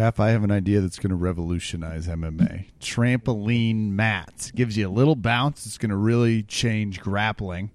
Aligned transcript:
Raph, 0.00 0.18
I 0.18 0.30
have 0.30 0.44
an 0.44 0.50
idea 0.50 0.80
that's 0.80 0.98
going 0.98 1.10
to 1.10 1.16
revolutionize 1.16 2.06
MMA. 2.06 2.70
Trampoline 2.80 3.90
mats 3.90 4.50
gives 4.50 4.78
you 4.78 4.88
a 4.88 4.90
little 4.90 5.14
bounce. 5.14 5.66
It's 5.66 5.76
going 5.76 5.90
to 5.90 5.96
really 5.96 6.42
change 6.42 7.00
grappling. 7.00 7.70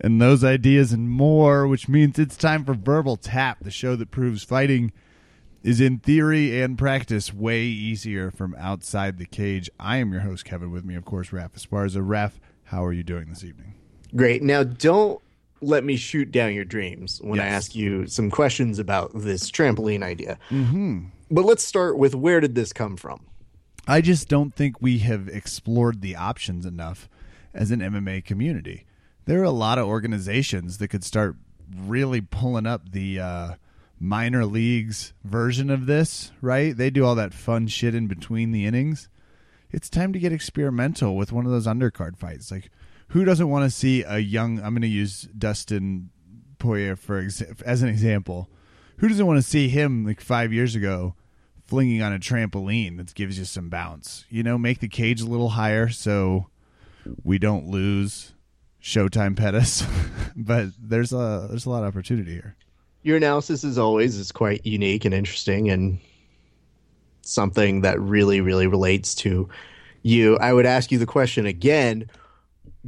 And 0.00 0.22
those 0.22 0.44
ideas 0.44 0.92
and 0.92 1.10
more, 1.10 1.66
which 1.66 1.88
means 1.88 2.20
it's 2.20 2.36
time 2.36 2.64
for 2.64 2.74
Verbal 2.74 3.16
Tap, 3.16 3.58
the 3.62 3.72
show 3.72 3.96
that 3.96 4.12
proves 4.12 4.44
fighting 4.44 4.92
is 5.64 5.80
in 5.80 5.98
theory 5.98 6.62
and 6.62 6.78
practice 6.78 7.34
way 7.34 7.62
easier 7.62 8.30
from 8.30 8.54
outside 8.56 9.18
the 9.18 9.26
cage. 9.26 9.68
I 9.80 9.96
am 9.96 10.12
your 10.12 10.22
host, 10.22 10.44
Kevin. 10.44 10.70
With 10.70 10.84
me, 10.84 10.94
of 10.94 11.04
course, 11.04 11.30
Raph 11.30 11.54
Esparza. 11.54 12.06
Raph, 12.06 12.34
how 12.64 12.84
are 12.84 12.92
you 12.92 13.02
doing 13.02 13.30
this 13.30 13.42
evening? 13.42 13.74
Great. 14.14 14.40
Now, 14.40 14.62
don't 14.62 15.20
let 15.64 15.84
me 15.84 15.96
shoot 15.96 16.30
down 16.30 16.54
your 16.54 16.64
dreams 16.64 17.20
when 17.22 17.40
I 17.40 17.46
ask 17.46 17.74
you 17.74 18.06
some 18.06 18.30
questions 18.30 18.78
about 18.78 19.10
this 19.14 19.50
trampoline 19.50 20.02
idea. 20.02 20.38
Mm-hmm. 20.50 21.06
But 21.30 21.44
let's 21.44 21.64
start 21.64 21.98
with 21.98 22.14
where 22.14 22.40
did 22.40 22.54
this 22.54 22.72
come 22.72 22.96
from? 22.96 23.26
I 23.86 24.00
just 24.00 24.28
don't 24.28 24.54
think 24.54 24.80
we 24.80 24.98
have 24.98 25.28
explored 25.28 26.00
the 26.00 26.16
options 26.16 26.64
enough 26.64 27.08
as 27.52 27.70
an 27.70 27.80
MMA 27.80 28.24
community. 28.24 28.86
There 29.26 29.40
are 29.40 29.44
a 29.44 29.50
lot 29.50 29.78
of 29.78 29.86
organizations 29.86 30.78
that 30.78 30.88
could 30.88 31.04
start 31.04 31.36
really 31.76 32.20
pulling 32.20 32.66
up 32.66 32.92
the 32.92 33.20
uh, 33.20 33.54
minor 33.98 34.44
leagues 34.44 35.12
version 35.24 35.70
of 35.70 35.86
this, 35.86 36.32
right? 36.40 36.76
They 36.76 36.90
do 36.90 37.04
all 37.04 37.14
that 37.14 37.34
fun 37.34 37.66
shit 37.68 37.94
in 37.94 38.06
between 38.06 38.52
the 38.52 38.66
innings. 38.66 39.08
It's 39.70 39.90
time 39.90 40.12
to 40.12 40.18
get 40.18 40.32
experimental 40.32 41.16
with 41.16 41.32
one 41.32 41.46
of 41.46 41.52
those 41.52 41.66
undercard 41.66 42.16
fights. 42.16 42.50
Like, 42.50 42.70
who 43.14 43.24
doesn't 43.24 43.48
want 43.48 43.62
to 43.62 43.70
see 43.70 44.02
a 44.02 44.18
young? 44.18 44.58
I'm 44.58 44.74
going 44.74 44.82
to 44.82 44.88
use 44.88 45.22
Dustin 45.38 46.10
Poirier 46.58 46.96
for 46.96 47.22
exa- 47.22 47.62
as 47.62 47.80
an 47.80 47.88
example. 47.88 48.50
Who 48.96 49.08
doesn't 49.08 49.24
want 49.24 49.38
to 49.38 49.48
see 49.48 49.68
him 49.68 50.04
like 50.04 50.20
five 50.20 50.52
years 50.52 50.74
ago 50.74 51.14
flinging 51.64 52.02
on 52.02 52.12
a 52.12 52.18
trampoline 52.18 52.96
that 52.96 53.14
gives 53.14 53.38
you 53.38 53.44
some 53.44 53.68
bounce? 53.68 54.24
You 54.30 54.42
know, 54.42 54.58
make 54.58 54.80
the 54.80 54.88
cage 54.88 55.20
a 55.20 55.26
little 55.26 55.50
higher 55.50 55.88
so 55.90 56.48
we 57.22 57.38
don't 57.38 57.68
lose 57.68 58.32
Showtime 58.82 59.36
Pettis. 59.36 59.84
but 60.36 60.70
there's 60.76 61.12
a 61.12 61.46
there's 61.48 61.66
a 61.66 61.70
lot 61.70 61.84
of 61.84 61.90
opportunity 61.90 62.32
here. 62.32 62.56
Your 63.04 63.16
analysis, 63.16 63.62
as 63.62 63.78
always, 63.78 64.16
is 64.16 64.32
quite 64.32 64.66
unique 64.66 65.04
and 65.04 65.14
interesting 65.14 65.70
and 65.70 66.00
something 67.22 67.82
that 67.82 68.00
really, 68.00 68.40
really 68.40 68.66
relates 68.66 69.14
to 69.16 69.48
you. 70.02 70.36
I 70.38 70.52
would 70.52 70.66
ask 70.66 70.90
you 70.90 70.98
the 70.98 71.06
question 71.06 71.46
again 71.46 72.08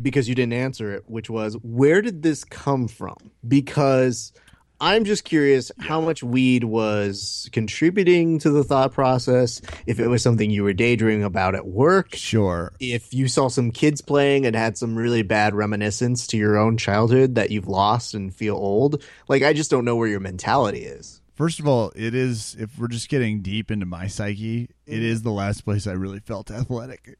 because 0.01 0.29
you 0.29 0.35
didn't 0.35 0.53
answer 0.53 0.93
it, 0.93 1.05
which 1.07 1.31
was 1.31 1.55
where 1.63 2.03
did 2.03 2.23
this 2.23 2.45
come 2.45 2.89
from? 2.89 3.17
Because 3.47 4.33
I'm 4.81 5.05
just 5.05 5.25
curious 5.25 5.73
how 5.79 6.01
much 6.01 6.23
weed 6.23 6.65
was 6.65 7.49
contributing 7.53 8.39
to 8.41 8.51
the 8.51 8.63
thought 8.63 8.93
process, 8.93 9.63
if 9.87 9.99
it 9.99 10.09
was 10.09 10.23
something 10.23 10.51
you 10.51 10.65
were 10.65 10.75
daydreaming 10.75 11.25
about 11.25 11.55
at 11.55 11.67
work, 11.67 12.15
Sure. 12.15 12.73
if 12.79 13.15
you 13.15 13.27
saw 13.27 13.49
some 13.49 13.71
kids 13.71 14.03
playing 14.03 14.45
and 14.45 14.55
had 14.55 14.77
some 14.77 14.95
really 14.95 15.23
bad 15.23 15.55
reminiscence 15.55 16.27
to 16.29 16.37
your 16.37 16.59
own 16.59 16.77
childhood 16.77 17.37
that 17.37 17.51
you've 17.51 17.69
lost 17.69 18.15
and 18.15 18.35
feel 18.35 18.57
old. 18.57 19.03
Like, 19.29 19.43
I 19.43 19.55
just 19.55 19.71
don't 19.71 19.85
know 19.85 19.97
where 19.97 20.09
your 20.09 20.21
mentality 20.21 20.81
is. 20.81 21.23
First 21.35 21.59
of 21.59 21.67
all, 21.67 21.93
it 21.95 22.15
is 22.15 22.57
if 22.59 22.79
we're 22.79 22.89
just 22.89 23.09
getting 23.09 23.41
deep 23.41 23.71
into 23.71 23.87
my 23.87 24.07
psyche, 24.07 24.71
it 24.87 24.95
mm-hmm. 24.95 25.05
is 25.05 25.23
the 25.23 25.31
last 25.31 25.65
place 25.65 25.87
I 25.87 25.93
really 25.93 26.21
felt 26.21 26.51
athletic. 26.51 27.19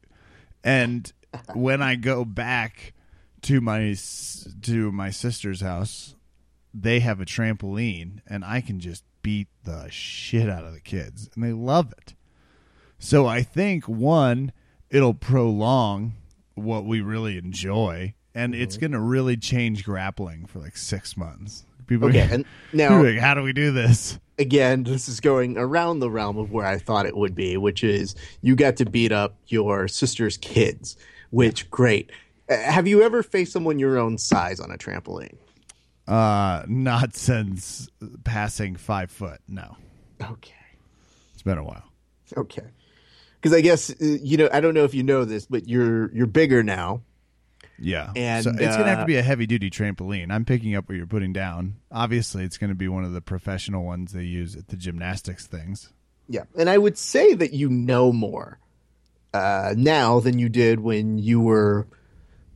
And 0.63 1.11
when 1.55 1.81
I 1.81 1.95
go 1.95 2.25
back 2.25 2.93
to 3.43 3.61
my 3.61 3.95
to 4.61 4.91
my 4.91 5.09
sister's 5.09 5.61
house, 5.61 6.15
they 6.73 6.99
have 6.99 7.21
a 7.21 7.25
trampoline 7.25 8.19
and 8.27 8.43
I 8.43 8.61
can 8.61 8.79
just 8.79 9.03
beat 9.21 9.47
the 9.63 9.87
shit 9.89 10.49
out 10.49 10.63
of 10.63 10.73
the 10.73 10.79
kids 10.79 11.29
and 11.35 11.43
they 11.43 11.53
love 11.53 11.93
it. 11.97 12.13
So 12.99 13.27
I 13.27 13.43
think 13.43 13.87
one, 13.87 14.51
it'll 14.89 15.13
prolong 15.13 16.13
what 16.55 16.85
we 16.85 17.01
really 17.01 17.37
enjoy 17.37 18.15
and 18.33 18.55
it's 18.55 18.75
mm-hmm. 18.75 18.81
going 18.81 18.91
to 18.93 18.99
really 18.99 19.37
change 19.37 19.83
grappling 19.83 20.45
for 20.45 20.59
like 20.59 20.77
6 20.77 21.17
months. 21.17 21.65
People 21.87 22.09
Okay, 22.09 22.27
and 22.29 22.45
now 22.73 22.95
are 22.95 23.11
like, 23.11 23.19
how 23.19 23.33
do 23.33 23.41
we 23.41 23.53
do 23.53 23.71
this? 23.71 24.19
again, 24.37 24.83
this 24.83 25.09
is 25.09 25.19
going 25.19 25.57
around 25.57 25.99
the 25.99 26.09
realm 26.09 26.37
of 26.37 26.51
where 26.51 26.65
I 26.65 26.77
thought 26.77 27.05
it 27.05 27.17
would 27.17 27.35
be, 27.35 27.57
which 27.57 27.83
is 27.83 28.15
you 28.41 28.55
got 28.55 28.77
to 28.77 28.85
beat 28.85 29.11
up 29.11 29.35
your 29.47 29.87
sister's 29.87 30.37
kids, 30.37 30.97
which 31.29 31.69
great. 31.69 32.11
Uh, 32.49 32.57
Have 32.57 32.87
you 32.87 33.03
ever 33.03 33.23
faced 33.23 33.51
someone 33.51 33.79
your 33.79 33.97
own 33.97 34.17
size 34.17 34.59
on 34.59 34.71
a 34.71 34.77
trampoline? 34.77 35.35
Uh, 36.07 36.63
not 36.67 37.15
since 37.15 37.89
passing 38.23 38.75
five 38.77 39.11
foot. 39.11 39.39
No, 39.47 39.75
Okay. 40.21 40.53
it's 41.33 41.41
been 41.43 41.57
a 41.57 41.63
while. 41.63 41.83
Okay. 42.35 42.63
Because 43.41 43.55
I 43.55 43.61
guess 43.61 43.89
uh, 43.89 43.95
you 43.99 44.37
know 44.37 44.49
I 44.51 44.61
don't 44.61 44.73
know 44.73 44.83
if 44.85 44.93
you 44.93 45.03
know 45.03 45.25
this, 45.25 45.45
but 45.45 45.67
you're 45.67 46.09
you're 46.15 46.25
bigger 46.27 46.63
now. 46.63 47.01
Yeah, 47.79 48.11
And, 48.15 48.43
so 48.43 48.49
it's 48.49 48.75
gonna 48.75 48.89
have 48.89 48.97
uh, 48.99 49.01
to 49.01 49.05
be 49.05 49.17
a 49.17 49.21
heavy 49.21 49.45
duty 49.45 49.69
trampoline. 49.69 50.31
I'm 50.31 50.45
picking 50.45 50.73
up 50.75 50.89
what 50.89 50.95
you're 50.97 51.05
putting 51.05 51.31
down. 51.31 51.75
Obviously, 51.91 52.43
it's 52.43 52.57
gonna 52.57 52.73
be 52.73 52.87
one 52.87 53.03
of 53.03 53.13
the 53.13 53.21
professional 53.21 53.83
ones 53.83 54.13
they 54.13 54.23
use 54.23 54.55
at 54.55 54.69
the 54.69 54.77
gymnastics 54.77 55.45
things. 55.45 55.91
Yeah, 56.27 56.45
and 56.57 56.69
I 56.69 56.77
would 56.79 56.97
say 56.97 57.33
that 57.35 57.53
you 57.53 57.69
know 57.69 58.11
more 58.11 58.57
uh, 59.33 59.73
now 59.77 60.19
than 60.19 60.39
you 60.39 60.49
did 60.49 60.79
when 60.79 61.17
you 61.19 61.39
were 61.39 61.87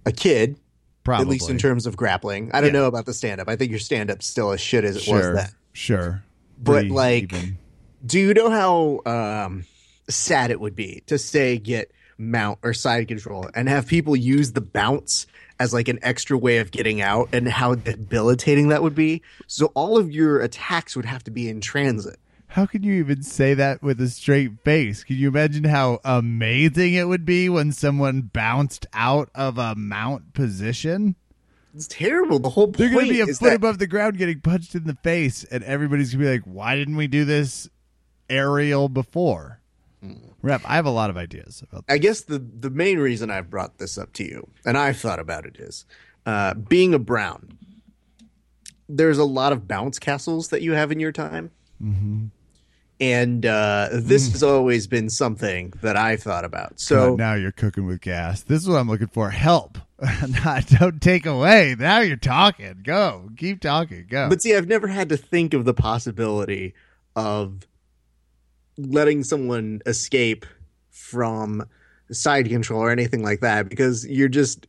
a 0.06 0.12
kid, 0.12 0.60
Probably, 1.04 1.24
at 1.24 1.30
least 1.30 1.50
in 1.50 1.58
terms 1.58 1.86
of 1.86 1.98
grappling. 1.98 2.52
I 2.54 2.62
don't 2.62 2.74
Yeah. 2.74 2.82
know 2.82 2.86
about 2.88 3.06
the 3.06 3.14
stand 3.14 3.42
up. 3.42 3.50
I 3.50 3.56
think 3.56 3.72
your 3.72 3.80
stand 3.80 4.10
up's 4.12 4.26
still 4.28 4.52
as 4.52 4.62
shit 4.62 4.84
as 4.84 4.96
it 4.98 5.04
sure, 5.04 5.16
was 5.34 5.36
then. 5.36 5.50
sure. 5.74 6.24
But, 6.62 6.72
Pretty 6.74 6.90
like, 6.90 7.24
even. 7.24 7.58
Do 8.06 8.20
you 8.20 8.34
know 8.34 8.50
how 8.50 9.02
um, 9.12 9.66
sad 10.10 10.52
it 10.52 10.60
would 10.60 10.76
be 10.76 11.04
to 11.08 11.18
say 11.18 11.58
get 11.58 11.92
mount 12.18 12.60
or 12.62 12.74
side 12.74 13.08
control 13.08 13.50
and 13.56 13.68
have 13.68 13.88
people 13.88 14.16
use 14.16 14.52
the 14.52 14.62
bounce 14.62 15.26
as 15.60 15.74
like 15.74 15.88
an 15.88 15.98
extra 16.04 16.38
way 16.38 16.58
of 16.58 16.70
getting 16.72 17.02
out 17.02 17.30
and 17.34 17.48
how 17.48 17.76
debilitating 17.76 18.70
that 18.70 18.82
would 18.84 18.96
be? 18.96 19.22
So 19.48 19.68
all 19.76 19.98
of 19.98 20.12
your 20.12 20.40
attacks 20.40 20.96
would 20.96 21.06
have 21.06 21.24
to 21.26 21.32
be 21.32 21.50
in 21.50 21.62
transit. 21.62 22.20
How 22.52 22.66
can 22.66 22.84
you 22.84 22.96
even 22.96 23.24
say 23.24 23.54
that 23.54 23.82
with 23.82 24.02
a 24.02 24.10
straight 24.10 24.62
face? 24.66 25.06
Can 25.06 25.16
you 25.16 25.30
imagine 25.30 25.64
how 25.64 26.00
amazing 26.04 26.96
it 26.96 27.08
would 27.08 27.26
be 27.26 27.48
when 27.48 27.72
someone 27.72 28.24
bounced 28.24 28.86
out 28.92 29.30
of 29.34 29.58
a 29.58 29.74
mount 29.76 30.34
position? 30.34 31.16
It's 31.74 31.88
terrible. 31.88 32.40
The 32.40 32.50
whole 32.50 32.68
point 32.68 32.76
is. 32.76 32.80
They're 32.80 32.94
going 32.94 33.08
to 33.08 33.14
be 33.14 33.22
a 33.22 33.26
foot 33.28 33.40
that 33.42 33.56
above 33.56 33.80
the 33.80 33.88
ground 33.88 34.18
getting 34.18 34.42
punched 34.42 34.76
in 34.76 34.84
the 34.84 34.98
face, 35.02 35.46
and 35.46 35.64
everybody's 35.64 36.14
going 36.14 36.26
to 36.26 36.26
be 36.26 36.32
like, 36.40 36.44
why 36.44 36.76
didn't 36.76 36.98
we 36.98 37.08
do 37.08 37.24
this 37.24 37.70
aerial 38.30 38.90
before? 38.90 39.62
Hmm. 40.04 40.16
Raph, 40.44 40.66
I 40.66 40.76
have 40.76 40.86
a 40.86 40.92
lot 40.92 41.10
of 41.10 41.16
ideas 41.16 41.64
about 41.64 41.86
I 41.88 42.00
guess 42.00 42.22
the 42.22 42.40
the 42.40 42.70
main 42.70 43.00
reason 43.00 43.32
I've 43.32 43.50
brought 43.50 43.78
this 43.78 43.98
up 43.98 44.12
to 44.14 44.26
you, 44.26 44.50
and 44.66 44.78
I've 44.78 44.98
thought 44.98 45.20
about 45.20 45.46
it, 45.46 45.56
is 45.58 45.86
uh, 46.26 46.56
being 46.56 46.94
a 46.94 47.00
Brown. 47.00 47.58
There's 48.90 49.20
a 49.20 49.24
lot 49.24 49.54
of 49.54 49.70
bounce 49.70 50.00
castles 50.00 50.50
that 50.50 50.62
you 50.62 50.74
have 50.74 50.92
in 50.92 51.00
your 51.00 51.14
time, 51.14 51.52
Mm-hmm. 51.84 52.26
And 53.02 53.48
uh, 53.48 53.90
this 53.92 54.32
has 54.32 54.44
always 54.44 54.86
been 54.86 55.10
something 55.10 55.74
that 55.82 55.98
I've 55.98 56.22
thought 56.22 56.46
about. 56.46 56.80
So 56.80 57.16
now 57.16 57.34
you're 57.34 57.52
cooking 57.52 57.88
with 57.88 58.00
gas. 58.00 58.44
This 58.44 58.62
is 58.62 58.70
what 58.70 58.78
I'm 58.78 58.88
looking 58.88 59.08
for. 59.08 59.32
Help. 59.32 59.80
Not 60.46 60.68
don't 60.68 61.02
take 61.02 61.26
away. 61.26 61.76
Now 61.78 62.00
you're 62.02 62.16
talking. 62.16 62.82
Go. 62.84 63.30
Keep 63.38 63.62
talking. 63.62 64.06
Go. 64.08 64.30
But 64.30 64.44
see, 64.44 64.56
I've 64.56 64.68
never 64.68 64.88
had 64.88 65.10
to 65.10 65.18
think 65.18 65.56
of 65.56 65.66
the 65.66 65.74
possibility 65.74 66.76
of 67.16 67.68
letting 68.78 69.24
someone 69.24 69.82
escape 69.88 70.46
from 70.92 71.66
side 72.12 72.50
control 72.50 72.82
or 72.82 72.92
anything 72.92 73.24
like 73.24 73.40
that 73.40 73.68
because 73.68 74.08
you're 74.08 74.30
just 74.30 74.68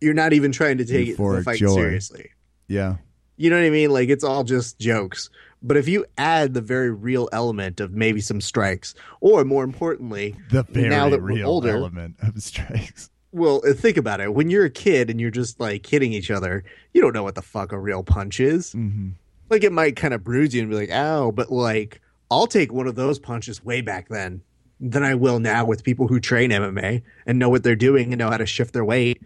you're 0.00 0.14
not 0.14 0.32
even 0.32 0.50
trying 0.50 0.78
to 0.78 0.84
take 0.84 1.08
it, 1.08 1.16
the 1.16 1.42
fight 1.44 1.58
joy. 1.58 1.74
seriously. 1.74 2.30
yeah. 2.66 2.96
You 3.38 3.48
know 3.50 3.56
what 3.56 3.64
I 3.66 3.70
mean? 3.70 3.90
Like 3.90 4.08
it's 4.10 4.24
all 4.24 4.44
just 4.44 4.78
jokes. 4.78 5.30
But 5.62 5.76
if 5.76 5.88
you 5.88 6.04
add 6.18 6.54
the 6.54 6.60
very 6.60 6.90
real 6.90 7.28
element 7.32 7.80
of 7.80 7.92
maybe 7.92 8.20
some 8.20 8.40
strikes, 8.40 8.94
or 9.20 9.44
more 9.44 9.64
importantly, 9.64 10.36
The 10.50 10.62
very 10.64 10.88
now 10.88 11.08
that 11.08 11.20
we're 11.22 11.34
real 11.36 11.48
older, 11.48 11.70
element 11.76 12.16
of 12.22 12.40
strikes. 12.42 13.10
well, 13.32 13.60
uh, 13.68 13.72
think 13.72 13.96
about 13.96 14.20
it. 14.20 14.32
When 14.34 14.50
you're 14.50 14.66
a 14.66 14.70
kid 14.70 15.10
and 15.10 15.20
you're 15.20 15.30
just 15.32 15.58
like 15.58 15.84
hitting 15.86 16.12
each 16.12 16.30
other, 16.30 16.62
you 16.92 17.00
don't 17.00 17.12
know 17.12 17.22
what 17.24 17.34
the 17.34 17.42
fuck 17.42 17.72
a 17.72 17.78
real 17.78 18.02
punch 18.02 18.38
is. 18.40 18.72
hmm 18.72 19.10
like 19.50 19.64
it 19.64 19.72
might 19.72 19.96
kind 19.96 20.12
of 20.12 20.22
bruise 20.22 20.54
you 20.54 20.60
and 20.60 20.68
be 20.70 20.76
like, 20.76 20.90
ow, 20.90 21.30
but 21.30 21.50
like 21.50 22.02
I'll 22.30 22.46
take 22.46 22.70
one 22.70 22.86
of 22.86 22.96
those 22.96 23.18
punches 23.18 23.64
way 23.64 23.80
back 23.80 24.08
then 24.10 24.42
than 24.78 25.02
I 25.02 25.14
will 25.14 25.38
now 25.40 25.64
with 25.64 25.82
people 25.84 26.06
who 26.06 26.20
train 26.20 26.50
MMA 26.50 27.02
and 27.26 27.38
know 27.38 27.48
what 27.48 27.62
they're 27.62 27.74
doing 27.74 28.12
and 28.12 28.18
know 28.18 28.28
how 28.30 28.36
to 28.36 28.44
shift 28.46 28.74
their 28.74 28.84
weight. 28.84 29.22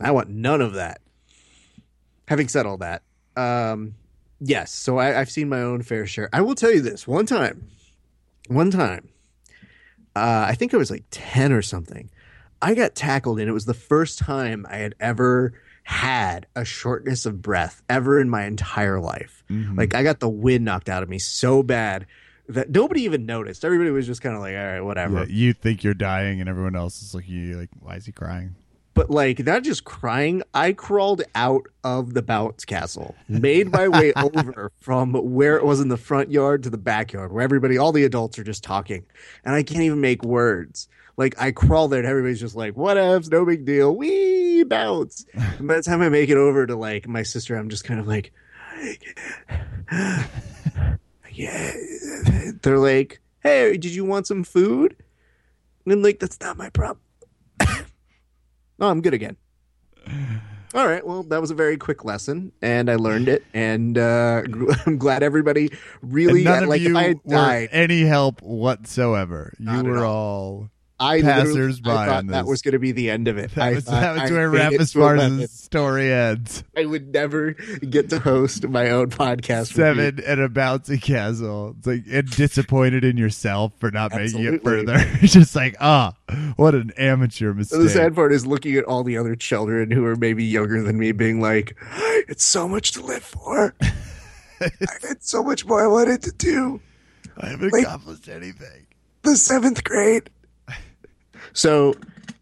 I 0.00 0.10
want 0.10 0.30
none 0.30 0.60
of 0.62 0.72
that. 0.72 1.02
Having 2.28 2.48
said 2.48 2.64
all 2.66 2.78
that, 2.78 3.02
um, 3.36 3.94
yes, 4.40 4.72
so 4.72 4.98
I, 4.98 5.20
I've 5.20 5.30
seen 5.30 5.48
my 5.48 5.60
own 5.62 5.82
fair 5.82 6.06
share. 6.06 6.28
I 6.32 6.40
will 6.40 6.54
tell 6.54 6.72
you 6.72 6.80
this 6.80 7.06
one 7.06 7.26
time, 7.26 7.68
one 8.48 8.70
time, 8.70 9.08
uh, 10.14 10.44
I 10.48 10.54
think 10.54 10.74
I 10.74 10.76
was 10.76 10.90
like 10.90 11.04
10 11.10 11.52
or 11.52 11.62
something. 11.62 12.10
I 12.60 12.74
got 12.74 12.94
tackled, 12.94 13.40
and 13.40 13.48
it 13.48 13.52
was 13.52 13.64
the 13.64 13.74
first 13.74 14.18
time 14.18 14.66
I 14.68 14.76
had 14.76 14.94
ever 15.00 15.54
had 15.84 16.46
a 16.54 16.64
shortness 16.64 17.26
of 17.26 17.42
breath 17.42 17.82
ever 17.88 18.20
in 18.20 18.28
my 18.28 18.44
entire 18.44 19.00
life. 19.00 19.42
Mhm. 19.50 19.76
Like 19.76 19.94
I 19.94 20.04
got 20.04 20.20
the 20.20 20.28
wind 20.28 20.64
knocked 20.64 20.88
out 20.88 21.02
of 21.02 21.08
me 21.08 21.18
so 21.18 21.62
bad 21.64 22.06
that 22.48 22.70
nobody 22.70 23.02
even 23.02 23.26
noticed. 23.26 23.64
Everybody 23.64 23.90
was 23.90 24.06
just 24.06 24.20
kind 24.22 24.36
of 24.36 24.42
like, 24.42 24.54
all 24.54 24.64
right, 24.64 24.80
whatever. 24.80 25.20
Yeah, 25.20 25.24
you 25.28 25.52
think 25.54 25.82
you're 25.82 25.94
dying, 25.94 26.38
and 26.40 26.48
everyone 26.48 26.76
else 26.76 27.02
is 27.02 27.14
looking 27.14 27.34
at 27.34 27.48
you 27.48 27.56
like, 27.58 27.70
why 27.80 27.96
is 27.96 28.06
he 28.06 28.12
crying? 28.12 28.54
But 28.94 29.10
like 29.10 29.38
not 29.38 29.62
just 29.62 29.84
crying, 29.84 30.42
I 30.52 30.72
crawled 30.72 31.22
out 31.34 31.66
of 31.82 32.14
the 32.14 32.22
bounce 32.22 32.64
castle, 32.64 33.14
made 33.28 33.72
my 33.72 33.88
way 33.88 34.12
over 34.16 34.70
from 34.80 35.12
where 35.12 35.56
it 35.56 35.64
was 35.64 35.80
in 35.80 35.88
the 35.88 35.96
front 35.96 36.30
yard 36.30 36.62
to 36.64 36.70
the 36.70 36.78
backyard, 36.78 37.32
where 37.32 37.42
everybody, 37.42 37.78
all 37.78 37.92
the 37.92 38.04
adults 38.04 38.38
are 38.38 38.44
just 38.44 38.62
talking, 38.62 39.06
and 39.44 39.54
I 39.54 39.62
can't 39.62 39.82
even 39.82 40.00
make 40.00 40.22
words. 40.22 40.88
Like 41.16 41.40
I 41.40 41.52
crawl 41.52 41.88
there, 41.88 42.00
and 42.00 42.08
everybody's 42.08 42.40
just 42.40 42.56
like, 42.56 42.74
"Whatevs, 42.74 43.30
no 43.30 43.44
big 43.44 43.64
deal, 43.64 43.94
we 43.94 44.64
bounce." 44.64 45.24
And 45.34 45.68
by 45.68 45.76
the 45.76 45.82
time 45.82 46.02
I 46.02 46.08
make 46.08 46.30
it 46.30 46.36
over 46.36 46.66
to 46.66 46.76
like 46.76 47.06
my 47.08 47.22
sister, 47.22 47.56
I'm 47.56 47.68
just 47.68 47.84
kind 47.84 48.00
of 48.00 48.06
like, 48.06 48.32
"Yeah." 51.32 51.72
They're 52.62 52.78
like, 52.78 53.20
"Hey, 53.42 53.76
did 53.76 53.94
you 53.94 54.04
want 54.04 54.26
some 54.26 54.44
food?" 54.44 54.96
And 55.84 55.92
I'm 55.92 56.02
like, 56.02 56.18
"That's 56.18 56.40
not 56.40 56.56
my 56.56 56.70
problem." 56.70 57.00
Oh, 58.80 58.88
I'm 58.88 59.00
good 59.00 59.14
again. 59.14 59.36
All 60.74 60.86
right. 60.88 61.06
Well, 61.06 61.22
that 61.24 61.40
was 61.40 61.50
a 61.50 61.54
very 61.54 61.76
quick 61.76 62.04
lesson, 62.04 62.50
and 62.62 62.90
I 62.90 62.96
learned 62.96 63.28
it, 63.28 63.44
and 63.52 63.98
uh, 63.98 64.42
I'm 64.86 64.96
glad 64.96 65.22
everybody 65.22 65.70
really 66.00 66.40
And 66.40 66.44
none 66.44 66.62
of 66.64 66.68
like. 66.70 66.80
you 66.80 66.96
I 66.96 67.02
had 67.08 67.20
were 67.24 67.34
died, 67.34 67.68
any 67.72 68.02
help 68.02 68.40
whatsoever. 68.42 69.52
You 69.58 69.66
Not 69.66 69.84
were 69.86 69.98
all. 69.98 70.04
all. 70.06 70.70
I 71.02 71.20
passers-by 71.20 71.92
I 71.92 72.06
thought 72.06 72.26
that 72.28 72.46
was 72.46 72.62
going 72.62 72.72
to 72.72 72.78
be 72.78 72.92
the 72.92 73.10
end 73.10 73.28
of 73.28 73.36
it. 73.38 73.50
That 73.54 73.62
I 73.64 73.72
was, 73.74 73.84
thought 73.84 74.00
that 74.00 74.12
was 74.22 74.30
I 74.30 74.34
where 74.34 74.50
made 74.50 74.58
it 74.74 74.80
Rampus 74.80 74.92
to 74.92 75.00
11. 75.00 75.18
Parsons' 75.30 75.50
story 75.60 76.12
ends. 76.12 76.64
I 76.76 76.84
would 76.86 77.12
never 77.12 77.52
get 77.52 78.10
to 78.10 78.18
host 78.20 78.68
my 78.68 78.90
own 78.90 79.10
podcast. 79.10 79.72
Seven 79.74 80.20
and 80.24 80.40
a 80.40 80.48
bouncy 80.48 81.00
castle. 81.02 81.74
It's 81.78 81.86
like 81.86 82.04
and 82.10 82.30
disappointed 82.30 83.04
in 83.04 83.16
yourself 83.16 83.72
for 83.78 83.90
not 83.90 84.14
making 84.14 84.44
it 84.44 84.62
further. 84.62 84.94
It's 84.96 85.32
just 85.34 85.56
like, 85.56 85.74
ah, 85.80 86.14
what 86.56 86.74
an 86.74 86.92
amateur 86.96 87.52
mistake. 87.52 87.80
The 87.80 87.88
sad 87.88 88.14
part 88.14 88.32
is 88.32 88.46
looking 88.46 88.76
at 88.76 88.84
all 88.84 89.02
the 89.02 89.18
other 89.18 89.34
children 89.34 89.90
who 89.90 90.04
are 90.06 90.16
maybe 90.16 90.44
younger 90.44 90.82
than 90.82 90.98
me, 90.98 91.12
being 91.12 91.40
like, 91.40 91.76
"It's 92.28 92.44
so 92.44 92.68
much 92.68 92.92
to 92.92 93.02
live 93.02 93.22
for. 93.24 93.74
I 94.60 94.70
had 95.02 95.22
so 95.22 95.42
much 95.42 95.66
more 95.66 95.82
I 95.84 95.88
wanted 95.88 96.22
to 96.22 96.32
do." 96.32 96.80
I 97.38 97.48
haven't 97.48 97.72
like- 97.72 97.82
accomplished 97.84 98.28
anything. 98.28 98.86
the 99.22 99.36
seventh 99.36 99.82
grade. 99.84 100.30
So, 101.52 101.94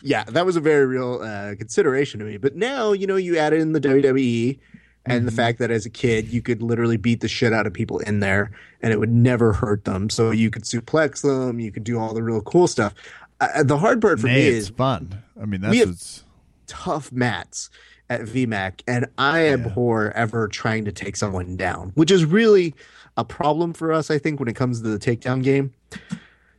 yeah, 0.03 0.25
that 0.25 0.47
was 0.47 0.57
a 0.57 0.61
very 0.61 0.87
real 0.87 1.21
uh, 1.23 1.55
consideration 1.57 2.21
to 2.21 2.27
me. 2.27 2.37
But 2.37 2.57
now, 2.57 2.93
you 2.93 3.07
know, 3.07 3.17
you 3.17 3.37
add 3.39 3.53
in 3.53 3.73
the 3.73 3.81
WWE 3.81 4.59
and 5.07 5.27
the 5.27 5.33
fact 5.33 5.59
that 5.59 5.71
as 5.71 5.87
a 5.87 5.91
kid 5.91 6.29
you 6.33 6.43
could 6.43 6.63
literally 6.63 6.97
beat 6.97 7.21
the 7.21 7.29
shit 7.29 7.53
out 7.53 7.67
of 7.67 7.73
people 7.73 7.99
in 8.01 8.21
there 8.21 8.51
and 8.83 8.93
it 8.93 9.01
would 9.01 9.11
never 9.13 9.53
hurt 9.53 9.85
them. 9.85 10.11
So 10.11 10.31
you 10.31 10.51
could 10.51 10.65
suplex 10.65 11.23
them, 11.23 11.59
you 11.59 11.73
could 11.73 11.85
do 11.85 11.99
all 11.99 12.13
the 12.15 12.23
real 12.23 12.41
cool 12.43 12.67
stuff. 12.67 12.95
Uh, 13.41 13.63
the 13.63 13.79
hard 13.79 14.01
part 14.03 14.21
for 14.21 14.27
Nay, 14.27 14.35
me 14.35 14.47
it's 14.49 14.69
is 14.69 14.69
fun. 14.69 15.23
I 15.41 15.47
mean, 15.47 15.63
that's 15.63 15.71
we 15.71 15.79
have- 15.79 15.89
what's. 15.89 16.25
tough 16.67 17.11
mats 17.11 17.71
at 18.11 18.23
VMAC, 18.23 18.83
and 18.87 19.07
I 19.17 19.49
abhor 19.49 20.11
ever 20.13 20.49
trying 20.49 20.85
to 20.85 20.93
take 20.93 21.17
someone 21.17 21.57
down, 21.57 21.93
which 21.95 22.11
is 22.11 22.25
really 22.25 22.75
a 23.17 23.25
problem 23.25 23.73
for 23.73 23.93
us, 23.93 24.11
I 24.11 24.19
think, 24.19 24.39
when 24.41 24.49
it 24.49 24.57
comes 24.57 24.83
to 24.83 24.89
the 24.89 24.99
takedown 24.99 25.43
game. 25.43 25.73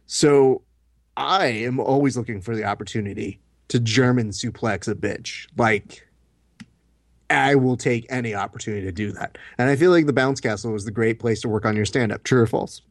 So 0.05 0.61
I 1.17 1.47
am 1.47 1.79
always 1.79 2.17
looking 2.17 2.41
for 2.41 2.55
the 2.55 2.63
opportunity 2.63 3.39
to 3.67 3.79
German 3.79 4.29
suplex 4.29 4.87
a 4.87 4.95
bitch. 4.95 5.47
Like, 5.57 6.07
I 7.29 7.55
will 7.55 7.77
take 7.77 8.05
any 8.09 8.35
opportunity 8.35 8.85
to 8.85 8.91
do 8.91 9.11
that. 9.13 9.37
And 9.57 9.69
I 9.69 9.75
feel 9.75 9.91
like 9.91 10.05
the 10.05 10.13
bounce 10.13 10.39
castle 10.39 10.75
is 10.75 10.85
the 10.85 10.91
great 10.91 11.19
place 11.19 11.41
to 11.41 11.49
work 11.49 11.65
on 11.65 11.75
your 11.75 11.85
stand 11.85 12.11
up. 12.11 12.23
True 12.23 12.41
or 12.41 12.47
false? 12.47 12.81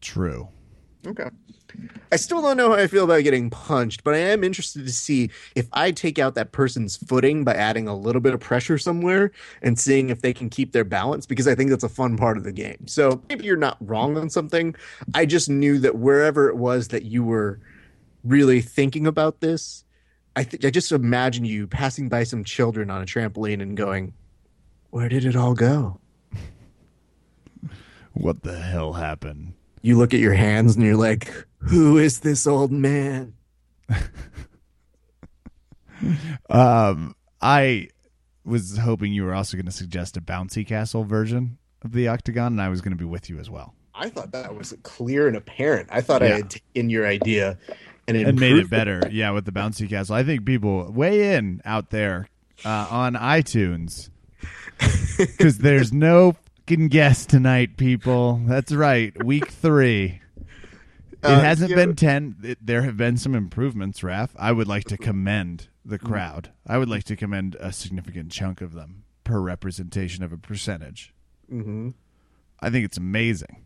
True. 0.00 0.48
Okay. 1.06 1.30
I 2.12 2.16
still 2.16 2.40
don't 2.40 2.56
know 2.56 2.70
how 2.70 2.76
I 2.76 2.86
feel 2.86 3.04
about 3.04 3.24
getting 3.24 3.50
punched, 3.50 4.04
but 4.04 4.14
I 4.14 4.18
am 4.18 4.44
interested 4.44 4.86
to 4.86 4.92
see 4.92 5.30
if 5.54 5.66
I 5.72 5.90
take 5.90 6.18
out 6.18 6.36
that 6.36 6.52
person's 6.52 6.96
footing 6.96 7.42
by 7.42 7.54
adding 7.54 7.88
a 7.88 7.96
little 7.96 8.20
bit 8.20 8.34
of 8.34 8.40
pressure 8.40 8.78
somewhere 8.78 9.32
and 9.62 9.78
seeing 9.78 10.10
if 10.10 10.20
they 10.20 10.32
can 10.32 10.48
keep 10.48 10.72
their 10.72 10.84
balance 10.84 11.26
because 11.26 11.48
I 11.48 11.54
think 11.54 11.70
that's 11.70 11.82
a 11.82 11.88
fun 11.88 12.16
part 12.16 12.36
of 12.36 12.44
the 12.44 12.52
game. 12.52 12.86
So 12.86 13.22
maybe 13.28 13.44
you're 13.44 13.56
not 13.56 13.76
wrong 13.80 14.16
on 14.16 14.30
something. 14.30 14.76
I 15.14 15.26
just 15.26 15.48
knew 15.48 15.78
that 15.80 15.96
wherever 15.96 16.48
it 16.48 16.56
was 16.56 16.88
that 16.88 17.04
you 17.04 17.24
were 17.24 17.58
really 18.22 18.60
thinking 18.60 19.06
about 19.06 19.40
this, 19.40 19.84
I 20.36 20.44
think 20.44 20.64
I 20.64 20.70
just 20.70 20.92
imagine 20.92 21.44
you 21.44 21.66
passing 21.66 22.08
by 22.08 22.24
some 22.24 22.44
children 22.44 22.90
on 22.90 23.02
a 23.02 23.06
trampoline 23.06 23.62
and 23.62 23.76
going, 23.76 24.12
"Where 24.90 25.08
did 25.08 25.24
it 25.24 25.36
all 25.36 25.54
go?" 25.54 26.00
What 28.12 28.42
the 28.42 28.60
hell 28.60 28.92
happened? 28.92 29.54
You 29.82 29.98
look 29.98 30.14
at 30.14 30.20
your 30.20 30.34
hands 30.34 30.76
and 30.76 30.84
you're 30.84 30.96
like, 30.96 31.46
"Who 31.66 31.98
is 31.98 32.20
this 32.20 32.46
old 32.46 32.72
man?" 32.72 33.34
Um, 36.50 37.14
I 37.40 37.88
was 38.44 38.76
hoping 38.76 39.12
you 39.14 39.24
were 39.24 39.32
also 39.34 39.56
going 39.56 39.66
to 39.66 39.72
suggest 39.72 40.16
a 40.16 40.20
bouncy 40.20 40.66
castle 40.66 41.04
version 41.04 41.56
of 41.82 41.92
the 41.92 42.08
octagon, 42.08 42.52
and 42.52 42.60
I 42.60 42.68
was 42.68 42.80
going 42.80 42.92
to 42.92 42.98
be 42.98 43.06
with 43.06 43.30
you 43.30 43.38
as 43.38 43.48
well, 43.48 43.74
I 43.94 44.08
thought 44.08 44.32
that 44.32 44.54
was 44.56 44.74
clear 44.82 45.28
and 45.28 45.36
apparent. 45.36 45.88
I 45.90 46.00
thought 46.00 46.22
I 46.22 46.28
had 46.28 46.50
taken 46.50 46.90
your 46.90 47.06
idea 47.06 47.58
and, 48.08 48.16
and 48.16 48.38
made 48.38 48.52
it 48.52 48.58
improved 48.58 48.70
better. 48.70 49.08
Yeah, 49.10 49.30
with 49.30 49.44
the 49.44 49.52
bouncy 49.52 49.88
castle. 49.88 50.16
I 50.16 50.24
think 50.24 50.44
people 50.44 50.90
weigh 50.90 51.36
in 51.36 51.62
out 51.64 51.90
there 51.90 52.28
uh, 52.64 52.88
on 52.90 53.14
iTunes 53.14 54.10
because 55.16 55.58
there's 55.58 55.92
no 55.92 56.34
fucking 56.66 56.88
guest 56.88 57.30
tonight, 57.30 57.76
people. 57.76 58.40
That's 58.44 58.72
right, 58.72 59.12
week 59.24 59.50
three. 59.50 60.20
It 61.24 61.30
Uh, 61.30 61.40
hasn't 61.40 61.70
you- 61.70 61.76
been 61.76 61.96
10. 61.96 62.36
It- 62.42 62.58
there 62.64 62.82
have 62.82 62.96
been 62.98 63.16
some 63.16 63.34
improvements, 63.34 64.00
Raph. 64.00 64.30
I 64.36 64.52
would 64.52 64.68
like 64.68 64.84
to 64.84 64.98
commend 64.98 65.68
the 65.84 65.98
Mm. 65.98 66.06
crowd. 66.06 66.52
I 66.66 66.76
would 66.76 66.88
like 66.88 67.04
to 67.04 67.16
commend 67.16 67.56
a 67.60 67.72
significant 67.72 68.30
chunk 68.30 68.60
of 68.60 68.72
them 68.74 69.04
per 69.24 69.40
representation 69.40 70.22
of 70.22 70.32
a 70.32 70.36
percentage. 70.38 71.14
hmm 71.48 71.90
I 72.60 72.70
think 72.70 72.84
it's 72.86 72.96
amazing. 72.96 73.64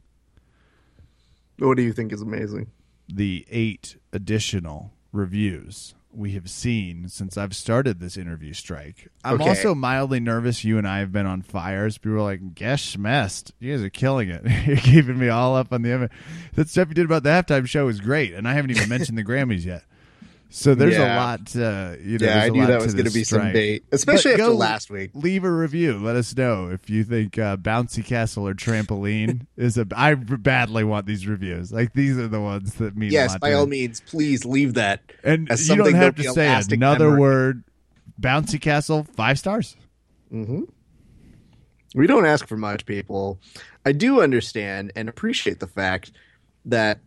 What 1.58 1.76
do 1.76 1.82
you 1.82 1.92
think 1.92 2.12
is 2.12 2.22
amazing? 2.22 2.70
The 3.08 3.44
eight 3.48 3.96
additional 4.12 4.92
reviews 5.12 5.94
we 6.18 6.32
have 6.32 6.50
seen 6.50 7.08
since 7.08 7.36
I've 7.38 7.54
started 7.54 8.00
this 8.00 8.16
interview 8.16 8.52
strike. 8.52 9.08
I'm 9.24 9.34
Okay. 9.40 9.48
also 9.50 9.74
mildly 9.74 10.18
nervous. 10.20 10.64
You 10.64 10.76
and 10.76 10.86
I 10.88 10.98
have 10.98 11.12
been 11.12 11.26
on 11.26 11.42
fires. 11.42 11.96
People 11.96 12.18
are 12.18 12.22
like, 12.22 12.54
"Guess 12.54 12.96
schmest. 12.96 13.52
You 13.60 13.72
guys 13.74 13.84
are 13.84 13.90
killing 13.90 14.28
it. 14.28 14.42
You're 14.66 14.76
keeping 14.78 15.18
me 15.18 15.28
all 15.28 15.54
up 15.56 15.72
on 15.72 15.82
the. 15.82 16.10
That 16.54 16.68
stuff 16.68 16.88
you 16.88 16.94
did 16.94 17.04
about 17.04 17.22
the 17.22 17.30
halftime 17.30 17.66
show 17.68 17.86
was 17.86 18.00
great, 18.00 18.34
and 18.34 18.48
I 18.48 18.54
haven't 18.54 18.72
even 18.72 18.88
mentioned 18.88 19.16
the 19.16 19.24
Grammys 19.24 19.64
yet. 19.64 19.84
So 20.50 20.74
there's 20.74 20.96
a 20.96 21.16
lot. 21.16 21.54
Uh, 21.54 21.94
you 22.02 22.18
know, 22.18 22.26
yeah, 22.26 22.42
I 22.42 22.48
knew 22.48 22.66
that 22.66 22.78
to 22.78 22.84
was 22.84 22.94
going 22.94 23.04
to 23.06 23.12
be 23.12 23.24
some 23.24 23.52
bait, 23.52 23.84
especially 23.92 24.32
But 24.32 24.40
after 24.40 24.52
last 24.54 24.90
week. 24.90 25.10
Leave 25.14 25.44
a 25.44 25.52
review. 25.52 25.98
Let 25.98 26.16
us 26.16 26.34
know 26.34 26.70
if 26.70 26.88
you 26.88 27.04
think 27.04 27.38
uh, 27.38 27.58
bouncy 27.58 28.04
castle 28.04 28.48
or 28.48 28.54
trampoline 28.54 29.46
is 29.56 29.76
a. 29.76 29.86
I 29.94 30.14
badly 30.14 30.84
want 30.84 31.06
these 31.06 31.26
reviews. 31.26 31.70
Like 31.70 31.92
these 31.92 32.16
are 32.16 32.28
the 32.28 32.40
ones 32.40 32.74
that 32.74 32.96
mean. 32.96 33.12
Yes, 33.12 33.36
by 33.36 33.50
to 33.50 33.56
all 33.58 33.66
me. 33.66 33.82
means, 33.82 34.00
please 34.00 34.44
leave 34.46 34.74
that. 34.74 35.02
And 35.22 35.48
you 35.50 35.76
don't 35.76 35.94
have 35.94 36.14
to 36.16 36.32
say 36.32 36.62
another 36.70 37.06
memory. 37.06 37.20
word. 37.20 37.64
Bouncy 38.20 38.60
castle, 38.60 39.06
five 39.14 39.38
stars. 39.38 39.76
hmm 40.30 40.62
We 41.94 42.06
don't 42.06 42.26
ask 42.26 42.48
for 42.48 42.56
much, 42.56 42.84
people. 42.86 43.38
I 43.84 43.92
do 43.92 44.22
understand 44.22 44.92
and 44.96 45.08
appreciate 45.08 45.60
the 45.60 45.66
fact 45.66 46.10
that 46.64 46.98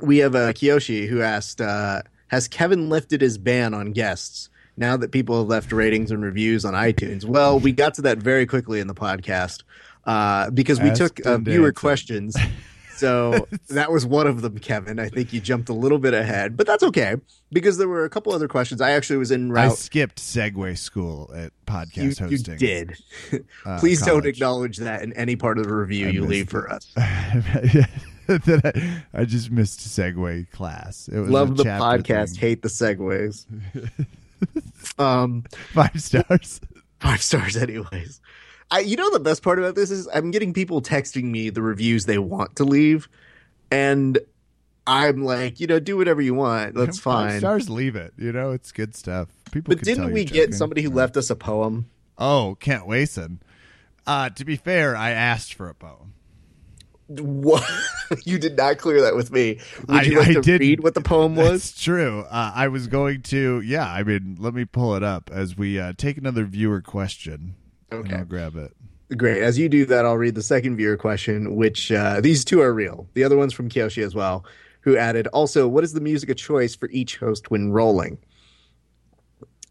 we 0.00 0.18
have 0.18 0.34
a 0.34 0.52
Kiyoshi 0.54 1.08
who 1.08 1.20
asked, 1.20 1.60
uh, 1.60 2.02
"Has 2.34 2.48
Kevin 2.48 2.88
lifted 2.88 3.20
his 3.20 3.38
ban 3.38 3.74
on 3.74 3.92
guests 3.92 4.50
now 4.76 4.96
that 4.96 5.12
people 5.12 5.38
have 5.38 5.46
left 5.46 5.70
ratings 5.70 6.10
and 6.10 6.20
reviews 6.22 6.64
on 6.64 6.74
iTunes?" 6.74 7.24
Well, 7.24 7.60
we 7.60 7.70
got 7.70 7.94
to 7.94 8.02
that 8.02 8.18
very 8.18 8.44
quickly 8.44 8.80
in 8.80 8.88
the 8.88 8.94
podcast 8.94 9.62
uh, 10.04 10.50
because 10.50 10.80
we 10.80 10.90
took 10.90 11.24
uh, 11.24 11.38
viewer 11.38 11.72
questions. 11.72 12.36
So 12.96 13.46
that 13.70 13.90
was 13.90 14.06
one 14.06 14.26
of 14.26 14.42
them, 14.42 14.58
Kevin. 14.58 14.98
I 14.98 15.08
think 15.08 15.32
you 15.32 15.40
jumped 15.40 15.68
a 15.68 15.72
little 15.72 15.98
bit 15.98 16.14
ahead, 16.14 16.56
but 16.56 16.66
that's 16.66 16.82
okay 16.84 17.16
because 17.52 17.76
there 17.78 17.88
were 17.88 18.04
a 18.04 18.10
couple 18.10 18.32
other 18.32 18.48
questions. 18.48 18.80
I 18.80 18.90
actually 18.92 19.16
was 19.18 19.30
in 19.30 19.50
route. 19.52 19.72
I 19.72 19.74
skipped 19.74 20.18
segue 20.18 20.76
school 20.78 21.30
at 21.34 21.52
podcast 21.66 22.20
You, 22.20 22.36
you 22.36 22.38
did. 22.38 22.96
uh, 23.64 23.78
Please 23.78 24.02
don't 24.02 24.26
acknowledge 24.26 24.78
that 24.78 25.02
in 25.02 25.12
any 25.14 25.36
part 25.36 25.58
of 25.58 25.66
the 25.66 25.74
review 25.74 26.08
I 26.08 26.10
you 26.10 26.24
leave 26.24 26.46
it. 26.46 26.50
for 26.50 26.70
us. 26.70 26.92
that 28.46 29.02
I, 29.14 29.20
I 29.20 29.24
just 29.24 29.50
missed 29.50 29.80
segue 29.80 30.50
class. 30.50 31.08
It 31.08 31.18
was 31.18 31.30
Love 31.30 31.56
the 31.56 31.64
podcast, 31.64 32.30
thing. 32.32 32.40
hate 32.40 32.62
the 32.62 32.68
segues. 32.68 33.46
um, 34.98 35.44
Five 35.72 36.02
stars. 36.02 36.60
five 37.00 37.22
stars, 37.22 37.56
anyways. 37.56 38.20
I, 38.70 38.80
you 38.80 38.96
know, 38.96 39.10
the 39.10 39.20
best 39.20 39.42
part 39.42 39.58
about 39.58 39.74
this 39.74 39.90
is 39.90 40.08
I'm 40.12 40.30
getting 40.30 40.52
people 40.52 40.80
texting 40.80 41.24
me 41.24 41.50
the 41.50 41.62
reviews 41.62 42.06
they 42.06 42.18
want 42.18 42.56
to 42.56 42.64
leave, 42.64 43.08
and 43.70 44.18
I'm 44.86 45.24
like, 45.24 45.60
you 45.60 45.66
know, 45.66 45.78
do 45.78 45.96
whatever 45.96 46.20
you 46.20 46.34
want. 46.34 46.74
That's 46.74 46.98
fine. 46.98 47.30
Five 47.30 47.38
stars. 47.40 47.70
Leave 47.70 47.96
it. 47.96 48.14
You 48.16 48.32
know, 48.32 48.52
it's 48.52 48.72
good 48.72 48.94
stuff. 48.94 49.28
People. 49.52 49.74
But 49.74 49.84
didn't 49.84 50.12
we 50.12 50.24
get 50.24 50.54
somebody 50.54 50.82
who 50.82 50.90
left 50.90 51.16
us 51.16 51.30
a 51.30 51.36
poem? 51.36 51.90
Oh, 52.18 52.56
Kent 52.60 52.86
Wason. 52.86 53.40
Uh, 54.06 54.30
to 54.30 54.44
be 54.44 54.56
fair, 54.56 54.96
I 54.96 55.10
asked 55.10 55.54
for 55.54 55.68
a 55.68 55.74
poem. 55.74 56.13
What? 57.06 57.64
you 58.24 58.38
did 58.38 58.56
not 58.56 58.78
clear 58.78 59.02
that 59.02 59.14
with 59.14 59.30
me. 59.30 59.60
Would 59.88 59.90
I- 59.90 60.02
you 60.02 60.18
like 60.18 60.28
I 60.28 60.34
to 60.34 60.40
didn't. 60.40 60.60
read 60.60 60.80
what 60.82 60.94
the 60.94 61.00
poem 61.00 61.36
was? 61.36 61.50
That's 61.70 61.82
true. 61.82 62.20
Uh, 62.30 62.52
I 62.54 62.68
was 62.68 62.86
going 62.86 63.22
to, 63.22 63.60
yeah. 63.60 63.86
I 63.90 64.02
mean, 64.02 64.36
let 64.40 64.54
me 64.54 64.64
pull 64.64 64.94
it 64.96 65.02
up 65.02 65.30
as 65.32 65.56
we 65.56 65.78
uh, 65.78 65.92
take 65.96 66.16
another 66.16 66.44
viewer 66.44 66.80
question. 66.80 67.54
Okay. 67.92 68.16
I'll 68.16 68.24
grab 68.24 68.56
it. 68.56 68.74
Great. 69.18 69.42
As 69.42 69.58
you 69.58 69.68
do 69.68 69.84
that, 69.86 70.06
I'll 70.06 70.16
read 70.16 70.34
the 70.34 70.42
second 70.42 70.76
viewer 70.76 70.96
question, 70.96 71.56
which 71.56 71.92
uh, 71.92 72.20
these 72.22 72.44
two 72.44 72.60
are 72.62 72.72
real. 72.72 73.06
The 73.14 73.22
other 73.22 73.36
one's 73.36 73.52
from 73.52 73.68
Kyoshi 73.68 74.02
as 74.02 74.14
well, 74.14 74.44
who 74.80 74.96
added, 74.96 75.26
also, 75.28 75.68
what 75.68 75.84
is 75.84 75.92
the 75.92 76.00
music 76.00 76.30
of 76.30 76.36
choice 76.36 76.74
for 76.74 76.88
each 76.90 77.18
host 77.18 77.50
when 77.50 77.70
rolling? 77.70 78.18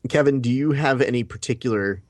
Kevin, 0.08 0.40
do 0.42 0.52
you 0.52 0.74
have 0.74 1.02
any 1.02 1.24
particular 1.24 2.04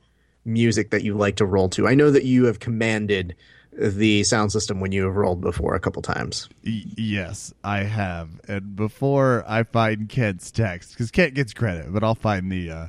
music 0.45 0.91
that 0.91 1.03
you 1.03 1.15
like 1.15 1.37
to 1.37 1.45
roll 1.45 1.69
to? 1.69 1.87
I 1.87 1.95
know 1.95 2.11
that 2.11 2.25
you 2.25 2.45
have 2.45 2.59
commanded 2.59 3.35
the 3.77 4.23
sound 4.23 4.51
system 4.51 4.79
when 4.79 4.91
you 4.91 5.03
have 5.05 5.15
rolled 5.15 5.41
before 5.41 5.75
a 5.75 5.79
couple 5.79 6.01
times. 6.01 6.49
Y- 6.65 6.83
yes, 6.95 7.53
I 7.63 7.79
have. 7.83 8.29
And 8.47 8.75
before 8.75 9.43
I 9.47 9.63
find 9.63 10.07
Kent's 10.07 10.51
text, 10.51 10.91
because 10.91 11.11
Kent 11.11 11.33
gets 11.33 11.53
credit, 11.53 11.91
but 11.91 12.03
I'll 12.03 12.15
find 12.15 12.51
the 12.51 12.71
uh, 12.71 12.87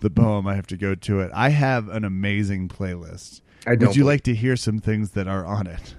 the 0.00 0.10
poem. 0.10 0.46
I 0.46 0.54
have 0.54 0.66
to 0.68 0.76
go 0.76 0.94
to 0.94 1.20
it. 1.20 1.30
I 1.34 1.50
have 1.50 1.88
an 1.88 2.04
amazing 2.04 2.68
playlist. 2.68 3.40
I 3.66 3.74
don't 3.74 3.88
Would 3.88 3.96
you 3.96 4.04
like 4.04 4.22
to 4.22 4.34
hear 4.34 4.56
some 4.56 4.78
things 4.78 5.12
that 5.12 5.28
are 5.28 5.44
on 5.44 5.66
it? 5.66 5.94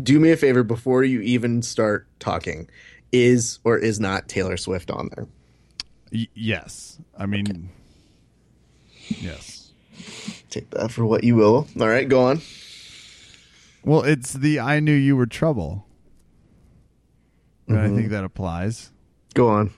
Do 0.00 0.20
me 0.20 0.30
a 0.30 0.36
favor 0.36 0.62
before 0.62 1.02
you 1.02 1.20
even 1.20 1.62
start 1.62 2.06
talking. 2.18 2.68
Is 3.12 3.58
or 3.64 3.76
is 3.76 3.98
not 3.98 4.28
Taylor 4.28 4.56
Swift 4.56 4.90
on 4.90 5.10
there? 5.14 5.26
Y- 6.12 6.28
yes. 6.34 6.98
I 7.18 7.26
mean, 7.26 7.70
yes. 9.08 9.72
Take 10.48 10.70
that 10.70 10.90
for 10.90 11.04
what 11.04 11.24
you 11.24 11.36
will. 11.36 11.66
All 11.80 11.88
right, 11.88 12.08
go 12.08 12.24
on. 12.24 12.40
Well, 13.84 14.02
it's 14.02 14.32
the 14.32 14.60
I 14.60 14.80
knew 14.80 14.92
you 14.94 15.16
were 15.16 15.26
trouble. 15.26 15.86
And 17.68 17.76
Mm-hmm. 17.78 17.92
I 17.94 17.96
think 17.96 18.10
that 18.10 18.24
applies. 18.24 18.90
Go 19.34 19.48
on. 19.48 19.70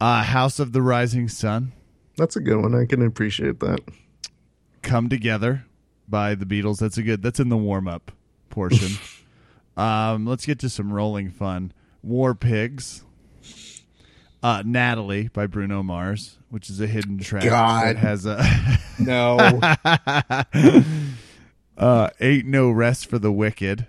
Uh, 0.00 0.22
House 0.22 0.58
of 0.60 0.72
the 0.72 0.82
Rising 0.82 1.28
Sun, 1.28 1.72
That's 2.16 2.36
a 2.36 2.40
good 2.40 2.60
one. 2.60 2.74
I 2.74 2.84
can 2.86 3.02
appreciate 3.04 3.60
that. 3.60 3.80
Come 4.82 5.08
Together 5.08 5.64
by 6.08 6.34
the 6.34 6.44
Beatles. 6.46 6.78
That's 6.78 6.96
a 6.98 7.02
good. 7.02 7.22
That's 7.22 7.40
in 7.40 7.48
the 7.48 7.56
warm 7.56 7.88
up 7.88 8.12
portion. 8.50 8.92
um, 9.76 10.24
let's 10.26 10.46
get 10.46 10.58
to 10.60 10.68
some 10.68 10.92
rolling 10.92 11.30
fun. 11.30 11.72
War 12.02 12.34
Pigs. 12.34 13.02
Uh, 14.42 14.62
Natalie 14.64 15.28
by 15.28 15.46
Bruno 15.48 15.82
Mars, 15.82 16.38
which 16.50 16.70
is 16.70 16.80
a 16.80 16.86
hidden 16.86 17.18
track 17.18 17.42
God. 17.44 17.86
that 17.86 17.96
has 17.96 18.24
a 18.26 18.38
No. 19.00 19.38
uh, 21.76 22.10
"Ain't 22.20 22.46
No 22.46 22.70
Rest 22.70 23.06
for 23.06 23.18
the 23.18 23.32
Wicked" 23.32 23.86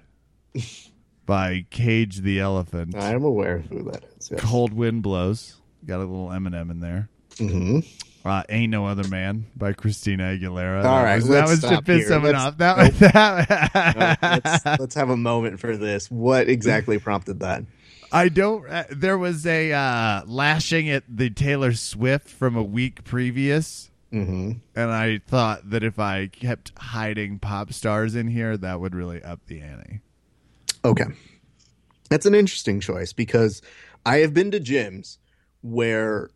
by 1.26 1.66
Cage 1.70 2.20
the 2.22 2.40
Elephant. 2.40 2.96
I'm 2.98 3.24
aware 3.24 3.58
of 3.58 3.66
who 3.68 3.84
that 3.92 4.04
is. 4.18 4.30
Yes. 4.32 4.42
Cold 4.42 4.74
Wind 4.74 5.04
Blows. 5.04 5.56
Got 5.86 5.98
a 5.98 6.06
little 6.06 6.30
Eminem 6.30 6.72
in 6.72 6.80
there. 6.80 7.10
Mhm. 7.36 7.86
Uh, 8.26 8.44
Ain't 8.50 8.72
No 8.72 8.86
Other 8.86 9.08
Man 9.08 9.46
by 9.56 9.72
Christina 9.74 10.24
Aguilera. 10.24 10.78
All 10.84 10.84
that 10.84 11.04
right, 11.04 11.16
was, 11.16 11.28
that 11.30 11.48
was 11.48 11.62
to 11.62 11.82
piss 11.82 12.08
someone 12.10 12.34
Let's- 12.34 12.46
off. 12.46 12.58
That 12.58 12.78
was 12.78 13.00
that. 13.00 14.22
No, 14.22 14.28
let's, 14.44 14.80
let's 14.82 14.96
have 14.96 15.10
a 15.10 15.16
moment 15.18 15.60
for 15.62 15.78
this. 15.78 16.12
What 16.12 16.50
exactly 16.50 17.00
prompted 17.00 17.40
that? 17.40 17.64
I 18.12 18.30
don't. 18.30 18.68
Uh, 18.68 18.84
there 18.90 19.18
was 19.18 19.46
a 19.46 19.72
uh, 19.72 20.24
lashing 20.26 20.90
at 20.90 21.04
the 21.10 21.30
Taylor 21.30 21.74
Swift 21.74 22.28
from 22.30 22.56
a 22.58 22.64
week 22.64 23.04
previous, 23.06 23.92
hmm 24.12 24.52
and 24.76 24.92
I 24.92 25.20
thought 25.28 25.70
that 25.70 25.84
if 25.84 26.00
I 26.00 26.28
kept 26.28 26.72
hiding 26.78 27.40
pop 27.40 27.74
stars 27.74 28.16
in 28.16 28.28
here, 28.28 28.56
that 28.58 28.80
would 28.80 28.96
really 28.96 29.22
up 29.22 29.42
the 29.48 29.62
ante. 29.62 30.00
Okay. 30.86 31.06
That's 32.10 32.26
an 32.26 32.34
interesting 32.36 32.80
choice 32.80 33.12
because 33.12 33.62
I 34.06 34.18
have 34.20 34.34
been 34.34 34.52
to 34.52 34.60
gyms 34.60 35.18
where 35.62 36.30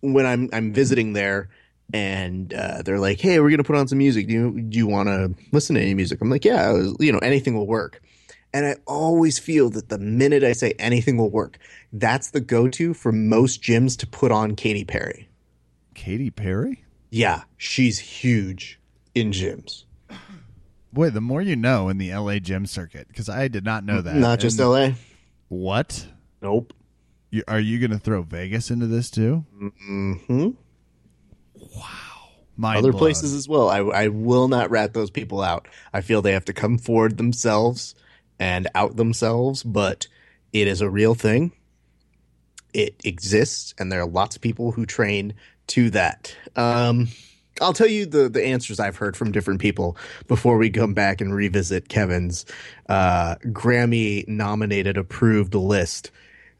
when 0.00 0.26
I'm 0.26 0.50
I'm 0.52 0.72
visiting 0.72 1.14
there 1.14 1.48
and 1.94 2.52
uh, 2.52 2.82
they're 2.82 2.98
like, 2.98 3.18
"Hey, 3.20 3.40
we're 3.40 3.48
gonna 3.50 3.64
put 3.64 3.76
on 3.76 3.88
some 3.88 3.96
music. 3.98 4.26
Do 4.26 4.34
you 4.34 4.60
do 4.60 4.76
you 4.76 4.86
want 4.86 5.08
to 5.08 5.34
listen 5.52 5.74
to 5.76 5.80
any 5.80 5.94
music?" 5.94 6.20
I'm 6.20 6.28
like, 6.28 6.44
"Yeah, 6.44 6.70
was- 6.72 6.94
you 7.00 7.10
know, 7.12 7.18
anything 7.20 7.54
will 7.54 7.66
work." 7.66 8.02
And 8.52 8.66
I 8.66 8.76
always 8.86 9.38
feel 9.38 9.70
that 9.70 9.88
the 9.88 9.98
minute 9.98 10.42
I 10.44 10.52
say 10.52 10.74
anything 10.78 11.16
will 11.16 11.30
work, 11.30 11.58
that's 11.92 12.30
the 12.30 12.40
go-to 12.40 12.92
for 12.94 13.12
most 13.12 13.62
gyms 13.62 13.96
to 13.98 14.06
put 14.06 14.32
on 14.32 14.54
Katy 14.56 14.84
Perry. 14.84 15.28
Katy 15.94 16.30
Perry. 16.30 16.84
Yeah, 17.10 17.42
she's 17.56 17.98
huge 17.98 18.80
in 19.14 19.30
gyms. 19.30 19.84
Boy, 20.92 21.10
the 21.10 21.20
more 21.20 21.42
you 21.42 21.56
know 21.56 21.88
in 21.88 21.98
the 21.98 22.12
LA 22.14 22.38
gym 22.38 22.66
circuit, 22.66 23.08
because 23.08 23.28
I 23.28 23.48
did 23.48 23.64
not 23.64 23.84
know 23.84 24.00
that. 24.00 24.16
Not 24.16 24.40
just 24.40 24.58
And 24.58 24.68
LA. 24.68 24.90
What? 25.48 26.06
Nope. 26.42 26.72
You, 27.30 27.42
are 27.46 27.60
you 27.60 27.78
going 27.78 27.90
to 27.90 27.98
throw 27.98 28.22
Vegas 28.22 28.70
into 28.70 28.86
this 28.86 29.10
too? 29.10 29.44
Mm-hmm. 29.60 30.50
Wow. 31.54 31.84
Mind 32.56 32.78
other 32.78 32.90
blown. 32.90 33.00
places 33.00 33.34
as 33.34 33.48
well. 33.48 33.68
I, 33.68 33.78
I 33.78 34.08
will 34.08 34.48
not 34.48 34.70
rat 34.70 34.94
those 34.94 35.10
people 35.10 35.42
out. 35.42 35.68
I 35.92 36.00
feel 36.00 36.22
they 36.22 36.32
have 36.32 36.46
to 36.46 36.52
come 36.52 36.78
forward 36.78 37.16
themselves 37.16 37.94
and 38.40 38.66
out 38.74 38.96
themselves, 38.96 39.62
but 39.62 40.08
it 40.52 40.66
is 40.66 40.80
a 40.80 40.90
real 40.90 41.14
thing. 41.14 41.52
It 42.72 43.00
exists, 43.04 43.74
and 43.78 43.92
there 43.92 44.00
are 44.00 44.08
lots 44.08 44.36
of 44.36 44.42
people 44.42 44.72
who 44.72 44.86
train 44.86 45.34
to 45.68 45.90
that. 45.90 46.34
Um, 46.56 47.08
I'll 47.60 47.72
tell 47.72 47.88
you 47.88 48.06
the 48.06 48.28
the 48.28 48.44
answers 48.44 48.78
I've 48.80 48.96
heard 48.96 49.16
from 49.16 49.32
different 49.32 49.60
people 49.60 49.96
before 50.26 50.58
we 50.58 50.70
come 50.70 50.94
back 50.94 51.20
and 51.20 51.34
revisit 51.34 51.88
Kevin's 51.88 52.44
uh, 52.88 53.36
Grammy 53.46 54.26
nominated 54.28 54.96
approved 54.96 55.54
list 55.54 56.10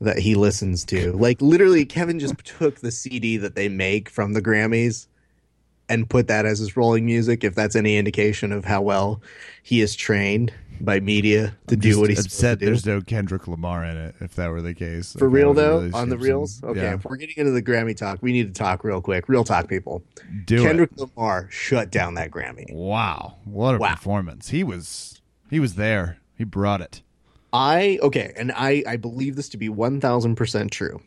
that 0.01 0.19
he 0.19 0.35
listens 0.35 0.85
to. 0.87 1.13
Like 1.13 1.41
literally, 1.41 1.85
Kevin 1.85 2.19
just 2.19 2.39
took 2.45 2.81
the 2.81 2.91
CD 2.91 3.37
that 3.37 3.55
they 3.55 3.69
make 3.69 4.09
from 4.09 4.33
the 4.33 4.43
Grammys 4.43 5.07
and 5.89 6.09
put 6.09 6.29
that 6.29 6.47
as 6.47 6.59
his 6.59 6.77
rolling 6.77 7.07
music. 7.07 7.45
If 7.45 7.55
that's 7.55 7.77
any 7.77 7.97
indication 7.97 8.53
of 8.53 8.65
how 8.65 8.83
well 8.83 9.23
he 9.63 9.81
is 9.81 9.97
trained 9.97 10.53
by 10.81 11.01
media 11.01 11.57
to 11.69 11.77
do 11.77 11.89
Just 11.91 12.01
what 12.01 12.11
he's 12.11 12.25
upset 12.25 12.59
to 12.59 12.65
do. 12.65 12.71
there's 12.71 12.87
no 12.87 13.01
Kendrick 13.01 13.47
Lamar 13.49 13.85
in 13.85 13.97
it. 13.97 14.15
If 14.21 14.35
that 14.37 14.51
were 14.51 14.63
the 14.63 14.75
case, 14.75 15.15
For 15.19 15.27
If 15.27 15.33
real 15.33 15.55
though, 15.55 15.79
really 15.81 15.93
on 15.93 16.09
the 16.09 16.17
ship 16.17 16.23
reels. 16.25 16.55
some- 16.55 16.71
Okay, 16.71 16.83
yeah. 16.83 16.95
if 16.95 17.05
we're 17.05 17.17
getting 17.17 17.37
into 17.37 17.53
the 17.53 17.63
Grammy 17.63 17.97
talk, 17.97 18.23
we 18.23 18.33
need 18.33 18.47
to 18.53 18.59
talk 18.59 18.85
real 18.85 19.01
quick. 19.01 19.29
Real 19.29 19.45
talk, 19.45 19.69
people. 19.69 20.03
do 20.47 20.63
Kendrick 20.63 20.91
it. 20.97 20.99
Lamar 21.17 21.47
shut 21.51 21.91
down 21.91 22.15
that 22.15 22.31
Grammy. 22.31 22.73
Wow, 22.73 23.37
what 23.45 23.75
a 23.75 23.79
Wow. 23.79 23.95
performance! 23.95 24.49
He 24.51 24.63
was 24.65 25.21
he 25.51 25.61
was 25.61 25.75
there. 25.75 26.19
He 26.37 26.45
brought 26.45 26.81
it. 26.81 27.03
I 27.53 27.99
okay, 28.03 28.33
and 28.37 28.53
I 28.55 28.83
I 28.87 28.97
believe 28.97 29.37
this 29.37 29.49
to 29.51 29.57
be 29.57 29.69
one 29.69 30.01
thousand 30.01 30.37
percent 30.37 30.71
true. 30.71 31.01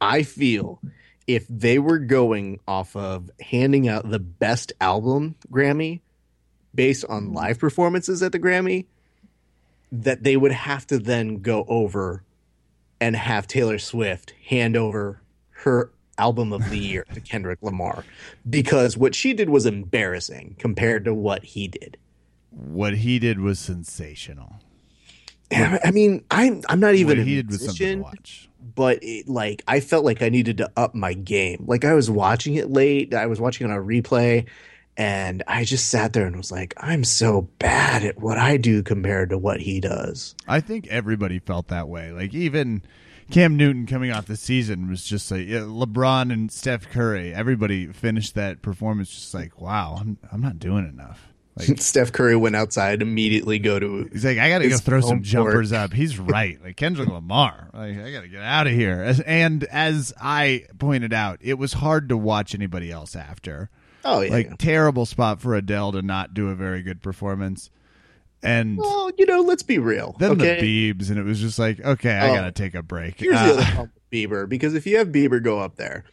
I 0.00 0.22
feel 0.22 0.80
if 1.26 1.46
they 1.48 1.78
were 1.78 1.98
going 1.98 2.58
off 2.66 2.96
of 2.96 3.30
handing 3.40 3.86
out 3.86 4.08
the 4.10 4.18
best 4.18 4.72
album 4.80 5.34
Grammy 5.52 6.00
based 6.74 7.04
on 7.06 7.24
mm-hmm. 7.24 7.36
live 7.36 7.58
performances 7.58 8.22
at 8.22 8.32
the 8.32 8.38
Grammy, 8.38 8.86
that 9.92 10.22
they 10.22 10.36
would 10.36 10.52
have 10.52 10.86
to 10.88 10.98
then 10.98 11.38
go 11.38 11.64
over 11.68 12.22
and 13.00 13.16
have 13.16 13.46
Taylor 13.46 13.78
Swift 13.78 14.34
hand 14.46 14.76
over 14.76 15.20
her 15.50 15.90
album 16.18 16.52
of 16.52 16.68
the 16.70 16.78
year 16.78 17.06
to 17.14 17.20
Kendrick 17.20 17.58
Lamar 17.62 18.04
because 18.48 18.96
what 18.96 19.14
she 19.14 19.32
did 19.32 19.48
was 19.48 19.66
embarrassing 19.66 20.54
compared 20.58 21.04
to 21.06 21.14
what 21.14 21.42
he 21.42 21.68
did. 21.68 21.96
What 22.50 22.94
he 22.94 23.18
did 23.18 23.40
was 23.40 23.58
sensational. 23.58 24.56
I 25.52 25.90
mean, 25.90 26.24
I'm 26.30 26.62
I'm 26.68 26.78
not 26.78 26.94
even 26.94 27.18
What 27.18 27.22
a 27.22 27.24
he 27.24 27.36
did 27.36 27.48
was 27.48 27.64
something 27.64 27.98
to 27.98 28.02
watch. 28.02 28.48
but 28.74 28.98
it, 29.02 29.28
like 29.28 29.62
I 29.66 29.80
felt 29.80 30.04
like 30.04 30.22
I 30.22 30.28
needed 30.28 30.58
to 30.58 30.70
up 30.76 30.94
my 30.94 31.12
game. 31.12 31.64
Like 31.66 31.84
I 31.84 31.94
was 31.94 32.08
watching 32.08 32.54
it 32.54 32.70
late, 32.70 33.14
I 33.14 33.26
was 33.26 33.40
watching 33.40 33.66
it 33.66 33.72
on 33.72 33.76
a 33.76 33.82
replay, 33.82 34.46
and 34.96 35.42
I 35.46 35.64
just 35.64 35.88
sat 35.88 36.12
there 36.12 36.26
and 36.26 36.36
was 36.36 36.52
like, 36.52 36.74
I'm 36.76 37.04
so 37.04 37.42
bad 37.58 38.04
at 38.04 38.20
what 38.20 38.38
I 38.38 38.56
do 38.56 38.82
compared 38.82 39.30
to 39.30 39.38
what 39.38 39.60
he 39.60 39.80
does. 39.80 40.34
I 40.46 40.60
think 40.60 40.86
everybody 40.88 41.38
felt 41.38 41.68
that 41.68 41.88
way. 41.88 42.12
Like 42.12 42.34
even 42.34 42.82
Cam 43.30 43.56
Newton 43.56 43.86
coming 43.86 44.10
off 44.10 44.26
the 44.26 44.36
season 44.36 44.90
was 44.90 45.04
just 45.04 45.30
like 45.30 45.46
yeah, 45.46 45.60
LeBron 45.60 46.32
and 46.32 46.50
Steph 46.50 46.88
Curry. 46.90 47.32
Everybody 47.32 47.86
finished 47.86 48.34
that 48.34 48.60
performance 48.60 49.10
just 49.10 49.34
like, 49.34 49.60
wow, 49.60 49.96
I'm 50.00 50.18
I'm 50.30 50.40
not 50.40 50.58
doing 50.58 50.86
enough. 50.86 51.28
Like 51.56 51.68
Steph 51.80 52.12
Curry 52.12 52.36
went 52.36 52.56
outside 52.56 53.02
immediately 53.02 53.58
go 53.58 53.78
to 53.78 54.08
he's 54.12 54.24
like, 54.24 54.38
I 54.38 54.48
got 54.48 54.58
to 54.58 54.68
go 54.68 54.76
throw 54.78 55.00
some 55.00 55.22
jumpers 55.22 55.72
up. 55.72 55.92
He's 55.92 56.18
right. 56.18 56.62
Like 56.62 56.76
Kendrick 56.76 57.08
Lamar. 57.08 57.70
Like 57.72 57.98
I 57.98 58.12
got 58.12 58.22
to 58.22 58.28
get 58.28 58.42
out 58.42 58.66
of 58.66 58.72
here. 58.72 59.02
As, 59.02 59.20
and 59.20 59.64
as 59.64 60.12
I 60.20 60.66
pointed 60.78 61.12
out, 61.12 61.38
it 61.40 61.54
was 61.54 61.74
hard 61.74 62.08
to 62.08 62.16
watch 62.16 62.54
anybody 62.54 62.90
else 62.90 63.14
after. 63.16 63.70
Oh 64.04 64.20
yeah. 64.20 64.30
Like 64.32 64.58
terrible 64.58 65.06
spot 65.06 65.40
for 65.40 65.54
Adele 65.54 65.92
to 65.92 66.02
not 66.02 66.34
do 66.34 66.48
a 66.48 66.54
very 66.54 66.82
good 66.82 67.02
performance. 67.02 67.70
And 68.42 68.78
well, 68.78 69.10
you 69.18 69.26
know, 69.26 69.42
let's 69.42 69.62
be 69.62 69.78
real. 69.78 70.16
then 70.18 70.30
okay? 70.32 70.60
the 70.60 70.94
Biebs, 70.94 71.10
and 71.10 71.18
it 71.18 71.24
was 71.24 71.38
just 71.40 71.58
like, 71.58 71.78
okay, 71.80 72.12
I 72.14 72.30
Oh. 72.30 72.34
gotta 72.34 72.52
take 72.52 72.74
a 72.74 72.82
break. 72.82 73.18
Here's 73.20 73.36
Uh, 73.36 73.46
the 73.46 73.52
other 73.52 73.62
problem 73.64 73.90
with 73.94 74.10
Bieber 74.10 74.48
because 74.48 74.74
if 74.74 74.86
you 74.86 74.96
have 74.98 75.08
Bieber 75.08 75.42
go 75.42 75.58
up 75.60 75.76
there, 75.76 76.04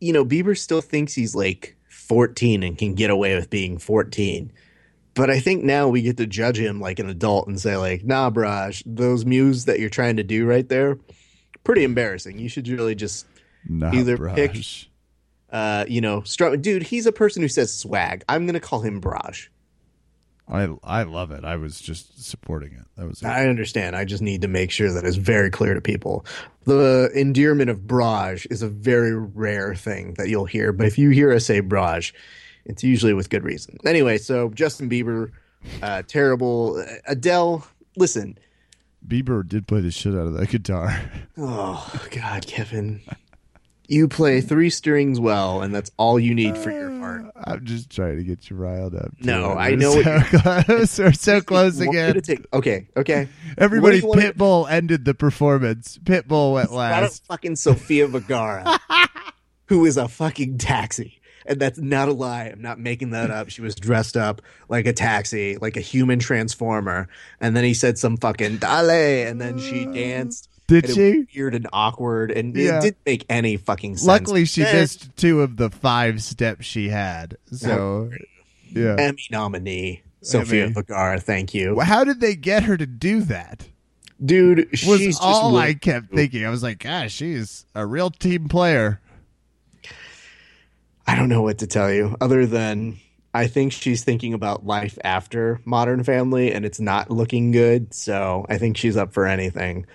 you 0.00 0.12
know, 0.12 0.24
Bieber 0.24 0.56
still 0.56 0.80
thinks 0.80 1.14
he's 1.14 1.34
like 1.34 1.76
14 1.90 2.62
and 2.62 2.76
can 2.78 2.94
get 2.94 3.10
away 3.10 3.34
with 3.34 3.50
being 3.50 3.78
14. 3.78 4.52
But 5.14 5.30
I 5.30 5.40
think 5.40 5.64
now 5.64 5.88
we 5.88 6.02
get 6.02 6.18
to 6.18 6.26
judge 6.26 6.58
him 6.58 6.80
like 6.80 6.98
an 6.98 7.08
adult 7.08 7.46
and 7.48 7.58
say 7.60 7.76
like, 7.76 8.04
"Nah, 8.04 8.30
Braj, 8.30 8.82
those 8.84 9.24
mews 9.24 9.64
that 9.64 9.80
you're 9.80 9.88
trying 9.88 10.16
to 10.18 10.22
do 10.22 10.44
right 10.46 10.68
there, 10.68 10.98
pretty 11.64 11.84
embarrassing. 11.84 12.38
You 12.38 12.48
should 12.50 12.68
really 12.68 12.94
just 12.94 13.26
Nah, 13.68 13.92
Either 13.92 14.16
pick- 14.34 14.54
uh, 15.56 15.86
you 15.88 16.02
know, 16.02 16.22
dude, 16.60 16.82
he's 16.82 17.06
a 17.06 17.12
person 17.12 17.40
who 17.40 17.48
says 17.48 17.72
swag. 17.72 18.22
I'm 18.28 18.44
going 18.44 18.52
to 18.52 18.60
call 18.60 18.80
him 18.80 19.00
Braj. 19.00 19.48
I 20.46 20.68
I 20.84 21.02
love 21.04 21.30
it. 21.30 21.44
I 21.46 21.56
was 21.56 21.80
just 21.80 22.22
supporting 22.22 22.72
it. 22.74 22.84
That 22.96 23.08
was 23.08 23.22
it. 23.22 23.26
I 23.26 23.48
understand. 23.48 23.96
I 23.96 24.04
just 24.04 24.22
need 24.22 24.42
to 24.42 24.48
make 24.48 24.70
sure 24.70 24.92
that 24.92 25.06
it's 25.06 25.16
very 25.16 25.50
clear 25.50 25.72
to 25.72 25.80
people. 25.80 26.26
The 26.64 27.10
endearment 27.14 27.70
of 27.70 27.80
Braj 27.80 28.46
is 28.50 28.60
a 28.60 28.68
very 28.68 29.16
rare 29.16 29.74
thing 29.74 30.12
that 30.18 30.28
you'll 30.28 30.44
hear, 30.44 30.72
but 30.74 30.86
if 30.86 30.98
you 30.98 31.08
hear 31.08 31.32
us 31.32 31.46
say 31.46 31.62
Braj, 31.62 32.12
it's 32.66 32.84
usually 32.84 33.14
with 33.14 33.30
good 33.30 33.42
reason. 33.42 33.78
Anyway, 33.86 34.18
so 34.18 34.50
Justin 34.50 34.90
Bieber, 34.90 35.32
uh, 35.82 36.02
terrible. 36.06 36.84
Adele, 37.06 37.66
listen. 37.96 38.36
Bieber 39.08 39.46
did 39.48 39.66
play 39.66 39.80
the 39.80 39.90
shit 39.90 40.12
out 40.12 40.26
of 40.26 40.34
that 40.34 40.50
guitar. 40.50 41.00
Oh 41.38 42.06
God, 42.10 42.46
Kevin, 42.46 43.02
you 43.88 44.08
play 44.08 44.40
three 44.40 44.70
strings 44.70 45.18
well, 45.20 45.62
and 45.62 45.74
that's 45.74 45.90
all 45.96 46.18
you 46.18 46.34
need 46.34 46.56
for 46.58 46.70
your 46.70 46.90
part. 46.98 47.26
Uh, 47.36 47.42
I'm 47.46 47.64
just 47.64 47.90
trying 47.90 48.16
to 48.16 48.24
get 48.24 48.50
you 48.50 48.56
riled 48.56 48.94
up. 48.94 49.12
No. 49.20 49.52
I 49.52 49.74
know 49.74 49.92
what 49.94 50.04
So 50.26 50.38
close. 50.40 50.98
We're 50.98 51.12
so 51.12 51.40
close 51.40 51.80
again. 51.80 52.20
take- 52.20 52.46
okay, 52.52 52.88
okay. 52.96 53.28
Everybody, 53.58 54.00
What 54.00 54.18
do 54.18 54.22
wanna- 54.24 54.32
Pitbull 54.32 54.70
ended 54.70 55.04
the 55.04 55.14
performance. 55.14 55.98
Pitbull 56.02 56.54
went 56.54 56.72
last. 56.72 57.24
fucking 57.26 57.56
Sofia 57.56 58.06
Vergara, 58.08 58.78
who 59.66 59.84
is 59.86 59.96
a 59.96 60.08
fucking 60.08 60.58
taxi. 60.58 61.20
And 61.48 61.60
that's 61.60 61.78
not 61.78 62.08
a 62.08 62.12
lie. 62.12 62.46
I'm 62.46 62.60
not 62.60 62.80
making 62.80 63.10
that 63.10 63.30
up. 63.30 63.50
She 63.50 63.62
was 63.62 63.76
dressed 63.76 64.16
up 64.16 64.42
like 64.68 64.84
a 64.86 64.92
taxi, 64.92 65.56
like 65.58 65.76
a 65.76 65.80
human 65.80 66.18
transformer. 66.18 67.08
And 67.40 67.56
then 67.56 67.62
he 67.62 67.72
said 67.72 67.98
some 67.98 68.16
fucking 68.16 68.56
dale, 68.56 68.90
and 69.28 69.40
then 69.40 69.58
she 69.58 69.86
uh, 69.86 69.92
danced. 69.92 70.48
Did 70.68 70.84
and 70.84 70.90
it 70.90 70.94
she? 70.94 71.18
was 71.18 71.26
weird 71.34 71.54
and 71.54 71.68
awkward, 71.72 72.30
and 72.30 72.54
Yeah. 72.56 72.78
it 72.78 72.82
didn't 72.82 72.96
make 73.06 73.24
any 73.28 73.56
fucking 73.56 73.96
sense. 73.98 74.06
Luckily, 74.06 74.44
she 74.44 74.62
Then 74.62 74.74
missed 74.76 75.16
two 75.16 75.40
of 75.42 75.56
the 75.56 75.70
five 75.70 76.22
steps 76.22 76.66
she 76.66 76.88
had. 76.88 77.36
So, 77.52 78.10
yeah. 78.70 78.96
Emmy 78.98 79.22
nominee 79.30 80.02
Sofia 80.22 80.64
Emmy. 80.64 80.72
Vergara. 80.72 81.20
Thank 81.20 81.54
you, 81.54 81.76
Well, 81.76 81.86
How 81.86 82.02
did 82.04 82.20
they 82.20 82.34
get 82.34 82.64
her 82.64 82.76
to 82.76 82.86
do 82.86 83.20
that? 83.22 83.68
dude. 84.24 84.68
Was 84.70 84.80
she's 84.80 85.16
just 85.16 85.22
all 85.22 85.56
I 85.56 85.74
kept 85.74 86.10
thinking. 86.12 86.44
I 86.44 86.48
was 86.50 86.62
like, 86.62 86.78
gosh, 86.80 87.12
she's 87.12 87.66
a 87.74 87.84
real 87.86 88.08
team 88.10 88.48
player. 88.48 89.00
I 91.06 91.14
don't 91.14 91.28
know 91.28 91.42
what 91.42 91.58
to 91.58 91.66
tell 91.66 91.92
you 91.92 92.16
other 92.20 92.46
than 92.46 92.96
I 93.34 93.46
think 93.46 93.72
she's 93.72 94.02
thinking 94.02 94.32
about 94.34 94.66
life 94.66 94.98
after 95.04 95.60
Modern 95.64 96.02
Family 96.02 96.52
and 96.52 96.64
it's 96.64 96.80
not 96.80 97.10
looking 97.10 97.52
good. 97.52 97.94
So 97.94 98.46
I 98.48 98.58
think 98.58 98.76
she's 98.76 98.96
up 98.96 99.12
for 99.12 99.26
anything. 99.26 99.86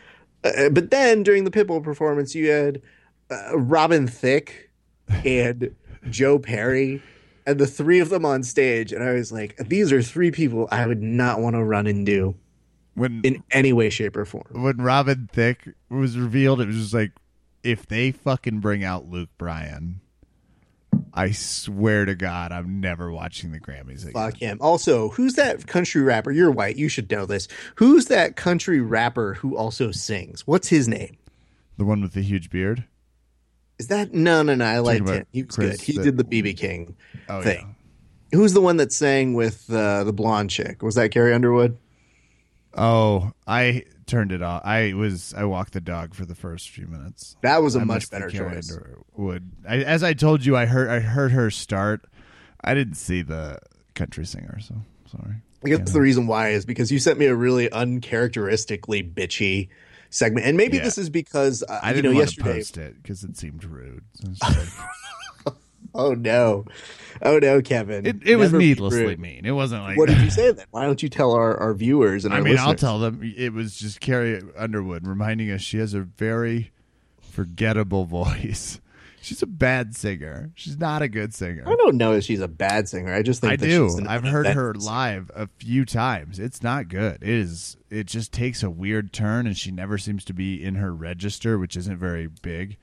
Uh, 0.43 0.69
but 0.69 0.91
then 0.91 1.23
during 1.23 1.43
the 1.43 1.51
Pitbull 1.51 1.83
performance, 1.83 2.33
you 2.35 2.49
had 2.49 2.81
uh, 3.29 3.57
Robin 3.57 4.07
Thicke 4.07 4.69
and 5.25 5.75
Joe 6.09 6.39
Perry 6.39 7.01
and 7.45 7.59
the 7.59 7.67
three 7.67 7.99
of 7.99 8.09
them 8.09 8.25
on 8.25 8.43
stage. 8.43 8.91
And 8.91 9.03
I 9.03 9.13
was 9.13 9.31
like, 9.31 9.55
these 9.57 9.91
are 9.91 10.01
three 10.01 10.31
people 10.31 10.67
I 10.71 10.85
would 10.87 11.01
not 11.01 11.39
want 11.39 11.55
to 11.55 11.63
run 11.63 11.87
into 11.87 12.35
When 12.95 13.21
in 13.23 13.43
any 13.51 13.73
way, 13.73 13.89
shape, 13.89 14.15
or 14.17 14.25
form. 14.25 14.47
when 14.63 14.77
Robin 14.77 15.29
Thicke 15.31 15.69
was 15.89 16.17
revealed, 16.17 16.61
it 16.61 16.67
was 16.67 16.77
just 16.77 16.93
like, 16.93 17.11
if 17.63 17.85
they 17.85 18.11
fucking 18.11 18.59
bring 18.59 18.83
out 18.83 19.07
Luke 19.09 19.29
Bryan, 19.37 20.01
I 21.13 21.31
swear 21.31 22.05
to 22.05 22.15
God, 22.15 22.51
I'm 22.51 22.79
never 22.79 23.11
watching 23.11 23.51
the 23.51 23.59
Grammys 23.59 24.01
again. 24.01 24.13
Fuck 24.13 24.37
him. 24.37 24.57
Also, 24.61 25.09
who's 25.09 25.33
that 25.33 25.67
country 25.67 26.01
rapper? 26.01 26.31
You're 26.31 26.51
white. 26.51 26.77
You 26.77 26.87
should 26.87 27.11
know 27.11 27.25
this. 27.25 27.47
Who's 27.75 28.05
that 28.05 28.35
country 28.35 28.79
rapper 28.79 29.33
who 29.35 29.57
also 29.57 29.91
sings? 29.91 30.47
What's 30.47 30.69
his 30.69 30.87
name? 30.87 31.17
The 31.77 31.85
one 31.85 32.01
with 32.01 32.13
the 32.13 32.21
huge 32.21 32.49
beard. 32.49 32.85
Is 33.77 33.87
that 33.87 34.13
no, 34.13 34.43
no, 34.43 34.55
no? 34.55 34.65
I 34.65 34.79
liked 34.79 35.09
him. 35.09 35.25
He 35.31 35.43
was 35.43 35.55
Chris 35.55 35.77
good. 35.77 35.81
He 35.81 35.93
the- 35.97 36.03
did 36.03 36.17
the 36.17 36.23
BB 36.23 36.57
King 36.57 36.95
Oh 37.27 37.41
thing. 37.41 37.75
Who's 38.31 38.53
the 38.53 38.61
one 38.61 38.77
that 38.77 38.93
sang 38.93 39.33
with 39.33 39.69
uh, 39.71 40.05
the 40.05 40.13
blonde 40.13 40.49
chick? 40.49 40.81
Was 40.83 40.95
that 40.95 41.11
Carrie 41.11 41.33
Underwood? 41.33 41.77
Oh, 42.73 43.31
I 43.45 43.83
turned 44.11 44.31
it 44.31 44.41
off. 44.43 44.61
I 44.65 44.93
was 44.93 45.33
I 45.35 45.45
walked 45.45 45.73
the 45.73 45.81
dog 45.81 46.13
for 46.13 46.25
the 46.25 46.35
first 46.35 46.69
few 46.69 46.85
minutes. 46.85 47.35
That 47.41 47.63
was 47.63 47.75
a 47.75 47.79
I 47.79 47.83
much 47.85 48.09
better 48.11 48.29
choice. 48.29 48.71
Underwood. 48.71 49.49
I, 49.67 49.77
as 49.77 50.03
I 50.03 50.13
told 50.13 50.45
you, 50.45 50.55
I 50.55 50.65
heard 50.67 50.89
I 50.89 50.99
heard 50.99 51.31
her 51.31 51.49
start. 51.49 52.05
I 52.63 52.73
didn't 52.75 52.95
see 52.95 53.21
the 53.23 53.57
country 53.95 54.25
singer, 54.25 54.59
so 54.59 54.75
sorry. 55.11 55.35
I 55.65 55.69
guess 55.69 55.91
the 55.91 56.01
reason 56.01 56.27
why 56.27 56.49
is 56.49 56.65
because 56.65 56.91
you 56.91 56.99
sent 56.99 57.17
me 57.19 57.25
a 57.27 57.35
really 57.35 57.71
uncharacteristically 57.71 59.03
bitchy 59.03 59.69
segment, 60.09 60.45
and 60.45 60.57
maybe 60.57 60.77
Yeah. 60.77 60.83
this 60.83 60.97
is 60.97 61.09
because 61.09 61.63
uh, 61.67 61.79
I 61.81 61.93
didn't 61.93 62.11
know 62.11 62.17
want 62.17 62.29
to 62.29 62.35
yesterday. 62.35 62.59
post 62.59 62.77
it 62.77 63.01
because 63.01 63.23
it 63.23 63.37
seemed 63.37 63.63
rude. 63.63 64.03
So 64.13 64.27
like- 64.47 64.67
Oh 65.95 66.13
no, 66.13 66.65
oh 67.21 67.37
no, 67.39 67.61
Kevin! 67.61 68.05
it, 68.05 68.25
it 68.25 68.35
was 68.37 68.53
needlessly 68.53 69.17
mean. 69.17 69.45
It 69.45 69.51
wasn't 69.51 69.83
like 69.83 69.97
What 69.97 70.07
did 70.07 70.19
you 70.21 70.29
say 70.29 70.51
then? 70.53 70.65
Why 70.71 70.85
don't 70.85 71.03
you 71.03 71.09
tell 71.09 71.33
our, 71.33 71.57
our 71.57 71.73
viewers 71.73 72.23
and 72.23 72.33
I 72.33 72.37
our 72.37 72.43
mean, 72.43 72.57
I'll 72.57 72.75
tell 72.75 72.97
them 72.99 73.21
it 73.35 73.51
was 73.51 73.75
just 73.75 73.99
Carrie 73.99 74.41
Underwood 74.57 75.05
reminding 75.05 75.51
us 75.51 75.61
she 75.61 75.79
has 75.79 75.93
a 75.93 75.99
very 76.01 76.71
forgettable 77.19 78.05
voice. 78.05 78.79
She's 79.23 79.43
a 79.43 79.47
bad 79.47 79.95
singer. 79.95 80.51
She's 80.55 80.79
not 80.79 81.03
a 81.03 81.07
good 81.07 81.33
singer. 81.33 81.63
I 81.67 81.75
don't 81.75 81.95
know 81.95 82.13
if 82.13 82.23
she's 82.23 82.39
a 82.41 82.47
bad 82.47 82.89
singer. 82.89 83.13
I 83.13 83.21
just 83.21 83.41
think 83.41 83.53
I 83.53 83.55
do. 83.55 83.99
I've 84.07 84.23
heard 84.23 84.47
her 84.47 84.73
singer. 84.73 84.85
live 84.91 85.31
a 85.35 85.47
few 85.59 85.85
times. 85.85 86.39
It's 86.39 86.63
not 86.63 86.87
good. 86.87 87.21
It 87.21 87.29
is. 87.29 87.77
It 87.91 88.07
just 88.07 88.31
takes 88.31 88.63
a 88.63 88.69
weird 88.71 89.13
turn, 89.13 89.45
and 89.45 89.55
she 89.55 89.69
never 89.69 89.99
seems 89.99 90.25
to 90.25 90.33
be 90.33 90.63
in 90.63 90.75
her 90.75 90.91
register, 90.91 91.59
which 91.59 91.77
isn't 91.77 91.97
very 91.97 92.27
big. 92.27 92.77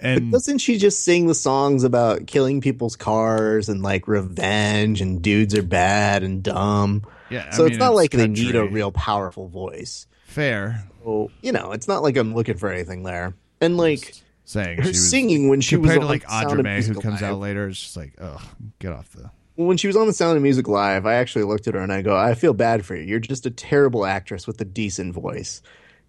And 0.00 0.30
Doesn't 0.30 0.58
she 0.58 0.78
just 0.78 1.02
sing 1.04 1.26
the 1.26 1.34
songs 1.34 1.82
about 1.84 2.26
killing 2.26 2.60
people's 2.60 2.94
cars 2.96 3.68
and 3.68 3.82
like 3.82 4.06
revenge 4.06 5.00
and 5.00 5.20
dudes 5.20 5.54
are 5.54 5.62
bad 5.62 6.22
and 6.22 6.42
dumb? 6.42 7.02
yeah, 7.30 7.48
I 7.50 7.56
so 7.56 7.64
it's 7.64 7.72
mean, 7.72 7.78
not 7.80 7.94
like 7.94 8.12
they 8.12 8.28
need 8.28 8.54
a 8.54 8.64
real 8.64 8.92
powerful 8.92 9.48
voice. 9.48 10.06
fair 10.24 10.84
So, 11.04 11.30
you 11.42 11.52
know, 11.52 11.72
it's 11.72 11.88
not 11.88 12.02
like 12.02 12.16
I'm 12.16 12.34
looking 12.34 12.56
for 12.56 12.70
anything 12.70 13.02
there. 13.02 13.34
And 13.60 13.76
like 13.76 14.14
saying 14.44 14.78
her 14.78 14.84
she 14.84 14.88
was 14.90 15.10
singing 15.10 15.48
when 15.48 15.60
she 15.60 15.76
was 15.76 15.90
on 15.90 16.00
to 16.00 16.06
like 16.06 16.24
Audra 16.24 16.62
May, 16.62 16.82
who 16.82 16.94
comes 16.94 17.20
Live. 17.20 17.32
out 17.32 17.38
later. 17.40 17.68
It's 17.68 17.80
just 17.80 17.96
like, 17.96 18.14
oh, 18.20 18.40
get 18.78 18.92
off 18.92 19.10
the. 19.12 19.30
when 19.56 19.76
she 19.76 19.88
was 19.88 19.96
on 19.96 20.06
the 20.06 20.12
Sound 20.12 20.36
of 20.36 20.42
Music 20.42 20.68
Live, 20.68 21.06
I 21.06 21.14
actually 21.14 21.44
looked 21.44 21.66
at 21.66 21.74
her 21.74 21.80
and 21.80 21.92
I 21.92 22.02
go, 22.02 22.16
I 22.16 22.34
feel 22.34 22.54
bad 22.54 22.84
for 22.86 22.94
you. 22.94 23.02
You're 23.02 23.18
just 23.18 23.46
a 23.46 23.50
terrible 23.50 24.06
actress 24.06 24.46
with 24.46 24.60
a 24.60 24.64
decent 24.64 25.12
voice. 25.12 25.60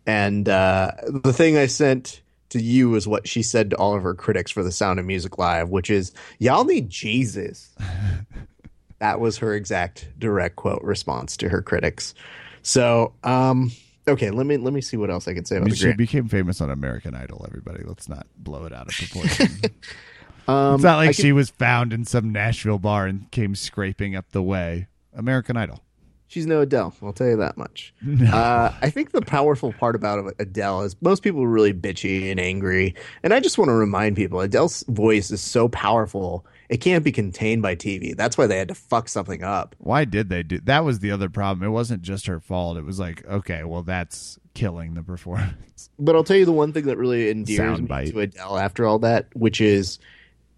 And 0.06 0.48
uh, 0.48 0.92
the 1.08 1.34
thing 1.34 1.58
I 1.58 1.66
sent 1.66 2.22
to 2.50 2.62
you 2.62 2.96
is 2.96 3.08
what 3.08 3.28
she 3.28 3.44
said 3.44 3.70
to 3.72 3.76
all 3.78 3.96
of 3.96 4.04
her 4.04 4.14
critics 4.14 4.52
for 4.52 4.64
the 4.64 4.72
Sound 4.72 5.00
of 5.00 5.06
Music 5.06 5.38
Live, 5.38 5.70
which 5.70 5.90
is, 5.90 6.12
Y'all 6.40 6.66
need 6.66 6.90
Jesus. 6.90 7.76
that 9.00 9.20
was 9.20 9.38
her 9.38 9.54
exact 9.54 10.08
direct 10.18 10.56
quote 10.56 10.82
response 10.84 11.38
to 11.38 11.50
her 11.50 11.62
critics. 11.62 12.14
So, 12.62 13.14
um, 13.24 13.72
okay, 14.08 14.32
let 14.32 14.46
me 14.46 14.58
let 14.58 14.74
me 14.74 14.82
see 14.82 14.98
what 14.98 15.10
else 15.10 15.28
I 15.28 15.34
can 15.34 15.46
say 15.46 15.58
I 15.58 15.60
mean, 15.60 15.74
she 15.74 15.94
became 15.94 16.28
famous 16.28 16.62
on 16.62 16.70
American 16.70 17.16
Idol. 17.16 17.46
Everybody, 17.48 17.84
let's 17.86 18.10
not 18.10 18.28
blow 18.38 18.66
it 18.66 18.74
out 18.74 18.88
of 18.88 18.94
proportion. 18.94 19.48
Um, 20.48 20.76
it's 20.76 20.84
not 20.84 20.96
like 20.98 21.16
can- 21.16 21.26
she 21.26 21.32
was 21.32 21.52
found 21.52 21.94
in 21.94 22.06
some 22.06 22.32
Nashville 22.32 22.80
bar 22.80 23.06
and 23.06 23.30
came 23.30 23.54
scraping 23.54 24.16
up 24.16 24.32
the 24.32 24.42
way. 24.42 24.88
American 25.14 25.56
Idol. 25.56 25.84
She's 26.30 26.46
no 26.46 26.62
Adele. 26.62 26.94
I'll 27.02 27.12
tell 27.12 27.28
you 27.28 27.38
that 27.38 27.58
much. 27.58 27.94
Uh, 28.32 28.72
I 28.82 28.90
think 28.90 29.12
the 29.12 29.22
powerful 29.22 29.74
part 29.74 29.96
about 29.96 30.34
Adele 30.40 30.84
is 30.84 30.96
most 31.02 31.24
people 31.24 31.44
are 31.44 31.50
really 31.50 31.74
bitchy 31.74 32.30
and 32.32 32.40
angry, 32.40 32.96
and 33.24 33.34
I 33.34 33.40
just 33.40 33.58
want 33.58 33.70
to 33.70 33.74
remind 33.74 34.16
people 34.16 34.40
Adele's 34.40 34.84
voice 34.88 35.32
is 35.32 35.42
so 35.42 35.68
powerful 35.68 36.46
it 36.70 36.78
can't 36.82 37.04
be 37.04 37.12
contained 37.12 37.64
by 37.64 37.76
TV. 37.76 38.16
That's 38.16 38.38
why 38.38 38.46
they 38.46 38.58
had 38.58 38.68
to 38.68 38.76
fuck 38.76 39.10
something 39.10 39.44
up. 39.44 39.76
Why 39.80 40.06
did 40.06 40.30
they 40.30 40.44
do 40.44 40.60
that? 40.66 40.86
Was 40.86 41.00
the 41.00 41.10
other 41.10 41.28
problem? 41.28 41.68
It 41.68 41.72
wasn't 41.72 42.04
just 42.04 42.28
her 42.28 42.40
fault. 42.40 42.78
It 42.78 42.86
was 42.86 43.00
like, 43.00 43.26
okay, 43.26 43.64
well, 43.64 43.82
that's 43.82 44.38
killing 44.54 44.94
the 44.94 45.04
performance. 45.04 45.56
But 45.98 46.16
I'll 46.16 46.26
tell 46.26 46.36
you 46.36 46.46
the 46.46 46.52
one 46.52 46.74
thing 46.74 46.86
that 46.88 46.98
really 46.98 47.30
endears 47.30 47.80
me 47.82 48.12
to 48.12 48.20
Adele 48.20 48.58
after 48.58 48.86
all 48.86 49.00
that, 49.00 49.28
which 49.34 49.62
is 49.62 49.98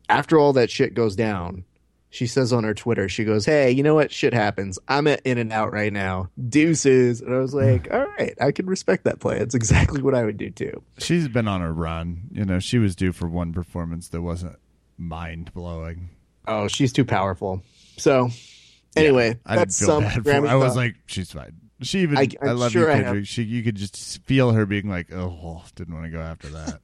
after 0.10 0.40
all 0.40 0.52
that 0.54 0.72
shit 0.72 0.96
goes 0.96 1.16
down, 1.16 1.64
she 2.12 2.28
says 2.28 2.52
on 2.52 2.66
her 2.66 2.74
Twitter, 2.74 3.10
she 3.10 3.24
goes, 3.24 3.46
"Hey, 3.46 3.72
you 3.72 3.82
know 3.82 3.96
what? 3.96 4.12
Shit 4.12 4.34
happens. 4.34 4.78
I'm 4.88 5.08
at 5.08 5.22
In 5.26 5.38
and 5.38 5.52
Out 5.52 5.72
right 5.72 5.92
now. 5.92 6.30
Deuces." 6.50 7.22
And 7.22 7.34
I 7.34 7.40
was 7.40 7.54
hmm. 7.54 7.60
like, 7.60 7.92
"All 7.92 8.06
right, 8.06 8.36
I 8.40 8.52
can 8.52 8.68
respect 8.68 9.06
that 9.06 9.20
play. 9.20 9.40
It's 9.40 9.56
exactly 9.56 10.02
what 10.02 10.14
I 10.14 10.26
would 10.26 10.38
do 10.38 10.52
too." 10.52 10.84
She's 11.00 11.28
been 11.30 11.48
on 11.48 11.62
a 11.62 11.72
run. 11.72 12.24
You 12.32 12.46
know, 12.46 12.60
she 12.60 12.78
was 12.78 12.96
due 12.96 13.14
for 13.14 13.28
one 13.28 13.54
performance 13.54 14.10
that 14.10 14.22
wasn't 14.22 14.58
mind 14.98 15.54
blowing. 15.54 16.10
Oh, 16.48 16.68
she's 16.68 16.92
too 16.92 17.06
powerful. 17.06 17.64
So, 17.98 18.30
anyway, 18.96 19.40
I 19.46 19.56
didn't 19.56 19.70
that's 19.70 19.78
some 19.78 20.04
bad 20.04 20.24
for 20.24 20.34
her. 20.34 20.48
I 20.48 20.56
was 20.56 20.76
like, 20.76 20.96
she's 21.06 21.32
fine. 21.32 21.56
She 21.82 22.00
even, 22.02 22.18
I- 22.18 22.28
I, 22.42 22.50
I'm 22.50 22.58
love 22.58 22.72
sure 22.74 22.88
you, 22.88 22.94
I 22.94 23.04
Kendrick. 23.04 23.26
She, 23.26 23.44
you 23.44 23.64
could 23.64 23.76
just 23.76 24.22
feel 24.24 24.52
her 24.52 24.66
being 24.66 24.90
like, 24.90 25.12
oh, 25.14 25.64
didn't 25.76 25.94
want 25.94 26.06
to 26.06 26.12
go 26.12 26.20
after 26.20 26.50
that. 26.50 26.82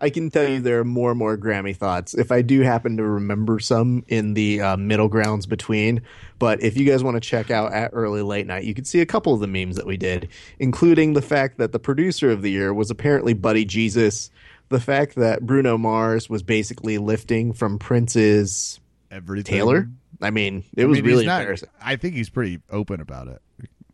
I 0.00 0.10
can 0.10 0.30
tell 0.30 0.48
you 0.48 0.60
there 0.60 0.78
are 0.80 0.84
more 0.84 1.10
and 1.10 1.18
more 1.18 1.36
Grammy 1.36 1.76
thoughts. 1.76 2.14
If 2.14 2.30
I 2.30 2.42
do 2.42 2.60
happen 2.60 2.96
to 2.98 3.02
remember 3.02 3.58
some 3.58 4.04
in 4.06 4.34
the 4.34 4.60
uh, 4.60 4.76
middle 4.76 5.08
grounds 5.08 5.46
between, 5.46 6.02
but 6.38 6.62
if 6.62 6.76
you 6.76 6.84
guys 6.84 7.02
want 7.02 7.16
to 7.16 7.20
check 7.20 7.50
out 7.50 7.72
at 7.72 7.90
early 7.92 8.22
late 8.22 8.46
night, 8.46 8.62
you 8.64 8.74
can 8.74 8.84
see 8.84 9.00
a 9.00 9.06
couple 9.06 9.34
of 9.34 9.40
the 9.40 9.48
memes 9.48 9.74
that 9.76 9.86
we 9.86 9.96
did, 9.96 10.28
including 10.60 11.14
the 11.14 11.22
fact 11.22 11.58
that 11.58 11.72
the 11.72 11.80
producer 11.80 12.30
of 12.30 12.42
the 12.42 12.50
year 12.50 12.72
was 12.72 12.90
apparently 12.90 13.34
Buddy 13.34 13.64
Jesus, 13.64 14.30
the 14.68 14.78
fact 14.78 15.16
that 15.16 15.44
Bruno 15.44 15.76
Mars 15.76 16.30
was 16.30 16.42
basically 16.44 16.98
lifting 16.98 17.52
from 17.52 17.78
Prince's 17.78 18.78
Everything. 19.10 19.52
Taylor. 19.52 19.88
I 20.20 20.30
mean, 20.30 20.64
it 20.76 20.84
I 20.84 20.86
was 20.86 20.98
mean, 20.98 21.06
really 21.06 21.26
not- 21.26 21.40
embarrassing. 21.40 21.70
I 21.82 21.96
think 21.96 22.14
he's 22.14 22.28
pretty 22.30 22.60
open 22.70 23.00
about 23.00 23.28
it. 23.28 23.40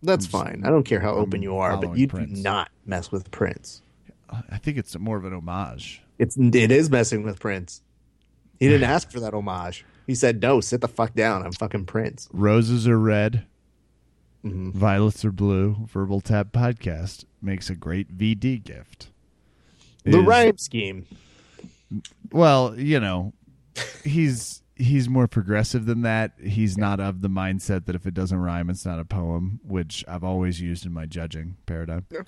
That's 0.03 0.27
fine. 0.27 0.63
I 0.67 0.69
don't 0.71 0.83
care 0.85 1.01
how 1.01 1.15
open 1.15 1.43
you 1.43 1.57
are, 1.57 1.79
but 1.79 1.97
you 1.97 2.09
Prince. 2.09 2.37
do 2.37 2.43
not 2.43 2.71
mess 2.85 3.11
with 3.11 3.31
Prince. 3.31 3.81
I 4.51 4.59
think 4.59 4.79
it's 4.79 4.99
more 4.99 5.17
of 5.17 5.25
an 5.25 5.33
homage. 5.33 6.03
It's 6.19 6.37
it 6.37 6.71
is 6.71 6.91
messing 6.91 7.23
with 7.23 7.39
Prince. 7.41 7.83
He 8.61 8.69
didn't 8.69 8.89
ask 8.89 9.11
for 9.11 9.21
that 9.21 9.35
homage. 9.35 9.85
He 10.07 10.15
said, 10.15 10.41
"No, 10.43 10.61
sit 10.61 10.81
the 10.81 10.89
fuck 10.89 11.15
down. 11.15 11.43
I'm 11.45 11.53
fucking 11.53 11.87
Prince." 11.87 12.29
Roses 12.33 12.87
are 12.87 12.99
red, 12.99 13.45
Mm-hmm. 14.45 14.71
violets 14.73 15.25
are 15.25 15.33
blue. 15.33 15.87
Verbal 15.91 16.21
Tap 16.21 16.53
Podcast 16.53 17.25
makes 17.41 17.71
a 17.71 17.75
great 17.75 18.17
VD 18.17 18.63
gift. 18.63 19.09
The 20.05 20.19
Is- 20.21 20.25
rhyme 20.27 20.59
scheme. 20.59 21.07
Well, 22.33 22.79
you 22.79 23.01
know, 23.01 23.33
he's 24.05 24.63
he's 24.77 25.09
more 25.09 25.27
progressive 25.29 25.87
than 25.87 26.03
that. 26.03 26.33
He's 26.43 26.77
not 26.77 27.01
of 27.01 27.21
the 27.23 27.29
mindset 27.29 27.87
that 27.87 27.95
if 27.95 28.07
it 28.07 28.15
doesn't 28.15 28.39
rhyme, 28.39 28.69
it's 28.71 28.85
not 28.85 28.99
a 28.99 29.05
poem, 29.05 29.61
which 29.65 30.05
I've 30.09 30.25
always 30.25 30.61
used 30.61 30.85
in 30.85 30.93
my 30.93 31.07
judging 31.07 31.57
paradigm. 31.67 32.05
Yeah. 32.11 32.23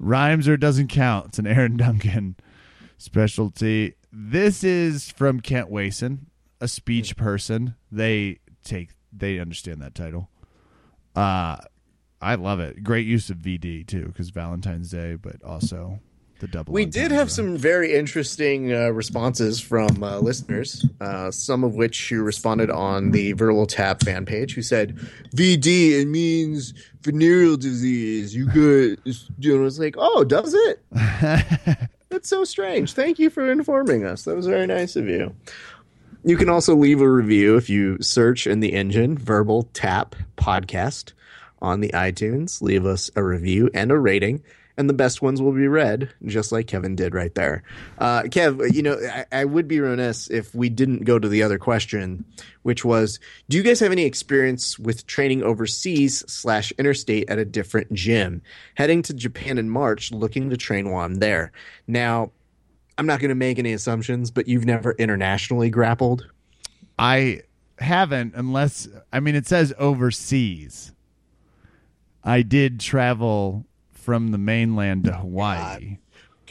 Rhymes 0.00 0.48
or 0.48 0.56
doesn't 0.56 0.88
count. 0.88 1.26
It's 1.28 1.38
an 1.38 1.46
Aaron 1.46 1.76
Duncan 1.76 2.36
specialty. 2.96 3.94
This 4.10 4.64
is 4.64 5.10
from 5.10 5.40
Kent 5.40 5.70
Wason, 5.70 6.26
a 6.60 6.66
speech 6.66 7.16
person. 7.16 7.74
They 7.92 8.38
take 8.64 8.90
they 9.12 9.38
understand 9.38 9.80
that 9.82 9.94
title. 9.94 10.30
Uh 11.14 11.58
I 12.22 12.34
love 12.34 12.60
it. 12.60 12.82
Great 12.82 13.06
use 13.06 13.30
of 13.30 13.38
VD 13.38 13.86
too, 13.86 14.06
because 14.06 14.30
Valentine's 14.30 14.90
Day, 14.90 15.14
but 15.14 15.42
also 15.44 16.00
the 16.40 16.48
double. 16.48 16.72
We 16.72 16.84
did 16.84 17.10
have 17.12 17.30
some 17.30 17.56
very 17.56 17.94
interesting 17.94 18.72
uh, 18.72 18.88
responses 18.90 19.60
from 19.60 20.02
uh, 20.02 20.18
listeners, 20.18 20.84
uh, 21.00 21.30
some 21.30 21.64
of 21.64 21.74
which 21.74 22.08
who 22.08 22.22
responded 22.22 22.70
on 22.70 23.12
the 23.12 23.32
Verbal 23.32 23.66
Tap 23.66 24.02
fan 24.02 24.26
page, 24.26 24.54
who 24.54 24.62
said, 24.62 24.96
"VD 25.36 26.00
it 26.00 26.08
means 26.08 26.74
venereal 27.02 27.56
disease. 27.56 28.34
You 28.34 28.46
good?" 28.46 29.00
You 29.38 29.58
was 29.60 29.78
like, 29.78 29.94
oh, 29.96 30.24
does 30.24 30.54
it? 30.54 30.82
That's 32.10 32.28
so 32.28 32.44
strange. 32.44 32.92
Thank 32.92 33.18
you 33.18 33.30
for 33.30 33.50
informing 33.50 34.04
us. 34.04 34.24
That 34.24 34.36
was 34.36 34.46
very 34.46 34.66
nice 34.66 34.96
of 34.96 35.08
you. 35.08 35.34
You 36.24 36.36
can 36.36 36.50
also 36.50 36.74
leave 36.74 37.00
a 37.00 37.10
review 37.10 37.56
if 37.56 37.70
you 37.70 37.96
search 38.02 38.46
in 38.46 38.60
the 38.60 38.74
engine 38.74 39.16
Verbal 39.16 39.68
Tap 39.72 40.14
Podcast 40.36 41.12
on 41.62 41.80
the 41.80 41.90
iTunes. 41.90 42.60
Leave 42.60 42.84
us 42.84 43.10
a 43.16 43.22
review 43.22 43.70
and 43.72 43.90
a 43.90 43.98
rating, 43.98 44.42
and 44.80 44.88
the 44.88 44.94
best 44.94 45.20
ones 45.20 45.42
will 45.42 45.52
be 45.52 45.68
read, 45.68 46.10
just 46.24 46.52
like 46.52 46.66
Kevin 46.66 46.96
did 46.96 47.14
right 47.14 47.34
there. 47.34 47.62
Uh, 47.98 48.22
Kev, 48.22 48.72
you 48.72 48.82
know, 48.82 48.98
I, 49.12 49.26
I 49.30 49.44
would 49.44 49.68
be 49.68 49.78
remiss 49.78 50.30
if 50.30 50.54
we 50.54 50.70
didn't 50.70 51.04
go 51.04 51.18
to 51.18 51.28
the 51.28 51.42
other 51.42 51.58
question, 51.58 52.24
which 52.62 52.82
was 52.82 53.20
Do 53.50 53.58
you 53.58 53.62
guys 53.62 53.78
have 53.80 53.92
any 53.92 54.04
experience 54.04 54.78
with 54.78 55.06
training 55.06 55.42
overseas 55.42 56.24
slash 56.26 56.72
interstate 56.78 57.28
at 57.28 57.38
a 57.38 57.44
different 57.44 57.92
gym? 57.92 58.40
Heading 58.74 59.02
to 59.02 59.12
Japan 59.12 59.58
in 59.58 59.68
March, 59.68 60.12
looking 60.12 60.48
to 60.48 60.56
train 60.56 60.88
while 60.88 61.04
I'm 61.04 61.16
there. 61.16 61.52
Now, 61.86 62.32
I'm 62.96 63.06
not 63.06 63.20
going 63.20 63.28
to 63.28 63.34
make 63.34 63.58
any 63.58 63.74
assumptions, 63.74 64.30
but 64.30 64.48
you've 64.48 64.64
never 64.64 64.92
internationally 64.92 65.68
grappled. 65.68 66.26
I 66.98 67.42
haven't, 67.78 68.32
unless 68.34 68.88
I 69.12 69.20
mean 69.20 69.34
it 69.34 69.46
says 69.46 69.74
overseas. 69.78 70.92
I 72.24 72.40
did 72.40 72.80
travel 72.80 73.66
from 74.10 74.32
the 74.32 74.38
mainland 74.38 75.04
to 75.04 75.12
Hawaii 75.12 75.98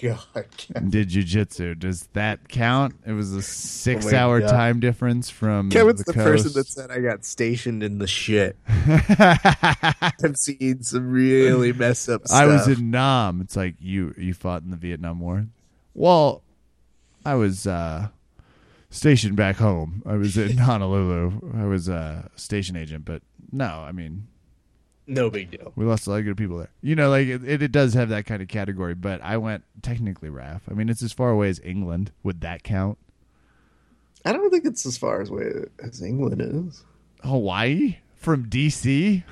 God. 0.01 0.45
and 0.73 0.89
did 0.89 1.09
jujitsu. 1.09 1.77
Does 1.77 2.07
that 2.13 2.47
count? 2.47 2.95
It 3.05 3.11
was 3.11 3.33
a 3.33 3.41
six-hour 3.41 4.39
God. 4.39 4.49
time 4.49 4.79
difference 4.79 5.29
from 5.29 5.69
Kevin's 5.69 6.05
the, 6.05 6.13
the, 6.13 6.23
person 6.23 6.53
that 6.53 6.67
said 6.67 6.89
I 6.89 6.99
got 6.99 7.25
stationed 7.25 7.83
in 7.83 7.97
the 7.97 8.07
shit. 8.07 8.55
I've 8.69 10.37
seen 10.37 10.83
some 10.83 11.11
really 11.11 11.73
messed 11.73 12.07
up 12.07 12.25
stuff. 12.25 12.39
I 12.39 12.45
was 12.45 12.69
in 12.69 12.91
Nam. 12.91 13.41
It's 13.41 13.57
like 13.57 13.75
you 13.81 14.15
you 14.17 14.33
fought 14.33 14.61
in 14.61 14.71
the 14.71 14.77
Vietnam 14.77 15.19
War. 15.19 15.47
Well, 15.93 16.43
I 17.25 17.35
was 17.35 17.67
uh, 17.67 18.07
stationed 18.89 19.35
back 19.35 19.57
home. 19.57 20.01
I 20.05 20.15
was 20.15 20.37
in 20.37 20.57
Honolulu. 20.59 21.57
I 21.57 21.65
was 21.65 21.89
a 21.89 22.31
station 22.37 22.77
agent, 22.77 23.03
but 23.03 23.21
no, 23.51 23.65
I 23.65 23.91
mean 23.91 24.27
no 25.09 25.29
big 25.29 25.51
deal. 25.51 25.73
We 25.75 25.85
lost 25.85 26.07
a 26.07 26.11
lot 26.11 26.19
of 26.19 26.25
good 26.25 26.37
people 26.37 26.57
there. 26.57 26.69
You 26.81 26.95
know, 26.95 27.09
like 27.09 27.27
it, 27.27 27.43
it, 27.43 27.61
it 27.61 27.71
does 27.71 27.93
have 27.95 28.09
that 28.09 28.25
kind 28.25 28.41
of 28.41 28.47
category, 28.47 28.93
but 28.93 29.21
I 29.21 29.37
went 29.37 29.63
technically 29.81 30.29
Raph. 30.29 30.61
I 30.69 30.73
mean, 30.73 30.89
it's 30.89 31.03
as 31.03 31.11
far 31.11 31.31
away 31.31 31.49
as 31.49 31.59
England. 31.63 32.11
Would 32.23 32.41
that 32.41 32.63
count? 32.63 32.97
I 34.25 34.33
don't 34.33 34.49
think 34.49 34.65
it's 34.65 34.85
as 34.85 34.97
far 34.97 35.21
as 35.21 35.31
way 35.31 35.49
as 35.83 36.01
England 36.01 36.41
is. 36.41 36.83
Hawaii 37.23 37.97
from 38.15 38.45
DC? 38.49 39.23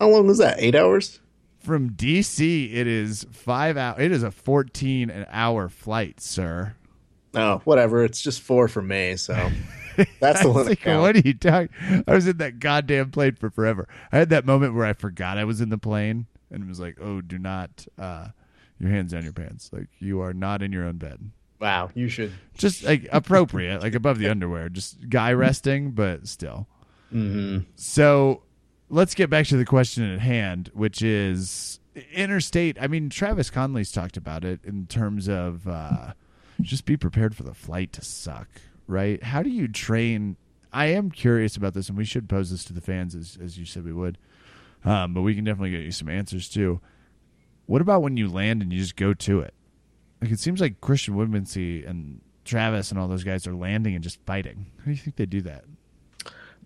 How 0.00 0.08
long 0.08 0.26
was 0.26 0.38
that? 0.38 0.56
Eight 0.60 0.74
hours? 0.74 1.20
From 1.58 1.90
DC, 1.90 2.72
it 2.72 2.86
is 2.86 3.26
five 3.30 3.76
hours. 3.76 4.00
It 4.00 4.12
is 4.12 4.22
a 4.22 4.30
fourteen 4.30 5.10
an 5.10 5.26
hour 5.30 5.68
flight, 5.68 6.20
sir. 6.20 6.74
Oh, 7.34 7.60
whatever. 7.64 8.04
It's 8.04 8.22
just 8.22 8.40
four 8.40 8.68
for 8.68 8.80
me, 8.80 9.16
so 9.16 9.34
that's 10.20 10.42
the 10.42 10.48
I 10.48 10.52
one 10.52 10.66
that 10.66 10.86
like, 10.86 11.00
what 11.00 11.16
are 11.16 11.20
you 11.20 11.34
talking? 11.34 12.04
I 12.06 12.14
was 12.14 12.26
in 12.26 12.38
that 12.38 12.58
goddamn 12.58 13.10
plane 13.10 13.34
for 13.36 13.50
forever. 13.50 13.88
I 14.12 14.18
had 14.18 14.30
that 14.30 14.46
moment 14.46 14.74
where 14.74 14.86
I 14.86 14.92
forgot 14.92 15.38
I 15.38 15.44
was 15.44 15.60
in 15.60 15.68
the 15.68 15.78
plane 15.78 16.26
and 16.50 16.62
it 16.62 16.68
was 16.68 16.80
like, 16.80 16.98
oh, 17.00 17.20
do 17.20 17.38
not 17.38 17.86
uh, 17.98 18.28
your 18.78 18.90
hands 18.90 19.12
down 19.12 19.24
your 19.24 19.32
pants. 19.32 19.70
Like 19.72 19.88
you 19.98 20.20
are 20.20 20.32
not 20.32 20.62
in 20.62 20.72
your 20.72 20.84
own 20.84 20.96
bed. 20.96 21.30
Wow, 21.60 21.90
you 21.94 22.08
should. 22.08 22.32
just 22.56 22.84
like 22.84 23.08
appropriate, 23.10 23.82
like 23.82 23.94
above 23.94 24.18
the 24.18 24.28
underwear, 24.28 24.68
just 24.68 25.08
guy 25.08 25.32
resting, 25.32 25.90
but 25.90 26.28
still. 26.28 26.68
Mm-hmm. 27.12 27.70
So 27.74 28.42
let's 28.88 29.14
get 29.14 29.28
back 29.28 29.46
to 29.46 29.56
the 29.56 29.64
question 29.64 30.08
at 30.08 30.20
hand, 30.20 30.70
which 30.72 31.02
is 31.02 31.80
interstate. 32.12 32.80
I 32.80 32.86
mean, 32.86 33.10
Travis 33.10 33.50
Conley's 33.50 33.90
talked 33.90 34.16
about 34.16 34.44
it 34.44 34.60
in 34.64 34.86
terms 34.86 35.28
of 35.28 35.66
uh, 35.66 36.12
just 36.60 36.84
be 36.84 36.96
prepared 36.96 37.34
for 37.34 37.42
the 37.42 37.54
flight 37.54 37.92
to 37.94 38.04
suck, 38.04 38.48
right? 38.88 39.22
How 39.22 39.42
do 39.42 39.50
you 39.50 39.68
train? 39.68 40.36
I 40.72 40.86
am 40.86 41.10
curious 41.10 41.56
about 41.56 41.74
this, 41.74 41.88
and 41.88 41.96
we 41.96 42.04
should 42.04 42.28
pose 42.28 42.50
this 42.50 42.64
to 42.64 42.72
the 42.72 42.80
fans 42.80 43.14
as, 43.14 43.38
as 43.40 43.56
you 43.56 43.64
said 43.64 43.84
we 43.84 43.92
would, 43.92 44.18
um, 44.84 45.14
but 45.14 45.22
we 45.22 45.34
can 45.34 45.44
definitely 45.44 45.70
get 45.70 45.80
you 45.80 45.92
some 45.92 46.08
answers 46.08 46.48
too. 46.48 46.80
What 47.66 47.80
about 47.80 48.02
when 48.02 48.16
you 48.16 48.28
land 48.28 48.62
and 48.62 48.72
you 48.72 48.80
just 48.80 48.96
go 48.96 49.14
to 49.14 49.40
it? 49.40 49.54
Like 50.20 50.32
it 50.32 50.40
seems 50.40 50.60
like 50.60 50.80
Christian 50.80 51.14
Woodmansey 51.14 51.88
and 51.88 52.20
Travis 52.44 52.90
and 52.90 52.98
all 52.98 53.06
those 53.08 53.24
guys 53.24 53.46
are 53.46 53.54
landing 53.54 53.94
and 53.94 54.02
just 54.02 54.18
fighting. 54.26 54.66
How 54.78 54.84
do 54.86 54.90
you 54.90 54.96
think 54.96 55.16
they 55.16 55.26
do 55.26 55.42
that? 55.42 55.64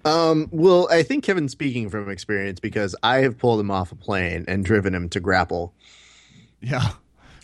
Um, 0.04 0.48
well, 0.50 0.88
I 0.90 1.02
think 1.02 1.22
Kevin's 1.24 1.52
speaking 1.52 1.88
from 1.88 2.10
experience 2.10 2.60
because 2.60 2.96
I 3.02 3.18
have 3.18 3.38
pulled 3.38 3.60
him 3.60 3.70
off 3.70 3.92
a 3.92 3.94
plane 3.94 4.44
and 4.48 4.64
driven 4.64 4.94
him 4.94 5.08
to 5.10 5.20
grapple 5.20 5.74
Yeah, 6.60 6.92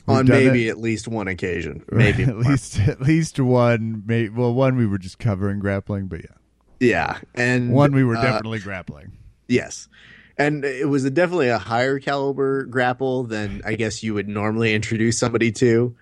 on 0.09 0.27
maybe 0.27 0.69
it. 0.69 0.71
at 0.71 0.79
least 0.79 1.09
one 1.09 1.29
occasion. 1.29 1.85
Maybe 1.93 2.25
at 2.25 2.39
least 2.39 2.79
at 2.81 3.01
least 3.01 3.39
one. 3.39 4.03
May, 4.07 4.29
well, 4.29 4.53
one 4.55 4.77
we 4.77 4.87
were 4.87 4.99
just 4.99 5.19
covering 5.19 5.59
grappling, 5.59 6.07
but 6.07 6.21
yeah, 6.21 6.37
Yeah, 6.81 7.19
and 7.35 7.73
one 7.73 7.93
we 7.93 8.05
were 8.05 8.17
uh, 8.17 8.23
definitely 8.23 8.61
grappling. 8.61 9.13
Yes. 9.49 9.89
And 10.37 10.65
it 10.65 10.89
was 10.89 11.05
a, 11.05 11.11
definitely 11.11 11.49
a 11.49 11.59
higher 11.59 11.99
caliber 11.99 12.65
grapple 12.65 13.25
than 13.25 13.61
I 13.65 13.75
guess 13.75 14.03
you 14.03 14.15
would 14.15 14.29
normally 14.29 14.73
introduce 14.75 15.19
somebody 15.19 15.51
to. 15.53 15.97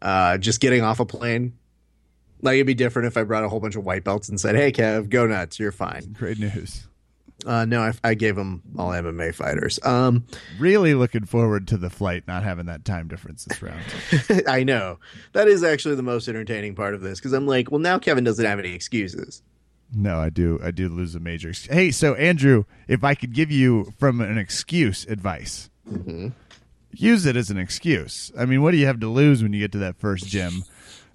Uh, 0.00 0.38
just 0.38 0.60
getting 0.60 0.82
off 0.82 1.00
a 1.00 1.04
plane. 1.04 1.54
Like 2.40 2.54
it'd 2.54 2.66
be 2.66 2.74
different 2.74 3.08
if 3.08 3.16
I 3.16 3.24
brought 3.24 3.44
a 3.44 3.48
whole 3.48 3.60
bunch 3.60 3.76
of 3.76 3.84
white 3.84 4.04
belts 4.04 4.28
and 4.28 4.40
said, 4.40 4.54
"Hey, 4.56 4.72
Kev, 4.72 5.10
go 5.10 5.26
nuts, 5.26 5.58
you're 5.58 5.72
fine." 5.72 6.12
Great 6.12 6.38
news. 6.38 6.86
Uh, 7.46 7.64
no, 7.64 7.80
I, 7.82 7.92
I 8.04 8.14
gave 8.14 8.36
them 8.36 8.62
all 8.78 8.90
MMA 8.90 9.34
fighters. 9.34 9.78
Um, 9.82 10.24
Really 10.58 10.94
looking 10.94 11.24
forward 11.24 11.66
to 11.68 11.76
the 11.76 11.88
flight 11.90 12.24
not 12.28 12.42
having 12.42 12.66
that 12.66 12.84
time 12.84 13.08
difference 13.08 13.44
this 13.46 13.62
round. 13.62 13.82
I 14.46 14.62
know 14.64 14.98
that 15.32 15.48
is 15.48 15.62
actually 15.64 15.94
the 15.94 16.02
most 16.02 16.28
entertaining 16.28 16.74
part 16.74 16.94
of 16.94 17.00
this 17.00 17.18
because 17.18 17.32
I'm 17.32 17.46
like, 17.46 17.70
well, 17.70 17.80
now 17.80 17.98
Kevin 17.98 18.24
doesn't 18.24 18.44
have 18.44 18.58
any 18.58 18.72
excuses. 18.74 19.42
no, 19.94 20.18
I 20.20 20.28
do. 20.30 20.60
I 20.62 20.70
do 20.70 20.88
lose 20.88 21.14
a 21.14 21.20
major. 21.20 21.48
ex- 21.48 21.66
Hey, 21.66 21.90
so 21.90 22.14
Andrew, 22.14 22.64
if 22.88 23.02
I 23.04 23.14
could 23.14 23.32
give 23.32 23.50
you 23.50 23.92
from 23.98 24.20
an 24.20 24.36
excuse 24.38 25.04
advice, 25.06 25.70
use 26.92 27.26
it 27.26 27.36
as 27.36 27.50
an 27.50 27.58
excuse. 27.58 28.30
I 28.38 28.44
mean, 28.44 28.62
what 28.62 28.72
do 28.72 28.76
you 28.76 28.86
have 28.86 29.00
to 29.00 29.08
lose 29.08 29.42
when 29.42 29.52
you 29.52 29.60
get 29.60 29.72
to 29.72 29.78
that 29.78 29.96
first 29.98 30.26
gym? 30.26 30.64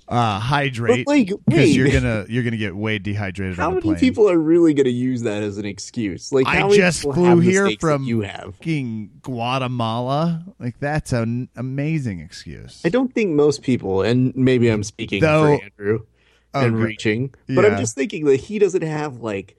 Uh, 0.08 0.40
hydrate 0.40 1.08
like, 1.08 1.32
because 1.48 1.76
you're 1.76 1.90
gonna 1.92 2.26
you're 2.30 2.44
gonna 2.44 2.58
get 2.58 2.76
way 2.76 3.00
dehydrated 3.00 3.58
How 3.58 3.70
on 3.70 3.80
the 3.80 3.82
many 3.88 4.00
people 4.00 4.30
are 4.30 4.38
really 4.38 4.74
going 4.74 4.86
to 4.86 4.92
use 4.92 5.24
that 5.24 5.42
as 5.42 5.58
an 5.58 5.66
excuse? 5.66 6.32
Like, 6.32 6.46
I 6.46 6.70
just 6.76 7.02
flew 7.02 7.40
here 7.40 7.72
from 7.80 8.04
you 8.04 8.22
have. 8.22 8.56
fucking 8.56 9.20
Guatemala. 9.22 10.46
Like 10.60 10.80
that's 10.80 11.12
an 11.12 11.50
amazing 11.56 12.20
excuse. 12.20 12.82
I 12.86 12.90
don't 12.90 13.14
think 13.14 13.32
most 13.32 13.64
people, 13.64 14.04
and 14.04 14.36
maybe 14.36 14.70
I'm 14.70 14.84
speaking 14.84 15.22
Though- 15.22 15.58
for 15.58 15.64
Andrew 15.64 16.06
and 16.54 16.80
reaching, 16.80 17.34
but 17.50 17.66
I'm 17.66 17.78
just 17.78 17.96
thinking 17.96 18.26
that 18.26 18.38
he 18.38 18.60
doesn't 18.60 18.84
have 18.84 19.18
like, 19.18 19.58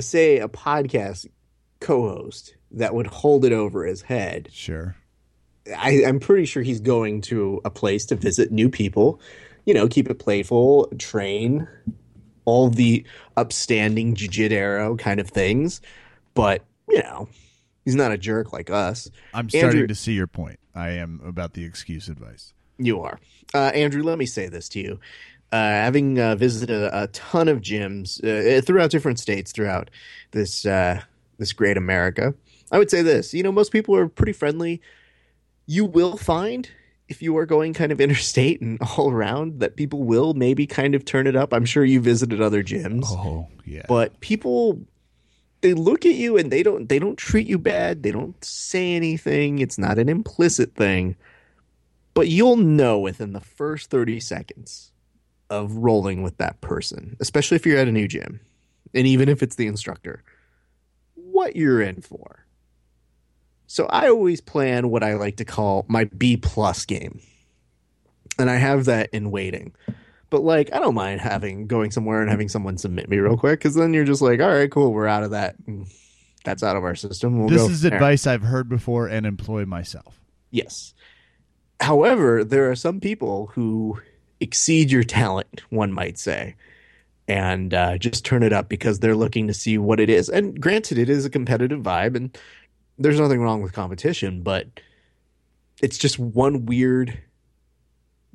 say, 0.00 0.38
a 0.38 0.48
podcast 0.48 1.26
co-host 1.80 2.54
that 2.70 2.94
would 2.94 3.06
hold 3.06 3.44
it 3.44 3.52
over 3.52 3.84
his 3.84 4.02
head. 4.02 4.48
Sure. 4.52 4.96
I, 5.76 6.04
I'm 6.06 6.20
pretty 6.20 6.44
sure 6.44 6.62
he's 6.62 6.80
going 6.80 7.20
to 7.22 7.60
a 7.64 7.70
place 7.70 8.06
to 8.06 8.16
visit 8.16 8.50
new 8.50 8.68
people. 8.68 9.20
You 9.64 9.74
know, 9.74 9.88
keep 9.88 10.08
it 10.10 10.18
playful, 10.18 10.90
train, 10.98 11.68
all 12.44 12.70
the 12.70 13.04
upstanding 13.36 14.14
jiu-jitsu 14.14 14.96
kind 14.96 15.20
of 15.20 15.28
things. 15.28 15.80
But 16.34 16.64
you 16.88 17.02
know, 17.02 17.28
he's 17.84 17.94
not 17.94 18.12
a 18.12 18.18
jerk 18.18 18.52
like 18.52 18.70
us. 18.70 19.10
I'm 19.34 19.50
starting 19.50 19.70
Andrew- 19.70 19.86
to 19.86 19.94
see 19.94 20.12
your 20.12 20.26
point. 20.26 20.58
I 20.74 20.90
am 20.90 21.20
about 21.24 21.54
the 21.54 21.64
excuse 21.64 22.08
advice. 22.08 22.54
You 22.78 23.02
are. 23.02 23.18
Uh, 23.52 23.72
Andrew, 23.74 24.02
let 24.02 24.18
me 24.18 24.26
say 24.26 24.48
this 24.48 24.68
to 24.70 24.80
you. 24.80 25.00
Uh, 25.50 25.56
having 25.56 26.20
uh, 26.20 26.36
visited 26.36 26.70
a, 26.70 27.04
a 27.04 27.06
ton 27.08 27.48
of 27.48 27.60
gyms 27.60 28.22
uh, 28.22 28.60
throughout 28.60 28.90
different 28.90 29.18
states 29.18 29.50
throughout 29.50 29.90
this 30.32 30.64
uh, 30.66 31.00
this 31.38 31.52
great 31.52 31.76
America, 31.76 32.34
I 32.70 32.78
would 32.78 32.90
say 32.90 33.02
this. 33.02 33.32
You 33.34 33.42
know, 33.42 33.52
most 33.52 33.72
people 33.72 33.96
are 33.96 34.08
pretty 34.08 34.32
friendly. 34.32 34.80
You 35.70 35.84
will 35.84 36.16
find 36.16 36.68
if 37.08 37.20
you 37.22 37.36
are 37.36 37.46
going 37.46 37.74
kind 37.74 37.92
of 37.92 38.00
interstate 38.06 38.60
and 38.62 38.78
all 38.96 39.10
around 39.12 39.60
that 39.60 39.76
people 39.76 40.02
will 40.02 40.32
maybe 40.34 40.66
kind 40.66 40.94
of 40.94 41.04
turn 41.04 41.26
it 41.26 41.36
up. 41.36 41.52
I'm 41.52 41.64
sure 41.66 41.84
you 41.84 42.00
visited 42.00 42.40
other 42.40 42.62
gyms, 42.64 43.04
Oh 43.06 43.46
yeah. 43.64 43.84
but 43.86 44.18
people 44.20 44.80
they 45.60 45.74
look 45.74 46.06
at 46.06 46.14
you 46.14 46.36
and 46.36 46.50
they 46.50 46.62
don't 46.62 46.88
they 46.88 46.98
don't 46.98 47.16
treat 47.16 47.46
you 47.46 47.58
bad. 47.58 48.02
They 48.02 48.10
don't 48.12 48.42
say 48.44 48.94
anything. 48.94 49.58
It's 49.58 49.76
not 49.78 49.98
an 49.98 50.08
implicit 50.08 50.74
thing. 50.74 51.16
But 52.14 52.28
you'll 52.28 52.56
know 52.56 52.98
within 52.98 53.32
the 53.32 53.40
first 53.40 53.90
30 53.90 54.18
seconds 54.20 54.90
of 55.50 55.72
rolling 55.76 56.22
with 56.22 56.36
that 56.38 56.60
person, 56.60 57.16
especially 57.20 57.56
if 57.56 57.64
you're 57.66 57.78
at 57.78 57.88
a 57.88 57.92
new 57.92 58.08
gym, 58.08 58.40
and 58.94 59.06
even 59.06 59.28
if 59.28 59.42
it's 59.42 59.56
the 59.56 59.66
instructor, 59.66 60.22
what 61.14 61.54
you're 61.56 61.80
in 61.80 62.00
for. 62.00 62.44
So 63.68 63.86
I 63.86 64.08
always 64.08 64.40
plan 64.40 64.88
what 64.88 65.04
I 65.04 65.14
like 65.14 65.36
to 65.36 65.44
call 65.44 65.84
my 65.88 66.04
B 66.04 66.36
plus 66.36 66.84
game. 66.86 67.20
And 68.38 68.48
I 68.48 68.56
have 68.56 68.86
that 68.86 69.10
in 69.12 69.30
waiting. 69.30 69.74
But 70.30 70.42
like 70.42 70.72
I 70.74 70.78
don't 70.78 70.94
mind 70.94 71.20
having 71.20 71.66
going 71.66 71.90
somewhere 71.90 72.20
and 72.20 72.30
having 72.30 72.48
someone 72.48 72.78
submit 72.78 73.08
me 73.08 73.18
real 73.18 73.36
quick 73.36 73.60
because 73.60 73.74
then 73.74 73.92
you're 73.94 74.04
just 74.04 74.22
like, 74.22 74.40
all 74.40 74.48
right, 74.48 74.70
cool, 74.70 74.92
we're 74.92 75.06
out 75.06 75.22
of 75.22 75.30
that. 75.30 75.56
That's 76.44 76.62
out 76.62 76.76
of 76.76 76.84
our 76.84 76.94
system. 76.94 77.38
We'll 77.38 77.48
this 77.48 77.68
is 77.68 77.84
advice 77.84 78.26
I've 78.26 78.42
heard 78.42 78.68
before 78.68 79.06
and 79.06 79.26
employ 79.26 79.66
myself. 79.66 80.18
Yes. 80.50 80.94
However, 81.80 82.44
there 82.44 82.70
are 82.70 82.76
some 82.76 83.00
people 83.00 83.48
who 83.48 84.00
exceed 84.40 84.90
your 84.90 85.04
talent, 85.04 85.62
one 85.68 85.92
might 85.92 86.18
say, 86.18 86.56
and 87.26 87.74
uh, 87.74 87.98
just 87.98 88.24
turn 88.24 88.42
it 88.42 88.52
up 88.52 88.70
because 88.70 89.00
they're 89.00 89.14
looking 89.14 89.46
to 89.48 89.54
see 89.54 89.76
what 89.76 90.00
it 90.00 90.08
is. 90.08 90.30
And 90.30 90.58
granted, 90.58 90.96
it 90.96 91.10
is 91.10 91.26
a 91.26 91.30
competitive 91.30 91.80
vibe, 91.80 92.16
and 92.16 92.36
there's 92.98 93.20
nothing 93.20 93.40
wrong 93.40 93.62
with 93.62 93.72
competition, 93.72 94.42
but 94.42 94.66
it's 95.80 95.98
just 95.98 96.18
one 96.18 96.66
weird 96.66 97.18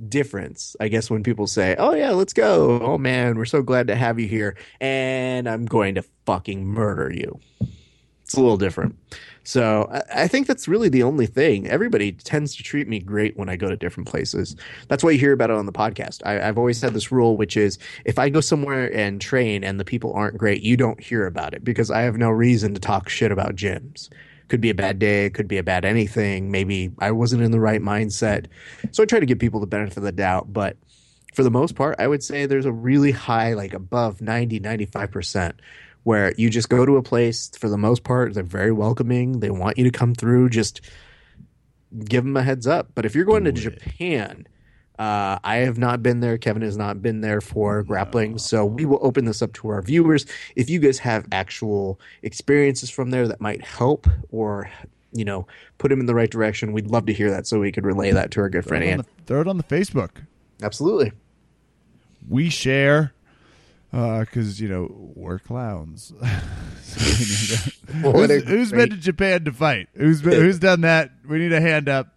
difference, 0.10 0.76
I 0.80 0.88
guess, 0.88 1.10
when 1.10 1.24
people 1.24 1.48
say, 1.48 1.76
Oh, 1.78 1.94
yeah, 1.94 2.12
let's 2.12 2.34
go. 2.34 2.80
Oh, 2.82 2.98
man, 2.98 3.38
we're 3.38 3.46
so 3.46 3.62
glad 3.62 3.88
to 3.88 3.96
have 3.96 4.20
you 4.20 4.28
here. 4.28 4.56
And 4.80 5.48
I'm 5.48 5.66
going 5.66 5.96
to 5.96 6.04
fucking 6.26 6.66
murder 6.66 7.12
you. 7.12 7.40
It's 8.24 8.36
a 8.36 8.42
little 8.42 8.58
different. 8.58 8.98
So 9.44 9.90
I, 9.92 10.24
I 10.24 10.28
think 10.28 10.48
that's 10.48 10.68
really 10.68 10.90
the 10.90 11.04
only 11.04 11.26
thing. 11.26 11.68
Everybody 11.68 12.14
tends 12.14 12.56
to 12.56 12.64
treat 12.64 12.88
me 12.88 13.00
great 13.00 13.38
when 13.38 13.50
I 13.50 13.58
go 13.58 13.70
to 13.70 13.76
different 13.76 14.08
places. 14.08 14.56
That's 14.88 15.04
why 15.04 15.12
you 15.12 15.20
hear 15.20 15.34
about 15.34 15.50
it 15.50 15.58
on 15.58 15.66
the 15.66 15.74
podcast. 15.74 16.22
I, 16.26 16.48
I've 16.48 16.58
always 16.58 16.82
had 16.82 16.94
this 16.94 17.12
rule, 17.12 17.36
which 17.36 17.58
is 17.58 17.78
if 18.06 18.18
I 18.18 18.30
go 18.30 18.40
somewhere 18.40 18.96
and 18.96 19.20
train 19.20 19.64
and 19.64 19.80
the 19.80 19.86
people 19.86 20.14
aren't 20.14 20.38
great, 20.38 20.62
you 20.62 20.78
don't 20.78 21.02
hear 21.02 21.28
about 21.28 21.54
it 21.54 21.64
because 21.64 21.92
I 21.92 22.02
have 22.02 22.18
no 22.18 22.30
reason 22.30 22.74
to 22.74 22.80
talk 22.80 23.10
shit 23.10 23.32
about 23.32 23.56
gyms. 23.56 24.10
Could 24.48 24.62
be 24.62 24.70
a 24.70 24.76
bad 24.76 25.00
day, 25.00 25.30
could 25.30 25.48
be 25.48 25.58
a 25.58 25.64
bad 25.64 25.86
anything. 25.86 26.52
Maybe 26.52 26.92
I 27.00 27.12
wasn't 27.12 27.44
in 27.44 27.52
the 27.52 27.60
right 27.60 27.82
mindset. 27.82 28.48
So 28.92 29.04
I 29.04 29.06
try 29.06 29.20
to 29.20 29.26
give 29.26 29.40
people 29.40 29.60
the 29.60 29.68
benefit 29.68 29.98
of 29.98 30.04
the 30.04 30.12
doubt. 30.12 30.52
But 30.52 30.78
for 31.34 31.44
the 31.44 31.52
most 31.52 31.76
part, 31.76 31.96
I 32.00 32.08
would 32.08 32.24
say 32.24 32.46
there's 32.46 32.66
a 32.66 32.72
really 32.72 33.12
high, 33.12 33.54
like 33.54 33.74
above 33.74 34.22
90, 34.22 34.60
95%, 34.60 35.54
where 36.04 36.34
you 36.38 36.50
just 36.50 36.70
go 36.70 36.86
to 36.86 36.98
a 36.98 37.04
place 37.04 37.50
for 37.58 37.70
the 37.70 37.78
most 37.78 38.04
part, 38.04 38.34
they're 38.34 38.44
very 38.44 38.72
welcoming. 38.72 39.40
They 39.40 39.50
want 39.50 39.78
you 39.78 39.86
to 39.86 39.92
come 39.92 40.14
through. 40.14 40.50
Just 40.50 40.82
give 42.06 42.24
them 42.24 42.38
a 42.38 42.44
heads 42.44 42.68
up. 42.68 42.90
But 42.96 43.06
if 43.06 43.16
you're 43.16 43.26
going 43.26 43.46
to 43.46 43.50
it. 43.50 43.54
Japan, 43.54 44.46
uh, 45.00 45.40
I 45.44 45.58
have 45.58 45.78
not 45.78 46.04
been 46.04 46.20
there. 46.20 46.38
Kevin 46.38 46.62
has 46.62 46.78
not 46.78 47.02
been 47.02 47.22
there 47.22 47.42
for 47.42 47.82
grappling. 47.84 48.38
So 48.38 48.66
we 48.66 48.86
will 48.86 49.00
open 49.02 49.26
this 49.26 49.42
up 49.42 49.54
to 49.54 49.70
our 49.70 49.82
viewers. 49.82 50.26
If 50.56 50.70
you 50.70 50.80
guys 50.80 51.00
have 51.00 51.26
actual 51.32 52.00
experiences 52.22 52.90
from 52.90 53.10
there 53.10 53.28
that 53.28 53.42
might 53.42 53.64
help 53.64 54.08
or, 54.32 54.70
you 55.12 55.26
know, 55.26 55.48
put 55.80 55.92
him 55.92 56.00
in 56.00 56.06
the 56.06 56.14
right 56.16 56.30
direction, 56.30 56.74
we'd 56.74 56.88
love 56.88 57.06
to 57.08 57.14
hear 57.14 57.32
that 57.32 57.48
so 57.48 57.60
we 57.60 57.72
could 57.72 57.86
relay 57.86 58.12
that 58.12 58.32
to 58.32 58.42
our 58.42 58.50
good 58.50 58.64
Throw 58.64 58.70
friend 58.70 58.84
it, 58.84 58.88
on 58.88 58.94
Ant. 59.00 59.08
the, 59.18 59.24
throw 59.26 59.42
it 59.42 59.48
on 59.48 59.58
the 59.58 59.64
Facebook. 59.64 60.10
Absolutely. 60.62 61.12
We 62.30 62.50
share 62.50 63.14
because 63.92 64.60
you 64.62 64.68
know 64.70 64.90
we're 65.16 65.40
clowns. 65.40 66.14
So 66.84 67.00
we 67.06 67.10
need 67.10 68.12
to- 68.12 68.12
What 68.20 68.30
a 68.30 68.34
who's 68.36 68.44
who's 68.44 68.72
been 68.72 68.90
to 68.92 68.98
Japan 68.98 69.46
to 69.46 69.52
fight? 69.52 69.88
Who's 69.96 70.22
been, 70.22 70.34
who's 70.42 70.60
done 70.60 70.82
that? 70.82 71.10
We 71.28 71.40
need 71.40 71.52
a 71.54 71.60
hand 71.62 71.90
up. 71.90 72.13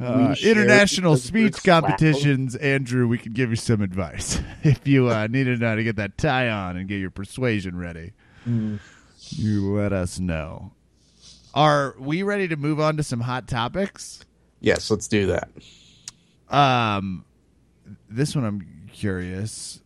Uh, 0.00 0.34
international 0.42 1.16
speech 1.16 1.62
competitions, 1.62 2.56
Andrew. 2.56 3.06
We 3.06 3.18
can 3.18 3.32
give 3.32 3.50
you 3.50 3.56
some 3.56 3.82
advice 3.82 4.40
if 4.62 4.86
you 4.86 5.08
uh, 5.08 5.26
need 5.26 5.44
to 5.44 5.56
know 5.56 5.76
to 5.76 5.84
get 5.84 5.96
that 5.96 6.16
tie 6.16 6.48
on 6.48 6.76
and 6.76 6.88
get 6.88 6.96
your 6.96 7.10
persuasion 7.10 7.76
ready. 7.76 8.12
You 8.46 9.74
let 9.74 9.92
us 9.92 10.18
know. 10.18 10.72
Are 11.52 11.94
we 11.98 12.22
ready 12.22 12.48
to 12.48 12.56
move 12.56 12.80
on 12.80 12.96
to 12.96 13.02
some 13.02 13.20
hot 13.20 13.46
topics? 13.46 14.24
Yes, 14.60 14.90
let's 14.90 15.08
do 15.08 15.26
that. 15.26 15.50
Um, 16.48 17.24
this 18.08 18.34
one 18.34 18.44
I'm 18.44 18.88
curious. 18.92 19.82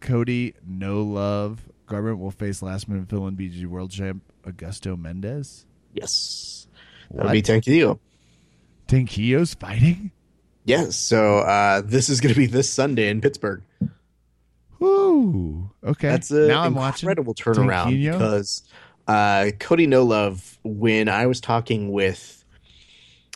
Cody, 0.00 0.54
no 0.66 1.02
love. 1.02 1.60
Garbrandt 1.88 2.18
will 2.18 2.30
face 2.30 2.62
last 2.62 2.88
minute 2.88 3.08
fill 3.08 3.26
in 3.26 3.36
BG 3.36 3.66
World 3.66 3.90
Champ 3.90 4.22
Augusto 4.44 4.98
Mendes. 4.98 5.66
Yes. 5.92 6.66
That'll 7.10 7.32
be 7.32 7.42
Tanquinho. 7.42 7.98
Tanquinho's 8.88 9.54
fighting. 9.54 10.10
Yes. 10.64 10.96
So 10.96 11.38
uh, 11.38 11.82
this 11.84 12.08
is 12.08 12.20
going 12.20 12.34
to 12.34 12.38
be 12.38 12.46
this 12.46 12.70
Sunday 12.70 13.08
in 13.08 13.20
Pittsburgh. 13.20 13.62
Woo. 14.78 15.70
Okay. 15.82 16.08
That's 16.08 16.30
an 16.30 16.48
now 16.48 16.62
I'm 16.62 16.74
watching. 16.74 17.06
incredible 17.06 17.34
turnaround 17.34 17.92
Tanquinho? 17.92 18.12
because 18.12 18.62
uh, 19.06 19.50
Cody 19.60 19.86
No 19.86 20.02
Love, 20.02 20.58
when 20.62 21.08
I 21.08 21.26
was 21.26 21.40
talking 21.40 21.92
with 21.92 22.44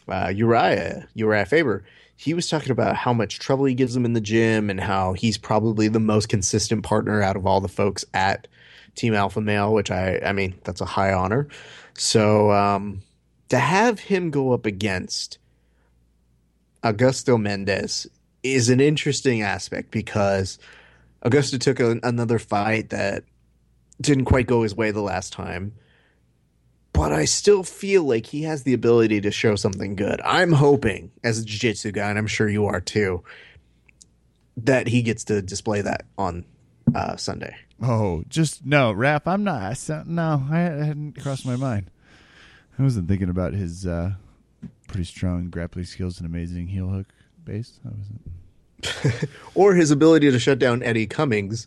uh, 0.09 0.33
Uriah, 0.35 1.07
Uriah 1.15 1.47
Faber, 1.47 1.85
he 2.17 2.35
was 2.35 2.49
talking 2.49 2.73
about 2.73 2.97
how 2.97 3.13
much 3.13 3.39
trouble 3.39 3.67
he 3.67 3.75
gives 3.75 3.95
him 3.95 4.05
in 4.05 4.13
the 4.13 4.21
gym 4.21 4.71
and 4.71 4.81
how 4.81 5.13
he's 5.13 5.39
probably 5.39 5.89
the 5.89 6.01
most 6.01 6.29
consistent 6.29 6.83
partner 6.83 7.23
out 7.23 7.37
of 7.37 7.47
all 7.47 7.61
the 7.61 7.69
folks 7.69 8.05
at 8.13 8.49
Team 8.97 9.15
Alpha 9.15 9.41
Male, 9.41 9.73
which 9.73 9.91
I, 9.91 10.19
I 10.25 10.33
mean, 10.33 10.59
that's 10.65 10.81
a 10.81 10.87
high 10.87 11.13
honor. 11.13 11.47
So 11.97 12.51
um, 12.51 13.03
to 13.49 13.59
have 13.59 14.01
him 14.01 14.31
go 14.31 14.53
up 14.53 14.67
against 14.67 15.39
Augusto 16.83 17.41
Mendes 17.41 18.07
is 18.43 18.69
an 18.69 18.81
interesting 18.81 19.43
aspect 19.43 19.91
because 19.91 20.59
Augusto 21.25 21.61
took 21.61 21.81
a, 21.81 21.99
another 22.03 22.39
fight 22.39 22.91
that 22.91 23.25
didn't 24.01 24.27
quite 24.27 24.47
go 24.47 24.63
his 24.63 24.75
way 24.75 24.91
the 24.91 25.03
last 25.03 25.33
time. 25.33 25.75
But 26.93 27.13
I 27.13 27.27
still 27.27 27.63
feel 27.63 28.05
like 28.05 28.27
he 28.27 28.43
has 28.43 28.63
the 28.65 28.73
ability 28.75 29.21
to 29.21 29.31
show 29.31 29.55
something 29.55 29.95
good. 29.95 30.21
I'm 30.25 30.53
hoping, 30.53 31.13
as 31.23 31.39
a 31.39 31.45
jiu 31.45 31.59
jitsu 31.59 31.93
guy, 31.93 32.09
and 32.09 32.19
I'm 32.19 32.27
sure 32.27 32.49
you 32.49 32.67
are 32.67 32.81
too, 32.81 33.23
that 34.57 34.89
he 34.89 35.03
gets 35.03 35.25
to 35.25 35.41
display 35.41 35.81
that 35.83 36.07
on 36.17 36.45
uh, 36.95 37.17
Sunday. 37.17 37.55
Oh, 37.81 38.25
just 38.29 38.67
no, 38.67 38.93
Raph. 38.93 39.23
I'm 39.27 39.45
not. 39.45 40.07
No, 40.09 40.45
I 40.51 40.59
hadn't 40.59 41.21
crossed 41.21 41.47
my 41.47 41.55
mind. 41.55 41.91
I 42.79 42.83
wasn't 42.83 43.09
thinking 43.09 43.29
about 43.29 43.55
his 43.55 43.87
uh, 43.87 44.13
pretty 44.87 45.05
strong 45.05 45.51
grappling 45.51 45.85
skills 45.85 46.19
and 46.19 46.27
amazing 46.27 46.69
heel 46.69 46.89
hook 46.89 47.07
base. 47.45 47.81
I 47.85 47.89
wasn't. 47.97 49.29
Or 49.55 49.75
his 49.75 49.91
ability 49.91 50.31
to 50.31 50.39
shut 50.39 50.59
down 50.61 50.83
Eddie 50.85 51.07
Cummings. 51.09 51.67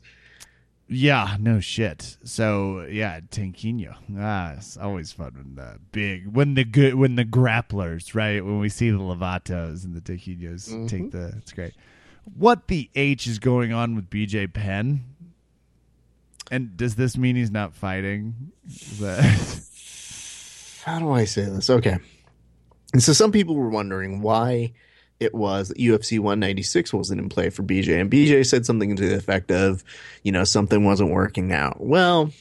Yeah, 0.88 1.36
no 1.40 1.60
shit. 1.60 2.18
So 2.24 2.86
yeah, 2.90 3.20
Tanquinho. 3.32 3.96
Ah, 4.18 4.54
it's 4.54 4.78
always 4.78 5.12
fun 5.12 5.34
when 5.36 5.56
the 5.56 5.80
big 5.92 6.28
when 6.28 6.54
the 6.54 6.64
good 6.66 6.96
when 6.96 7.16
the 7.16 7.26
grapplers, 7.26 8.14
right? 8.16 8.44
When 8.44 8.60
we 8.60 8.70
see 8.70 8.90
the 8.92 8.98
Lovatos 9.00 9.84
and 9.86 9.94
the 9.96 10.02
Tanquinhos 10.02 10.70
Mhm. 10.70 10.88
take 10.90 11.12
the 11.12 11.34
it's 11.38 11.52
great. 11.54 11.74
what 12.38 12.68
the 12.68 12.90
H 12.96 13.26
is 13.28 13.40
going 13.40 13.74
on 13.74 13.96
with 13.96 14.10
BJ 14.10 14.48
Penn? 14.54 15.04
And 16.50 16.76
does 16.76 16.96
this 16.96 17.18
mean 17.18 17.36
he's 17.38 17.52
not 17.52 17.74
fighting? 17.74 18.52
Is 18.68 19.00
that- 19.00 19.64
How 20.84 21.00
do 21.00 21.12
I 21.12 21.26
say 21.26 21.46
this? 21.46 21.70
Okay. 21.70 21.98
And 22.94 23.02
so 23.02 23.14
some 23.14 23.32
people 23.32 23.56
were 23.56 23.70
wondering 23.70 24.22
why 24.22 24.74
it 25.20 25.34
was 25.36 25.70
that 25.70 25.78
UFC 25.78 26.18
196 26.20 26.94
wasn't 26.94 27.22
in 27.22 27.30
play 27.30 27.50
for 27.50 27.64
BJ. 27.64 28.02
And 28.02 28.10
BJ 28.12 28.46
said 28.46 28.66
something 28.66 28.96
to 28.96 29.08
the 29.10 29.16
effect 29.16 29.52
of, 29.52 29.84
you 30.24 30.32
know, 30.32 30.44
something 30.44 30.84
wasn't 30.84 31.12
working 31.12 31.52
out. 31.54 31.80
Well, 31.80 32.32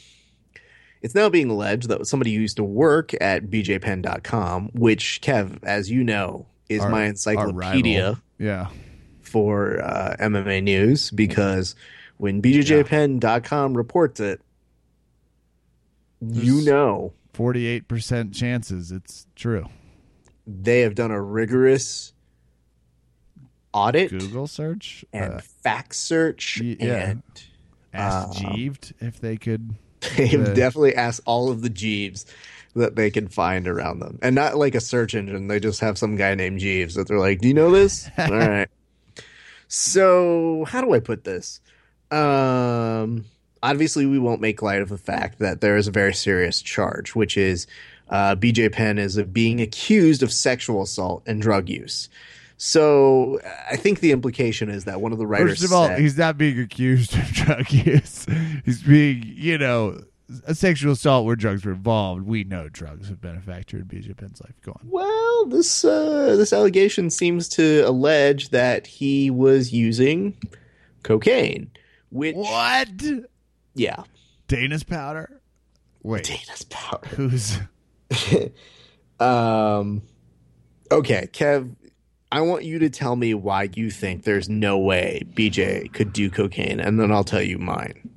it's 1.02 1.14
now 1.14 1.28
being 1.28 1.50
alleged 1.50 1.88
that 1.88 2.06
somebody 2.06 2.34
who 2.34 2.40
used 2.40 2.56
to 2.56 2.64
work 2.64 3.12
at 3.20 3.44
bjpenn.com, 3.50 4.70
which, 4.74 5.20
Kev, 5.22 5.62
as 5.62 5.90
you 5.90 6.02
know, 6.02 6.46
is 6.68 6.80
Our- 6.82 6.90
my 6.90 7.04
encyclopedia. 7.04 8.20
Yeah. 8.38 8.68
for 9.22 9.80
uh, 9.84 10.16
MMA 10.18 10.62
news 10.62 11.10
because 11.12 11.76
when 12.16 12.42
bjpenn.com 12.42 13.76
reports 13.76 14.18
it, 14.18 14.40
you 16.20 16.64
There's- 16.64 17.12
know 17.40 17.52
48% 17.52 18.34
chances 18.34 18.92
it's 18.92 19.26
true. 19.36 19.66
they 20.46 20.80
have 20.80 20.94
done 20.94 21.10
a 21.10 21.20
rigorous 21.20 22.12
audit 23.72 24.10
Google 24.10 24.46
search? 24.46 25.04
and 25.12 25.34
Uh, 25.34 25.40
fact 25.62 25.94
search 25.94 26.60
y- 26.62 26.76
yeah. 26.80 27.10
and 27.10 27.22
ask 27.92 28.28
um, 28.44 28.54
Jeeves 28.54 28.92
if 29.00 29.20
they 29.20 29.36
could. 29.36 29.74
they've 30.16 30.44
the- 30.44 30.54
definitely 30.54 30.94
asked 30.96 31.20
all 31.26 31.50
of 31.50 31.62
the 31.62 31.70
Jeeves 31.70 32.26
that 32.74 32.94
they 32.96 33.10
can 33.10 33.26
find 33.28 33.66
around 33.66 33.98
them. 33.98 34.18
And 34.22 34.34
not 34.36 34.56
like 34.56 34.74
a 34.76 34.80
search 34.80 35.14
engine. 35.14 35.48
They 35.48 35.58
just 35.58 35.80
have 35.80 35.98
some 35.98 36.14
guy 36.16 36.34
named 36.36 36.60
Jeeves 36.60 36.94
that 36.94 37.08
they're 37.08 37.18
like, 37.18 37.40
Do 37.40 37.48
you 37.48 37.54
know 37.54 37.70
this? 37.72 38.08
all 38.18 38.30
right. 38.30 38.68
So 39.68 40.64
how 40.68 40.80
do 40.80 40.92
I 40.94 41.00
put 41.00 41.24
this? 41.24 41.60
Um 42.10 43.24
obviously 43.62 44.06
we 44.06 44.18
won't 44.18 44.40
make 44.40 44.62
light 44.62 44.82
of 44.82 44.88
the 44.88 44.98
fact 44.98 45.38
that 45.38 45.60
there 45.60 45.76
is 45.76 45.86
a 45.86 45.90
very 45.90 46.14
serious 46.14 46.62
charge, 46.62 47.14
which 47.14 47.36
is 47.36 47.66
uh, 48.08 48.34
BJ 48.36 48.72
Penn 48.72 48.98
is 48.98 49.20
being 49.24 49.60
accused 49.60 50.22
of 50.22 50.32
sexual 50.32 50.82
assault 50.82 51.22
and 51.26 51.40
drug 51.40 51.68
use. 51.68 52.08
So 52.56 53.40
I 53.70 53.76
think 53.76 54.00
the 54.00 54.12
implication 54.12 54.68
is 54.68 54.84
that 54.84 55.00
one 55.00 55.12
of 55.12 55.18
the 55.18 55.26
writers 55.26 55.52
First 55.52 55.64
of 55.64 55.72
all, 55.72 55.86
said- 55.86 55.98
he's 55.98 56.18
not 56.18 56.36
being 56.36 56.58
accused 56.58 57.14
of 57.14 57.24
drug 57.32 57.70
use. 57.72 58.26
He's 58.64 58.82
being, 58.82 59.22
you 59.24 59.56
know, 59.56 60.02
a 60.46 60.54
sexual 60.54 60.92
assault 60.92 61.24
where 61.24 61.36
drugs 61.36 61.64
were 61.64 61.72
involved. 61.72 62.22
We 62.26 62.44
know 62.44 62.68
drugs 62.68 63.08
have 63.08 63.20
been 63.20 63.34
a 63.36 63.40
factor 63.40 63.78
in 63.78 63.84
BJ 63.84 64.16
Penn's 64.16 64.40
life. 64.42 64.52
Go 64.62 64.72
on. 64.72 64.80
Well, 64.84 65.46
this 65.46 65.84
uh, 65.84 66.36
this 66.36 66.52
allegation 66.52 67.10
seems 67.10 67.48
to 67.50 67.80
allege 67.80 68.50
that 68.50 68.86
he 68.86 69.30
was 69.30 69.72
using 69.72 70.36
cocaine, 71.02 71.70
which 72.10 72.36
What? 72.36 72.88
Yeah, 73.74 74.04
Dana's 74.48 74.84
powder? 74.84 75.40
Wait, 76.02 76.24
Dana's 76.24 76.64
powder. 76.68 77.08
who's. 77.08 77.58
um, 79.20 80.02
okay, 80.90 81.28
Kev, 81.32 81.74
I 82.32 82.40
want 82.42 82.64
you 82.64 82.78
to 82.80 82.90
tell 82.90 83.16
me 83.16 83.34
why 83.34 83.68
you 83.74 83.90
think 83.90 84.24
there's 84.24 84.48
no 84.48 84.78
way 84.78 85.22
BJ 85.34 85.92
could 85.92 86.12
do 86.12 86.30
cocaine, 86.30 86.80
and 86.80 86.98
then 86.98 87.10
I'll 87.12 87.24
tell 87.24 87.42
you 87.42 87.58
mine. 87.58 88.10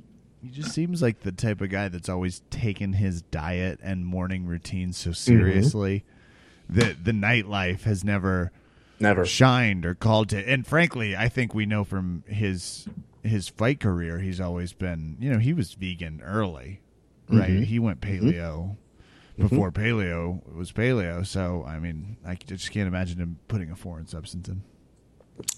He 0.44 0.50
just 0.50 0.72
seems 0.72 1.02
like 1.02 1.22
the 1.22 1.32
type 1.32 1.62
of 1.62 1.70
guy 1.70 1.88
that's 1.88 2.10
always 2.10 2.42
taken 2.50 2.94
his 2.94 3.22
diet 3.22 3.80
and 3.82 4.06
morning 4.06 4.46
routine 4.46 4.92
so 4.92 5.14
seriously 5.14 6.04
that 6.70 7.06
the 7.06 7.12
nightlife 7.12 7.84
has 7.84 8.04
never 8.04 8.52
Never. 9.00 9.26
shined 9.26 9.86
or 9.86 9.96
called 9.96 10.30
to. 10.30 10.38
And 10.50 10.68
frankly, 10.68 11.16
I 11.16 11.30
think 11.30 11.54
we 11.54 11.66
know 11.66 11.84
from 11.84 12.24
his 12.28 12.88
his 13.24 13.50
fight 13.50 13.80
career, 13.80 14.20
he's 14.20 14.40
always 14.40 14.74
been. 14.74 15.18
You 15.20 15.32
know, 15.32 15.40
he 15.40 15.54
was 15.54 15.74
vegan 15.74 16.22
early, 16.24 16.82
right? 17.30 17.50
Mhm. 17.50 17.64
He 17.64 17.80
went 17.80 18.02
paleo 18.02 18.78
before 19.38 19.72
paleo 19.72 20.42
was 20.54 20.72
paleo. 20.72 21.26
So 21.26 21.64
I 21.68 21.80
mean, 21.80 22.18
I 22.26 22.36
just 22.36 22.72
can't 22.72 22.88
imagine 22.88 23.18
him 23.20 23.40
putting 23.48 23.72
a 23.72 23.76
foreign 23.76 24.08
substance 24.08 24.48
in. 24.48 24.62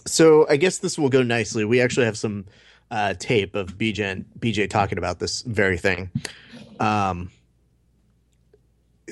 So 0.05 0.47
I 0.49 0.57
guess 0.57 0.77
this 0.77 0.97
will 0.97 1.09
go 1.09 1.23
nicely. 1.23 1.65
We 1.65 1.81
actually 1.81 2.05
have 2.05 2.17
some 2.17 2.45
uh, 2.91 3.15
tape 3.15 3.55
of 3.55 3.77
BJ 3.77 4.23
BJ 4.39 4.69
talking 4.69 4.97
about 4.97 5.19
this 5.19 5.41
very 5.41 5.77
thing. 5.77 6.11
Um, 6.79 7.31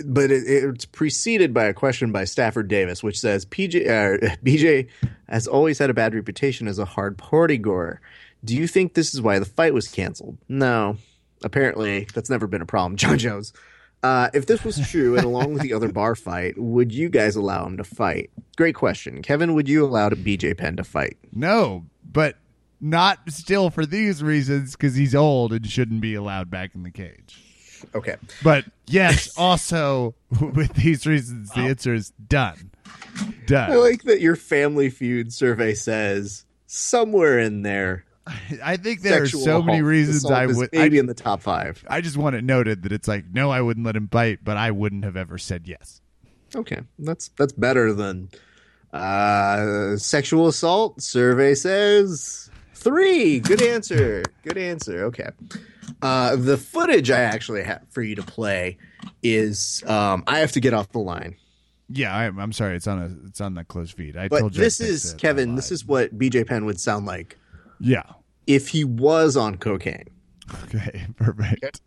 but 0.05 0.31
it, 0.31 0.43
it's 0.47 0.85
preceded 0.85 1.53
by 1.53 1.65
a 1.65 1.73
question 1.73 2.11
by 2.11 2.23
Stafford 2.25 2.67
Davis, 2.67 3.03
which 3.03 3.19
says 3.19 3.45
PJ 3.45 3.87
uh, 3.87 4.35
BJ 4.43 4.87
has 5.27 5.47
always 5.47 5.79
had 5.79 5.89
a 5.89 5.93
bad 5.93 6.15
reputation 6.15 6.67
as 6.67 6.79
a 6.79 6.85
hard 6.85 7.17
party 7.17 7.57
goer. 7.57 7.99
Do 8.43 8.55
you 8.55 8.67
think 8.67 8.93
this 8.93 9.13
is 9.13 9.21
why 9.21 9.39
the 9.39 9.45
fight 9.45 9.73
was 9.73 9.87
canceled? 9.87 10.37
No, 10.49 10.97
apparently 11.43 12.07
that's 12.13 12.29
never 12.29 12.47
been 12.47 12.61
a 12.61 12.65
problem. 12.65 12.95
John 12.97 13.17
Jones. 13.17 13.53
Uh, 14.01 14.29
if 14.33 14.45
this 14.47 14.65
was 14.65 14.77
true, 14.89 15.15
and 15.15 15.23
along 15.23 15.53
with 15.53 15.61
the 15.61 15.71
other 15.73 15.89
bar 15.89 16.13
fight, 16.15 16.57
would 16.57 16.91
you 16.91 17.07
guys 17.07 17.37
allow 17.37 17.65
him 17.65 17.77
to 17.77 17.85
fight? 17.85 18.31
Great 18.57 18.75
question, 18.75 19.21
Kevin. 19.21 19.53
Would 19.53 19.69
you 19.69 19.85
allow 19.85 20.09
BJ 20.09 20.57
Penn 20.57 20.75
to 20.75 20.83
fight? 20.83 21.17
No, 21.31 21.85
but 22.03 22.37
not 22.81 23.19
still 23.29 23.69
for 23.69 23.85
these 23.85 24.21
reasons 24.21 24.73
because 24.73 24.95
he's 24.95 25.15
old 25.15 25.53
and 25.53 25.65
shouldn't 25.65 26.01
be 26.01 26.15
allowed 26.15 26.49
back 26.51 26.75
in 26.75 26.83
the 26.83 26.91
cage. 26.91 27.41
Okay. 27.95 28.17
But 28.43 28.65
yes, 28.87 29.33
also 29.37 30.15
with 30.39 30.73
these 30.73 31.07
reasons, 31.07 31.51
the 31.51 31.61
answer 31.61 31.93
is 31.93 32.11
done. 32.27 32.71
Done. 33.45 33.71
I 33.71 33.75
like 33.75 34.03
that 34.03 34.21
your 34.21 34.35
Family 34.35 34.89
Feud 34.89 35.33
survey 35.33 35.73
says 35.73 36.45
somewhere 36.67 37.39
in 37.39 37.61
there. 37.61 38.05
I 38.63 38.77
think 38.77 39.01
there 39.01 39.23
are 39.23 39.27
so 39.27 39.61
many 39.61 39.81
reasons 39.81 40.25
I 40.25 40.45
would. 40.45 40.69
maybe 40.71 40.97
I, 40.97 40.99
in 40.99 41.07
the 41.07 41.13
top 41.13 41.41
five. 41.41 41.83
I 41.87 42.01
just 42.01 42.15
want 42.17 42.35
it 42.35 42.43
noted 42.43 42.83
that 42.83 42.91
it's 42.91 43.07
like, 43.07 43.25
no, 43.33 43.51
I 43.51 43.61
wouldn't 43.61 43.85
let 43.85 43.95
him 43.95 44.05
bite, 44.05 44.39
but 44.43 44.55
I 44.57 44.71
wouldn't 44.71 45.03
have 45.03 45.17
ever 45.17 45.37
said 45.37 45.67
yes. 45.67 46.01
Okay, 46.55 46.81
that's 46.99 47.29
that's 47.29 47.51
better 47.53 47.93
than 47.93 48.29
uh, 48.93 49.97
sexual 49.97 50.47
assault. 50.47 51.01
Survey 51.01 51.55
says 51.55 52.49
three. 52.75 53.39
Good 53.39 53.61
answer. 53.61 54.23
Good 54.43 54.57
answer. 54.57 55.05
Okay. 55.05 55.29
Uh, 56.01 56.35
the 56.35 56.57
footage 56.57 57.09
I 57.11 57.21
actually 57.21 57.63
have 57.63 57.81
for 57.89 58.01
you 58.01 58.15
to 58.15 58.23
play 58.23 58.77
is 59.21 59.83
um, 59.87 60.23
I 60.27 60.39
have 60.39 60.51
to 60.53 60.59
get 60.59 60.73
off 60.73 60.91
the 60.91 60.99
line. 60.99 61.35
Yeah, 61.89 62.15
I, 62.15 62.25
I'm 62.25 62.53
sorry. 62.53 62.75
It's 62.75 62.87
on 62.87 62.99
a. 63.01 63.27
It's 63.27 63.41
on 63.41 63.55
the 63.55 63.63
closed 63.63 63.93
feed. 63.97 64.15
I 64.15 64.27
But 64.27 64.39
told 64.39 64.55
you. 64.55 64.61
this 64.63 64.79
is 64.79 65.13
Kevin. 65.15 65.55
This 65.55 65.71
is 65.71 65.85
what 65.85 66.17
BJ 66.17 66.47
Penn 66.47 66.65
would 66.65 66.79
sound 66.79 67.05
like 67.05 67.37
Yeah. 67.83 68.03
if 68.47 68.69
he 68.69 68.83
was 68.85 69.35
on 69.37 69.57
cocaine. 69.57 70.07
Okay. 70.63 71.05
Perfect. 71.17 71.81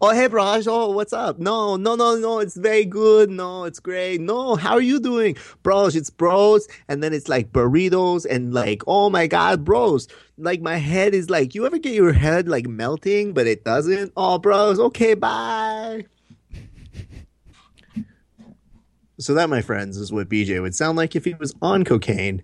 Oh, 0.00 0.10
hey, 0.12 0.26
Raj. 0.28 0.66
Oh, 0.68 0.90
what's 0.90 1.12
up? 1.12 1.38
No, 1.38 1.76
no, 1.76 1.94
no, 1.94 2.16
no. 2.16 2.38
It's 2.40 2.56
very 2.56 2.84
good. 2.84 3.30
No, 3.30 3.64
it's 3.64 3.80
great. 3.80 4.20
No, 4.20 4.54
how 4.56 4.72
are 4.74 4.80
you 4.82 5.00
doing? 5.00 5.36
Bros, 5.62 5.96
it's 5.96 6.10
bros. 6.10 6.68
And 6.88 7.02
then 7.02 7.12
it's 7.12 7.28
like 7.28 7.52
burritos 7.52 8.26
and 8.28 8.52
like, 8.52 8.82
oh 8.86 9.08
my 9.10 9.26
God, 9.26 9.64
bros. 9.64 10.06
Like 10.36 10.60
my 10.60 10.76
head 10.76 11.14
is 11.14 11.30
like, 11.30 11.54
you 11.54 11.64
ever 11.66 11.78
get 11.78 11.94
your 11.94 12.12
head 12.12 12.48
like 12.48 12.66
melting, 12.66 13.32
but 13.32 13.46
it 13.46 13.64
doesn't? 13.64 14.12
Oh, 14.16 14.38
bros. 14.38 14.78
Okay, 14.78 15.14
bye. 15.14 16.04
So 19.18 19.34
that, 19.34 19.50
my 19.50 19.62
friends, 19.62 19.96
is 19.96 20.12
what 20.12 20.28
BJ 20.28 20.60
would 20.62 20.74
sound 20.74 20.96
like 20.96 21.16
if 21.16 21.24
he 21.24 21.34
was 21.34 21.54
on 21.60 21.84
cocaine. 21.84 22.42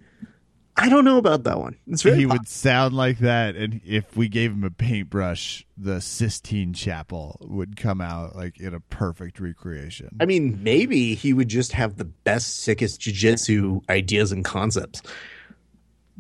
I 0.76 0.88
don't 0.88 1.04
know 1.04 1.18
about 1.18 1.44
that 1.44 1.60
one. 1.60 1.76
It's 1.86 2.02
very 2.02 2.16
he 2.16 2.26
would 2.26 2.48
sound 2.48 2.94
like 2.94 3.18
that, 3.20 3.54
and 3.54 3.80
if 3.84 4.16
we 4.16 4.28
gave 4.28 4.50
him 4.50 4.64
a 4.64 4.70
paintbrush, 4.70 5.64
the 5.76 6.00
Sistine 6.00 6.72
Chapel 6.72 7.38
would 7.42 7.76
come 7.76 8.00
out 8.00 8.34
like 8.34 8.58
in 8.58 8.74
a 8.74 8.80
perfect 8.80 9.38
recreation. 9.38 10.08
I 10.20 10.24
mean, 10.24 10.58
maybe 10.64 11.14
he 11.14 11.32
would 11.32 11.46
just 11.46 11.70
have 11.72 11.96
the 11.96 12.04
best, 12.04 12.58
sickest 12.62 13.00
jujitsu 13.00 13.88
ideas 13.88 14.32
and 14.32 14.44
concepts. 14.44 15.00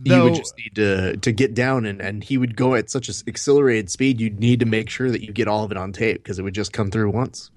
you 0.04 0.22
would 0.22 0.34
just 0.36 0.56
need 0.56 0.74
to 0.76 1.16
to 1.16 1.32
get 1.32 1.54
down 1.54 1.84
and, 1.84 2.00
and 2.00 2.22
he 2.22 2.38
would 2.38 2.56
go 2.56 2.74
at 2.74 2.90
such 2.90 3.08
an 3.08 3.14
accelerated 3.28 3.88
speed 3.90 4.20
you'd 4.20 4.40
need 4.40 4.58
to 4.60 4.66
make 4.66 4.90
sure 4.90 5.08
that 5.10 5.22
you 5.22 5.32
get 5.32 5.46
all 5.46 5.62
of 5.64 5.70
it 5.70 5.76
on 5.76 5.92
tape 5.92 6.16
because 6.22 6.36
it 6.38 6.42
would 6.42 6.54
just 6.54 6.72
come 6.72 6.90
through 6.90 7.08
once 7.10 7.50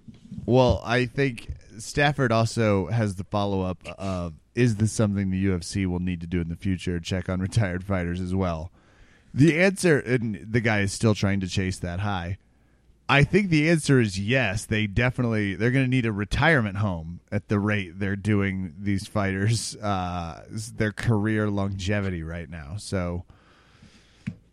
Well, 0.46 0.82
I 0.86 1.06
think 1.08 1.50
Stafford 1.80 2.32
also 2.32 2.88
has 2.88 3.16
the 3.16 3.24
follow 3.24 3.62
up 3.62 3.86
of 3.98 4.34
is 4.56 4.78
this 4.78 4.92
something 4.92 5.30
the 5.30 5.46
UFC 5.46 5.86
will 5.86 6.00
need 6.00 6.22
to 6.22 6.28
do 6.28 6.42
in 6.42 6.50
the 6.50 6.56
future? 6.56 7.00
Check 7.00 7.30
on 7.30 7.40
retired 7.40 7.84
fighters 7.84 8.20
as 8.20 8.34
well. 8.34 8.72
The 9.34 9.60
answer, 9.60 10.00
and 10.00 10.46
the 10.50 10.62
guy 10.62 10.82
is 10.82 10.92
still 10.92 11.14
trying 11.14 11.40
to 11.42 11.48
chase 11.48 11.78
that 11.80 12.00
high. 12.00 12.38
I 13.10 13.24
think 13.24 13.50
the 13.50 13.70
answer 13.70 14.02
is 14.02 14.20
yes. 14.20 14.66
They 14.66 14.88
definitely 14.88 15.56
they're 15.56 15.72
going 15.72 15.86
to 15.86 15.90
need 15.90 16.06
a 16.06 16.12
retirement 16.12 16.78
home 16.78 17.22
at 17.32 17.48
the 17.48 17.60
rate 17.60 18.00
they're 18.00 18.16
doing 18.18 18.74
these 18.78 19.08
fighters 19.08 19.76
uh, 19.78 20.44
their 20.76 20.92
career 20.92 21.50
longevity 21.50 22.24
right 22.24 22.50
now. 22.50 22.76
So 22.78 23.24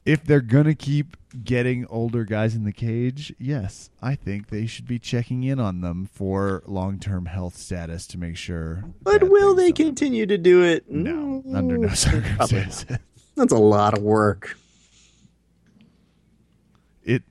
if 0.05 0.25
they're 0.25 0.41
gonna 0.41 0.75
keep 0.75 1.17
getting 1.43 1.87
older 1.87 2.25
guys 2.25 2.55
in 2.55 2.65
the 2.65 2.73
cage, 2.73 3.35
yes, 3.39 3.91
I 4.01 4.15
think 4.15 4.49
they 4.51 4.67
should 4.67 4.87
be 4.87 4.99
checking 4.99 5.43
in 5.43 5.59
on 5.59 5.81
them 5.81 6.07
for 6.13 6.63
long 6.67 6.99
term 6.99 7.27
health 7.27 7.57
status 7.57 8.07
to 8.09 8.19
make 8.19 8.37
sure. 8.37 8.85
But 9.03 9.29
will 9.31 9.55
they 9.55 9.73
continue 9.73 10.27
to 10.27 10.39
do 10.39 10.63
it? 10.63 10.89
No, 10.91 11.43
Mm, 11.47 11.57
under 11.57 11.77
no 11.79 11.89
circumstances. 11.89 12.87
That's 13.37 13.53
a 13.53 13.59
lot 13.59 13.97
of 13.99 14.03
work. 14.05 14.57
It 17.03 17.23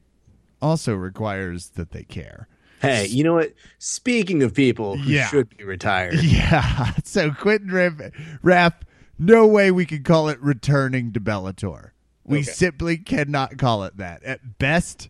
also 0.62 0.94
requires 0.96 1.70
that 1.70 1.92
they 1.92 2.04
care. 2.04 2.48
Hey, 2.82 3.08
you 3.08 3.24
know 3.24 3.36
what? 3.36 3.54
Speaking 3.80 4.44
of 4.44 4.54
people 4.54 4.98
who 4.98 5.10
Yeah. 5.12 5.28
should 5.28 5.56
be 5.56 5.64
retired, 5.64 6.16
Yeah. 6.22 6.92
So 7.06 7.32
Quinton 7.32 8.12
Raff, 8.42 8.74
no 9.18 9.48
way 9.48 9.72
we 9.72 9.86
can 9.86 10.04
call 10.04 10.28
it 10.28 10.40
returning 10.42 11.14
to 11.14 11.22
Bellator. 11.22 11.92
We 12.26 12.40
Okay. 12.40 12.52
simply 12.52 12.98
cannot 12.98 13.58
call 13.58 13.84
it 13.84 13.98
that. 13.98 14.24
At 14.24 14.58
best, 14.58 15.10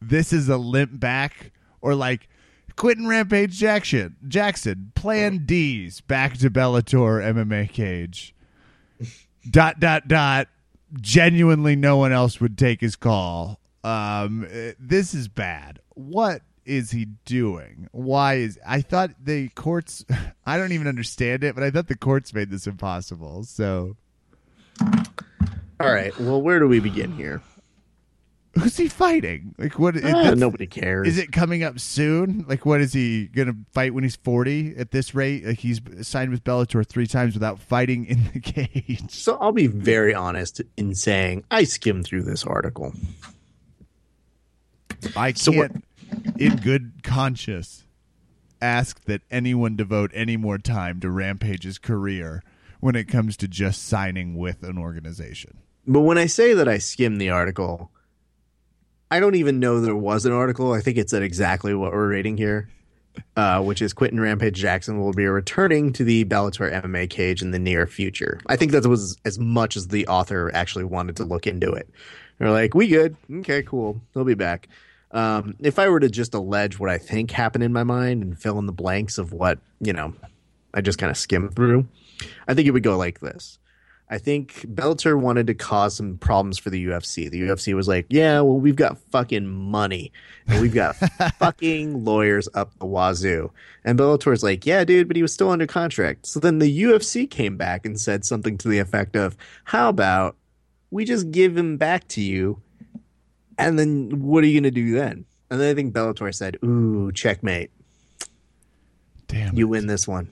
this 0.00 0.32
is 0.32 0.48
a 0.48 0.56
limp 0.56 0.98
back 0.98 1.52
or 1.80 1.94
like 1.94 2.28
Quinton 2.76 3.06
Rampage 3.06 3.52
Jackson. 3.58 4.16
Jackson, 4.26 4.92
Plan 4.94 5.44
D's 5.46 6.00
back 6.00 6.36
to 6.38 6.50
Bellator 6.50 7.22
MMA 7.22 7.70
cage. 7.70 8.34
dot 9.48 9.78
dot 9.80 10.08
dot. 10.08 10.48
Genuinely, 11.00 11.74
no 11.76 11.96
one 11.96 12.12
else 12.12 12.40
would 12.40 12.58
take 12.58 12.80
his 12.80 12.96
call. 12.96 13.58
Um, 13.84 14.46
eh, 14.50 14.72
this 14.78 15.14
is 15.14 15.26
bad. 15.28 15.80
What 15.94 16.42
is 16.64 16.90
he 16.92 17.06
doing? 17.24 17.88
Why 17.92 18.34
is 18.34 18.58
I 18.66 18.80
thought 18.82 19.10
the 19.24 19.48
courts? 19.50 20.04
I 20.46 20.56
don't 20.56 20.72
even 20.72 20.86
understand 20.86 21.44
it, 21.44 21.54
but 21.54 21.64
I 21.64 21.70
thought 21.70 21.88
the 21.88 21.96
courts 21.96 22.32
made 22.34 22.50
this 22.50 22.66
impossible. 22.66 23.44
So 23.44 23.96
all 25.82 25.92
right. 25.94 26.18
Well, 26.20 26.40
where 26.42 26.58
do 26.58 26.68
we 26.68 26.80
begin 26.80 27.12
here? 27.12 27.40
who's 28.54 28.76
he 28.76 28.86
fighting? 28.86 29.54
Like 29.56 29.78
what? 29.78 29.96
Ah, 29.96 30.00
that's- 30.00 30.36
nobody 30.38 30.66
cares. 30.66 31.08
Is 31.08 31.16
it 31.18 31.32
coming 31.32 31.62
up 31.62 31.80
soon? 31.80 32.44
Like, 32.46 32.66
what 32.66 32.82
is 32.82 32.92
he 32.92 33.28
gonna 33.28 33.54
fight 33.72 33.94
when 33.94 34.04
he's 34.04 34.16
forty? 34.16 34.76
At 34.76 34.90
this 34.90 35.14
rate, 35.14 35.46
like 35.46 35.58
he's 35.58 35.80
signed 36.02 36.30
with 36.30 36.44
Bellator 36.44 36.86
three 36.86 37.06
times 37.06 37.32
without 37.32 37.58
fighting 37.60 38.04
in 38.04 38.24
the 38.34 38.40
cage. 38.42 39.10
So 39.10 39.38
I'll 39.40 39.52
be 39.52 39.68
very 39.68 40.14
honest 40.14 40.60
in 40.76 40.94
saying 40.94 41.44
I 41.50 41.64
skimmed 41.64 42.04
through 42.04 42.24
this 42.24 42.44
article. 42.44 42.92
I 45.16 45.32
So 45.32 45.52
what- 45.52 45.72
can't, 45.72 45.84
in 46.40 46.56
good 46.56 47.02
conscience, 47.02 47.84
ask 48.60 49.02
that 49.04 49.22
anyone 49.30 49.76
devote 49.76 50.10
any 50.14 50.36
more 50.36 50.58
time 50.58 51.00
to 51.00 51.10
Rampage's 51.10 51.78
career 51.78 52.42
when 52.80 52.94
it 52.96 53.04
comes 53.08 53.36
to 53.38 53.48
just 53.48 53.82
signing 53.86 54.36
with 54.36 54.62
an 54.62 54.76
organization. 54.78 55.58
But 55.86 56.00
when 56.00 56.18
I 56.18 56.26
say 56.26 56.54
that 56.54 56.68
I 56.68 56.78
skimmed 56.78 57.20
the 57.20 57.30
article, 57.30 57.90
I 59.10 59.20
don't 59.20 59.34
even 59.34 59.60
know 59.60 59.80
there 59.80 59.96
was 59.96 60.24
an 60.24 60.32
article. 60.32 60.72
I 60.72 60.80
think 60.80 60.96
it 60.96 61.10
said 61.10 61.22
exactly 61.22 61.74
what 61.74 61.92
we're 61.92 62.08
reading 62.08 62.36
here, 62.36 62.68
uh, 63.36 63.62
which 63.62 63.82
is 63.82 63.92
Quinton 63.92 64.20
Rampage 64.20 64.56
Jackson 64.56 65.00
will 65.00 65.12
be 65.12 65.26
returning 65.26 65.92
to 65.94 66.04
the 66.04 66.24
Bellator 66.24 66.72
MMA 66.82 67.10
cage 67.10 67.42
in 67.42 67.50
the 67.50 67.58
near 67.58 67.86
future. 67.86 68.40
I 68.46 68.56
think 68.56 68.72
that 68.72 68.86
was 68.86 69.18
as 69.24 69.38
much 69.38 69.76
as 69.76 69.88
the 69.88 70.06
author 70.06 70.50
actually 70.54 70.84
wanted 70.84 71.16
to 71.16 71.24
look 71.24 71.46
into 71.46 71.72
it. 71.72 71.90
They're 72.38 72.50
like, 72.50 72.74
we 72.74 72.88
good. 72.88 73.16
Okay, 73.30 73.62
cool. 73.62 74.00
He'll 74.14 74.24
be 74.24 74.34
back. 74.34 74.68
Um, 75.10 75.56
if 75.58 75.78
I 75.78 75.88
were 75.88 76.00
to 76.00 76.08
just 76.08 76.32
allege 76.32 76.78
what 76.78 76.88
I 76.88 76.96
think 76.96 77.30
happened 77.32 77.64
in 77.64 77.72
my 77.72 77.84
mind 77.84 78.22
and 78.22 78.38
fill 78.38 78.58
in 78.58 78.66
the 78.66 78.72
blanks 78.72 79.18
of 79.18 79.32
what, 79.32 79.58
you 79.80 79.92
know, 79.92 80.14
I 80.72 80.80
just 80.80 80.98
kind 80.98 81.10
of 81.10 81.18
skimmed 81.18 81.54
through, 81.54 81.86
I 82.48 82.54
think 82.54 82.66
it 82.66 82.70
would 82.70 82.82
go 82.82 82.96
like 82.96 83.20
this. 83.20 83.58
I 84.12 84.18
think 84.18 84.66
Bellator 84.68 85.18
wanted 85.18 85.46
to 85.46 85.54
cause 85.54 85.96
some 85.96 86.18
problems 86.18 86.58
for 86.58 86.68
the 86.68 86.84
UFC. 86.84 87.30
The 87.30 87.40
UFC 87.40 87.72
was 87.72 87.88
like, 87.88 88.04
yeah, 88.10 88.42
well, 88.42 88.58
we've 88.60 88.76
got 88.76 88.98
fucking 89.10 89.48
money 89.48 90.12
and 90.46 90.60
we've 90.60 90.74
got 90.74 90.96
fucking 91.38 92.04
lawyers 92.04 92.46
up 92.52 92.78
the 92.78 92.84
wazoo. 92.84 93.50
And 93.86 93.98
Bellator's 93.98 94.42
like, 94.42 94.66
yeah, 94.66 94.84
dude, 94.84 95.08
but 95.08 95.16
he 95.16 95.22
was 95.22 95.32
still 95.32 95.48
under 95.48 95.66
contract. 95.66 96.26
So 96.26 96.40
then 96.40 96.58
the 96.58 96.82
UFC 96.82 97.28
came 97.28 97.56
back 97.56 97.86
and 97.86 97.98
said 97.98 98.26
something 98.26 98.58
to 98.58 98.68
the 98.68 98.78
effect 98.80 99.16
of, 99.16 99.34
how 99.64 99.88
about 99.88 100.36
we 100.90 101.06
just 101.06 101.30
give 101.30 101.56
him 101.56 101.78
back 101.78 102.06
to 102.08 102.20
you? 102.20 102.60
And 103.56 103.78
then 103.78 104.20
what 104.22 104.44
are 104.44 104.46
you 104.46 104.60
going 104.60 104.70
to 104.74 104.78
do 104.78 104.92
then? 104.94 105.24
And 105.50 105.58
then 105.58 105.70
I 105.70 105.74
think 105.74 105.94
Bellator 105.94 106.34
said, 106.34 106.58
ooh, 106.62 107.12
checkmate. 107.12 107.70
Damn, 109.28 109.56
You 109.56 109.66
it. 109.66 109.70
win 109.70 109.86
this 109.86 110.06
one. 110.06 110.28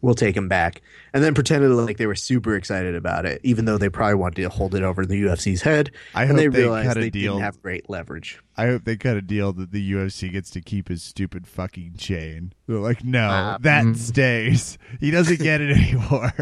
We'll 0.00 0.14
take 0.14 0.36
him 0.36 0.48
back. 0.48 0.80
And 1.12 1.22
then 1.24 1.34
pretended 1.34 1.68
like 1.70 1.96
they 1.96 2.06
were 2.06 2.14
super 2.14 2.54
excited 2.54 2.94
about 2.94 3.26
it, 3.26 3.40
even 3.42 3.64
though 3.64 3.78
they 3.78 3.88
probably 3.88 4.14
wanted 4.14 4.42
to 4.42 4.48
hold 4.48 4.74
it 4.74 4.82
over 4.82 5.04
the 5.04 5.22
UFC's 5.24 5.62
head. 5.62 5.90
I 6.14 6.22
and 6.22 6.30
hope 6.32 6.38
they 6.38 6.46
they 6.48 6.58
realized 6.62 6.88
cut 6.88 6.96
a 6.96 7.00
they 7.00 7.10
deal. 7.10 7.34
didn't 7.34 7.44
have 7.44 7.62
great 7.62 7.88
leverage. 7.90 8.40
I 8.56 8.66
hope 8.66 8.84
they 8.84 8.96
cut 8.96 9.16
a 9.16 9.22
deal 9.22 9.52
that 9.54 9.72
the 9.72 9.92
UFC 9.92 10.30
gets 10.32 10.50
to 10.50 10.60
keep 10.60 10.88
his 10.88 11.02
stupid 11.02 11.46
fucking 11.46 11.94
chain. 11.96 12.52
They're 12.66 12.78
like, 12.78 13.04
no, 13.04 13.28
Uh, 13.28 13.58
that 13.62 13.84
mm. 13.84 13.96
stays. 13.96 14.78
He 15.00 15.10
doesn't 15.10 15.40
get 15.40 15.60
it 15.60 15.70
anymore. 15.76 16.32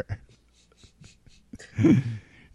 it 1.78 2.02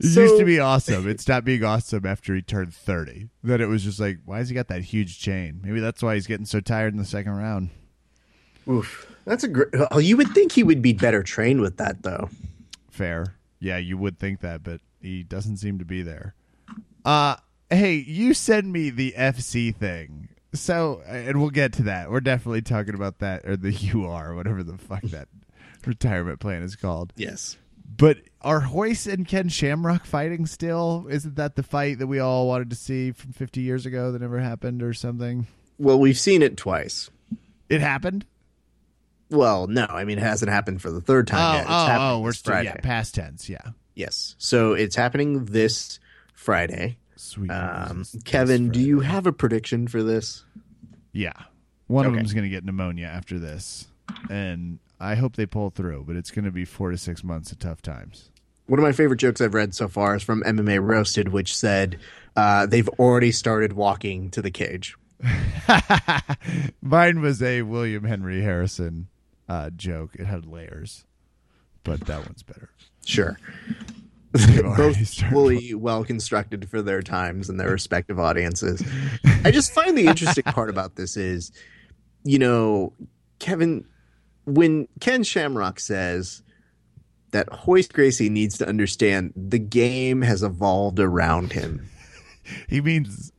So- 0.01 0.22
used 0.22 0.38
to 0.39 0.45
be 0.45 0.59
awesome. 0.59 1.07
It 1.07 1.19
stopped 1.22 1.45
being 1.45 1.63
awesome 1.63 2.05
after 2.05 2.36
he 2.36 2.41
turned 2.41 2.74
30. 2.74 3.30
Then 3.43 3.61
it 3.61 3.67
was 3.67 3.84
just 3.84 3.99
like, 3.99 4.19
why 4.26 4.38
has 4.39 4.49
he 4.49 4.55
got 4.55 4.67
that 4.67 4.84
huge 4.84 5.19
chain? 5.19 5.61
Maybe 5.63 5.80
that's 5.80 6.01
why 6.03 6.15
he's 6.15 6.28
getting 6.28 6.45
so 6.45 6.59
tired 6.59 6.93
in 6.93 6.99
the 6.99 7.05
second 7.05 7.34
round. 7.34 7.69
Oof. 8.69 9.07
That's 9.26 9.43
a 9.43 9.47
great. 9.47 9.69
Oh, 9.91 9.99
you 9.99 10.17
would 10.17 10.30
think 10.30 10.51
he 10.51 10.63
would 10.63 10.82
be 10.82 10.93
better 10.93 11.24
trained 11.24 11.61
with 11.61 11.78
that, 11.78 12.03
though. 12.03 12.30
Fair. 12.89 13.36
Yeah, 13.59 13.78
you 13.78 13.97
would 13.97 14.17
think 14.17 14.41
that, 14.41 14.63
but 14.63 14.82
he 15.01 15.24
doesn't 15.24 15.57
seem 15.57 15.80
to 15.80 15.86
be 15.86 16.01
there. 16.01 16.36
Uh 17.05 17.36
hey, 17.69 17.95
you 17.95 18.34
send 18.34 18.72
me 18.72 18.89
the 18.89 19.13
FC 19.17 19.76
thing. 19.76 20.30
So, 20.53 21.01
and 21.07 21.39
we'll 21.39 21.49
get 21.49 21.74
to 21.74 21.84
that. 21.84 22.11
We're 22.11 22.19
definitely 22.19 22.61
talking 22.61 22.93
about 22.93 23.19
that 23.19 23.45
or 23.45 23.55
the 23.55 23.74
UR, 23.93 24.36
whatever 24.36 24.63
the 24.63 24.78
fuck 24.78 25.03
that 25.03 25.30
retirement 25.86 26.39
plan 26.39 26.61
is 26.63 26.76
called. 26.76 27.13
Yes. 27.15 27.57
But 27.97 28.17
are 28.41 28.67
Royce 28.72 29.07
and 29.07 29.28
Ken 29.28 29.49
Shamrock 29.49 30.05
fighting 30.05 30.45
still? 30.45 31.07
Isn't 31.09 31.36
that 31.36 31.55
the 31.55 31.63
fight 31.63 31.99
that 31.99 32.07
we 32.07 32.19
all 32.19 32.47
wanted 32.47 32.69
to 32.69 32.76
see 32.76 33.11
from 33.11 33.34
50 33.34 33.61
years 33.61 33.86
ago 33.86 34.11
that 34.11 34.22
never 34.22 34.39
happened 34.39 34.82
or 34.82 34.93
something? 34.93 35.47
Well, 35.78 35.99
we've 35.99 36.19
seen 36.19 36.41
it 36.41 36.57
twice. 36.57 37.09
It 37.69 37.82
happened? 37.82 38.26
Well, 39.32 39.65
no, 39.67 39.86
I 39.89 40.03
mean 40.05 40.17
it 40.19 40.23
hasn't 40.23 40.51
happened 40.51 40.82
for 40.82 40.91
the 40.91 41.01
third 41.01 41.25
time 41.27 41.39
Oh, 41.39 41.53
yet. 41.53 41.61
It's 41.61 41.69
oh, 41.71 41.97
oh, 41.99 42.19
we're 42.19 42.34
still, 42.34 42.51
Friday. 42.53 42.69
yeah, 42.75 42.82
past 42.82 43.15
tense, 43.15 43.49
yeah. 43.49 43.61
Yes. 43.95 44.36
So 44.38 44.73
it's 44.73 44.95
happening 44.95 45.45
this 45.45 45.99
Friday. 46.34 46.97
Sweet. 47.15 47.49
Um, 47.49 48.05
Kevin, 48.25 48.69
do 48.69 48.79
you 48.79 48.99
have 48.99 49.25
a 49.27 49.32
prediction 49.32 49.88
for 49.88 50.03
this? 50.03 50.43
Yeah. 51.13 51.34
One 51.88 52.05
of 52.05 52.11
Okay. 52.11 52.19
them's 52.19 52.34
going 52.34 52.43
to 52.45 52.49
get 52.49 52.63
pneumonia 52.65 53.05
after 53.07 53.38
this. 53.39 53.88
And 54.29 54.79
I 54.99 55.15
hope 55.15 55.36
they 55.36 55.45
pull 55.45 55.69
through, 55.69 56.05
but 56.07 56.15
it's 56.15 56.32
going 56.32 56.45
to 56.45 56.51
be 56.51 56.65
four 56.65 56.91
to 56.91 56.97
six 56.97 57.23
months 57.23 57.51
of 57.51 57.59
tough 57.59 57.82
times. 57.82 58.29
One 58.67 58.79
of 58.79 58.84
my 58.84 58.91
favorite 58.91 59.17
jokes 59.17 59.41
I've 59.41 59.53
read 59.53 59.73
so 59.75 59.88
far 59.88 60.15
is 60.15 60.23
from 60.23 60.43
MMA 60.43 60.82
Roasted, 60.82 61.29
which 61.29 61.55
said 61.55 61.99
uh, 62.36 62.65
they've 62.65 62.89
already 62.89 63.32
started 63.32 63.73
walking 63.73 64.29
to 64.32 64.41
the 64.41 64.51
cage. 64.51 64.95
Mine 66.82 67.21
was 67.21 67.41
a 67.43 67.61
William 67.63 68.03
Henry 68.03 68.41
Harrison 68.41 69.07
uh, 69.51 69.69
joke. 69.71 70.15
It 70.15 70.25
had 70.25 70.45
layers, 70.45 71.03
but 71.83 71.99
that 72.07 72.25
one's 72.25 72.41
better. 72.41 72.69
Sure. 73.05 73.37
Both 74.31 75.13
fully 75.29 75.73
well 75.73 76.05
constructed 76.05 76.69
for 76.69 76.81
their 76.81 77.01
times 77.01 77.49
and 77.49 77.59
their 77.59 77.69
respective 77.69 78.17
audiences. 78.17 78.81
I 79.43 79.51
just 79.51 79.73
find 79.73 79.97
the 79.97 80.07
interesting 80.07 80.45
part 80.45 80.69
about 80.69 80.95
this 80.95 81.17
is, 81.17 81.51
you 82.23 82.39
know, 82.39 82.93
Kevin, 83.39 83.85
when 84.45 84.87
Ken 85.01 85.21
Shamrock 85.21 85.81
says 85.81 86.43
that 87.31 87.49
Royce 87.67 87.89
Gracie 87.89 88.29
needs 88.29 88.57
to 88.59 88.67
understand 88.67 89.33
the 89.35 89.59
game 89.59 90.21
has 90.21 90.43
evolved 90.43 90.99
around 90.99 91.51
him. 91.51 91.89
He 92.69 92.79
means, 92.79 93.33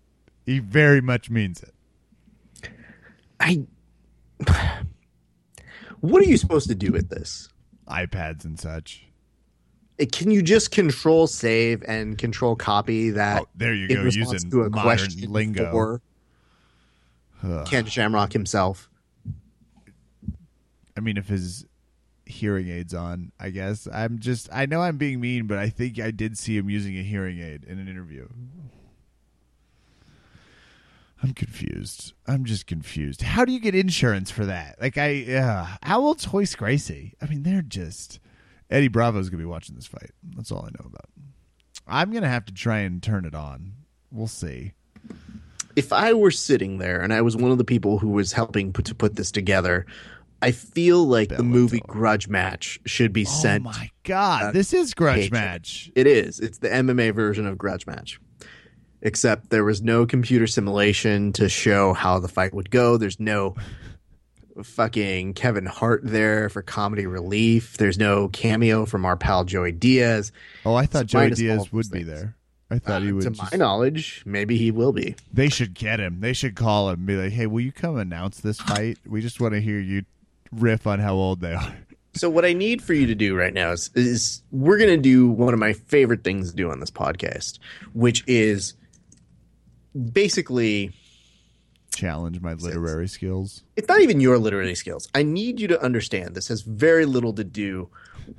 he 0.44 0.58
very 0.58 1.00
much 1.00 1.30
means 1.30 1.62
it. 1.62 2.70
I. 3.40 3.64
What 6.02 6.20
are 6.20 6.26
you 6.26 6.36
supposed 6.36 6.68
to 6.68 6.74
do 6.74 6.90
with 6.90 7.08
this? 7.10 7.48
iPads 7.88 8.44
and 8.44 8.58
such. 8.58 9.04
Uh, 10.00 10.06
Can 10.10 10.32
you 10.32 10.42
just 10.42 10.72
control 10.72 11.28
save 11.28 11.82
and 11.86 12.18
control 12.18 12.56
copy 12.56 13.10
that 13.10 13.42
Oh, 13.42 13.48
there 13.54 13.72
you 13.72 13.86
go, 13.88 14.02
response 14.02 14.32
using 14.32 14.50
to 14.50 14.62
a 14.62 14.70
modern 14.70 14.82
question 14.82 15.32
lingo. 15.32 15.70
for. 15.70 16.02
Ken 17.66 17.86
Shamrock 17.86 18.32
himself? 18.32 18.90
I 20.96 21.00
mean, 21.00 21.16
if 21.16 21.28
his 21.28 21.66
hearing 22.26 22.68
aids 22.68 22.94
on, 22.94 23.30
I 23.38 23.50
guess. 23.50 23.86
I'm 23.92 24.18
just, 24.18 24.48
I 24.52 24.66
know 24.66 24.80
I'm 24.80 24.96
being 24.96 25.20
mean, 25.20 25.46
but 25.46 25.58
I 25.58 25.68
think 25.68 26.00
I 26.00 26.10
did 26.10 26.36
see 26.36 26.56
him 26.56 26.68
using 26.68 26.98
a 26.98 27.02
hearing 27.02 27.38
aid 27.40 27.64
in 27.64 27.78
an 27.78 27.86
interview. 27.88 28.28
I'm 31.22 31.34
confused. 31.34 32.14
I'm 32.26 32.44
just 32.44 32.66
confused. 32.66 33.22
How 33.22 33.44
do 33.44 33.52
you 33.52 33.60
get 33.60 33.74
insurance 33.74 34.30
for 34.30 34.44
that? 34.46 34.76
Like, 34.80 34.98
I, 34.98 35.24
uh, 35.34 35.66
how 35.82 36.00
old's 36.00 36.26
Royce 36.32 36.54
Gracie? 36.56 37.14
I 37.22 37.26
mean, 37.26 37.44
they're 37.44 37.62
just, 37.62 38.18
Eddie 38.70 38.88
Bravo's 38.88 39.30
going 39.30 39.38
to 39.38 39.44
be 39.44 39.50
watching 39.50 39.76
this 39.76 39.86
fight. 39.86 40.10
That's 40.34 40.50
all 40.50 40.64
I 40.66 40.70
know 40.70 40.86
about. 40.86 41.08
I'm 41.86 42.12
gonna 42.12 42.28
have 42.28 42.44
to 42.46 42.54
try 42.54 42.78
and 42.78 43.02
turn 43.02 43.24
it 43.24 43.34
on. 43.34 43.72
We'll 44.10 44.26
see. 44.28 44.72
If 45.74 45.92
I 45.92 46.12
were 46.12 46.30
sitting 46.30 46.78
there 46.78 47.00
and 47.00 47.12
I 47.12 47.22
was 47.22 47.36
one 47.36 47.50
of 47.50 47.58
the 47.58 47.64
people 47.64 47.98
who 47.98 48.10
was 48.10 48.32
helping 48.32 48.72
put, 48.72 48.84
to 48.86 48.94
put 48.94 49.16
this 49.16 49.30
together, 49.30 49.86
I 50.42 50.50
feel 50.50 51.04
like 51.04 51.30
the 51.30 51.42
movie 51.42 51.80
Grudge 51.86 52.28
Match 52.28 52.78
should 52.84 53.12
be 53.12 53.24
sent. 53.24 53.66
oh 53.66 53.70
my 53.70 53.90
god, 54.04 54.52
this 54.54 54.72
is 54.72 54.92
grudge 54.94 55.22
page. 55.22 55.32
match. 55.32 55.90
It 55.94 56.06
is. 56.06 56.40
It's 56.40 56.58
the 56.58 56.68
MMA 56.68 57.14
version 57.14 57.46
of 57.46 57.56
Grudge 57.56 57.86
Match. 57.86 58.20
Except 59.02 59.50
there 59.50 59.64
was 59.64 59.82
no 59.82 60.06
computer 60.06 60.46
simulation 60.46 61.32
to 61.34 61.48
show 61.48 61.92
how 61.92 62.20
the 62.20 62.28
fight 62.28 62.54
would 62.54 62.70
go. 62.70 62.96
There's 62.96 63.18
no 63.18 63.56
fucking 64.62 65.34
Kevin 65.34 65.66
Hart 65.66 66.02
there 66.04 66.48
for 66.48 66.62
comedy 66.62 67.06
relief. 67.06 67.76
There's 67.78 67.98
no 67.98 68.28
cameo 68.28 68.86
from 68.86 69.04
our 69.04 69.16
pal 69.16 69.44
Joey 69.44 69.72
Diaz. 69.72 70.30
Oh, 70.64 70.74
I 70.74 70.86
thought 70.86 71.06
Joey 71.06 71.30
Diaz 71.30 71.72
would 71.72 71.90
be 71.90 72.02
there. 72.02 72.36
I 72.70 72.78
thought 72.78 73.02
he 73.02 73.10
Uh, 73.10 73.14
would. 73.14 73.22
to 73.24 73.30
just- 73.30 73.52
my 73.52 73.58
knowledge, 73.58 74.22
maybe 74.24 74.56
he 74.56 74.70
will 74.70 74.92
be. 74.92 75.14
they 75.32 75.48
should 75.48 75.74
get 75.74 76.00
him. 76.00 76.20
They 76.20 76.32
should 76.32 76.54
call 76.54 76.88
him. 76.90 77.00
and 77.00 77.06
Be 77.06 77.16
like, 77.16 77.32
hey, 77.32 77.46
will 77.46 77.60
you 77.60 77.72
come 77.72 77.96
announce 77.96 78.40
this 78.40 78.60
fight? 78.60 78.98
We 79.06 79.20
just 79.20 79.40
want 79.40 79.54
to 79.54 79.60
hear 79.60 79.78
you 79.78 80.04
riff 80.52 80.86
on 80.86 80.98
how 81.00 81.14
old 81.14 81.40
they 81.40 81.54
are. 81.54 81.74
So 82.14 82.28
what 82.28 82.44
I 82.44 82.52
need 82.52 82.82
for 82.82 82.92
you 82.92 83.06
to 83.06 83.14
do 83.14 83.34
right 83.34 83.54
now 83.54 83.72
is, 83.72 83.90
is 83.94 84.42
we're 84.50 84.76
going 84.78 84.90
to 84.90 84.96
do 85.02 85.28
one 85.28 85.54
of 85.54 85.60
my 85.60 85.72
favorite 85.72 86.24
things 86.24 86.50
to 86.50 86.56
do 86.56 86.70
on 86.70 86.78
this 86.80 86.90
podcast, 86.90 87.58
which 87.94 88.22
is 88.26 88.74
basically 90.12 90.92
Challenge 91.94 92.40
my 92.40 92.54
literary 92.54 93.06
skills. 93.06 93.62
it's 93.76 93.86
not 93.86 94.00
even 94.00 94.18
your 94.18 94.38
literary 94.38 94.74
skills. 94.74 95.08
I 95.14 95.22
need 95.22 95.60
you 95.60 95.68
to 95.68 95.82
understand 95.82 96.34
this 96.34 96.48
has 96.48 96.62
very 96.62 97.04
little 97.04 97.34
to 97.34 97.44
do 97.44 97.90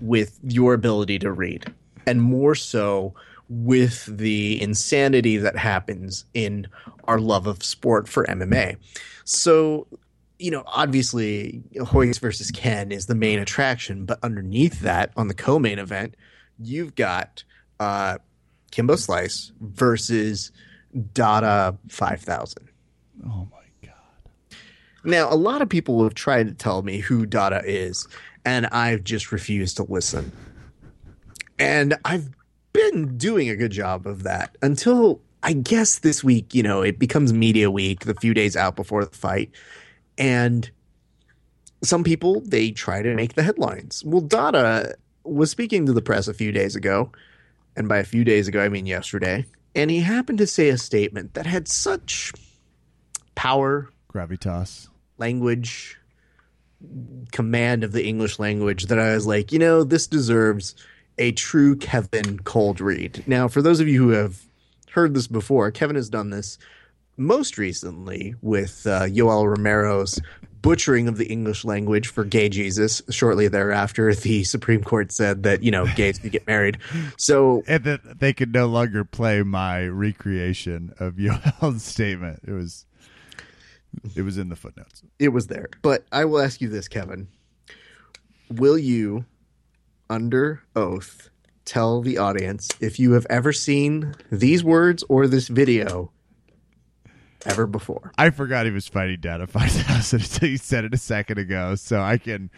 with 0.02 0.40
your 0.44 0.74
ability 0.74 1.20
to 1.20 1.32
read, 1.32 1.72
and 2.08 2.20
more 2.22 2.56
so 2.56 3.14
with 3.50 4.06
the 4.06 4.60
insanity 4.60 5.38
that 5.38 5.56
happens 5.56 6.26
in 6.34 6.66
our 7.04 7.20
love 7.20 7.46
of 7.46 7.64
sport 7.64 8.08
for 8.10 8.26
MMA. 8.26 8.78
So, 9.24 9.86
you 10.40 10.50
know, 10.50 10.64
obviously, 10.66 11.62
Royce 11.94 12.18
versus 12.18 12.50
Ken 12.50 12.92
is 12.92 13.06
the 13.06 13.16
main 13.16 13.38
attraction, 13.38 14.06
but 14.06 14.18
underneath 14.24 14.80
that, 14.82 15.12
on 15.16 15.28
the 15.28 15.34
co-main 15.36 15.78
event, 15.78 16.16
you've 16.58 16.96
got 16.96 17.44
uh, 17.80 18.18
Kimbo 18.72 18.96
Slice 18.96 19.52
versus 19.62 20.52
Dada 21.14 21.78
Five 21.90 22.22
Thousand. 22.22 22.70
Oh 23.26 23.48
my 23.52 23.88
god. 23.88 24.58
Now, 25.04 25.32
a 25.32 25.36
lot 25.36 25.62
of 25.62 25.70
people 25.70 26.04
have 26.04 26.14
tried 26.14 26.48
to 26.48 26.54
tell 26.54 26.82
me 26.82 27.00
who 27.00 27.26
Dada 27.26 27.62
is, 27.66 28.08
and 28.46 28.68
I've 28.68 29.04
just 29.04 29.32
refused 29.32 29.78
to 29.78 29.84
listen. 29.84 30.32
And 31.60 31.96
I've 32.06 32.30
been 32.74 33.18
doing 33.18 33.50
a 33.50 33.56
good 33.56 33.72
job 33.72 34.08
of 34.08 34.24
that 34.24 34.58
until 34.62 35.22
I 35.44 35.54
guess 35.54 36.00
this 36.00 36.24
week, 36.24 36.56
you 36.56 36.64
know, 36.64 36.82
it 36.82 36.98
becomes 36.98 37.34
media 37.34 37.70
week, 37.70 38.06
the 38.06 38.16
few 38.16 38.34
days 38.34 38.56
out 38.56 38.76
before 38.76 39.04
the 39.04 39.16
fight. 39.16 39.52
And 40.18 40.70
some 41.84 42.04
people, 42.04 42.42
they 42.42 42.72
try 42.72 43.02
to 43.02 43.14
make 43.14 43.34
the 43.34 43.44
headlines. 43.44 44.04
Well, 44.06 44.22
Dada 44.22 44.96
was 45.26 45.52
speaking 45.52 45.86
to 45.86 45.94
the 45.94 46.02
press 46.02 46.28
a 46.28 46.34
few 46.34 46.52
days 46.52 46.76
ago, 46.76 47.12
and 47.76 47.90
by 47.90 47.98
a 47.98 48.04
few 48.04 48.24
days 48.24 48.48
ago, 48.48 48.64
I 48.64 48.70
mean 48.70 48.86
yesterday, 48.86 49.46
and 49.76 49.90
he 49.92 50.02
happened 50.02 50.38
to 50.40 50.48
say 50.48 50.70
a 50.70 50.78
statement 50.78 51.34
that 51.34 51.46
had 51.46 51.68
such 51.68 52.34
power 53.36 53.90
Gravitas. 54.12 54.90
language 55.18 55.98
command 57.32 57.84
of 57.84 57.92
the 57.92 58.06
English 58.06 58.40
language 58.40 58.88
that 58.88 59.00
I 59.00 59.14
was 59.14 59.26
like, 59.26 59.52
you 59.52 59.60
know, 59.60 59.84
this 59.84 60.08
deserves 60.08 60.76
a 61.18 61.32
true 61.32 61.76
Kevin 61.76 62.40
cold 62.40 62.82
read. 62.82 63.24
Now, 63.28 63.48
for 63.48 63.62
those 63.62 63.80
of 63.80 63.88
you 63.88 64.04
who 64.04 64.10
have 64.10 64.42
heard 64.92 65.14
this 65.14 65.28
before, 65.28 65.72
Kevin 65.72 65.96
has 65.96 66.10
done 66.10 66.30
this 66.30 66.58
most 67.18 67.58
recently 67.58 68.36
with 68.42 68.86
uh, 68.86 69.04
Yoel 69.04 69.48
Romero's 69.48 70.20
butchering 70.64 71.08
of 71.08 71.18
the 71.18 71.26
English 71.28 71.64
language 71.64 72.08
for 72.08 72.24
gay 72.24 72.50
Jesus. 72.50 73.04
Shortly 73.12 73.48
thereafter, 73.48 74.16
the 74.16 74.44
Supreme 74.44 74.84
Court 74.84 75.12
said 75.12 75.44
that, 75.44 75.62
you 75.62 75.70
know, 75.70 75.86
gays 75.96 76.18
could 76.18 76.32
get 76.32 76.48
married. 76.48 76.80
So 77.18 77.64
And 77.68 77.84
that 77.84 78.20
they 78.20 78.34
could 78.34 78.52
no 78.52 78.66
longer 78.66 79.04
play 79.04 79.44
my 79.44 79.86
recreation 79.86 80.94
of 81.00 81.16
Yoel's 81.20 81.84
statement. 81.94 82.40
It 82.48 82.54
was 82.54 82.86
it 84.16 84.24
was 84.24 84.40
in 84.40 84.50
the 84.50 84.56
footnotes. 84.56 85.04
it 85.20 85.30
was 85.30 85.46
there. 85.48 85.68
But 85.84 86.06
I 86.12 86.26
will 86.26 86.40
ask 86.40 86.62
you 86.62 86.70
this, 86.70 86.88
Kevin. 86.88 87.28
Will 88.50 88.78
you, 88.78 89.26
under 90.10 90.64
oath, 90.76 91.30
tell 91.66 92.02
the 92.02 92.18
audience 92.18 92.70
if 92.80 93.00
you 93.00 93.12
have 93.12 93.28
ever 93.30 93.52
seen 93.54 94.16
these 94.32 94.64
words 94.64 95.04
or 95.10 95.28
this 95.28 95.48
video 95.50 96.12
ever 97.46 97.68
before? 97.68 98.12
I 98.18 98.30
forgot 98.30 98.66
he 98.66 98.72
was 98.72 98.88
fighting 98.88 99.20
Dada 99.20 99.48
5000 99.48 100.20
until 100.22 100.50
you 100.50 100.58
said 100.58 100.86
it 100.86 100.94
a 100.94 100.98
second 100.98 101.40
ago. 101.40 101.76
So 101.76 102.02
I 102.02 102.18
can, 102.18 102.50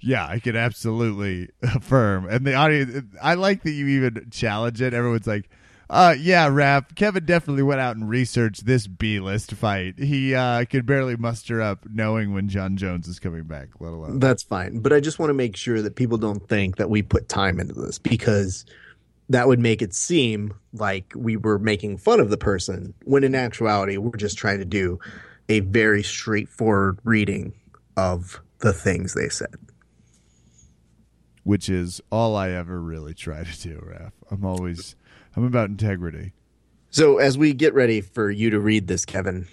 yeah, 0.00 0.26
I 0.26 0.38
can 0.38 0.56
absolutely 0.56 1.50
affirm. 1.62 2.28
And 2.28 2.46
the 2.46 2.54
audience, 2.54 3.04
I 3.22 3.34
like 3.34 3.62
that 3.62 3.72
you 3.72 3.86
even 3.88 4.28
challenge 4.30 4.80
it. 4.80 4.94
Everyone's 4.94 5.26
like, 5.26 5.48
uh, 5.90 6.14
yeah, 6.18 6.48
Raph, 6.48 6.94
Kevin 6.94 7.24
definitely 7.24 7.62
went 7.62 7.80
out 7.80 7.96
and 7.96 8.08
researched 8.08 8.64
this 8.64 8.86
B 8.86 9.20
list 9.20 9.52
fight. 9.52 9.98
He 9.98 10.34
uh, 10.34 10.64
could 10.64 10.86
barely 10.86 11.16
muster 11.16 11.60
up 11.60 11.86
knowing 11.90 12.32
when 12.32 12.48
Jon 12.48 12.76
Jones 12.76 13.06
is 13.06 13.18
coming 13.18 13.44
back, 13.44 13.68
let 13.80 13.92
alone. 13.92 14.18
That's 14.18 14.42
fine. 14.42 14.80
But 14.80 14.92
I 14.92 15.00
just 15.00 15.18
want 15.18 15.30
to 15.30 15.34
make 15.34 15.56
sure 15.56 15.82
that 15.82 15.94
people 15.94 16.16
don't 16.16 16.48
think 16.48 16.76
that 16.76 16.88
we 16.88 17.02
put 17.02 17.28
time 17.28 17.60
into 17.60 17.74
this 17.74 17.98
because 17.98 18.64
that 19.28 19.48
would 19.48 19.60
make 19.60 19.82
it 19.82 19.94
seem 19.94 20.54
like 20.72 21.12
we 21.16 21.36
were 21.36 21.58
making 21.58 21.98
fun 21.98 22.20
of 22.20 22.30
the 22.30 22.36
person 22.36 22.94
when 23.04 23.24
in 23.24 23.34
actuality 23.34 23.96
we're 23.96 24.16
just 24.16 24.36
trying 24.36 24.58
to 24.58 24.64
do 24.64 24.98
a 25.48 25.60
very 25.60 26.02
straightforward 26.02 26.98
reading 27.04 27.52
of 27.96 28.40
the 28.58 28.72
things 28.72 29.14
they 29.14 29.28
said. 29.28 29.54
Which 31.42 31.68
is 31.68 32.00
all 32.10 32.36
I 32.36 32.50
ever 32.50 32.80
really 32.80 33.14
try 33.14 33.44
to 33.44 33.60
do, 33.60 33.76
Raph 33.86 34.12
I'm 34.30 34.44
always, 34.44 34.96
I'm 35.36 35.44
about 35.44 35.68
integrity. 35.68 36.32
So 36.90 37.18
as 37.18 37.36
we 37.36 37.52
get 37.52 37.74
ready 37.74 38.00
for 38.00 38.30
you 38.30 38.50
to 38.50 38.60
read 38.60 38.86
this, 38.86 39.04
Kevin, 39.04 39.46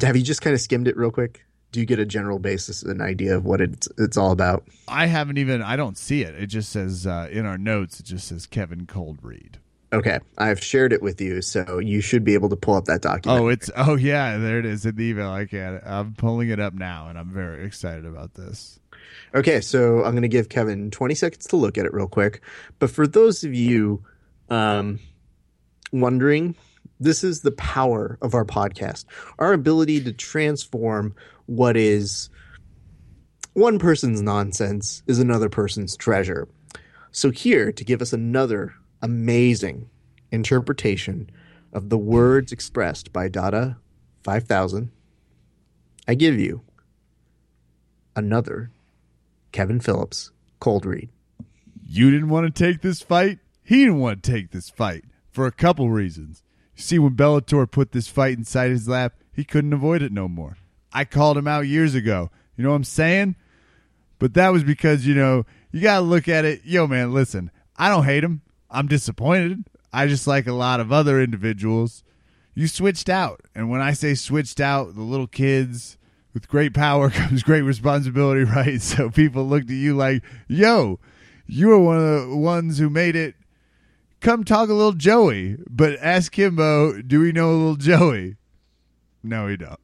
have 0.00 0.16
you 0.16 0.22
just 0.22 0.42
kind 0.42 0.54
of 0.54 0.60
skimmed 0.60 0.88
it 0.88 0.96
real 0.96 1.10
quick? 1.10 1.44
Do 1.70 1.80
you 1.80 1.86
get 1.86 1.98
a 1.98 2.06
general 2.06 2.38
basis, 2.38 2.82
an 2.82 3.00
idea 3.00 3.36
of 3.36 3.44
what 3.44 3.60
it's 3.60 3.88
it's 3.98 4.16
all 4.16 4.32
about? 4.32 4.64
I 4.88 5.06
haven't 5.06 5.36
even, 5.38 5.62
I 5.62 5.76
don't 5.76 5.98
see 5.98 6.22
it. 6.22 6.34
It 6.34 6.46
just 6.46 6.70
says, 6.70 7.06
uh, 7.06 7.28
in 7.30 7.44
our 7.44 7.58
notes, 7.58 8.00
it 8.00 8.06
just 8.06 8.28
says 8.28 8.46
Kevin 8.46 8.86
Cold 8.86 9.18
Read. 9.22 9.58
Okay, 9.92 10.18
I've 10.36 10.62
shared 10.62 10.92
it 10.92 11.02
with 11.02 11.18
you, 11.20 11.40
so 11.40 11.78
you 11.78 12.02
should 12.02 12.22
be 12.22 12.34
able 12.34 12.50
to 12.50 12.56
pull 12.56 12.74
up 12.74 12.84
that 12.86 13.00
document. 13.00 13.40
Oh, 13.40 13.48
it's 13.48 13.70
oh 13.74 13.96
yeah, 13.96 14.36
there 14.36 14.58
it 14.58 14.66
is 14.66 14.84
in 14.84 14.96
the 14.96 15.04
email. 15.04 15.30
I 15.30 15.46
can. 15.46 15.80
I'm 15.84 16.12
pulling 16.14 16.50
it 16.50 16.60
up 16.60 16.74
now, 16.74 17.08
and 17.08 17.18
I'm 17.18 17.30
very 17.30 17.64
excited 17.64 18.04
about 18.04 18.34
this. 18.34 18.78
Okay, 19.34 19.62
so 19.62 20.04
I'm 20.04 20.12
going 20.12 20.22
to 20.22 20.28
give 20.28 20.50
Kevin 20.50 20.90
20 20.90 21.14
seconds 21.14 21.46
to 21.46 21.56
look 21.56 21.78
at 21.78 21.86
it 21.86 21.94
real 21.94 22.06
quick. 22.06 22.42
But 22.78 22.90
for 22.90 23.06
those 23.06 23.44
of 23.44 23.54
you 23.54 24.02
um, 24.50 24.98
wondering, 25.92 26.54
this 27.00 27.22
is 27.22 27.40
the 27.40 27.52
power 27.52 28.18
of 28.22 28.34
our 28.34 28.44
podcast 28.44 29.04
our 29.38 29.52
ability 29.52 30.02
to 30.02 30.12
transform 30.12 31.14
what 31.46 31.76
is 31.76 32.30
one 33.58 33.80
person's 33.80 34.22
nonsense 34.22 35.02
is 35.08 35.18
another 35.18 35.48
person's 35.48 35.96
treasure. 35.96 36.46
So, 37.10 37.32
here 37.32 37.72
to 37.72 37.84
give 37.84 38.00
us 38.00 38.12
another 38.12 38.74
amazing 39.02 39.90
interpretation 40.30 41.28
of 41.72 41.88
the 41.88 41.98
words 41.98 42.52
expressed 42.52 43.12
by 43.12 43.26
Dada 43.26 43.78
5000, 44.22 44.92
I 46.06 46.14
give 46.14 46.38
you 46.38 46.62
another 48.14 48.70
Kevin 49.50 49.80
Phillips 49.80 50.30
cold 50.60 50.86
read. 50.86 51.08
You 51.84 52.12
didn't 52.12 52.28
want 52.28 52.54
to 52.54 52.64
take 52.64 52.80
this 52.80 53.02
fight. 53.02 53.40
He 53.64 53.78
didn't 53.80 53.98
want 53.98 54.22
to 54.22 54.30
take 54.30 54.52
this 54.52 54.70
fight 54.70 55.04
for 55.32 55.46
a 55.46 55.52
couple 55.52 55.90
reasons. 55.90 56.44
See, 56.80 56.98
when 56.98 57.16
Bellator 57.16 57.68
put 57.68 57.92
this 57.92 58.06
fight 58.06 58.38
inside 58.38 58.70
his 58.70 58.88
lap, 58.88 59.14
he 59.32 59.44
couldn't 59.44 59.72
avoid 59.72 60.00
it 60.00 60.12
no 60.12 60.28
more. 60.28 60.56
I 60.92 61.04
called 61.04 61.36
him 61.36 61.48
out 61.48 61.66
years 61.66 61.94
ago. 61.94 62.30
You 62.56 62.64
know 62.64 62.70
what 62.70 62.76
I'm 62.76 62.84
saying? 62.84 63.36
But 64.18 64.34
that 64.34 64.52
was 64.52 64.64
because, 64.64 65.06
you 65.06 65.14
know, 65.14 65.44
you 65.72 65.80
got 65.80 65.96
to 65.96 66.00
look 66.02 66.28
at 66.28 66.44
it. 66.44 66.62
Yo, 66.64 66.86
man, 66.86 67.12
listen, 67.12 67.50
I 67.76 67.88
don't 67.88 68.04
hate 68.04 68.24
him. 68.24 68.42
I'm 68.70 68.86
disappointed. 68.86 69.64
I 69.92 70.06
just 70.06 70.26
like 70.26 70.46
a 70.46 70.52
lot 70.52 70.80
of 70.80 70.92
other 70.92 71.20
individuals. 71.20 72.04
You 72.54 72.68
switched 72.68 73.08
out. 73.08 73.40
And 73.54 73.70
when 73.70 73.80
I 73.80 73.92
say 73.92 74.14
switched 74.14 74.60
out, 74.60 74.94
the 74.94 75.02
little 75.02 75.26
kids, 75.26 75.98
with 76.32 76.48
great 76.48 76.74
power 76.74 77.10
comes 77.10 77.42
great 77.42 77.62
responsibility, 77.62 78.44
right? 78.56 78.80
So 78.80 79.10
people 79.10 79.44
looked 79.44 79.70
at 79.70 79.76
you 79.76 79.96
like, 79.96 80.22
yo, 80.46 81.00
you 81.46 81.68
were 81.68 81.78
one 81.80 81.96
of 81.96 82.28
the 82.28 82.36
ones 82.36 82.78
who 82.78 82.88
made 82.88 83.16
it. 83.16 83.34
Come 84.20 84.44
talk 84.44 84.68
a 84.68 84.74
little 84.74 84.92
Joey. 84.92 85.56
But 85.68 85.98
ask 86.00 86.32
Kimbo, 86.32 87.02
do 87.02 87.20
we 87.20 87.32
know 87.32 87.50
a 87.50 87.52
little 87.52 87.76
Joey? 87.76 88.36
No, 89.22 89.46
we 89.46 89.56
don't. 89.56 89.80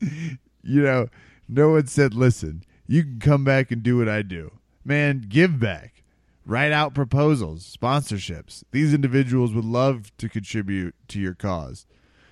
you 0.62 0.82
know, 0.82 1.08
no 1.48 1.70
one 1.70 1.86
said, 1.86 2.14
listen, 2.14 2.62
you 2.86 3.02
can 3.02 3.18
come 3.18 3.44
back 3.44 3.70
and 3.70 3.82
do 3.82 3.98
what 3.98 4.08
I 4.08 4.22
do. 4.22 4.52
Man, 4.84 5.24
give 5.28 5.58
back. 5.58 6.02
Write 6.44 6.72
out 6.72 6.94
proposals, 6.94 7.76
sponsorships. 7.76 8.62
These 8.70 8.94
individuals 8.94 9.52
would 9.52 9.64
love 9.64 10.16
to 10.18 10.28
contribute 10.28 10.94
to 11.08 11.20
your 11.20 11.34
cause. 11.34 11.86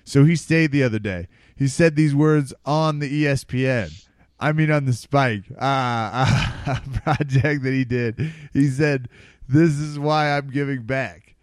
So 0.05 0.23
he 0.23 0.35
stayed 0.35 0.71
the 0.71 0.83
other 0.83 0.99
day. 0.99 1.27
He 1.55 1.67
said 1.67 1.95
these 1.95 2.15
words 2.15 2.53
on 2.65 2.99
the 2.99 3.25
ESPN. 3.25 4.05
I 4.39 4.51
mean, 4.51 4.69
on 4.69 4.85
the 4.85 4.93
Spike 4.93 5.43
uh, 5.57 6.79
project 7.03 7.63
that 7.63 7.73
he 7.73 7.83
did. 7.83 8.31
He 8.53 8.67
said, 8.67 9.09
This 9.47 9.71
is 9.71 9.99
why 9.99 10.35
I'm 10.35 10.49
giving 10.49 10.83
back. 10.83 11.35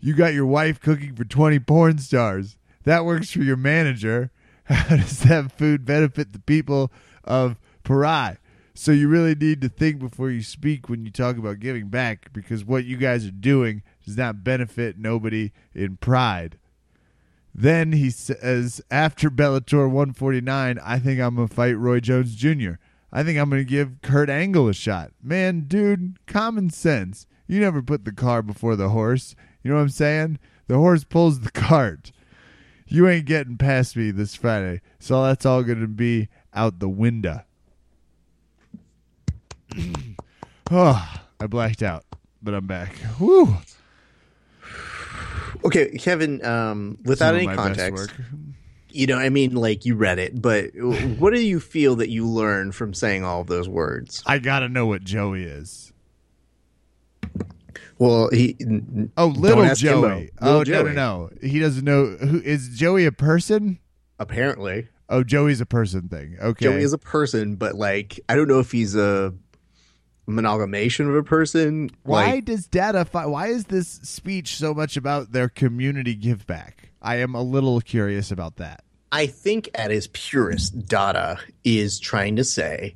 You 0.00 0.14
got 0.14 0.32
your 0.32 0.46
wife 0.46 0.80
cooking 0.80 1.14
for 1.14 1.24
20 1.24 1.58
porn 1.60 1.98
stars. 1.98 2.56
That 2.84 3.04
works 3.04 3.30
for 3.30 3.42
your 3.42 3.56
manager. 3.56 4.30
How 4.64 4.96
does 4.96 5.20
that 5.20 5.52
food 5.52 5.84
benefit 5.84 6.32
the 6.32 6.38
people 6.38 6.90
of 7.24 7.58
Perrine? 7.84 8.38
So 8.74 8.92
you 8.92 9.08
really 9.08 9.34
need 9.34 9.60
to 9.60 9.68
think 9.68 9.98
before 9.98 10.30
you 10.30 10.42
speak 10.42 10.88
when 10.88 11.04
you 11.04 11.10
talk 11.10 11.36
about 11.36 11.60
giving 11.60 11.88
back 11.88 12.32
because 12.32 12.64
what 12.64 12.86
you 12.86 12.96
guys 12.96 13.26
are 13.26 13.30
doing 13.30 13.82
does 14.06 14.16
not 14.16 14.42
benefit 14.42 14.96
nobody 14.96 15.52
in 15.74 15.98
pride. 15.98 16.56
Then 17.54 17.92
he 17.92 18.10
says, 18.10 18.80
after 18.90 19.28
Bellator 19.28 19.86
149, 19.86 20.78
I 20.82 20.98
think 20.98 21.20
I'm 21.20 21.34
going 21.34 21.48
to 21.48 21.54
fight 21.54 21.76
Roy 21.76 22.00
Jones 22.00 22.34
Jr. 22.34 22.74
I 23.12 23.22
think 23.22 23.38
I'm 23.38 23.50
going 23.50 23.60
to 23.60 23.68
give 23.68 24.00
Kurt 24.02 24.30
Angle 24.30 24.68
a 24.68 24.72
shot. 24.72 25.10
Man, 25.22 25.62
dude, 25.66 26.18
common 26.26 26.70
sense. 26.70 27.26
You 27.50 27.58
never 27.58 27.82
put 27.82 28.04
the 28.04 28.12
car 28.12 28.42
before 28.42 28.76
the 28.76 28.90
horse. 28.90 29.34
You 29.64 29.72
know 29.72 29.76
what 29.78 29.82
I'm 29.82 29.88
saying? 29.88 30.38
The 30.68 30.76
horse 30.76 31.02
pulls 31.02 31.40
the 31.40 31.50
cart. 31.50 32.12
You 32.86 33.08
ain't 33.08 33.26
getting 33.26 33.56
past 33.56 33.96
me 33.96 34.12
this 34.12 34.36
Friday. 34.36 34.82
So 35.00 35.24
that's 35.24 35.44
all 35.44 35.64
going 35.64 35.80
to 35.80 35.88
be 35.88 36.28
out 36.54 36.78
the 36.78 36.88
window. 36.88 37.42
oh, 40.70 41.18
I 41.40 41.46
blacked 41.48 41.82
out, 41.82 42.04
but 42.40 42.54
I'm 42.54 42.68
back. 42.68 42.94
Woo. 43.18 43.56
Okay, 45.64 45.98
Kevin. 45.98 46.44
Um, 46.44 46.98
without 47.04 47.34
any 47.34 47.48
context, 47.48 48.12
you 48.90 49.08
know, 49.08 49.18
I 49.18 49.28
mean, 49.28 49.56
like 49.56 49.84
you 49.84 49.96
read 49.96 50.20
it, 50.20 50.40
but 50.40 50.70
what 51.18 51.34
do 51.34 51.44
you 51.44 51.58
feel 51.58 51.96
that 51.96 52.10
you 52.10 52.28
learned 52.28 52.76
from 52.76 52.94
saying 52.94 53.24
all 53.24 53.40
of 53.40 53.48
those 53.48 53.68
words? 53.68 54.22
I 54.24 54.38
got 54.38 54.60
to 54.60 54.68
know 54.68 54.86
what 54.86 55.02
Joey 55.02 55.42
is. 55.42 55.89
Well, 58.00 58.30
he. 58.32 58.56
Oh, 59.16 59.26
little. 59.26 59.72
Joey. 59.74 60.00
Little 60.02 60.28
oh, 60.40 60.58
no, 60.58 60.64
Joey. 60.64 60.92
no, 60.94 61.28
no. 61.28 61.30
He 61.46 61.60
doesn't 61.60 61.84
know. 61.84 62.06
Who 62.06 62.40
is 62.40 62.70
Joey 62.70 63.04
a 63.06 63.12
person? 63.12 63.78
Apparently, 64.18 64.88
Oh, 65.10 65.24
Joey's 65.24 65.60
a 65.60 65.66
person 65.66 66.08
thing. 66.08 66.36
Okay. 66.40 66.64
Joey 66.66 66.82
is 66.82 66.92
a 66.92 66.98
person, 66.98 67.56
but 67.56 67.74
like, 67.74 68.20
I 68.28 68.36
don't 68.36 68.46
know 68.48 68.60
if 68.60 68.70
he's 68.70 68.94
a 68.96 69.34
amalgamation 70.28 71.08
of 71.08 71.14
a 71.16 71.22
person. 71.24 71.90
why 72.04 72.26
Like, 72.26 72.44
does 72.44 72.66
Dada? 72.68 73.04
Fi- 73.04 73.26
why 73.26 73.48
is 73.48 73.64
this 73.64 73.88
speech 73.88 74.56
so 74.56 74.72
much 74.72 74.96
about 74.96 75.32
their 75.32 75.48
community 75.48 76.14
give 76.14 76.46
back? 76.46 76.90
I 77.02 77.16
am 77.16 77.34
a 77.34 77.42
little 77.42 77.80
curious 77.80 78.30
about 78.30 78.56
that. 78.56 78.84
I 79.12 79.26
think 79.26 79.68
at 79.74 79.90
his 79.90 80.06
purest, 80.06 80.86
Dada 80.86 81.40
is 81.64 81.98
trying 81.98 82.36
to 82.36 82.44
say 82.44 82.94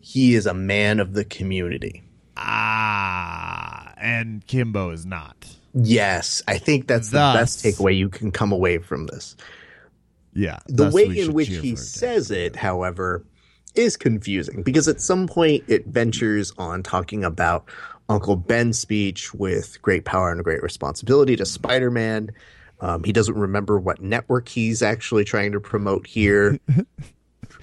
he 0.00 0.34
is 0.34 0.46
a 0.46 0.52
man 0.54 1.00
of 1.00 1.14
the 1.14 1.24
community. 1.24 2.02
Ah, 2.44 3.92
and 3.96 4.46
Kimbo 4.46 4.90
is 4.90 5.06
not. 5.06 5.46
Yes, 5.74 6.42
I 6.46 6.58
think 6.58 6.86
that's 6.86 7.10
the 7.10 7.18
best 7.18 7.64
takeaway 7.64 7.96
you 7.96 8.08
can 8.08 8.30
come 8.30 8.52
away 8.52 8.78
from 8.78 9.06
this. 9.06 9.36
Yeah. 10.34 10.58
The 10.66 10.90
way 10.90 11.04
in 11.04 11.32
which 11.32 11.48
he 11.48 11.76
says 11.76 12.30
it, 12.30 12.56
however, 12.56 13.24
is 13.74 13.96
confusing 13.96 14.62
because 14.62 14.88
at 14.88 15.00
some 15.00 15.26
point 15.26 15.64
it 15.68 15.86
ventures 15.86 16.52
on 16.58 16.82
talking 16.82 17.24
about 17.24 17.68
Uncle 18.08 18.36
Ben's 18.36 18.78
speech 18.78 19.32
with 19.32 19.80
great 19.80 20.04
power 20.04 20.30
and 20.30 20.40
a 20.40 20.42
great 20.42 20.62
responsibility 20.62 21.36
to 21.36 21.46
Spider 21.46 21.90
Man. 21.90 22.30
Um, 22.80 23.04
he 23.04 23.12
doesn't 23.12 23.36
remember 23.36 23.78
what 23.78 24.02
network 24.02 24.48
he's 24.48 24.82
actually 24.82 25.24
trying 25.24 25.52
to 25.52 25.60
promote 25.60 26.06
here. 26.06 26.58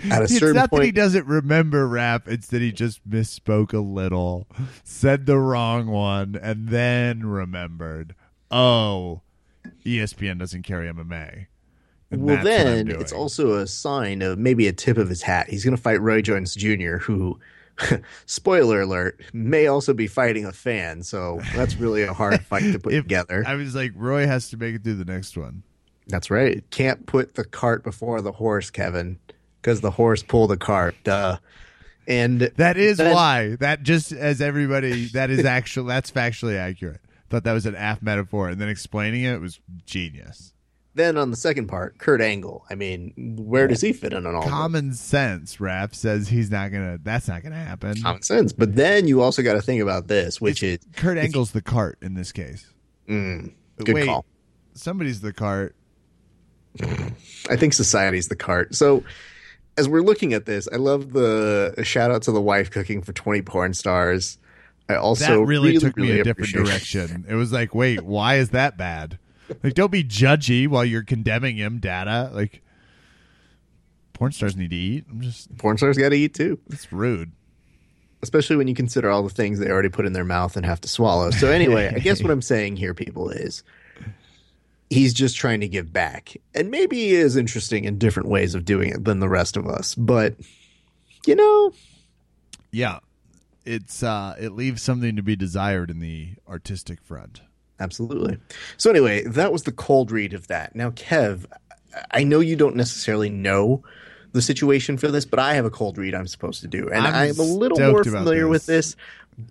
At 0.09 0.21
a 0.21 0.23
It's 0.23 0.37
certain 0.39 0.55
not 0.55 0.71
that 0.71 0.83
he 0.83 0.91
doesn't 0.91 1.25
remember 1.27 1.87
Raph. 1.87 2.27
It's 2.27 2.47
that 2.47 2.61
he 2.61 2.71
just 2.71 3.07
misspoke 3.09 3.73
a 3.73 3.79
little, 3.79 4.47
said 4.83 5.25
the 5.25 5.37
wrong 5.37 5.87
one, 5.87 6.39
and 6.41 6.69
then 6.69 7.25
remembered. 7.25 8.15
Oh, 8.51 9.21
ESPN 9.85 10.39
doesn't 10.39 10.63
carry 10.63 10.87
MMA. 10.91 11.47
And 12.11 12.23
well, 12.23 12.35
that's 12.37 12.47
what 12.47 12.67
I'm 12.67 12.87
then 12.87 13.01
it's 13.01 13.11
also 13.13 13.55
a 13.57 13.67
sign 13.67 14.21
of 14.21 14.39
maybe 14.39 14.67
a 14.67 14.73
tip 14.73 14.97
of 14.97 15.09
his 15.09 15.21
hat. 15.21 15.49
He's 15.49 15.63
going 15.63 15.75
to 15.75 15.81
fight 15.81 16.01
Roy 16.01 16.21
Jones 16.21 16.55
Jr., 16.55 16.97
who, 16.97 17.39
spoiler 18.25 18.81
alert, 18.81 19.21
may 19.33 19.67
also 19.67 19.93
be 19.93 20.07
fighting 20.07 20.45
a 20.45 20.51
fan. 20.51 21.03
So 21.03 21.39
that's 21.53 21.75
really 21.75 22.01
a 22.03 22.13
hard 22.13 22.41
fight 22.41 22.71
to 22.71 22.79
put 22.79 22.93
If- 22.95 23.03
together. 23.03 23.43
I 23.45 23.55
was 23.55 23.75
like, 23.75 23.91
Roy 23.95 24.25
has 24.25 24.49
to 24.49 24.57
make 24.57 24.75
it 24.75 24.83
through 24.83 24.95
the 24.95 25.05
next 25.05 25.37
one. 25.37 25.63
That's 26.07 26.31
right. 26.31 26.63
Can't 26.71 27.05
put 27.05 27.35
the 27.35 27.43
cart 27.43 27.83
before 27.83 28.21
the 28.21 28.31
horse, 28.31 28.71
Kevin, 28.71 29.19
because 29.61 29.81
the 29.81 29.91
horse 29.91 30.23
pulled 30.23 30.51
the 30.51 30.57
cart. 30.57 30.95
Duh. 31.03 31.37
And 32.07 32.41
That 32.57 32.77
is 32.77 32.97
why. 32.97 33.55
That 33.59 33.83
just 33.83 34.11
as 34.11 34.41
everybody. 34.41 35.05
That 35.09 35.29
is 35.29 35.45
actually. 35.45 35.89
That's 35.89 36.09
factually 36.09 36.57
accurate. 36.57 37.01
Thought 37.29 37.43
that 37.43 37.53
was 37.53 37.67
an 37.67 37.75
aff 37.75 38.01
metaphor, 38.01 38.49
and 38.49 38.59
then 38.59 38.69
explaining 38.69 39.23
it 39.23 39.39
was 39.39 39.59
genius. 39.85 40.53
then 40.95 41.15
on 41.15 41.29
the 41.29 41.37
second 41.37 41.67
part, 41.67 41.99
Kurt 41.99 42.19
Angle. 42.21 42.65
I 42.67 42.73
mean, 42.73 43.13
where 43.37 43.67
does 43.67 43.81
he 43.81 43.93
fit 43.93 44.13
in 44.13 44.25
on 44.25 44.33
all? 44.33 44.41
Common 44.41 44.93
sense. 44.93 45.59
Rap 45.59 45.93
says 45.93 46.27
he's 46.27 46.49
not 46.49 46.71
gonna. 46.71 46.97
That's 47.03 47.27
not 47.27 47.43
gonna 47.43 47.63
happen. 47.63 48.01
Common 48.01 48.23
sense. 48.23 48.51
But 48.53 48.75
then 48.75 49.07
you 49.07 49.21
also 49.21 49.43
got 49.43 49.53
to 49.53 49.61
think 49.61 49.83
about 49.83 50.07
this, 50.07 50.41
which 50.41 50.63
is 50.63 50.79
Kurt 50.95 51.19
Angle's 51.19 51.51
the 51.51 51.61
cart 51.61 51.99
in 52.01 52.15
this 52.15 52.31
case. 52.31 52.65
mm, 53.07 53.53
good 53.77 53.93
Wait, 53.93 54.07
call. 54.07 54.25
Somebody's 54.73 55.21
the 55.21 55.33
cart. 55.33 55.75
I 56.81 57.55
think 57.55 57.73
society's 57.73 58.27
the 58.27 58.35
cart. 58.35 58.73
So 58.73 59.03
as 59.77 59.87
we're 59.87 60.01
looking 60.01 60.33
at 60.33 60.45
this, 60.45 60.67
I 60.71 60.75
love 60.77 61.13
the 61.13 61.73
shout 61.83 62.11
out 62.11 62.23
to 62.23 62.31
the 62.31 62.41
wife 62.41 62.69
cooking 62.71 63.01
for 63.01 63.13
20 63.13 63.41
porn 63.43 63.73
stars. 63.73 64.37
I 64.89 64.95
also 64.95 65.39
that 65.41 65.45
really, 65.45 65.77
took 65.77 65.95
me 65.95 66.07
really 66.07 66.19
a 66.21 66.23
different 66.23 66.51
direction. 66.51 67.25
It 67.29 67.35
was 67.35 67.51
like, 67.53 67.75
wait, 67.75 68.01
why 68.01 68.35
is 68.35 68.49
that 68.49 68.77
bad? 68.77 69.19
Like, 69.63 69.73
don't 69.73 69.91
be 69.91 70.03
judgy 70.03 70.67
while 70.67 70.83
you're 70.85 71.03
condemning 71.03 71.57
him. 71.57 71.79
Dada 71.79 72.31
like, 72.33 72.61
porn 74.13 74.31
stars 74.31 74.55
need 74.55 74.71
to 74.71 74.75
eat. 74.75 75.05
I'm 75.09 75.21
just. 75.21 75.55
Porn 75.57 75.77
stars 75.77 75.97
got 75.97 76.09
to 76.09 76.15
eat 76.15 76.33
too, 76.33 76.59
It's 76.71 76.91
rude. 76.91 77.31
especially 78.21 78.55
when 78.57 78.67
you 78.67 78.75
consider 78.75 79.09
all 79.09 79.23
the 79.23 79.29
things 79.29 79.59
they 79.59 79.69
already 79.69 79.89
put 79.89 80.05
in 80.05 80.13
their 80.13 80.25
mouth 80.25 80.57
and 80.57 80.65
have 80.65 80.81
to 80.81 80.87
swallow. 80.87 81.31
So 81.31 81.47
anyway, 81.49 81.91
I 81.95 81.99
guess 81.99 82.21
what 82.21 82.31
I'm 82.35 82.41
saying 82.41 82.75
here, 82.75 82.93
people, 82.93 83.29
is 83.29 83.63
he's 84.89 85.13
just 85.13 85.37
trying 85.37 85.59
to 85.61 85.67
give 85.67 85.93
back, 85.93 86.35
and 86.53 86.71
maybe 86.71 86.97
he 86.97 87.15
is 87.15 87.35
interesting 87.35 87.85
in 87.85 87.97
different 87.97 88.29
ways 88.29 88.55
of 88.55 88.65
doing 88.65 88.89
it 88.89 89.05
than 89.05 89.19
the 89.19 89.29
rest 89.29 89.57
of 89.57 89.67
us. 89.67 89.95
But 89.95 90.35
you 91.25 91.35
know, 91.35 91.73
Yeah, 92.71 92.99
it's 93.65 94.03
uh, 94.03 94.35
it 94.39 94.53
leaves 94.53 94.81
something 94.81 95.15
to 95.15 95.23
be 95.23 95.35
desired 95.35 95.89
in 95.89 95.99
the 95.99 96.33
artistic 96.47 97.01
front. 97.01 97.41
Absolutely. 97.79 98.37
So 98.77 98.89
anyway, 98.89 99.23
that 99.23 99.51
was 99.51 99.63
the 99.63 99.71
cold 99.71 100.11
read 100.11 100.33
of 100.33 100.47
that. 100.47 100.75
Now, 100.75 100.89
Kev, 100.89 101.45
I 102.11 102.23
know 102.23 102.41
you 102.41 102.55
don't 102.55 102.75
necessarily 102.75 103.29
know 103.29 103.83
the 104.31 104.41
situation 104.41 104.97
for 104.97 105.07
this, 105.09 105.25
but 105.25 105.39
I 105.39 105.53
have 105.53 105.65
a 105.65 105.69
cold 105.69 105.97
read 105.97 106.13
I'm 106.13 106.27
supposed 106.27 106.61
to 106.61 106.67
do, 106.67 106.89
and 106.89 107.05
I'm 107.07 107.13
I'm, 107.13 107.39
a 107.39 107.43
little 107.43 107.79
more 107.79 108.03
familiar 108.03 108.47
with 108.47 108.65
this. 108.65 108.95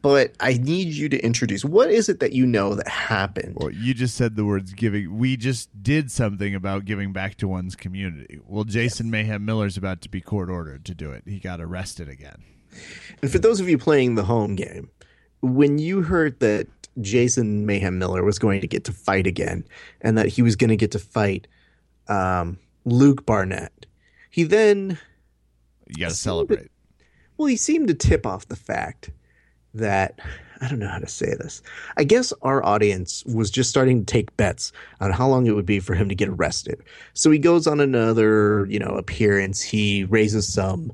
But 0.02 0.34
I 0.40 0.54
need 0.54 0.88
you 0.88 1.08
to 1.08 1.18
introduce 1.20 1.64
what 1.64 1.90
is 1.90 2.08
it 2.08 2.20
that 2.20 2.32
you 2.32 2.46
know 2.46 2.74
that 2.74 2.88
happened? 2.88 3.56
Well, 3.58 3.70
you 3.70 3.94
just 3.94 4.16
said 4.16 4.36
the 4.36 4.44
words 4.44 4.74
giving. 4.74 5.16
We 5.16 5.36
just 5.36 5.82
did 5.82 6.10
something 6.10 6.54
about 6.54 6.84
giving 6.84 7.12
back 7.12 7.36
to 7.36 7.48
one's 7.48 7.74
community. 7.74 8.38
Well, 8.46 8.64
Jason 8.64 9.10
Mayhem 9.10 9.44
Miller's 9.44 9.76
about 9.78 10.02
to 10.02 10.10
be 10.10 10.20
court 10.20 10.50
ordered 10.50 10.84
to 10.86 10.94
do 10.94 11.10
it. 11.12 11.22
He 11.26 11.38
got 11.38 11.60
arrested 11.60 12.08
again. 12.08 12.42
And 13.22 13.30
for 13.30 13.38
those 13.38 13.60
of 13.60 13.68
you 13.68 13.78
playing 13.78 14.14
the 14.14 14.24
home 14.24 14.56
game, 14.56 14.90
when 15.40 15.78
you 15.78 16.02
heard 16.02 16.38
that 16.40 16.66
Jason 17.00 17.64
Mayhem 17.64 17.98
Miller 17.98 18.24
was 18.24 18.38
going 18.38 18.60
to 18.60 18.66
get 18.66 18.84
to 18.84 18.92
fight 18.92 19.26
again, 19.26 19.64
and 20.02 20.18
that 20.18 20.26
he 20.26 20.42
was 20.42 20.54
going 20.54 20.70
to 20.70 20.76
get 20.76 20.90
to 20.92 20.98
fight 20.98 21.46
um, 22.08 22.58
Luke 22.84 23.24
Barnett, 23.24 23.86
he 24.30 24.44
then 24.44 24.98
You 25.86 25.96
got 25.96 26.10
to 26.10 26.14
celebrate. 26.14 26.70
Well, 27.36 27.46
he 27.46 27.56
seemed 27.56 27.88
to 27.88 27.94
tip 27.94 28.26
off 28.26 28.48
the 28.48 28.56
fact 28.56 29.10
that 29.74 30.18
I 30.60 30.68
don't 30.68 30.78
know 30.78 30.88
how 30.88 30.98
to 30.98 31.06
say 31.06 31.34
this. 31.34 31.62
I 31.96 32.04
guess 32.04 32.32
our 32.42 32.64
audience 32.64 33.24
was 33.24 33.50
just 33.50 33.70
starting 33.70 34.04
to 34.04 34.12
take 34.12 34.36
bets 34.36 34.72
on 35.00 35.12
how 35.12 35.28
long 35.28 35.46
it 35.46 35.54
would 35.54 35.66
be 35.66 35.80
for 35.80 35.94
him 35.94 36.08
to 36.08 36.14
get 36.14 36.28
arrested. 36.28 36.82
So 37.14 37.30
he 37.30 37.38
goes 37.38 37.66
on 37.66 37.80
another, 37.80 38.66
you 38.68 38.78
know, 38.78 38.90
appearance. 38.90 39.62
He 39.62 40.04
raises 40.04 40.52
some 40.52 40.92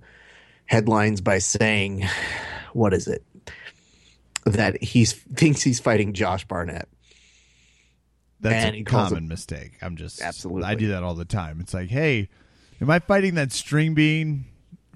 headlines 0.66 1.20
by 1.20 1.38
saying, 1.38 2.06
"What 2.72 2.92
is 2.92 3.06
it?" 3.06 3.24
That 4.44 4.82
he 4.82 5.06
thinks 5.06 5.62
he's 5.62 5.80
fighting 5.80 6.12
Josh 6.12 6.46
Barnett. 6.46 6.88
That's 8.40 8.64
and 8.66 8.76
a 8.76 8.82
common 8.82 9.26
mistake. 9.26 9.78
I'm 9.80 9.96
just 9.96 10.20
Absolutely. 10.20 10.64
I 10.64 10.74
do 10.74 10.88
that 10.88 11.02
all 11.02 11.14
the 11.14 11.24
time. 11.24 11.60
It's 11.60 11.72
like, 11.72 11.88
hey, 11.88 12.28
am 12.78 12.90
I 12.90 12.98
fighting 12.98 13.36
that 13.36 13.52
string 13.52 13.94
bean 13.94 14.44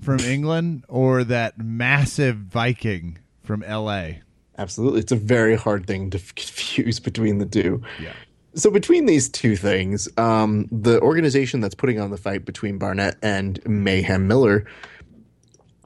from 0.02 0.20
England 0.20 0.84
or 0.86 1.24
that 1.24 1.58
massive 1.58 2.36
Viking 2.36 3.18
from 3.48 3.64
L.A.? 3.64 4.20
Absolutely. 4.58 5.00
It's 5.00 5.10
a 5.10 5.16
very 5.16 5.56
hard 5.56 5.86
thing 5.86 6.10
to 6.10 6.18
confuse 6.36 7.00
between 7.00 7.38
the 7.38 7.46
two. 7.46 7.82
Yeah. 8.00 8.12
So 8.54 8.70
between 8.70 9.06
these 9.06 9.28
two 9.28 9.56
things, 9.56 10.08
um, 10.18 10.68
the 10.70 11.00
organization 11.00 11.60
that's 11.60 11.74
putting 11.74 11.98
on 11.98 12.10
the 12.10 12.16
fight 12.16 12.44
between 12.44 12.76
Barnett 12.78 13.16
and 13.22 13.58
Mayhem 13.66 14.28
Miller, 14.28 14.66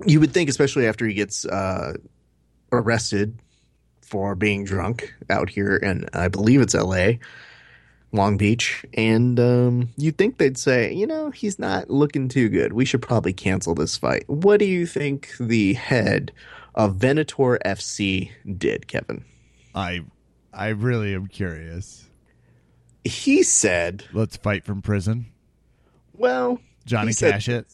you 0.06 0.20
would 0.20 0.32
think, 0.32 0.50
especially 0.50 0.86
after 0.86 1.06
he 1.06 1.14
gets 1.14 1.44
uh, 1.44 1.94
arrested 2.72 3.38
for 4.00 4.34
being 4.34 4.64
drunk 4.64 5.14
out 5.30 5.48
here, 5.48 5.76
and 5.76 6.08
I 6.12 6.28
believe 6.28 6.60
it's 6.60 6.74
L.A., 6.74 7.20
Long 8.12 8.36
Beach, 8.36 8.84
and 8.94 9.38
um, 9.40 9.88
you'd 9.96 10.18
think 10.18 10.38
they'd 10.38 10.58
say, 10.58 10.92
you 10.92 11.06
know, 11.06 11.30
he's 11.30 11.58
not 11.58 11.88
looking 11.90 12.28
too 12.28 12.48
good. 12.48 12.72
We 12.72 12.84
should 12.84 13.02
probably 13.02 13.32
cancel 13.32 13.74
this 13.74 13.96
fight. 13.96 14.24
What 14.28 14.58
do 14.58 14.66
you 14.66 14.86
think 14.86 15.30
the 15.38 15.74
head 15.74 16.32
of 16.74 16.96
Venator 16.96 17.58
FC 17.64 18.30
did, 18.58 18.86
Kevin? 18.88 19.24
I 19.74 20.00
I 20.52 20.68
really 20.68 21.14
am 21.14 21.26
curious. 21.28 22.08
He 23.04 23.42
said, 23.42 24.04
Let's 24.12 24.36
fight 24.36 24.64
from 24.64 24.82
prison. 24.82 25.26
well, 26.14 26.60
Johnny 26.84 27.12
said- 27.12 27.32
Cash 27.32 27.48
it. 27.48 27.66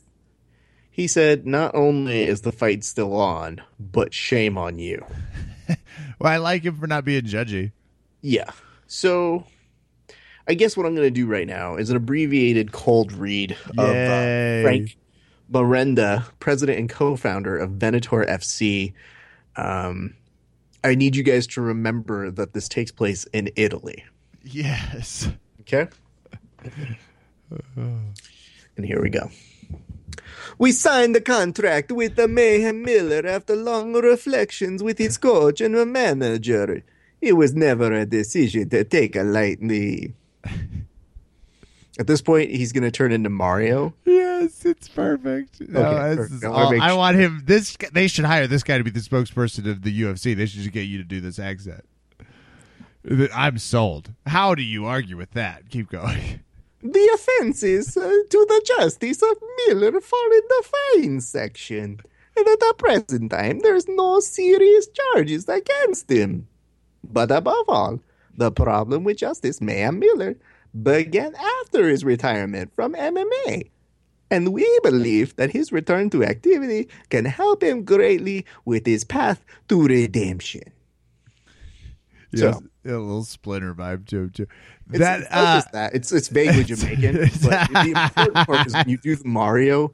He 0.90 1.06
said, 1.06 1.46
not 1.46 1.76
only 1.76 2.24
is 2.24 2.40
the 2.40 2.50
fight 2.50 2.82
still 2.82 3.14
on, 3.14 3.60
but 3.78 4.12
shame 4.12 4.58
on 4.58 4.78
you. 4.78 5.04
Well, 6.18 6.32
I 6.32 6.38
like 6.38 6.64
him 6.64 6.76
for 6.76 6.88
not 6.88 7.04
being 7.04 7.22
judgy. 7.22 7.70
Yeah. 8.22 8.50
So 8.88 9.44
I 10.48 10.54
guess 10.54 10.76
what 10.76 10.86
I'm 10.86 10.96
going 10.96 11.06
to 11.06 11.10
do 11.12 11.26
right 11.28 11.46
now 11.46 11.76
is 11.76 11.90
an 11.90 11.96
abbreviated 11.96 12.72
cold 12.72 13.12
read 13.12 13.52
of 13.76 13.78
uh, 13.78 14.62
Frank 14.62 14.96
Marenda, 15.50 16.24
president 16.40 16.78
and 16.78 16.88
co 16.88 17.16
founder 17.16 17.56
of 17.56 17.70
Venator 17.72 18.24
FC. 18.24 18.92
Um, 19.56 20.14
I 20.84 20.94
need 20.94 21.16
you 21.16 21.22
guys 21.22 21.46
to 21.48 21.60
remember 21.60 22.30
that 22.30 22.52
this 22.52 22.68
takes 22.68 22.90
place 22.92 23.24
in 23.32 23.50
Italy. 23.56 24.04
Yes. 24.42 25.28
Okay. 25.60 25.88
and 27.76 28.84
here 28.84 29.02
we 29.02 29.10
go. 29.10 29.30
We 30.58 30.72
signed 30.72 31.14
the 31.14 31.20
contract 31.20 31.92
with 31.92 32.16
the 32.16 32.28
Mayhem 32.28 32.82
Miller 32.82 33.26
after 33.26 33.54
long 33.54 33.92
reflections 33.94 34.82
with 34.82 34.98
his 34.98 35.18
coach 35.18 35.60
and 35.60 35.74
the 35.74 35.86
manager. 35.86 36.82
It 37.20 37.34
was 37.34 37.54
never 37.54 37.92
a 37.92 38.06
decision 38.06 38.68
to 38.70 38.84
take 38.84 39.16
lightly. 39.16 40.14
At 41.98 42.06
this 42.06 42.22
point, 42.22 42.50
he's 42.50 42.72
going 42.72 42.84
to 42.84 42.90
turn 42.90 43.12
into 43.12 43.28
Mario. 43.28 43.92
Yes, 44.40 44.64
it's 44.64 44.88
perfect. 44.88 45.60
No, 45.68 45.80
Okay, 45.80 46.14
this 46.16 46.30
is 46.32 46.44
all- 46.44 46.80
I 46.80 46.92
want 46.92 47.16
him. 47.16 47.42
This 47.44 47.76
they 47.92 48.08
should 48.08 48.24
hire 48.24 48.46
this 48.46 48.62
guy 48.62 48.78
to 48.78 48.84
be 48.84 48.90
the 48.90 49.00
spokesperson 49.00 49.70
of 49.70 49.82
the 49.82 50.02
UFC. 50.02 50.34
They 50.36 50.46
should 50.46 50.60
just 50.60 50.72
get 50.72 50.82
you 50.82 50.98
to 50.98 51.04
do 51.04 51.20
this 51.20 51.38
accent. 51.38 51.84
I'm 53.34 53.58
sold. 53.58 54.12
How 54.26 54.54
do 54.54 54.62
you 54.62 54.84
argue 54.86 55.16
with 55.16 55.30
that? 55.32 55.70
Keep 55.70 55.90
going. 55.90 56.40
The 56.82 57.10
offenses 57.14 57.96
uh, 57.96 58.02
to 58.02 58.46
the 58.48 58.62
justice 58.78 59.20
of 59.22 59.36
Miller 59.66 60.00
fall 60.00 60.30
in 60.32 60.42
the 60.48 60.64
fine 60.94 61.20
section. 61.20 61.98
And 62.36 62.46
at 62.46 62.60
the 62.60 62.74
present 62.78 63.32
time, 63.32 63.58
there's 63.60 63.88
no 63.88 64.20
serious 64.20 64.86
charges 64.86 65.48
against 65.48 66.08
him. 66.08 66.46
But 67.02 67.32
above 67.32 67.64
all, 67.68 67.98
the 68.36 68.52
problem 68.52 69.02
with 69.02 69.16
Justice 69.16 69.60
Mayhem 69.60 69.98
Miller 69.98 70.36
began 70.80 71.34
after 71.34 71.88
his 71.88 72.04
retirement 72.04 72.70
from 72.76 72.94
MMA. 72.94 73.70
And 74.30 74.52
we 74.52 74.66
believe 74.82 75.34
that 75.36 75.50
his 75.52 75.72
return 75.72 76.10
to 76.10 76.22
activity 76.24 76.88
can 77.08 77.24
help 77.24 77.62
him 77.62 77.84
greatly 77.84 78.44
with 78.64 78.84
his 78.86 79.04
path 79.04 79.44
to 79.68 79.82
redemption. 79.86 80.62
Yeah, 82.32 82.52
So- 82.52 82.62
a 82.84 82.92
little 82.92 83.24
splinter 83.24 83.74
vibe 83.74 84.06
to 84.08 84.16
him 84.20 84.30
too. 84.30 84.46
It's, 84.90 84.98
that 85.00 85.20
it's 85.20 85.28
uh, 85.30 85.56
just 85.56 85.72
that. 85.72 85.94
It's 85.94 86.12
it's 86.12 86.28
vaguely 86.28 86.64
Jamaican. 86.72 87.16
but 87.42 87.68
the 87.70 87.92
important 87.94 88.46
part 88.46 88.66
is 88.66 88.72
when 88.74 88.88
you 88.88 88.96
do 88.98 89.14
the 89.16 89.28
Mario, 89.28 89.92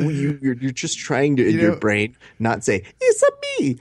you 0.00 0.38
you're, 0.42 0.54
you're 0.54 0.70
just 0.72 0.98
trying 0.98 1.36
to 1.36 1.46
in 1.46 1.54
You 1.56 1.60
your 1.60 1.76
brain 1.76 2.16
not 2.38 2.64
say 2.64 2.84
it's 3.00 3.22
a 3.22 3.30
me 3.60 3.78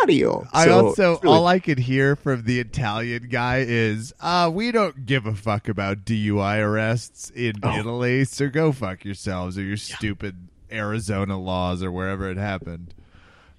Mario. 0.00 0.46
I 0.52 0.64
So 0.66 0.86
also 0.86 1.18
really- 1.20 1.34
all 1.36 1.46
I 1.46 1.58
could 1.58 1.78
hear 1.78 2.16
from 2.16 2.42
the 2.44 2.58
Italian 2.60 3.28
guy 3.30 3.64
is, 3.66 4.12
uh, 4.20 4.50
we 4.52 4.72
don't 4.72 5.06
give 5.06 5.26
a 5.26 5.34
fuck 5.34 5.68
about 5.68 6.04
DUI 6.04 6.58
arrests 6.58 7.30
in 7.34 7.54
Oh. 7.62 7.78
Italy, 7.78 8.24
so 8.24 8.48
go 8.48 8.72
fuck 8.72 9.04
yourselves 9.04 9.56
or 9.58 9.62
your 9.62 9.76
stupid 9.76 10.36
Arizona 10.70 11.38
laws 11.38 11.82
or 11.82 11.92
wherever 11.92 12.30
it 12.30 12.36
happened. 12.38 12.94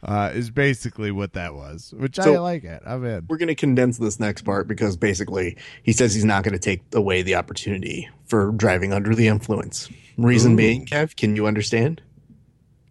Uh, 0.05 0.31
is 0.33 0.49
basically 0.49 1.11
what 1.11 1.31
that 1.31 1.53
was, 1.55 1.93
which 1.97 2.19
I 2.19 2.37
like 2.37 2.65
it. 2.65 2.83
I'm 2.85 3.05
in. 3.05 3.25
we're 3.29 3.37
going 3.37 3.47
to 3.47 3.55
condense 3.55 3.97
this 3.97 4.19
next 4.19 4.41
part 4.41 4.67
because 4.67 4.97
basically 4.97 5.55
he 5.81 5.93
says 5.93 6.13
he's 6.13 6.25
not 6.25 6.43
going 6.43 6.51
to 6.51 6.59
take 6.59 6.81
away 6.93 7.21
the 7.21 7.35
opportunity 7.35 8.09
for 8.25 8.51
driving 8.51 8.91
under 8.91 9.15
the 9.15 9.27
influence. 9.29 9.87
Reason 10.18 10.53
Ooh. 10.53 10.57
being, 10.57 10.86
Kev, 10.86 11.16
can 11.16 11.36
you 11.36 11.47
understand? 11.47 12.01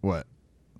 What? 0.01 0.27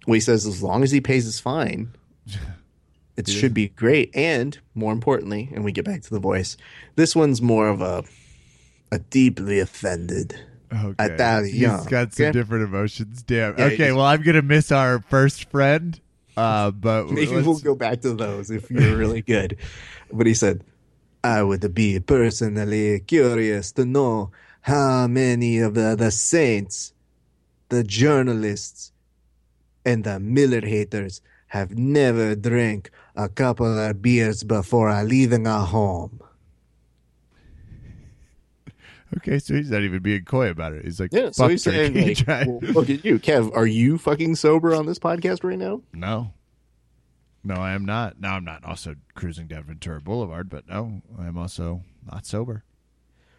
Well, 0.06 0.16
he 0.16 0.20
says 0.20 0.46
as 0.46 0.62
long 0.62 0.84
as 0.84 0.92
he 0.92 1.00
pays 1.02 1.24
his 1.26 1.40
fine, 1.40 1.94
it 3.16 3.28
Yeah. 3.30 3.40
should 3.40 3.54
be 3.54 3.70
great. 3.70 4.12
And 4.14 4.58
more 4.76 4.92
importantly, 4.92 5.50
and 5.54 5.64
we 5.64 5.72
get 5.72 5.86
back 5.86 6.02
to 6.04 6.10
the 6.10 6.20
voice, 6.20 6.58
this 6.96 7.16
one's 7.16 7.42
more 7.42 7.68
of 7.70 7.82
a 7.82 8.04
a 8.92 9.00
deeply 9.00 9.60
offended. 9.60 10.36
Okay. 10.72 11.06
Italian, 11.14 11.56
He's 11.56 11.86
got 11.88 12.14
some 12.14 12.26
okay? 12.28 12.32
different 12.32 12.64
emotions. 12.66 13.24
Damn. 13.24 13.58
Yeah, 13.58 13.66
okay, 13.66 13.92
well, 13.92 14.06
I'm 14.06 14.22
gonna 14.22 14.42
miss 14.42 14.72
our 14.72 15.00
first 15.02 15.50
friend. 15.50 16.00
Uh, 16.36 16.72
but 16.72 17.06
Maybe 17.12 17.32
we'll 17.32 17.60
go 17.60 17.76
back 17.76 18.02
to 18.02 18.14
those 18.14 18.50
if 18.52 18.70
you're 18.72 18.98
really 18.98 19.22
good. 19.22 19.58
But 20.12 20.26
he 20.28 20.34
said, 20.34 20.64
I 21.24 21.42
would 21.44 21.74
be 21.74 22.00
personally 22.00 23.00
curious 23.02 23.72
to 23.74 23.86
know 23.86 24.32
how 24.64 25.08
many 25.08 25.60
of 25.60 25.74
the, 25.74 25.94
the 25.98 26.10
saints, 26.10 26.94
the 27.68 27.84
journalists, 27.84 28.94
and 29.86 30.06
the 30.06 30.20
Miller 30.22 30.62
haters 30.66 31.22
have 31.48 31.78
never 31.78 32.34
drank 32.34 32.90
a 33.16 33.28
couple 33.28 33.78
of 33.78 34.02
beers 34.02 34.44
before 34.44 35.04
leaving 35.04 35.46
a 35.48 35.60
home. 35.60 36.20
Okay, 39.18 39.38
so 39.38 39.54
he's 39.54 39.70
not 39.70 39.84
even 39.84 40.02
being 40.02 40.26
coy 40.26 40.50
about 40.50 40.74
it. 40.74 40.84
He's 40.84 41.00
like, 41.00 41.14
Yeah, 41.14 41.30
so 41.30 41.48
he's 41.48 41.62
saying, 41.62 41.94
like, 42.28 42.48
well, 42.48 42.58
look 42.64 42.90
at 42.90 43.06
you, 43.06 43.20
Kev. 43.20 43.56
Are 43.56 43.68
you 43.68 44.00
fucking 44.00 44.36
sober 44.38 44.74
on 44.74 44.88
this 44.88 44.98
podcast 44.98 45.44
right 45.44 45.60
now? 45.60 45.84
No. 45.94 46.34
No, 47.44 47.54
I 47.54 47.74
am 47.74 47.86
not. 47.86 48.20
No, 48.20 48.30
I'm 48.30 48.44
not 48.44 48.64
also 48.66 48.96
cruising 49.14 49.46
down 49.46 49.66
Ventura 49.66 50.02
Boulevard, 50.02 50.50
but 50.50 50.68
no, 50.68 51.04
I'm 51.20 51.38
also 51.38 51.84
not 52.12 52.26
sober. 52.26 52.64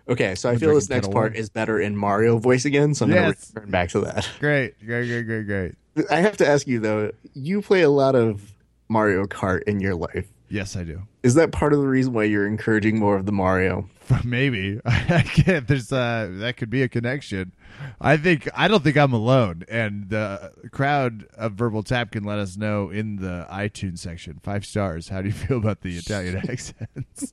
Okay, 0.09 0.35
so 0.35 0.51
I 0.51 0.57
feel 0.57 0.75
this 0.75 0.91
next 0.91 1.11
part 1.11 1.35
is 1.35 1.49
better 1.49 1.81
in 1.81 1.97
Mario 1.97 2.39
voice 2.39 2.65
again, 2.65 2.95
so 2.95 3.07
I'm 3.07 3.13
going 3.13 3.33
to 3.33 3.39
return 3.55 3.71
back 3.71 3.89
to 3.91 4.01
that. 4.01 4.29
Great, 4.41 4.75
great, 4.85 5.07
great, 5.07 5.23
great, 5.23 5.47
great. 5.47 5.75
I 6.11 6.17
have 6.21 6.37
to 6.39 6.47
ask 6.47 6.67
you 6.67 6.81
though, 6.81 7.13
you 7.35 7.63
play 7.63 7.83
a 7.83 7.91
lot 7.91 8.15
of 8.15 8.53
Mario 8.89 9.25
Kart 9.25 9.63
in 9.63 9.81
your 9.81 9.95
life. 9.95 10.27
Yes, 10.49 10.77
I 10.77 10.85
do. 10.85 11.03
Is 11.23 11.35
that 11.35 11.53
part 11.53 11.73
of 11.73 11.81
the 11.81 11.87
reason 11.87 12.13
why 12.13 12.25
you're 12.25 12.47
encouraging 12.47 12.99
more 12.99 13.17
of 13.17 13.25
the 13.27 13.33
Mario? 13.33 13.89
Maybe 14.25 14.81
I 14.85 15.23
can't. 15.23 15.67
There's 15.67 15.91
uh, 15.91 16.29
that 16.33 16.57
could 16.59 16.71
be 16.71 16.83
a 16.83 16.89
connection. 16.89 17.53
I 18.01 18.17
think 18.17 18.49
I 18.55 18.69
don't 18.69 18.85
think 18.85 18.97
I'm 18.97 19.13
alone, 19.13 19.65
and 19.69 20.11
the 20.11 20.53
crowd 20.71 21.27
of 21.37 21.55
Verbal 21.55 21.83
Tap 21.83 22.13
can 22.13 22.25
let 22.25 22.39
us 22.39 22.57
know 22.57 22.91
in 22.91 23.17
the 23.17 23.47
iTunes 23.51 23.99
section. 23.99 24.39
Five 24.43 24.67
stars. 24.67 25.09
How 25.09 25.23
do 25.23 25.29
you 25.29 25.35
feel 25.35 25.57
about 25.57 25.81
the 25.81 25.97
Italian 25.97 26.37
accents? 26.37 27.33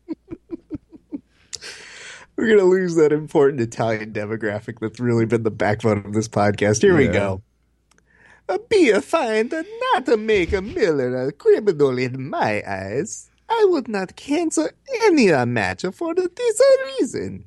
We're 2.41 2.57
gonna 2.57 2.67
lose 2.67 2.95
that 2.95 3.13
important 3.13 3.61
Italian 3.61 4.13
demographic 4.13 4.79
that's 4.79 4.99
really 4.99 5.27
been 5.27 5.43
the 5.43 5.51
backbone 5.51 5.99
of 5.99 6.13
this 6.13 6.27
podcast. 6.27 6.81
Here 6.81 6.97
we 6.97 7.07
go. 7.07 7.43
Be 8.67 8.89
a 8.89 8.99
find 8.99 9.53
not 9.93 10.07
to 10.07 10.17
make 10.17 10.51
a 10.51 10.59
Miller 10.59 11.27
a 11.27 11.31
criminal 11.33 11.99
in 11.99 12.31
my 12.31 12.63
eyes. 12.67 13.29
I 13.47 13.67
would 13.69 13.87
not 13.87 14.15
cancel 14.15 14.69
any 15.03 15.29
a 15.29 15.45
match 15.45 15.85
for 15.93 16.15
this 16.15 16.61
reason. 16.99 17.45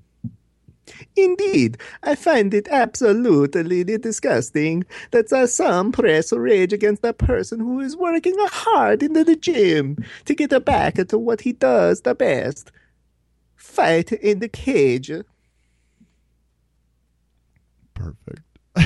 Indeed, 1.17 1.77
I 2.05 2.15
find 2.15 2.55
it 2.55 2.69
absolutely 2.71 3.83
disgusting 3.99 4.85
that 5.11 5.29
some 5.51 5.91
press 5.91 6.33
rage 6.33 6.73
against 6.73 7.05
a 7.05 7.13
person 7.13 7.59
who 7.59 7.81
is 7.81 7.97
working 7.97 8.37
hard 8.39 9.03
in 9.03 9.15
the 9.15 9.35
gym 9.35 10.05
to 10.27 10.37
get 10.37 10.65
back 10.65 10.95
to 10.95 11.19
what 11.19 11.41
he 11.41 11.53
does 11.53 12.03
the 12.03 12.15
best 12.15 12.71
fight 13.75 14.13
in 14.13 14.39
the 14.39 14.49
cage. 14.49 15.11
Perfect. 17.95 18.41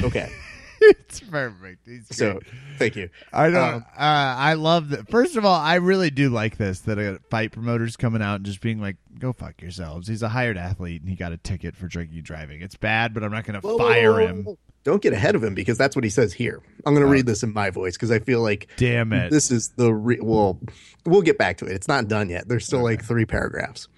Okay, 0.05 0.31
it's 0.81 1.21
perfect. 1.21 1.89
So 2.15 2.35
great. 2.35 2.45
thank 2.79 2.97
you. 2.97 3.09
I 3.33 3.51
don't. 3.51 3.75
Um, 3.75 3.85
uh, 3.97 4.01
I 4.01 4.55
love 4.55 4.91
that. 4.91 5.11
First 5.11 5.37
of 5.37 5.45
all, 5.45 5.55
I 5.59 5.77
really 5.77 6.11
do 6.11 6.29
like 6.29 6.57
this 6.59 6.81
that 6.81 6.99
a 6.99 7.19
fight 7.31 7.53
promoters 7.53 7.97
coming 7.97 8.21
out 8.23 8.37
and 8.37 8.45
just 8.45 8.61
being 8.61 8.81
like, 8.81 8.97
go 9.19 9.33
fuck 9.33 9.61
yourselves. 9.63 10.09
He's 10.09 10.23
a 10.23 10.29
hired 10.29 10.59
athlete 10.59 11.01
and 11.01 11.09
he 11.09 11.17
got 11.17 11.33
a 11.33 11.39
ticket 11.39 11.75
for 11.77 11.87
drinking 11.89 12.19
and 12.19 12.25
driving. 12.27 12.61
It's 12.61 12.77
bad, 12.77 13.15
but 13.15 13.25
I'm 13.25 13.33
not 13.33 13.45
going 13.45 13.61
to 13.61 13.79
fire 13.79 14.21
him. 14.21 14.47
Don't 14.85 15.03
get 15.03 15.13
ahead 15.13 15.35
of 15.35 15.43
him 15.43 15.55
because 15.55 15.77
that's 15.77 15.97
what 15.97 16.05
he 16.05 16.11
says 16.11 16.33
here. 16.33 16.63
I'm 16.87 16.95
going 16.95 17.05
to 17.05 17.11
read 17.11 17.27
this 17.27 17.43
in 17.43 17.53
my 17.53 17.71
voice 17.71 17.95
because 17.95 18.11
I 18.11 18.21
feel 18.21 18.41
like 18.43 18.69
Damn 18.77 19.13
it. 19.13 19.31
this 19.31 19.51
is 19.51 19.71
the 19.71 19.93
re- 19.93 20.21
well. 20.21 20.61
We'll 21.05 21.23
get 21.23 21.37
back 21.39 21.59
to 21.59 21.67
it. 21.67 21.73
It's 21.73 21.89
not 21.89 22.09
done 22.09 22.29
yet. 22.31 22.49
There's 22.49 22.65
still 22.67 22.83
like 22.83 23.05
three 23.05 23.25
paragraphs. 23.27 23.89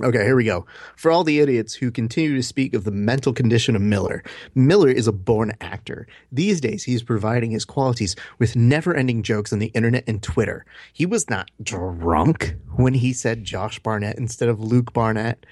Okay, 0.00 0.24
here 0.24 0.36
we 0.36 0.44
go. 0.44 0.64
For 0.96 1.10
all 1.10 1.22
the 1.22 1.40
idiots 1.40 1.74
who 1.74 1.90
continue 1.90 2.34
to 2.34 2.42
speak 2.42 2.72
of 2.72 2.84
the 2.84 2.90
mental 2.90 3.34
condition 3.34 3.76
of 3.76 3.82
Miller, 3.82 4.24
Miller 4.54 4.88
is 4.88 5.06
a 5.06 5.12
born 5.12 5.52
actor. 5.60 6.06
These 6.30 6.62
days, 6.62 6.84
he 6.84 6.94
is 6.94 7.02
providing 7.02 7.50
his 7.50 7.66
qualities 7.66 8.16
with 8.38 8.56
never 8.56 8.94
ending 8.94 9.22
jokes 9.22 9.52
on 9.52 9.58
the 9.58 9.66
internet 9.68 10.04
and 10.06 10.22
Twitter. 10.22 10.64
He 10.94 11.04
was 11.04 11.28
not 11.28 11.50
drunk 11.62 12.54
when 12.76 12.94
he 12.94 13.12
said 13.12 13.44
Josh 13.44 13.80
Barnett 13.80 14.16
instead 14.16 14.48
of 14.48 14.60
Luke 14.60 14.94
Barnett. 14.94 15.44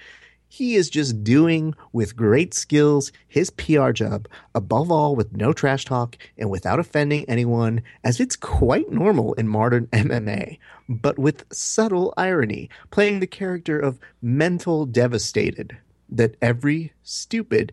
He 0.52 0.74
is 0.74 0.90
just 0.90 1.22
doing 1.22 1.76
with 1.92 2.16
great 2.16 2.54
skills 2.54 3.12
his 3.28 3.50
PR 3.50 3.92
job, 3.92 4.26
above 4.52 4.90
all 4.90 5.14
with 5.14 5.32
no 5.32 5.52
trash 5.52 5.84
talk 5.84 6.18
and 6.36 6.50
without 6.50 6.80
offending 6.80 7.24
anyone, 7.28 7.82
as 8.02 8.18
it's 8.18 8.34
quite 8.34 8.90
normal 8.90 9.32
in 9.34 9.46
modern 9.46 9.86
MMA, 9.92 10.58
but 10.88 11.20
with 11.20 11.44
subtle 11.52 12.12
irony, 12.16 12.68
playing 12.90 13.20
the 13.20 13.28
character 13.28 13.78
of 13.78 14.00
mental 14.22 14.86
devastated 14.86 15.78
that 16.08 16.34
every 16.42 16.92
stupid 17.04 17.72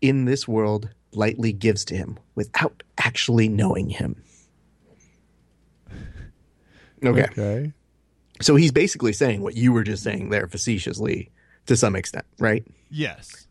in 0.00 0.24
this 0.24 0.48
world 0.48 0.88
lightly 1.12 1.52
gives 1.52 1.84
to 1.84 1.94
him 1.94 2.18
without 2.34 2.82
actually 2.98 3.48
knowing 3.48 3.88
him. 3.88 4.20
Okay. 7.04 7.22
Okay. 7.22 7.72
So 8.40 8.56
he's 8.56 8.72
basically 8.72 9.12
saying 9.12 9.42
what 9.42 9.56
you 9.56 9.72
were 9.72 9.84
just 9.84 10.02
saying 10.02 10.30
there 10.30 10.48
facetiously 10.48 11.30
to 11.66 11.76
some 11.76 11.96
extent, 11.96 12.24
right? 12.38 12.64
Yes. 12.90 13.46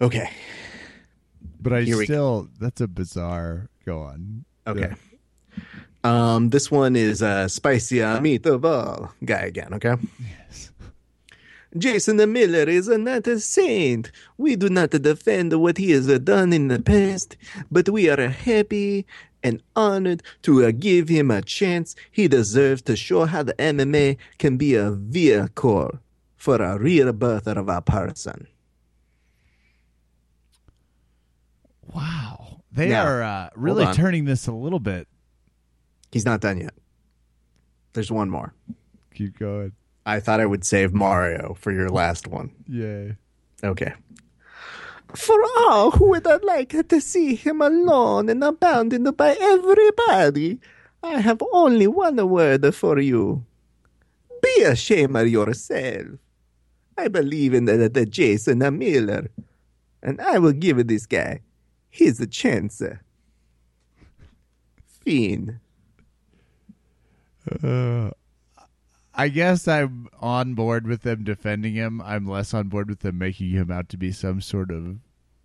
Okay. 0.00 0.30
But 1.60 1.72
I 1.72 1.82
Here 1.82 2.04
still, 2.04 2.48
that's 2.60 2.80
a 2.80 2.88
bizarre. 2.88 3.68
Go 3.84 4.02
on. 4.02 4.44
Okay. 4.66 4.92
Um, 6.02 6.50
this 6.50 6.70
one 6.70 6.96
is 6.96 7.22
uh, 7.22 7.48
spicy 7.48 7.96
meatball 7.96 9.10
guy 9.24 9.40
again. 9.40 9.72
Okay. 9.72 9.94
Yes. 10.20 10.70
Jason 11.76 12.18
the 12.18 12.26
Miller 12.26 12.68
is 12.68 12.88
not 12.88 13.26
a 13.26 13.40
saint. 13.40 14.12
We 14.36 14.54
do 14.54 14.68
not 14.68 14.90
defend 14.90 15.58
what 15.60 15.78
he 15.78 15.90
has 15.90 16.06
done 16.20 16.52
in 16.52 16.68
the 16.68 16.80
past, 16.80 17.36
but 17.70 17.88
we 17.88 18.08
are 18.08 18.28
happy 18.28 19.06
and 19.42 19.62
honored 19.74 20.22
to 20.42 20.64
uh, 20.64 20.70
give 20.70 21.08
him 21.08 21.30
a 21.30 21.42
chance. 21.42 21.96
He 22.12 22.28
deserves 22.28 22.82
to 22.82 22.94
show 22.96 23.24
how 23.24 23.42
the 23.42 23.54
MMA 23.54 24.18
can 24.38 24.56
be 24.56 24.74
a 24.74 24.92
vehicle 24.92 25.98
for 26.44 26.56
a 26.56 26.78
real 26.78 27.10
birth 27.14 27.46
of 27.46 27.70
a 27.70 27.80
person. 27.80 28.46
Wow. 31.94 32.60
They 32.70 32.90
Now, 32.90 33.06
are 33.06 33.22
uh, 33.22 33.48
really 33.56 33.90
turning 33.94 34.26
this 34.26 34.46
a 34.46 34.52
little 34.52 34.78
bit. 34.78 35.08
He's 36.12 36.26
not 36.26 36.42
done 36.42 36.60
yet. 36.60 36.74
There's 37.94 38.12
one 38.12 38.28
more. 38.28 38.52
Keep 39.14 39.38
going. 39.38 39.72
I 40.04 40.20
thought 40.20 40.38
I 40.38 40.44
would 40.44 40.66
save 40.66 40.92
Mario 40.92 41.54
for 41.58 41.72
your 41.72 41.88
last 41.88 42.26
one. 42.26 42.50
Yay. 42.68 43.16
Okay. 43.64 43.94
For 45.14 45.40
all 45.60 45.92
who 45.92 46.10
would 46.10 46.26
like 46.44 46.88
to 46.90 47.00
see 47.00 47.36
him 47.36 47.62
alone 47.62 48.28
and 48.28 48.44
abandoned 48.44 49.16
by 49.16 49.34
everybody, 49.40 50.60
I 51.02 51.20
have 51.20 51.42
only 51.54 51.86
one 51.86 52.28
word 52.28 52.74
for 52.74 52.98
you. 52.98 53.46
Be 54.42 54.62
ashamed 54.64 55.16
of 55.16 55.26
yourself. 55.26 56.18
I 56.96 57.08
believe 57.08 57.54
in 57.54 57.64
the, 57.64 57.88
the 57.88 58.06
Jason 58.06 58.58
Miller, 58.58 59.30
and 60.02 60.20
I 60.20 60.38
will 60.38 60.52
give 60.52 60.86
this 60.86 61.06
guy 61.06 61.40
his 61.90 62.24
chance. 62.30 62.82
Fiend. 65.02 65.58
Uh, 67.62 68.10
I 69.14 69.28
guess 69.28 69.68
I'm 69.68 70.08
on 70.20 70.54
board 70.54 70.86
with 70.86 71.02
them 71.02 71.24
defending 71.24 71.74
him. 71.74 72.00
I'm 72.00 72.26
less 72.26 72.52
on 72.54 72.68
board 72.68 72.88
with 72.88 73.00
them 73.00 73.18
making 73.18 73.50
him 73.50 73.70
out 73.70 73.88
to 73.90 73.96
be 73.96 74.12
some 74.12 74.40
sort 74.40 74.70
of 74.70 74.96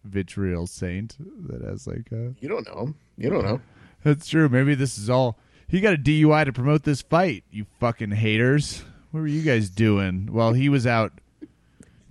vitriol 0.04 0.66
saint 0.66 1.18
that 1.48 1.62
has 1.62 1.86
like 1.86 2.12
a. 2.12 2.34
You 2.40 2.50
don't 2.50 2.66
know. 2.66 2.94
You 3.18 3.30
don't 3.30 3.44
know. 3.44 3.62
That's 4.04 4.28
true. 4.28 4.50
Maybe 4.50 4.76
this 4.76 4.98
is 4.98 5.10
all. 5.10 5.38
He 5.68 5.82
got 5.82 5.94
a 5.94 5.98
DUI 5.98 6.46
to 6.46 6.54
promote 6.54 6.84
this 6.84 7.02
fight. 7.02 7.44
You 7.52 7.66
fucking 7.80 8.12
haters. 8.12 8.84
What 9.12 9.22
were 9.22 9.28
you 9.28 9.44
guys 9.44 9.70
doing 9.70 10.30
while 10.32 10.54
he 10.54 10.70
was 10.70 10.88
out 10.88 11.14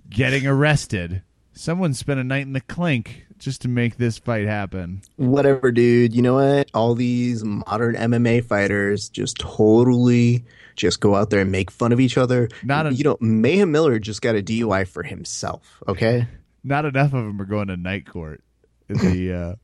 getting 0.09 0.45
arrested? 0.47 1.23
Someone 1.53 1.93
spent 1.93 2.19
a 2.19 2.23
night 2.23 2.43
in 2.45 2.53
the 2.53 2.61
clink 2.61 3.25
just 3.37 3.61
to 3.61 3.67
make 3.67 3.97
this 3.97 4.17
fight 4.17 4.45
happen. 4.47 5.01
whatever, 5.15 5.71
dude. 5.71 6.13
You 6.13 6.21
know 6.21 6.35
what? 6.35 6.69
All 6.73 6.95
these 6.95 7.43
modern 7.43 7.95
MMA 7.95 8.43
fighters 8.45 9.09
just 9.09 9.37
totally 9.39 10.43
just 10.75 10.99
go 11.01 11.15
out 11.15 11.29
there 11.29 11.41
and 11.41 11.51
make 11.51 11.71
fun 11.71 11.91
of 11.91 11.99
each 11.99 12.17
other. 12.17 12.49
Not 12.63 12.87
a- 12.87 12.93
you 12.93 13.03
know, 13.03 13.17
Mayhem 13.19 13.71
Miller 13.71 13.99
just 13.99 14.21
got 14.21 14.35
a 14.35 14.41
DUI 14.41 14.87
for 14.87 15.03
himself. 15.03 15.81
Okay, 15.87 16.27
Not 16.63 16.85
enough 16.85 17.13
of 17.13 17.25
them 17.25 17.41
are 17.41 17.45
going 17.45 17.67
to 17.67 17.77
night 17.77 18.05
court 18.07 18.41
in 18.89 18.97
the, 18.97 19.33
uh, 19.33 19.55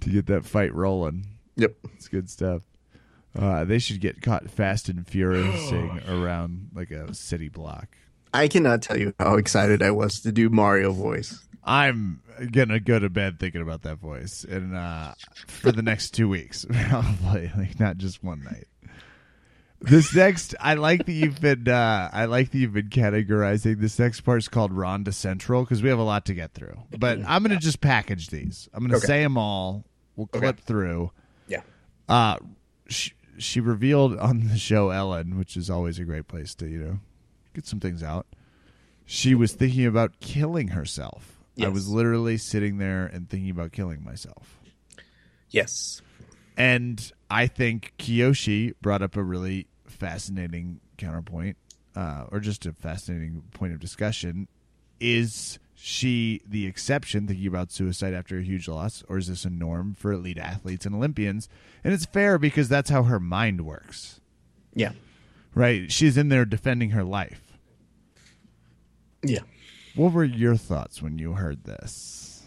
to 0.00 0.10
get 0.10 0.26
that 0.26 0.44
fight 0.44 0.74
rolling. 0.74 1.26
Yep. 1.56 1.74
It's 1.94 2.08
good 2.08 2.28
stuff. 2.30 2.62
Uh, 3.38 3.64
they 3.64 3.78
should 3.78 4.00
get 4.00 4.22
caught 4.22 4.50
fast 4.50 4.88
and 4.88 5.06
furiousing 5.06 6.00
around 6.08 6.70
like 6.74 6.90
a 6.90 7.12
city 7.14 7.48
block. 7.48 7.88
I 8.34 8.48
cannot 8.48 8.82
tell 8.82 8.98
you 8.98 9.14
how 9.18 9.36
excited 9.36 9.82
I 9.82 9.90
was 9.92 10.20
to 10.20 10.32
do 10.32 10.50
Mario 10.50 10.92
voice. 10.92 11.38
I'm 11.64 12.20
gonna 12.52 12.78
go 12.80 12.98
to 12.98 13.08
bed 13.10 13.40
thinking 13.40 13.62
about 13.62 13.82
that 13.82 13.98
voice, 13.98 14.44
and 14.48 14.76
uh, 14.76 15.14
for 15.46 15.72
the 15.72 15.82
next 15.82 16.10
two 16.10 16.28
weeks, 16.28 16.64
probably 16.88 17.50
like 17.56 17.80
not 17.80 17.96
just 17.96 18.22
one 18.22 18.42
night. 18.44 18.66
This 19.80 20.14
next, 20.14 20.54
I 20.58 20.74
like 20.74 21.04
that 21.04 21.12
you've 21.12 21.40
been, 21.40 21.68
uh, 21.68 22.08
I 22.12 22.24
like 22.24 22.50
that 22.50 22.58
you've 22.58 22.72
been 22.72 22.88
categorizing. 22.88 23.78
This 23.78 23.98
next 23.98 24.22
part's 24.22 24.48
called 24.48 24.72
Ronda 24.72 25.12
Central 25.12 25.62
because 25.64 25.82
we 25.82 25.90
have 25.90 25.98
a 25.98 26.02
lot 26.04 26.24
to 26.26 26.34
get 26.34 26.54
through. 26.54 26.78
But 26.98 27.18
I'm 27.26 27.42
gonna 27.42 27.58
just 27.58 27.80
package 27.80 28.28
these. 28.28 28.68
I'm 28.72 28.82
gonna 28.84 28.96
Okay. 28.96 29.06
say 29.06 29.22
them 29.22 29.36
all. 29.36 29.84
We'll 30.16 30.28
clip 30.28 30.60
through. 30.60 31.10
Yeah. 31.46 31.60
Uh, 32.08 32.38
she, 32.88 33.12
she 33.38 33.60
revealed 33.60 34.16
on 34.18 34.48
the 34.48 34.56
show 34.56 34.90
Ellen, 34.90 35.36
which 35.38 35.56
is 35.58 35.68
always 35.68 35.98
a 35.98 36.04
great 36.04 36.26
place 36.26 36.54
to 36.56 36.66
you 36.68 36.78
know 36.78 36.98
get 37.56 37.66
some 37.66 37.80
things 37.80 38.02
out. 38.02 38.26
She 39.04 39.34
was 39.34 39.52
thinking 39.52 39.86
about 39.86 40.20
killing 40.20 40.68
herself. 40.68 41.32
I 41.60 41.68
was 41.68 41.88
literally 41.88 42.36
sitting 42.36 42.76
there 42.78 43.06
and 43.06 43.28
thinking 43.30 43.48
about 43.50 43.72
killing 43.72 44.04
myself. 44.04 44.58
Yes. 45.48 46.02
And 46.56 47.10
I 47.30 47.46
think 47.46 47.94
Kiyoshi 47.98 48.74
brought 48.82 49.00
up 49.00 49.16
a 49.16 49.22
really 49.22 49.66
fascinating 49.86 50.80
counterpoint, 50.98 51.56
uh, 51.94 52.26
or 52.30 52.40
just 52.40 52.66
a 52.66 52.72
fascinating 52.72 53.42
point 53.54 53.72
of 53.72 53.80
discussion. 53.80 54.48
Is 55.00 55.58
she 55.74 56.42
the 56.46 56.66
exception 56.66 57.26
thinking 57.26 57.46
about 57.46 57.72
suicide 57.72 58.12
after 58.12 58.38
a 58.38 58.42
huge 58.42 58.68
loss, 58.68 59.02
or 59.08 59.16
is 59.16 59.28
this 59.28 59.44
a 59.46 59.50
norm 59.50 59.94
for 59.94 60.12
elite 60.12 60.38
athletes 60.38 60.84
and 60.84 60.94
Olympians? 60.94 61.48
And 61.84 61.94
it's 61.94 62.04
fair 62.06 62.38
because 62.38 62.68
that's 62.68 62.90
how 62.90 63.04
her 63.04 63.20
mind 63.20 63.62
works, 63.62 64.20
Yeah. 64.74 64.92
right? 65.54 65.90
She's 65.90 66.16
in 66.18 66.28
there 66.28 66.44
defending 66.44 66.90
her 66.90 67.04
life. 67.04 67.45
Yeah. 69.22 69.40
What 69.94 70.12
were 70.12 70.24
your 70.24 70.56
thoughts 70.56 71.00
when 71.00 71.18
you 71.18 71.32
heard 71.32 71.64
this? 71.64 72.46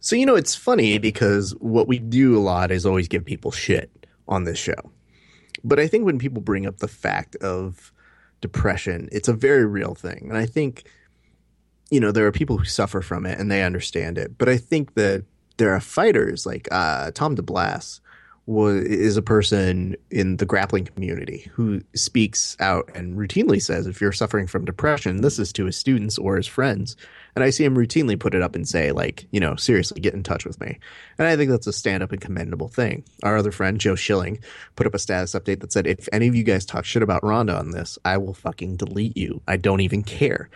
So 0.00 0.14
you 0.14 0.26
know 0.26 0.36
it's 0.36 0.54
funny 0.54 0.98
because 0.98 1.52
what 1.58 1.88
we 1.88 1.98
do 1.98 2.36
a 2.36 2.40
lot 2.40 2.70
is 2.70 2.86
always 2.86 3.08
give 3.08 3.24
people 3.24 3.50
shit 3.50 4.06
on 4.28 4.44
this 4.44 4.58
show. 4.58 4.92
But 5.64 5.80
I 5.80 5.88
think 5.88 6.04
when 6.04 6.18
people 6.18 6.42
bring 6.42 6.66
up 6.66 6.78
the 6.78 6.88
fact 6.88 7.34
of 7.36 7.92
depression, 8.40 9.08
it's 9.10 9.28
a 9.28 9.32
very 9.32 9.64
real 9.66 9.94
thing. 9.94 10.26
And 10.28 10.36
I 10.36 10.46
think 10.46 10.84
you 11.90 11.98
know 11.98 12.12
there 12.12 12.26
are 12.26 12.32
people 12.32 12.58
who 12.58 12.64
suffer 12.64 13.00
from 13.00 13.26
it 13.26 13.38
and 13.38 13.50
they 13.50 13.62
understand 13.62 14.18
it. 14.18 14.38
But 14.38 14.48
I 14.48 14.58
think 14.58 14.94
that 14.94 15.24
there 15.56 15.72
are 15.72 15.80
fighters 15.80 16.46
like 16.46 16.68
uh, 16.70 17.10
Tom 17.12 17.34
DeBlass 17.34 18.00
was 18.46 18.84
is 18.84 19.16
a 19.16 19.22
person 19.22 19.96
in 20.10 20.36
the 20.36 20.46
grappling 20.46 20.84
community 20.84 21.50
who 21.52 21.80
speaks 21.94 22.56
out 22.60 22.88
and 22.94 23.16
routinely 23.16 23.60
says 23.60 23.88
if 23.88 24.00
you're 24.00 24.12
suffering 24.12 24.46
from 24.46 24.64
depression 24.64 25.20
this 25.20 25.40
is 25.40 25.52
to 25.52 25.64
his 25.64 25.76
students 25.76 26.16
or 26.16 26.36
his 26.36 26.46
friends. 26.46 26.96
And 27.34 27.42
i 27.42 27.50
see 27.50 27.64
him 27.64 27.76
routinely 27.76 28.18
put 28.18 28.34
it 28.34 28.42
up 28.42 28.54
and 28.54 28.66
say 28.66 28.92
like 28.92 29.26
you 29.32 29.40
know 29.40 29.56
seriously 29.56 30.00
get 30.00 30.14
in 30.14 30.22
touch 30.22 30.44
with 30.44 30.60
me. 30.60 30.78
And 31.18 31.26
i 31.26 31.36
think 31.36 31.50
that's 31.50 31.66
a 31.66 31.72
stand-up 31.72 32.12
and 32.12 32.20
commendable 32.20 32.68
thing. 32.68 33.04
Our 33.24 33.36
other 33.36 33.50
friend 33.50 33.80
joe 33.80 33.96
schilling 33.96 34.38
put 34.76 34.86
up 34.86 34.94
a 34.94 34.98
status 34.98 35.32
update 35.34 35.60
that 35.60 35.72
said 35.72 35.88
if 35.88 36.08
any 36.12 36.28
of 36.28 36.36
you 36.36 36.44
guys 36.44 36.64
talk 36.64 36.84
shit 36.84 37.02
about 37.02 37.24
ronda 37.24 37.58
on 37.58 37.72
this 37.72 37.98
i 38.04 38.16
will 38.16 38.34
fucking 38.34 38.76
delete 38.76 39.16
you. 39.16 39.42
I 39.48 39.56
don't 39.56 39.80
even 39.80 40.04
care. 40.04 40.48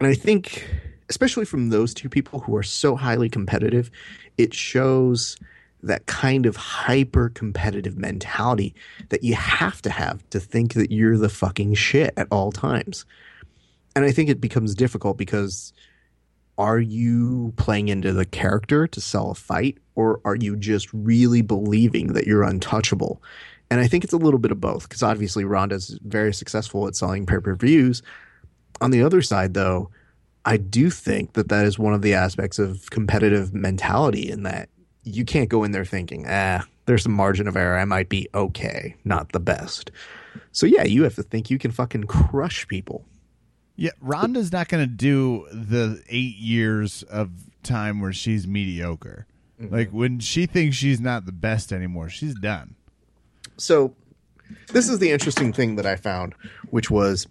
And 0.00 0.08
i 0.08 0.14
think 0.14 0.66
especially 1.10 1.44
from 1.44 1.68
those 1.68 1.92
two 1.92 2.08
people 2.08 2.40
who 2.40 2.56
are 2.56 2.62
so 2.62 2.96
highly 2.96 3.28
competitive 3.28 3.90
it 4.38 4.54
shows 4.54 5.36
that 5.82 6.06
kind 6.06 6.46
of 6.46 6.56
hyper 6.56 7.28
competitive 7.30 7.96
mentality 7.96 8.74
that 9.08 9.24
you 9.24 9.34
have 9.34 9.80
to 9.82 9.90
have 9.90 10.28
to 10.30 10.40
think 10.40 10.74
that 10.74 10.90
you're 10.90 11.16
the 11.16 11.28
fucking 11.28 11.74
shit 11.74 12.12
at 12.16 12.28
all 12.30 12.52
times. 12.52 13.04
And 13.96 14.04
I 14.04 14.12
think 14.12 14.28
it 14.28 14.40
becomes 14.40 14.74
difficult 14.74 15.16
because 15.18 15.72
are 16.58 16.78
you 16.78 17.52
playing 17.56 17.88
into 17.88 18.12
the 18.12 18.26
character 18.26 18.86
to 18.86 19.00
sell 19.00 19.30
a 19.30 19.34
fight 19.34 19.78
or 19.94 20.20
are 20.24 20.36
you 20.36 20.56
just 20.56 20.92
really 20.92 21.42
believing 21.42 22.12
that 22.12 22.26
you're 22.26 22.42
untouchable? 22.42 23.22
And 23.70 23.80
I 23.80 23.86
think 23.86 24.04
it's 24.04 24.12
a 24.12 24.18
little 24.18 24.40
bit 24.40 24.50
of 24.50 24.60
both 24.60 24.88
because 24.88 25.02
obviously 25.02 25.44
Ronda's 25.44 25.98
very 26.02 26.34
successful 26.34 26.86
at 26.86 26.96
selling 26.96 27.24
pay 27.24 27.38
per 27.38 27.54
views. 27.54 28.02
On 28.80 28.90
the 28.90 29.02
other 29.02 29.22
side, 29.22 29.54
though, 29.54 29.90
I 30.44 30.56
do 30.56 30.90
think 30.90 31.34
that 31.34 31.48
that 31.48 31.66
is 31.66 31.78
one 31.78 31.94
of 31.94 32.02
the 32.02 32.14
aspects 32.14 32.58
of 32.58 32.90
competitive 32.90 33.54
mentality 33.54 34.30
in 34.30 34.42
that 34.42 34.68
you 35.04 35.24
can't 35.24 35.48
go 35.48 35.64
in 35.64 35.72
there 35.72 35.84
thinking, 35.84 36.26
ah, 36.28 36.64
there's 36.86 37.02
some 37.02 37.12
margin 37.12 37.48
of 37.48 37.56
error. 37.56 37.78
I 37.78 37.84
might 37.84 38.08
be 38.08 38.28
okay, 38.34 38.96
not 39.04 39.32
the 39.32 39.40
best. 39.40 39.90
So 40.52 40.66
yeah, 40.66 40.84
you 40.84 41.04
have 41.04 41.14
to 41.16 41.22
think 41.22 41.50
you 41.50 41.58
can 41.58 41.70
fucking 41.70 42.04
crush 42.04 42.66
people. 42.68 43.04
Yeah, 43.76 43.92
Ronda's 44.00 44.52
not 44.52 44.68
going 44.68 44.86
to 44.86 44.94
do 44.94 45.46
the 45.52 46.02
eight 46.08 46.36
years 46.36 47.02
of 47.04 47.30
time 47.62 48.00
where 48.00 48.12
she's 48.12 48.46
mediocre. 48.46 49.26
Mm-hmm. 49.60 49.74
Like 49.74 49.90
when 49.90 50.20
she 50.20 50.46
thinks 50.46 50.76
she's 50.76 51.00
not 51.00 51.26
the 51.26 51.32
best 51.32 51.72
anymore, 51.72 52.08
she's 52.08 52.34
done. 52.34 52.74
So 53.56 53.94
this 54.72 54.88
is 54.88 54.98
the 54.98 55.10
interesting 55.10 55.52
thing 55.52 55.76
that 55.76 55.86
I 55.86 55.96
found, 55.96 56.34
which 56.70 56.90
was 56.90 57.26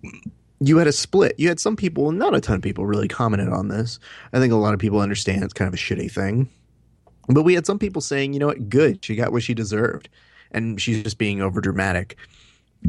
you 0.60 0.78
had 0.78 0.88
a 0.88 0.92
split. 0.92 1.36
You 1.38 1.48
had 1.48 1.60
some 1.60 1.76
people, 1.76 2.12
not 2.12 2.36
a 2.36 2.42
ton 2.42 2.58
of 2.58 2.62
people, 2.62 2.86
really 2.86 3.08
commented 3.08 3.50
on 3.50 3.68
this. 3.68 4.00
I 4.34 4.40
think 4.40 4.54
a 4.54 4.58
lot 4.58 4.74
of 4.74 4.80
people 4.80 5.00
understand 5.00 5.44
it's 5.44 5.54
kind 5.54 5.68
of 5.68 5.74
a 5.74 5.78
shitty 5.78 6.12
thing. 6.12 6.50
But 7.30 7.44
we 7.44 7.54
had 7.54 7.66
some 7.66 7.80
people 7.80 8.02
saying, 8.02 8.34
you 8.34 8.40
know 8.40 8.48
what, 8.48 8.70
good, 8.70 9.06
she 9.06 9.16
got 9.16 9.32
what 9.32 9.44
she 9.44 9.54
deserved. 9.54 10.10
And 10.52 10.82
she's 10.82 11.04
just 11.04 11.20
being 11.20 11.40
overdramatic. 11.40 12.16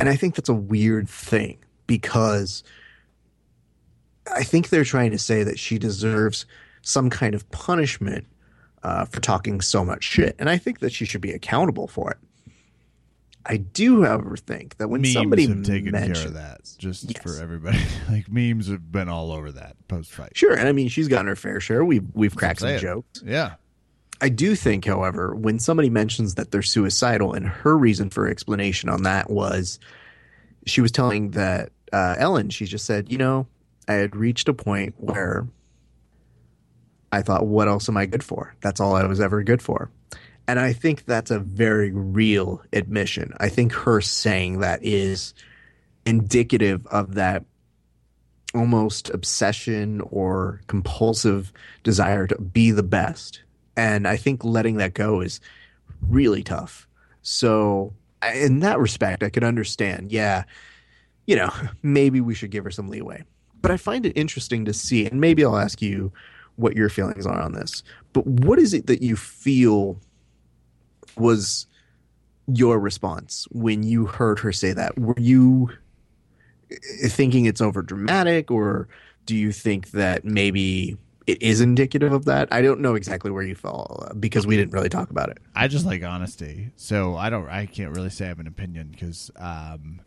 And 0.00 0.08
I 0.08 0.16
think 0.16 0.34
that's 0.34 0.48
a 0.48 0.54
weird 0.54 1.08
thing 1.08 1.58
because 1.86 2.64
I 4.32 4.42
think 4.42 4.70
they're 4.70 4.84
trying 4.84 5.10
to 5.10 5.18
say 5.18 5.42
that 5.42 5.58
she 5.58 5.78
deserves 5.78 6.46
some 6.82 7.10
kind 7.10 7.34
of 7.34 7.48
punishment 7.50 8.26
uh, 8.82 9.04
for 9.04 9.20
talking 9.20 9.60
so 9.60 9.84
much 9.84 10.04
shit. 10.04 10.36
And 10.38 10.48
I 10.48 10.56
think 10.56 10.78
that 10.80 10.92
she 10.92 11.04
should 11.04 11.20
be 11.20 11.32
accountable 11.32 11.86
for 11.86 12.10
it. 12.12 12.18
I 13.46 13.56
do, 13.56 14.04
however, 14.04 14.36
think 14.36 14.76
that 14.76 14.88
when 14.88 15.00
memes 15.00 15.14
somebody 15.14 15.46
have 15.46 15.62
taken 15.62 15.92
mentions, 15.92 16.18
care 16.18 16.28
of 16.28 16.34
that, 16.34 16.60
just 16.78 17.10
yes. 17.10 17.22
for 17.22 17.42
everybody, 17.42 17.78
like 18.10 18.30
memes 18.30 18.68
have 18.68 18.92
been 18.92 19.08
all 19.08 19.32
over 19.32 19.50
that 19.52 19.76
post 19.88 20.12
fight. 20.12 20.36
Sure, 20.36 20.52
and 20.52 20.68
I 20.68 20.72
mean 20.72 20.88
she's 20.88 21.08
gotten 21.08 21.26
her 21.26 21.36
fair 21.36 21.58
share. 21.58 21.82
We've 21.84 22.04
we've 22.12 22.36
cracked 22.36 22.60
some 22.60 22.78
jokes. 22.78 23.22
Yeah, 23.24 23.54
I 24.20 24.28
do 24.28 24.54
think, 24.54 24.84
however, 24.84 25.34
when 25.34 25.58
somebody 25.58 25.88
mentions 25.88 26.34
that 26.34 26.50
they're 26.50 26.62
suicidal, 26.62 27.32
and 27.32 27.46
her 27.46 27.76
reason 27.76 28.10
for 28.10 28.28
explanation 28.28 28.88
on 28.88 29.02
that 29.04 29.30
was 29.30 29.78
she 30.66 30.80
was 30.80 30.92
telling 30.92 31.30
that 31.30 31.70
uh, 31.92 32.16
Ellen, 32.18 32.50
she 32.50 32.66
just 32.66 32.84
said, 32.84 33.10
you 33.10 33.18
know, 33.18 33.46
I 33.88 33.94
had 33.94 34.14
reached 34.14 34.48
a 34.48 34.54
point 34.54 34.94
where 34.98 35.46
I 37.10 37.22
thought, 37.22 37.46
what 37.46 37.68
else 37.68 37.88
am 37.88 37.96
I 37.96 38.06
good 38.06 38.22
for? 38.22 38.54
That's 38.60 38.80
all 38.80 38.94
I 38.94 39.06
was 39.06 39.20
ever 39.20 39.42
good 39.42 39.62
for. 39.62 39.90
And 40.46 40.60
I 40.60 40.72
think 40.72 41.04
that's 41.04 41.30
a 41.30 41.38
very 41.38 41.90
real 41.90 42.62
admission. 42.72 43.34
I 43.38 43.48
think 43.48 43.72
her 43.72 44.00
saying 44.00 44.60
that 44.60 44.80
is 44.82 45.34
indicative 46.04 46.86
of 46.88 47.14
that 47.14 47.44
almost 48.54 49.10
obsession 49.10 50.00
or 50.10 50.60
compulsive 50.66 51.52
desire 51.82 52.26
to 52.26 52.40
be 52.40 52.70
the 52.70 52.82
best 52.82 53.42
and 53.76 54.06
I 54.06 54.16
think 54.16 54.44
letting 54.44 54.76
that 54.76 54.94
go 54.94 55.20
is 55.20 55.40
really 56.02 56.42
tough. 56.42 56.86
So, 57.22 57.92
in 58.34 58.60
that 58.60 58.78
respect, 58.78 59.22
I 59.22 59.30
could 59.30 59.44
understand. 59.44 60.12
Yeah, 60.12 60.44
you 61.26 61.36
know, 61.36 61.50
maybe 61.82 62.20
we 62.20 62.34
should 62.34 62.50
give 62.50 62.64
her 62.64 62.70
some 62.70 62.88
leeway. 62.88 63.24
But 63.62 63.70
I 63.70 63.76
find 63.76 64.06
it 64.06 64.16
interesting 64.16 64.64
to 64.64 64.72
see, 64.72 65.06
and 65.06 65.20
maybe 65.20 65.44
I'll 65.44 65.58
ask 65.58 65.82
you 65.82 66.12
what 66.56 66.76
your 66.76 66.88
feelings 66.88 67.26
are 67.26 67.40
on 67.40 67.52
this. 67.52 67.82
But 68.12 68.26
what 68.26 68.58
is 68.58 68.74
it 68.74 68.86
that 68.86 69.02
you 69.02 69.16
feel 69.16 69.98
was 71.16 71.66
your 72.46 72.78
response 72.78 73.46
when 73.50 73.82
you 73.82 74.06
heard 74.06 74.38
her 74.40 74.52
say 74.52 74.72
that? 74.72 74.98
Were 74.98 75.18
you 75.18 75.70
eh, 76.70 77.08
thinking 77.08 77.46
it's 77.46 77.60
over 77.60 77.82
dramatic, 77.82 78.50
or 78.50 78.88
do 79.26 79.36
you 79.36 79.52
think 79.52 79.90
that 79.90 80.24
maybe 80.24 80.96
it 81.30 81.42
is 81.42 81.60
indicative 81.60 82.12
of 82.12 82.24
that. 82.24 82.48
I 82.52 82.62
don't 82.62 82.80
know 82.80 82.94
exactly 82.94 83.30
where 83.30 83.42
you 83.42 83.54
fall 83.54 84.06
uh, 84.08 84.14
because 84.14 84.46
we 84.46 84.56
didn't 84.56 84.72
really 84.72 84.88
talk 84.88 85.10
about 85.10 85.28
it. 85.28 85.38
I 85.54 85.68
just 85.68 85.86
like 85.86 86.02
honesty, 86.02 86.70
so 86.76 87.16
I 87.16 87.30
don't. 87.30 87.48
I 87.48 87.66
can't 87.66 87.94
really 87.94 88.10
say 88.10 88.24
I 88.24 88.28
have 88.28 88.40
an 88.40 88.46
opinion 88.46 88.88
because 88.90 89.30
um, 89.36 90.00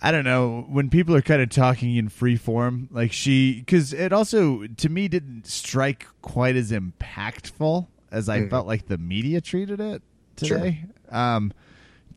I 0.00 0.12
don't 0.12 0.24
know 0.24 0.66
when 0.68 0.88
people 0.88 1.14
are 1.14 1.22
kind 1.22 1.42
of 1.42 1.50
talking 1.50 1.96
in 1.96 2.08
free 2.08 2.36
form, 2.36 2.88
like 2.90 3.12
she, 3.12 3.60
because 3.60 3.92
it 3.92 4.12
also 4.12 4.66
to 4.66 4.88
me 4.88 5.08
didn't 5.08 5.46
strike 5.46 6.06
quite 6.22 6.56
as 6.56 6.72
impactful 6.72 7.86
as 8.10 8.28
I 8.28 8.40
mm. 8.40 8.50
felt 8.50 8.66
like 8.66 8.86
the 8.86 8.98
media 8.98 9.40
treated 9.40 9.80
it 9.80 10.02
today. 10.36 10.84
Sure. 11.10 11.18
Um, 11.18 11.52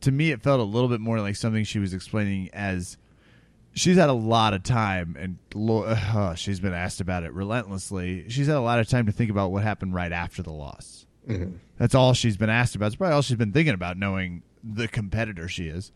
to 0.00 0.10
me, 0.10 0.30
it 0.30 0.40
felt 0.40 0.60
a 0.60 0.64
little 0.64 0.88
bit 0.88 1.00
more 1.00 1.20
like 1.20 1.36
something 1.36 1.64
she 1.64 1.78
was 1.78 1.92
explaining 1.92 2.48
as 2.54 2.96
she's 3.72 3.96
had 3.96 4.08
a 4.08 4.14
lot 4.14 4.54
of 4.54 4.62
time 4.62 5.16
and 5.18 5.38
uh, 5.54 6.34
she's 6.34 6.60
been 6.60 6.74
asked 6.74 7.00
about 7.00 7.24
it 7.24 7.32
relentlessly. 7.32 8.28
She's 8.28 8.46
had 8.46 8.56
a 8.56 8.60
lot 8.60 8.80
of 8.80 8.88
time 8.88 9.06
to 9.06 9.12
think 9.12 9.30
about 9.30 9.52
what 9.52 9.62
happened 9.62 9.94
right 9.94 10.12
after 10.12 10.42
the 10.42 10.52
loss. 10.52 11.06
Mm-hmm. 11.28 11.56
That's 11.78 11.94
all 11.94 12.14
she's 12.14 12.36
been 12.36 12.50
asked 12.50 12.74
about. 12.74 12.86
It's 12.86 12.96
probably 12.96 13.14
all 13.14 13.22
she's 13.22 13.36
been 13.36 13.52
thinking 13.52 13.74
about, 13.74 13.96
knowing 13.96 14.42
the 14.62 14.88
competitor 14.88 15.48
she 15.48 15.68
is. 15.68 15.92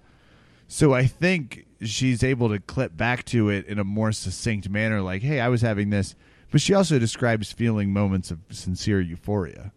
So 0.67 0.95
I 0.95 1.07
think 1.07 1.67
she's 1.83 2.23
able 2.23 2.49
to 2.49 2.59
clip 2.59 2.97
back 2.97 3.25
to 3.27 3.51
it 3.51 3.67
in 3.67 3.79
a 3.79 3.85
more 3.85 4.13
succinct 4.13 4.69
manner, 4.69 5.03
like, 5.03 5.23
"Hey, 5.23 5.41
I 5.41 5.49
was 5.49 5.61
having 5.61 5.91
this," 5.91 6.15
but 6.51 6.61
she 6.61 6.73
also 6.73 6.99
describes 6.99 7.53
feeling 7.53 7.93
moments 7.93 8.31
of 8.31 8.39
sincere 8.51 9.01
euphoria 9.01 9.73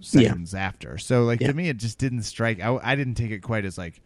seconds 0.00 0.52
yeah. 0.52 0.66
after. 0.66 0.98
So, 0.98 1.24
like 1.24 1.40
yeah. 1.40 1.48
to 1.48 1.54
me, 1.54 1.68
it 1.68 1.78
just 1.78 1.98
didn't 1.98 2.22
strike. 2.22 2.60
I, 2.60 2.78
I 2.82 2.96
didn't 2.96 3.14
take 3.14 3.30
it 3.30 3.40
quite 3.40 3.64
as 3.64 3.78
like 3.78 4.02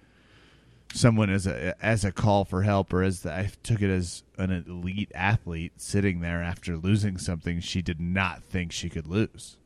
someone 0.93 1.31
as 1.31 1.47
a 1.47 1.75
as 1.85 2.05
a 2.05 2.13
call 2.13 2.45
for 2.45 2.63
help 2.63 2.93
or 2.93 3.03
as 3.03 3.23
the, 3.23 3.33
I 3.33 3.51
took 3.63 3.83
it 3.83 3.91
as 3.91 4.23
an 4.39 4.65
elite 4.69 5.13
athlete 5.15 5.73
sitting 5.77 6.21
there 6.21 6.43
after 6.43 6.77
losing 6.77 7.19
something 7.19 7.61
she 7.61 7.83
did 7.83 8.01
not 8.01 8.43
think 8.43 8.73
she 8.73 8.89
could 8.89 9.07
lose. 9.07 9.57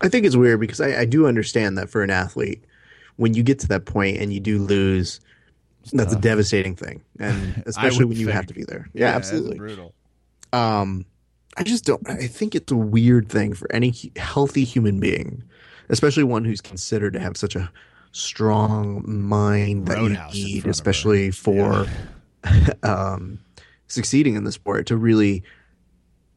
I 0.00 0.08
think 0.08 0.26
it's 0.26 0.36
weird 0.36 0.60
because 0.60 0.80
I, 0.80 1.00
I 1.00 1.04
do 1.04 1.26
understand 1.26 1.78
that 1.78 1.88
for 1.88 2.02
an 2.02 2.10
athlete, 2.10 2.64
when 3.16 3.34
you 3.34 3.42
get 3.42 3.58
to 3.60 3.68
that 3.68 3.86
point 3.86 4.18
and 4.18 4.32
you 4.32 4.40
do 4.40 4.58
lose, 4.58 5.20
it's 5.82 5.92
that's 5.92 6.12
tough. 6.12 6.18
a 6.18 6.22
devastating 6.22 6.76
thing, 6.76 7.02
and 7.18 7.62
especially 7.66 8.04
when 8.04 8.18
you 8.18 8.26
think. 8.26 8.36
have 8.36 8.46
to 8.46 8.54
be 8.54 8.64
there. 8.64 8.88
Yeah, 8.92 9.10
yeah 9.10 9.16
absolutely. 9.16 9.56
Brutal. 9.56 9.94
Um, 10.52 11.06
I 11.56 11.62
just 11.62 11.84
don't. 11.84 12.06
I 12.08 12.26
think 12.26 12.54
it's 12.54 12.70
a 12.70 12.76
weird 12.76 13.28
thing 13.28 13.54
for 13.54 13.72
any 13.72 13.94
healthy 14.16 14.64
human 14.64 15.00
being, 15.00 15.42
especially 15.88 16.24
one 16.24 16.44
who's 16.44 16.60
considered 16.60 17.14
to 17.14 17.20
have 17.20 17.36
such 17.36 17.56
a 17.56 17.70
strong 18.16 19.02
mind 19.06 19.86
that 19.86 19.98
Roadhouse 19.98 20.34
you 20.34 20.46
need, 20.46 20.66
especially 20.66 21.30
for 21.30 21.86
yeah. 22.44 22.72
um, 22.82 23.38
succeeding 23.88 24.36
in 24.36 24.44
the 24.44 24.52
sport, 24.52 24.86
to 24.86 24.96
really 24.96 25.42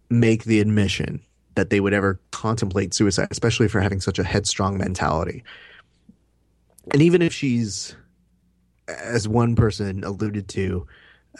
make 0.09 0.43
the 0.43 0.59
admission 0.59 1.21
that 1.55 1.69
they 1.69 1.79
would 1.79 1.93
ever 1.93 2.19
contemplate 2.31 2.93
suicide, 2.93 3.27
especially 3.31 3.67
for 3.67 3.79
having 3.79 4.01
such 4.01 4.19
a 4.19 4.23
headstrong 4.23 4.77
mentality. 4.77 5.43
And 6.91 7.01
even 7.01 7.21
if 7.21 7.33
she's, 7.33 7.95
as 8.87 9.27
one 9.27 9.55
person 9.55 10.03
alluded 10.03 10.47
to, 10.49 10.85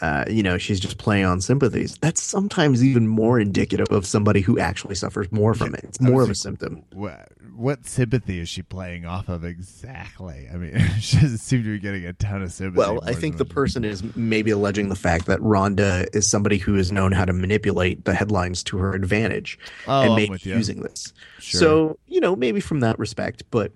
uh, 0.00 0.24
you 0.28 0.42
know, 0.42 0.56
she's 0.56 0.80
just 0.80 0.98
playing 0.98 1.24
on 1.24 1.40
sympathies. 1.40 1.98
That's 2.00 2.22
sometimes 2.22 2.82
even 2.82 3.06
more 3.06 3.38
indicative 3.38 3.88
of 3.90 4.06
somebody 4.06 4.40
who 4.40 4.58
actually 4.58 4.94
suffers 4.94 5.30
more 5.30 5.54
from 5.54 5.74
it. 5.74 5.84
It's 5.84 6.00
more 6.00 6.22
of 6.22 6.30
a 6.30 6.34
symptom. 6.34 6.84
What, 6.92 7.28
what 7.54 7.86
sympathy 7.86 8.40
is 8.40 8.48
she 8.48 8.62
playing 8.62 9.04
off 9.04 9.28
of 9.28 9.44
exactly? 9.44 10.48
I 10.52 10.56
mean, 10.56 10.78
she 11.00 11.18
doesn't 11.18 11.38
seem 11.38 11.64
to 11.64 11.70
be 11.70 11.78
getting 11.78 12.06
a 12.06 12.14
ton 12.14 12.42
of 12.42 12.52
sympathy. 12.52 12.78
Well, 12.78 13.00
I 13.04 13.12
think 13.12 13.36
the 13.36 13.44
person 13.44 13.84
is 13.84 14.02
maybe 14.16 14.50
alleging 14.50 14.88
the 14.88 14.96
fact 14.96 15.26
that 15.26 15.40
Ronda 15.42 16.06
is 16.14 16.26
somebody 16.26 16.56
who 16.56 16.74
has 16.74 16.90
known 16.90 17.12
how 17.12 17.26
to 17.26 17.34
manipulate 17.34 18.06
the 18.06 18.14
headlines 18.14 18.64
to 18.64 18.78
her 18.78 18.94
advantage 18.94 19.58
oh, 19.86 20.02
and 20.02 20.14
maybe 20.16 20.38
using 20.42 20.80
this. 20.80 21.12
Sure. 21.38 21.60
So, 21.60 21.98
you 22.06 22.20
know, 22.20 22.34
maybe 22.34 22.60
from 22.60 22.80
that 22.80 22.98
respect, 22.98 23.42
but 23.50 23.72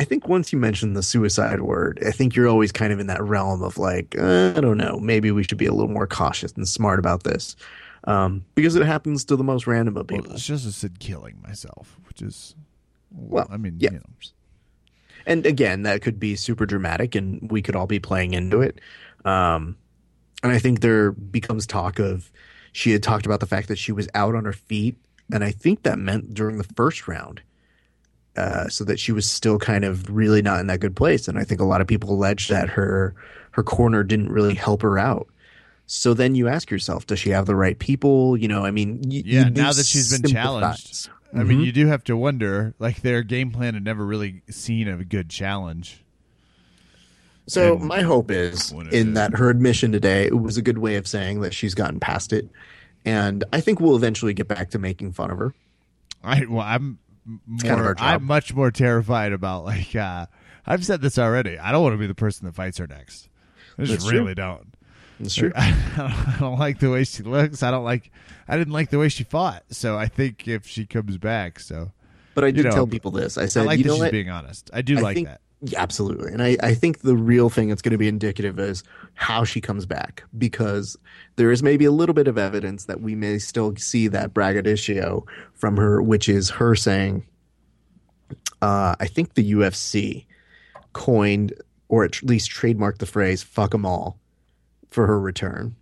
I 0.00 0.04
think 0.04 0.26
once 0.26 0.50
you 0.50 0.58
mention 0.58 0.94
the 0.94 1.02
suicide 1.02 1.60
word, 1.60 2.02
I 2.06 2.10
think 2.10 2.34
you're 2.34 2.48
always 2.48 2.72
kind 2.72 2.90
of 2.90 3.00
in 3.00 3.06
that 3.08 3.22
realm 3.22 3.62
of 3.62 3.76
like, 3.76 4.16
uh, 4.18 4.54
I 4.56 4.60
don't 4.60 4.78
know, 4.78 4.98
maybe 4.98 5.30
we 5.30 5.42
should 5.42 5.58
be 5.58 5.66
a 5.66 5.74
little 5.74 5.90
more 5.90 6.06
cautious 6.06 6.52
and 6.52 6.66
smart 6.66 6.98
about 6.98 7.24
this. 7.24 7.54
Um, 8.04 8.42
because 8.54 8.76
it 8.76 8.86
happens 8.86 9.26
to 9.26 9.36
the 9.36 9.44
most 9.44 9.66
random 9.66 9.98
of 9.98 10.06
people. 10.06 10.24
Well, 10.24 10.36
it's 10.36 10.46
just 10.46 10.72
said 10.72 11.00
killing 11.00 11.38
myself, 11.42 11.98
which 12.08 12.22
is, 12.22 12.54
well, 13.10 13.46
I 13.50 13.58
mean, 13.58 13.76
yeah. 13.78 13.90
You 13.92 13.98
know. 13.98 14.04
And 15.26 15.44
again, 15.44 15.82
that 15.82 16.00
could 16.00 16.18
be 16.18 16.34
super 16.34 16.64
dramatic, 16.64 17.14
and 17.14 17.50
we 17.50 17.60
could 17.60 17.76
all 17.76 17.86
be 17.86 17.98
playing 17.98 18.32
into 18.32 18.62
it. 18.62 18.80
Um, 19.26 19.76
and 20.42 20.50
I 20.50 20.58
think 20.58 20.80
there 20.80 21.12
becomes 21.12 21.66
talk 21.66 21.98
of 21.98 22.32
she 22.72 22.92
had 22.92 23.02
talked 23.02 23.26
about 23.26 23.40
the 23.40 23.46
fact 23.46 23.68
that 23.68 23.76
she 23.76 23.92
was 23.92 24.08
out 24.14 24.34
on 24.34 24.46
her 24.46 24.54
feet, 24.54 24.96
and 25.30 25.44
I 25.44 25.50
think 25.50 25.82
that 25.82 25.98
meant 25.98 26.32
during 26.32 26.56
the 26.56 26.64
first 26.64 27.06
round 27.06 27.42
uh, 28.36 28.68
so 28.68 28.84
that 28.84 28.98
she 29.00 29.12
was 29.12 29.30
still 29.30 29.58
kind 29.58 29.84
of 29.84 30.08
really 30.10 30.42
not 30.42 30.60
in 30.60 30.66
that 30.68 30.80
good 30.80 30.96
place. 30.96 31.28
And 31.28 31.38
I 31.38 31.44
think 31.44 31.60
a 31.60 31.64
lot 31.64 31.80
of 31.80 31.86
people 31.86 32.10
alleged 32.10 32.50
that 32.50 32.68
her 32.70 33.14
her 33.52 33.62
corner 33.62 34.02
didn't 34.04 34.30
really 34.30 34.54
help 34.54 34.82
her 34.82 34.98
out. 34.98 35.26
So 35.86 36.14
then 36.14 36.36
you 36.36 36.46
ask 36.46 36.70
yourself, 36.70 37.06
does 37.06 37.18
she 37.18 37.30
have 37.30 37.46
the 37.46 37.56
right 37.56 37.76
people? 37.78 38.36
You 38.36 38.46
know, 38.46 38.64
I 38.64 38.70
mean, 38.70 39.02
y- 39.04 39.22
Yeah, 39.24 39.48
now 39.48 39.72
that 39.72 39.86
she's 39.86 40.16
been 40.16 40.30
challenged. 40.30 41.08
I 41.34 41.42
mean, 41.44 41.60
you 41.60 41.72
do 41.72 41.86
have 41.88 42.04
to 42.04 42.16
wonder. 42.16 42.74
Like 42.78 43.02
their 43.02 43.22
game 43.22 43.50
plan 43.50 43.74
had 43.74 43.84
never 43.84 44.04
really 44.04 44.42
seen 44.50 44.88
a 44.88 45.04
good 45.04 45.28
challenge. 45.28 46.04
So 47.46 47.76
And 47.76 47.84
my 47.84 48.02
hope 48.02 48.30
is 48.30 48.72
in 48.92 49.14
that 49.14 49.34
her 49.36 49.50
admission 49.50 49.90
today 49.90 50.26
it 50.26 50.40
was 50.40 50.56
a 50.56 50.62
good 50.62 50.78
way 50.78 50.94
of 50.96 51.08
saying 51.08 51.40
that 51.40 51.52
she's 51.52 51.74
gotten 51.74 51.98
past 51.98 52.32
it, 52.32 52.48
and 53.04 53.42
I 53.52 53.60
think 53.60 53.80
we'll 53.80 53.96
eventually 53.96 54.34
get 54.34 54.46
back 54.46 54.70
to 54.70 54.78
making 54.78 55.12
fun 55.12 55.30
of 55.32 55.38
her. 55.38 55.52
I 56.22 56.44
well, 56.48 56.60
I'm 56.64 56.98
more. 57.46 57.58
kind 57.60 57.80
of. 57.80 57.96
I'm 57.98 58.24
much 58.24 58.54
more 58.54 58.70
terrified 58.70 59.32
about 59.32 59.64
like. 59.64 59.94
uh 59.96 60.26
I've 60.66 60.84
said 60.84 61.00
this 61.00 61.18
already. 61.18 61.58
I 61.58 61.72
don't 61.72 61.82
want 61.82 61.94
to 61.94 61.98
be 61.98 62.06
the 62.06 62.14
person 62.14 62.46
that 62.46 62.54
fights 62.54 62.78
her 62.78 62.86
next. 62.86 63.28
I 63.78 63.82
just 63.82 63.92
That's 63.92 64.04
true. 64.08 64.18
really 64.20 64.34
don't. 64.34 64.74
That's 65.18 65.34
true. 65.34 65.52
I 65.56 66.36
don't 66.38 66.58
like 66.58 66.78
the 66.80 66.90
way 66.90 67.04
she 67.04 67.22
looks. 67.22 67.62
I 67.62 67.70
don't 67.70 67.84
like. 67.84 68.10
I 68.46 68.56
didn't 68.56 68.72
like 68.72 68.90
the 68.90 68.98
way 68.98 69.08
she 69.08 69.24
fought. 69.24 69.64
So 69.70 69.96
I 69.98 70.06
think 70.06 70.46
if 70.46 70.66
she 70.66 70.86
comes 70.86 71.16
back, 71.18 71.60
so 71.60 71.92
But 72.34 72.44
I 72.44 72.50
did 72.50 72.64
know, 72.66 72.70
tell 72.72 72.86
people 72.86 73.10
this. 73.10 73.36
I 73.38 73.46
said, 73.46 73.62
I 73.62 73.66
like 73.66 73.78
you 73.78 73.84
that 73.84 73.88
know 73.88 73.94
she's 73.96 74.00
what? 74.02 74.12
being 74.12 74.30
honest. 74.30 74.70
I 74.72 74.82
do 74.82 74.98
I 74.98 75.00
like 75.00 75.14
think, 75.16 75.28
that. 75.28 75.40
Yeah, 75.62 75.82
absolutely. 75.82 76.32
And 76.32 76.42
I, 76.42 76.56
I 76.62 76.74
think 76.74 77.00
the 77.00 77.16
real 77.16 77.50
thing 77.50 77.68
that's 77.68 77.82
going 77.82 77.92
to 77.92 77.98
be 77.98 78.08
indicative 78.08 78.58
is 78.58 78.82
how 79.14 79.44
she 79.44 79.60
comes 79.60 79.84
back 79.84 80.24
because 80.38 80.96
there 81.36 81.50
is 81.50 81.62
maybe 81.62 81.84
a 81.84 81.92
little 81.92 82.14
bit 82.14 82.28
of 82.28 82.38
evidence 82.38 82.86
that 82.86 83.02
we 83.02 83.14
may 83.14 83.38
still 83.38 83.76
see 83.76 84.08
that 84.08 84.32
braggadocio 84.32 85.26
from 85.52 85.76
her, 85.76 86.00
which 86.00 86.28
is 86.30 86.48
her 86.48 86.74
saying, 86.74 87.26
uh, 88.62 88.94
I 88.98 89.06
think 89.06 89.34
the 89.34 89.52
UFC 89.52 90.24
coined 90.94 91.52
or 91.88 92.04
at 92.04 92.22
least 92.22 92.50
trademarked 92.50 92.98
the 92.98 93.06
phrase 93.06 93.42
fuck 93.42 93.72
them 93.72 93.84
all 93.84 94.18
for 94.90 95.06
her 95.06 95.20
return 95.20 95.74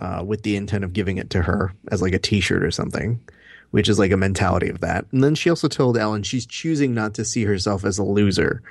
uh, 0.00 0.22
with 0.26 0.42
the 0.42 0.56
intent 0.56 0.84
of 0.84 0.92
giving 0.92 1.16
it 1.16 1.30
to 1.30 1.42
her 1.42 1.72
as 1.90 2.02
like 2.02 2.12
a 2.12 2.18
t 2.18 2.40
shirt 2.40 2.62
or 2.62 2.70
something 2.70 3.20
which 3.70 3.88
is 3.88 3.98
like 3.98 4.10
a 4.12 4.16
mentality 4.16 4.68
of 4.68 4.80
that. 4.80 5.04
And 5.12 5.22
then 5.22 5.34
she 5.34 5.50
also 5.50 5.68
told 5.68 5.96
Ellen 5.96 6.22
she's 6.22 6.46
choosing 6.46 6.94
not 6.94 7.14
to 7.14 7.24
see 7.24 7.44
herself 7.44 7.84
as 7.84 7.98
a 7.98 8.04
loser, 8.04 8.62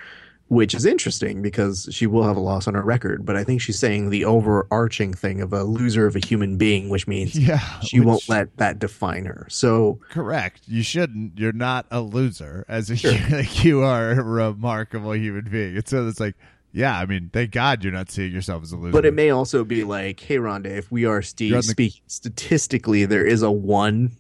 which 0.47 0.73
is 0.73 0.83
interesting 0.85 1.41
because 1.41 1.87
she 1.91 2.07
will 2.07 2.23
have 2.23 2.35
a 2.35 2.39
loss 2.39 2.67
on 2.67 2.73
her 2.73 2.81
record. 2.81 3.25
But 3.25 3.35
I 3.35 3.43
think 3.43 3.61
she's 3.61 3.77
saying 3.77 4.09
the 4.09 4.25
overarching 4.25 5.13
thing 5.13 5.41
of 5.41 5.53
a 5.53 5.63
loser 5.63 6.07
of 6.07 6.15
a 6.15 6.19
human 6.19 6.57
being, 6.57 6.89
which 6.89 7.07
means 7.07 7.37
Yeah, 7.37 7.59
she 7.81 7.99
won't 7.99 8.27
let 8.27 8.57
that 8.57 8.79
define 8.79 9.25
her. 9.25 9.45
So 9.49 9.99
Correct. 10.09 10.61
You 10.67 10.81
shouldn't. 10.83 11.37
You're 11.37 11.51
not 11.53 11.85
a 11.91 12.01
loser. 12.01 12.65
As 12.67 12.89
a 12.89 12.95
Sure. 12.97 13.13
like 13.31 13.63
you 13.63 13.81
are 13.83 14.11
a 14.11 14.23
remarkable 14.23 15.15
human 15.15 15.45
being. 15.49 15.77
It's 15.77 15.91
so 15.91 16.07
it's 16.07 16.19
like, 16.19 16.35
yeah. 16.71 16.97
I 16.99 17.05
mean, 17.05 17.29
thank 17.31 17.51
God 17.51 17.83
you're 17.83 17.93
not 17.93 18.09
seeing 18.11 18.31
yourself 18.33 18.63
as 18.63 18.71
a 18.71 18.75
loser. 18.77 18.91
But 18.91 19.05
it 19.05 19.13
may 19.13 19.29
also 19.29 19.63
be 19.63 19.83
like, 19.83 20.19
hey, 20.19 20.39
Ronda, 20.39 20.75
if 20.75 20.91
we 20.91 21.05
are 21.05 21.21
Steve 21.21 21.53
the- 21.53 21.61
speaking 21.63 22.01
statistically, 22.07 23.05
there 23.05 23.25
is 23.25 23.43
a 23.43 23.51
one 23.51 24.11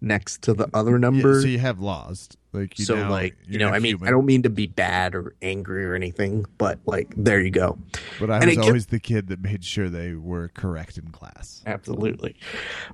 next 0.00 0.42
to 0.42 0.54
the 0.54 0.68
other 0.74 0.92
Yeah, 0.92 0.96
number. 0.98 1.40
so 1.40 1.46
you 1.48 1.58
have 1.58 1.80
lost. 1.80 2.36
Like 2.52 2.78
you 2.78 2.84
so 2.86 2.94
now- 2.96 3.10
like 3.10 3.36
you 3.46 3.58
know 3.58 3.68
i 3.68 3.78
mean 3.78 3.96
human. 3.96 4.08
i 4.08 4.10
don't 4.10 4.24
mean 4.24 4.42
to 4.42 4.48
be 4.50 4.66
bad 4.66 5.14
or 5.14 5.34
angry 5.42 5.84
or 5.84 5.94
anything 5.94 6.46
but 6.56 6.78
like 6.86 7.12
there 7.14 7.40
you 7.42 7.50
go 7.50 7.78
But 8.18 8.30
I 8.30 8.38
and 8.38 8.46
was 8.48 8.58
always 8.58 8.86
the 8.86 8.98
kid 8.98 9.28
that 9.28 9.40
made 9.42 9.62
sure 9.64 9.90
they 9.90 10.14
were 10.14 10.48
correct 10.54 10.96
in 10.96 11.10
class. 11.10 11.62
absolutely 11.66 12.36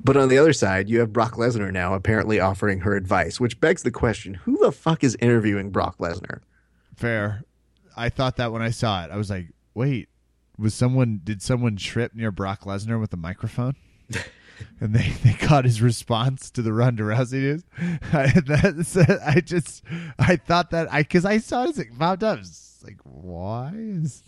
but 0.02 0.16
on 0.16 0.28
the 0.28 0.38
other 0.38 0.52
side 0.52 0.88
you 0.90 0.98
have 0.98 1.12
brock 1.12 1.34
lesnar 1.34 1.72
now 1.72 1.94
apparently 1.94 2.40
offering 2.40 2.80
her 2.80 2.96
advice 2.96 3.38
which 3.38 3.60
begs 3.60 3.84
the 3.84 3.92
question 3.92 4.34
who 4.34 4.58
the 4.58 4.72
fuck 4.72 5.04
is 5.04 5.16
interviewing 5.20 5.70
brock 5.70 5.98
lesnar 5.98 6.40
Fair. 6.96 7.44
I 7.96 8.08
thought 8.08 8.36
that 8.38 8.50
when 8.52 8.60
I 8.62 8.70
saw 8.70 9.04
it, 9.04 9.10
I 9.12 9.16
was 9.16 9.30
like, 9.30 9.48
wait, 9.74 10.08
was 10.58 10.74
someone? 10.74 11.20
Did 11.24 11.42
someone 11.42 11.74
trip 11.76 12.12
near 12.14 12.30
Brock 12.32 12.62
Lesnar 12.62 13.00
with 13.00 13.12
a 13.12 13.16
microphone? 13.16 13.74
and 14.80 14.94
they, 14.94 15.08
they 15.24 15.32
caught 15.34 15.64
his 15.64 15.80
response 15.82 16.50
to 16.52 16.62
the 16.62 16.72
Ronda 16.72 17.02
Rousey 17.02 17.32
news. 17.40 17.64
I, 18.12 18.26
that's, 18.46 18.96
I 18.96 19.40
just 19.40 19.82
I 20.18 20.36
thought 20.36 20.70
that 20.70 20.92
I 20.92 21.02
because 21.02 21.24
I 21.24 21.38
saw 21.38 21.64
it, 21.64 21.78
it 21.78 21.98
popped 21.98 22.22
up. 22.22 22.40
Like 22.82 22.98
why 23.04 23.72
is 23.74 24.22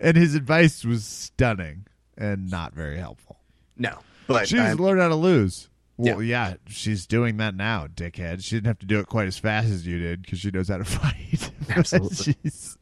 and 0.00 0.16
his 0.16 0.34
advice 0.34 0.84
was 0.84 1.04
stunning 1.04 1.86
and 2.16 2.50
not 2.50 2.74
very 2.74 2.98
helpful. 2.98 3.38
no 3.76 3.98
but 4.26 4.46
she's 4.48 4.60
I'm- 4.60 4.76
to 4.76 4.82
how 4.96 5.08
to 5.08 5.14
lose. 5.14 5.68
Well, 6.00 6.22
yeah. 6.22 6.54
she's 6.68 7.08
doing 7.08 7.38
that 7.38 7.56
now, 7.56 7.88
dickhead. 7.88 8.44
She 8.44 8.54
didn't 8.54 8.68
have 8.68 8.78
to 8.78 8.86
do 8.86 9.00
it 9.00 9.08
quite 9.08 9.26
as 9.26 9.36
fast 9.36 9.66
as 9.68 9.84
you 9.84 9.98
did 9.98 10.22
because 10.22 10.38
she 10.38 10.52
knows 10.52 10.68
how 10.68 10.76
to 10.78 10.84
fight. 10.84 11.50
Absolutely. 11.70 12.36
She's- 12.44 12.77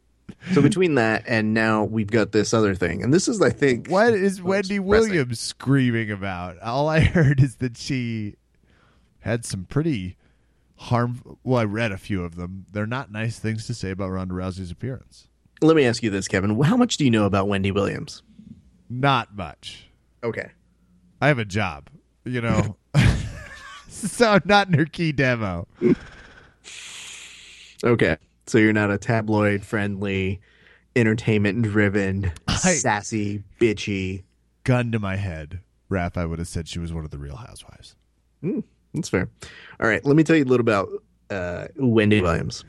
so 0.52 0.62
between 0.62 0.94
that 0.94 1.24
and 1.26 1.52
now 1.54 1.84
we've 1.84 2.10
got 2.10 2.32
this 2.32 2.54
other 2.54 2.74
thing 2.74 3.02
and 3.02 3.12
this 3.12 3.26
is 3.28 3.40
i 3.42 3.50
think 3.50 3.88
what 3.88 4.14
is 4.14 4.40
Wendy. 4.42 4.78
Williams 4.78 5.40
screaming 5.40 6.10
about? 6.10 6.58
All 6.60 6.88
I 6.88 7.00
heard 7.16 7.40
is 7.40 7.56
that 7.56 7.76
she 7.76 8.34
had 9.20 9.44
some 9.44 9.64
pretty 9.64 10.16
harmful. 10.76 11.38
Well, 11.42 11.58
I 11.60 11.64
read 11.64 11.90
a 11.90 11.96
few 11.98 12.22
of 12.22 12.36
them. 12.36 12.66
They're 12.70 12.86
not 12.86 13.10
nice 13.10 13.38
things 13.38 13.66
to 13.66 13.74
say 13.74 13.90
about 13.90 14.10
Ronda 14.10 14.34
Rousey's 14.34 14.70
appearance. 14.70 15.26
let 15.62 15.74
me 15.74 15.84
ask 15.84 16.02
you 16.02 16.10
this 16.10 16.28
kevin 16.28 16.60
how 16.62 16.76
much 16.76 16.96
do 16.96 17.04
you 17.04 17.10
know 17.10 17.24
about 17.24 17.48
wendy 17.48 17.70
williams 17.72 18.22
Not 18.90 19.34
much. 19.36 19.88
okay 20.22 20.50
I 21.20 21.28
have 21.28 21.38
a 21.38 21.46
job, 21.46 21.88
you 22.26 22.42
know. 22.42 22.76
so 23.88 24.32
I'm 24.32 24.42
not 24.44 24.68
in 24.68 24.74
her 24.74 24.84
key 24.84 25.12
demo. 25.12 25.66
okay 27.84 28.16
so 28.46 28.58
you're 28.58 28.72
not 28.72 28.90
a 28.90 28.98
tabloid 28.98 29.64
friendly 29.64 30.40
entertainment 30.94 31.62
driven 31.62 32.32
sassy 32.48 33.42
bitchy 33.60 34.22
Gun 34.66 34.90
to 34.90 34.98
my 34.98 35.14
head, 35.14 35.60
Raph, 35.88 36.16
I 36.16 36.26
would 36.26 36.40
have 36.40 36.48
said 36.48 36.66
she 36.66 36.80
was 36.80 36.92
one 36.92 37.04
of 37.04 37.12
the 37.12 37.18
Real 37.18 37.36
Housewives. 37.36 37.94
That's 38.94 39.08
fair. 39.08 39.28
All 39.78 39.88
right, 39.88 40.04
let 40.04 40.16
me 40.16 40.24
tell 40.24 40.34
you 40.34 40.42
a 40.42 40.44
little 40.44 40.62
about 40.62 40.88
uh, 41.30 41.68
Wendy 41.76 42.20
Williams. 42.20 42.64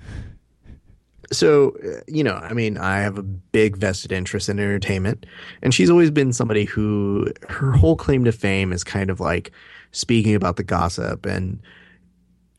So, 1.31 1.75
uh, 1.83 2.01
you 2.07 2.23
know, 2.23 2.35
I 2.35 2.53
mean, 2.53 2.77
I 2.77 2.99
have 2.99 3.17
a 3.17 3.23
big 3.23 3.77
vested 3.77 4.11
interest 4.11 4.47
in 4.47 4.59
entertainment, 4.59 5.25
and 5.63 5.73
she's 5.73 5.89
always 5.89 6.11
been 6.11 6.33
somebody 6.33 6.65
who 6.65 7.31
her 7.49 7.71
whole 7.71 7.95
claim 7.95 8.23
to 8.25 8.31
fame 8.31 8.71
is 8.71 8.83
kind 8.83 9.09
of 9.09 9.19
like 9.19 9.51
speaking 9.91 10.35
about 10.35 10.57
the 10.57 10.63
gossip. 10.63 11.25
And 11.25 11.59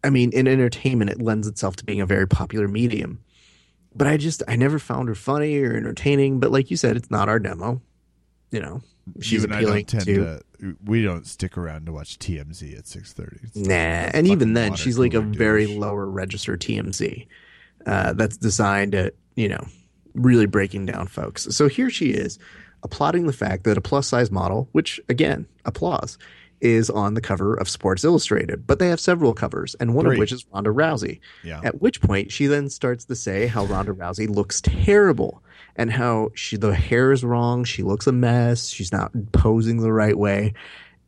I 0.08 0.10
mean, 0.10 0.32
in 0.32 0.48
entertainment, 0.48 1.10
it 1.10 1.20
lends 1.20 1.46
itself 1.46 1.76
to 1.76 1.84
being 1.84 2.00
a 2.00 2.06
very 2.06 2.26
popular 2.26 2.66
medium. 2.66 3.22
But 3.94 4.06
I 4.06 4.16
just, 4.16 4.42
I 4.48 4.56
never 4.56 4.78
found 4.78 5.10
her 5.10 5.14
funny 5.14 5.58
or 5.58 5.76
entertaining. 5.76 6.40
But 6.40 6.50
like 6.50 6.70
you 6.70 6.78
said, 6.78 6.96
it's 6.96 7.10
not 7.10 7.28
our 7.28 7.38
demo. 7.38 7.82
You 8.50 8.60
know, 8.60 8.80
she's 9.20 9.42
you 9.42 9.44
and 9.44 9.52
I 9.52 9.58
appealing 9.58 9.84
to 9.84 10.00
to. 10.60 10.76
We 10.82 11.02
don't 11.02 11.26
stick 11.26 11.58
around 11.58 11.84
to 11.84 11.92
watch 11.92 12.18
TMZ 12.18 12.78
at 12.78 12.86
six 12.86 13.12
thirty. 13.12 13.38
Nah, 13.54 13.74
and 13.74 14.26
even 14.26 14.54
then, 14.54 14.76
she's 14.76 14.98
like 14.98 15.12
a 15.12 15.20
very 15.20 15.66
lower 15.66 16.06
register 16.06 16.56
TMZ 16.56 17.26
uh, 17.84 18.14
that's 18.14 18.38
designed 18.38 18.94
at 18.94 19.12
you 19.34 19.50
know 19.50 19.62
really 20.14 20.46
breaking 20.46 20.86
down 20.86 21.06
folks. 21.06 21.54
So 21.54 21.68
here 21.68 21.90
she 21.90 22.06
is 22.06 22.38
applauding 22.82 23.26
the 23.26 23.34
fact 23.34 23.64
that 23.64 23.76
a 23.76 23.82
plus 23.82 24.06
size 24.06 24.30
model, 24.30 24.70
which 24.72 24.98
again 25.10 25.46
applause, 25.66 26.16
is 26.60 26.90
on 26.90 27.14
the 27.14 27.20
cover 27.20 27.54
of 27.54 27.68
Sports 27.68 28.04
Illustrated, 28.04 28.66
but 28.66 28.78
they 28.78 28.88
have 28.88 29.00
several 29.00 29.34
covers, 29.34 29.74
and 29.80 29.94
one 29.94 30.04
Three. 30.04 30.16
of 30.16 30.18
which 30.18 30.32
is 30.32 30.46
Ronda 30.52 30.70
Rousey. 30.70 31.20
Yeah. 31.44 31.60
At 31.64 31.80
which 31.80 32.00
point 32.00 32.32
she 32.32 32.46
then 32.46 32.68
starts 32.70 33.04
to 33.06 33.14
say 33.16 33.46
how 33.46 33.64
Ronda 33.66 33.92
Rousey 33.92 34.28
looks 34.28 34.60
terrible 34.60 35.42
and 35.76 35.92
how 35.92 36.30
she 36.34 36.56
the 36.56 36.74
hair 36.74 37.12
is 37.12 37.22
wrong, 37.24 37.64
she 37.64 37.82
looks 37.82 38.06
a 38.06 38.12
mess, 38.12 38.68
she's 38.68 38.92
not 38.92 39.12
posing 39.32 39.78
the 39.78 39.92
right 39.92 40.18
way. 40.18 40.54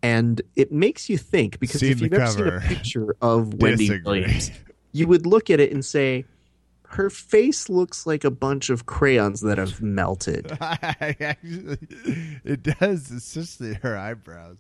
And 0.02 0.40
it 0.56 0.72
makes 0.72 1.10
you 1.10 1.18
think 1.18 1.58
because 1.60 1.80
Seen 1.80 1.92
if 1.92 2.00
you've 2.00 2.12
ever 2.14 2.26
seen 2.30 2.46
a 2.46 2.60
picture 2.60 3.16
of 3.20 3.54
Wendy 3.60 3.88
Disagree. 3.88 4.20
Williams, 4.20 4.50
you 4.92 5.06
would 5.08 5.26
look 5.26 5.50
at 5.50 5.60
it 5.60 5.72
and 5.72 5.84
say, 5.84 6.24
her 6.84 7.10
face 7.10 7.68
looks 7.68 8.06
like 8.06 8.24
a 8.24 8.30
bunch 8.30 8.68
of 8.70 8.86
crayons 8.86 9.42
that 9.42 9.58
have 9.58 9.80
melted. 9.80 10.50
It 11.42 12.62
does. 12.62 13.10
It's 13.12 13.34
just 13.34 13.60
her 13.60 13.96
eyebrows. 13.96 14.56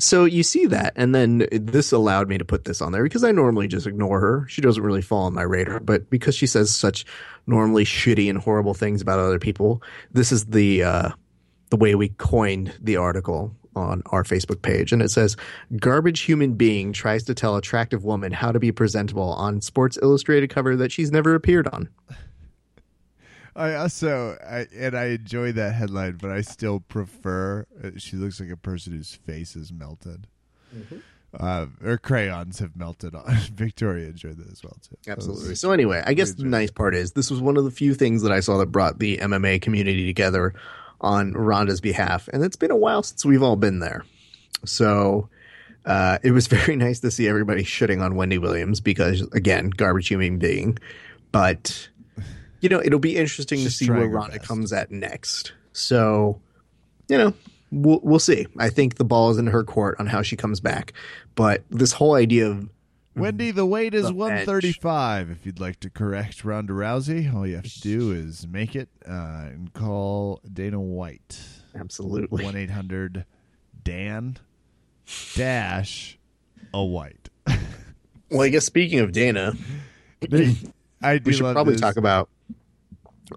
So 0.00 0.24
you 0.24 0.42
see 0.42 0.66
that, 0.66 0.94
and 0.96 1.14
then 1.14 1.46
this 1.50 1.92
allowed 1.92 2.28
me 2.28 2.38
to 2.38 2.44
put 2.44 2.64
this 2.64 2.80
on 2.80 2.92
there 2.92 3.02
because 3.02 3.22
I 3.22 3.32
normally 3.32 3.68
just 3.68 3.86
ignore 3.86 4.18
her. 4.18 4.46
She 4.48 4.62
doesn't 4.62 4.82
really 4.82 5.02
fall 5.02 5.26
on 5.26 5.34
my 5.34 5.42
radar, 5.42 5.78
but 5.78 6.08
because 6.08 6.34
she 6.34 6.46
says 6.46 6.74
such 6.74 7.04
normally 7.46 7.84
shitty 7.84 8.30
and 8.30 8.38
horrible 8.38 8.72
things 8.72 9.02
about 9.02 9.18
other 9.18 9.38
people, 9.38 9.82
this 10.12 10.32
is 10.32 10.46
the 10.46 10.82
uh, 10.82 11.10
the 11.68 11.76
way 11.76 11.94
we 11.94 12.08
coined 12.08 12.74
the 12.80 12.96
article 12.96 13.54
on 13.76 14.02
our 14.06 14.24
Facebook 14.24 14.62
page, 14.62 14.90
and 14.90 15.02
it 15.02 15.10
says, 15.10 15.36
"Garbage 15.76 16.20
human 16.20 16.54
being 16.54 16.92
tries 16.92 17.24
to 17.24 17.34
tell 17.34 17.56
attractive 17.56 18.02
woman 18.02 18.32
how 18.32 18.52
to 18.52 18.58
be 18.58 18.72
presentable 18.72 19.32
on 19.34 19.60
Sports 19.60 19.98
Illustrated 20.00 20.48
cover 20.48 20.76
that 20.76 20.92
she's 20.92 21.12
never 21.12 21.34
appeared 21.34 21.68
on." 21.68 21.88
I 23.56 23.74
also, 23.74 24.38
I, 24.46 24.66
and 24.76 24.96
I 24.96 25.06
enjoy 25.06 25.52
that 25.52 25.74
headline, 25.74 26.18
but 26.20 26.30
I 26.30 26.40
still 26.40 26.80
prefer. 26.80 27.66
Uh, 27.82 27.90
she 27.96 28.16
looks 28.16 28.40
like 28.40 28.50
a 28.50 28.56
person 28.56 28.92
whose 28.92 29.14
face 29.14 29.56
is 29.56 29.72
melted. 29.72 30.26
Uh, 31.38 31.66
or 31.84 31.96
crayons 31.96 32.58
have 32.58 32.76
melted 32.76 33.14
on. 33.14 33.34
Victoria 33.54 34.08
enjoyed 34.08 34.36
that 34.38 34.50
as 34.50 34.62
well 34.62 34.76
too. 34.82 34.96
Absolutely. 35.10 35.54
So 35.54 35.70
anyway, 35.70 36.02
I 36.04 36.14
guess 36.14 36.32
the 36.32 36.44
nice 36.44 36.70
part 36.70 36.94
is 36.94 37.12
this 37.12 37.30
was 37.30 37.40
one 37.40 37.56
of 37.56 37.64
the 37.64 37.70
few 37.70 37.94
things 37.94 38.22
that 38.22 38.32
I 38.32 38.40
saw 38.40 38.58
that 38.58 38.66
brought 38.66 38.98
the 38.98 39.18
MMA 39.18 39.62
community 39.62 40.06
together 40.06 40.54
on 41.00 41.32
Ronda's 41.32 41.80
behalf, 41.80 42.28
and 42.32 42.44
it's 42.44 42.56
been 42.56 42.70
a 42.70 42.76
while 42.76 43.02
since 43.02 43.24
we've 43.24 43.42
all 43.42 43.56
been 43.56 43.78
there. 43.78 44.04
So 44.64 45.28
uh, 45.86 46.18
it 46.22 46.32
was 46.32 46.46
very 46.48 46.76
nice 46.76 47.00
to 47.00 47.10
see 47.10 47.28
everybody 47.28 47.62
shitting 47.62 48.02
on 48.02 48.16
Wendy 48.16 48.38
Williams 48.38 48.80
because, 48.80 49.22
again, 49.32 49.70
garbage 49.70 50.08
human 50.08 50.38
being. 50.38 50.78
But 51.32 51.88
you 52.60 52.68
know, 52.68 52.80
it'll 52.82 52.98
be 52.98 53.16
interesting 53.16 53.58
to 53.64 53.70
see 53.70 53.88
where 53.90 54.08
Ronda 54.08 54.36
best. 54.36 54.48
comes 54.48 54.72
at 54.72 54.90
next. 54.90 55.52
So 55.72 56.40
you 57.08 57.18
know, 57.18 57.34
we'll 57.70 58.00
we'll 58.02 58.18
see. 58.18 58.46
I 58.58 58.68
think 58.70 58.96
the 58.96 59.04
ball 59.04 59.30
is 59.30 59.38
in 59.38 59.46
her 59.48 59.64
court 59.64 59.96
on 59.98 60.06
how 60.06 60.22
she 60.22 60.36
comes 60.36 60.60
back. 60.60 60.92
But 61.34 61.64
this 61.70 61.92
whole 61.92 62.14
idea 62.14 62.48
of 62.48 62.68
Wendy, 63.16 63.50
the 63.50 63.66
weight 63.66 63.92
is 63.94 64.04
The 64.04 64.12
bench. 64.12 64.18
135. 64.46 65.30
If 65.30 65.44
you'd 65.44 65.58
like 65.60 65.80
to 65.80 65.90
correct 65.90 66.44
Ronda 66.44 66.72
Rousey, 66.72 67.34
all 67.34 67.46
you 67.46 67.56
have 67.56 67.64
to 67.64 67.80
do 67.80 68.12
is 68.12 68.46
make 68.46 68.76
it 68.76 68.88
uh, 69.06 69.48
and 69.50 69.72
call 69.72 70.40
Dana 70.50 70.80
White. 70.80 71.40
absolutely 71.74 72.44
1 72.44 72.56
800 72.56 73.24
Dan 73.82 74.38
dash 75.34 76.18
a 76.72 76.84
white. 76.84 77.28
Well, 78.30 78.42
I 78.42 78.48
guess 78.48 78.64
speaking 78.64 79.00
of 79.00 79.10
Dana, 79.10 79.54
I 81.02 81.18
do 81.18 81.22
we 81.24 81.32
should 81.32 81.52
probably 81.52 81.72
this. 81.74 81.80
talk 81.80 81.96
about 81.96 82.28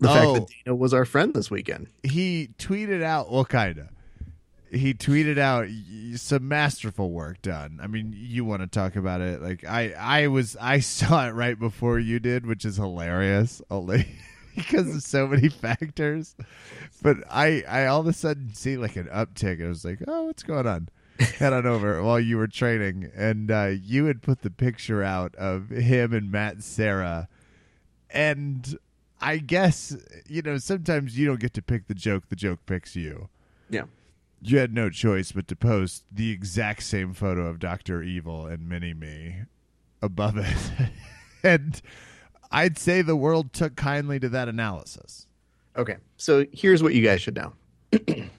the 0.02 0.07
fact 0.07 0.26
Oh. 0.26 0.34
that 0.36 0.48
Dana 0.65 0.76
was 0.76 0.94
our 0.94 1.06
friend 1.06 1.34
this 1.34 1.49
weekend. 1.52 1.88
he 2.03 2.49
tweeted 2.57 3.02
out 3.03 3.32
well 3.32 3.45
kinda. 3.45 3.90
He 4.72 4.95
tweeted 4.95 5.38
out 5.38 5.68
some 6.20 6.48
masterful 6.48 7.11
work 7.11 7.41
done. 7.44 7.80
I 7.82 7.86
mean 7.88 8.14
you 8.18 8.44
want 8.44 8.61
to 8.61 8.68
talk 8.68 8.95
about 8.95 9.22
it? 9.22 9.41
Like 9.41 9.64
i 9.65 9.91
i 9.94 10.28
was 10.28 10.57
i 10.60 10.80
saw 10.82 11.28
it 11.28 11.32
right 11.32 11.60
before 11.60 11.99
you 11.99 12.20
did 12.20 12.45
which 12.45 12.65
is 12.65 12.78
hilarious 12.78 13.61
only 13.70 14.07
because 14.56 14.95
of 14.95 15.03
so 15.03 15.28
many 15.28 15.49
factors. 15.49 16.36
But 17.03 17.18
i 17.30 17.64
i 17.68 17.86
all 17.86 17.99
of 18.02 18.07
a 18.07 18.14
sudden 18.14 18.53
see 18.56 18.78
like 18.78 18.95
an 18.95 19.06
uptick. 19.14 19.64
I 19.64 19.68
was 19.68 19.86
like 19.86 19.99
oh 20.07 20.24
what's 20.24 20.44
going 20.44 20.65
on? 20.65 20.90
Head 21.20 21.53
on 21.53 21.68
over 21.68 22.02
while 22.03 22.20
you 22.20 22.38
were 22.38 22.48
training 22.48 23.11
and 23.15 23.52
uh 23.52 23.72
you 23.80 24.06
had 24.06 24.24
put 24.24 24.41
the 24.41 24.49
picture 24.49 25.03
out 25.03 25.36
of 25.36 25.70
him 25.70 26.14
and 26.14 26.32
matt 26.32 26.64
serra 26.64 27.28
and 28.10 28.78
I 29.24 29.38
guess 29.38 29.95
you 30.28 30.41
know 30.41 30.58
sometimes 30.58 31.18
you 31.18 31.26
don't 31.26 31.40
get 31.40 31.54
to 31.54 31.62
pick 31.62 31.88
the 31.88 31.95
joke; 31.95 32.28
the 32.28 32.36
joke 32.36 32.60
picks 32.66 32.95
you. 32.95 33.30
Yeah. 33.70 33.84
You 34.41 34.58
had 34.58 34.74
no 34.74 34.90
choice 34.90 35.32
but 35.32 35.48
to 35.48 35.56
post 35.56 36.04
the 36.12 36.32
exact 36.32 36.84
same 36.84 37.14
photo 37.14 37.48
of 37.48 37.60
Doctor 37.60 38.04
Evil 38.04 38.45
and 38.45 38.68
Mini 38.68 38.94
Me 38.94 39.44
above 40.02 40.38
it, 40.38 40.58
and 41.44 41.82
I'd 42.52 42.78
say 42.78 43.02
the 43.02 43.16
world 43.16 43.54
took 43.54 43.78
kindly 43.78 44.20
to 44.20 44.28
that 44.30 44.50
analysis. 44.50 45.28
Okay, 45.78 45.95
so 46.18 46.45
here's 46.52 46.84
what 46.84 46.94
you 46.94 47.04
guys 47.04 47.22
should 47.22 47.36
know. 47.36 47.54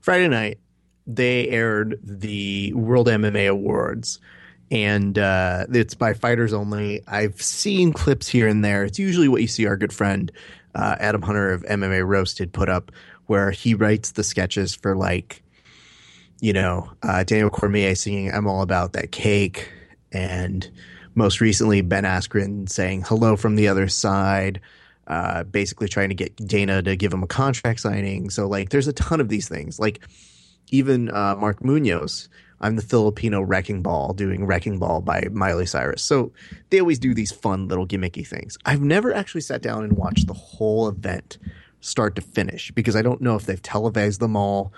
Friday 0.00 0.28
night, 0.28 0.58
they 1.06 1.48
aired 1.48 2.00
the 2.02 2.72
World 2.72 3.08
MMA 3.08 3.50
Awards, 3.50 4.18
and 4.72 5.18
uh, 5.18 5.66
it's 5.70 5.94
by 5.94 6.14
fighters 6.14 6.54
only. 6.54 7.02
I've 7.06 7.40
seen 7.40 7.92
clips 7.92 8.26
here 8.26 8.48
and 8.48 8.64
there. 8.64 8.84
It's 8.84 8.98
usually 8.98 9.28
what 9.28 9.42
you 9.42 9.46
see 9.46 9.66
our 9.66 9.76
good 9.76 9.92
friend 9.92 10.32
uh, 10.74 10.96
Adam 10.98 11.20
Hunter 11.20 11.52
of 11.52 11.62
MMA 11.64 12.06
Roasted 12.06 12.52
put 12.54 12.70
up, 12.70 12.90
where 13.26 13.50
he 13.50 13.74
writes 13.74 14.12
the 14.12 14.24
sketches 14.24 14.74
for 14.74 14.96
like, 14.96 15.42
you 16.40 16.54
know, 16.54 16.90
uh, 17.02 17.22
Daniel 17.22 17.50
Cormier 17.50 17.94
singing 17.94 18.32
"I'm 18.32 18.46
All 18.46 18.62
About 18.62 18.94
That 18.94 19.12
Cake," 19.12 19.70
and 20.10 20.68
most 21.14 21.42
recently 21.42 21.82
Ben 21.82 22.04
Askren 22.04 22.66
saying 22.66 23.02
"Hello 23.02 23.36
from 23.36 23.56
the 23.56 23.68
Other 23.68 23.88
Side." 23.88 24.60
uh, 25.06 25.44
basically 25.44 25.88
trying 25.88 26.08
to 26.08 26.14
get 26.14 26.34
Dana 26.36 26.80
to 26.80 26.96
give 26.96 27.12
him 27.12 27.22
a 27.22 27.26
contract 27.26 27.80
signing. 27.80 28.30
So 28.30 28.48
like, 28.48 28.70
there's 28.70 28.88
a 28.88 28.92
ton 28.92 29.20
of 29.20 29.28
these 29.28 29.48
things. 29.48 29.78
Like 29.78 30.00
even 30.70 31.10
uh, 31.10 31.36
Mark 31.36 31.62
Munoz, 31.64 32.28
I'm 32.62 32.76
the 32.76 32.82
Filipino 32.82 33.42
Wrecking 33.42 33.82
Ball 33.82 34.12
doing 34.12 34.46
Wrecking 34.46 34.78
Ball 34.78 35.00
by 35.00 35.26
Miley 35.32 35.66
Cyrus. 35.66 36.02
So 36.02 36.32
they 36.70 36.80
always 36.80 36.98
do 36.98 37.12
these 37.12 37.32
fun 37.32 37.68
little 37.68 37.86
gimmicky 37.86 38.26
things. 38.26 38.56
I've 38.64 38.82
never 38.82 39.12
actually 39.12 39.40
sat 39.40 39.62
down 39.62 39.84
and 39.84 39.96
watched 39.96 40.26
the 40.28 40.34
whole 40.34 40.88
event 40.88 41.38
start 41.80 42.14
to 42.16 42.22
finish 42.22 42.70
because 42.70 42.94
I 42.94 43.02
don't 43.02 43.20
know 43.20 43.34
if 43.34 43.46
they've 43.46 43.60
televised 43.60 44.20
them 44.20 44.36
all 44.36 44.72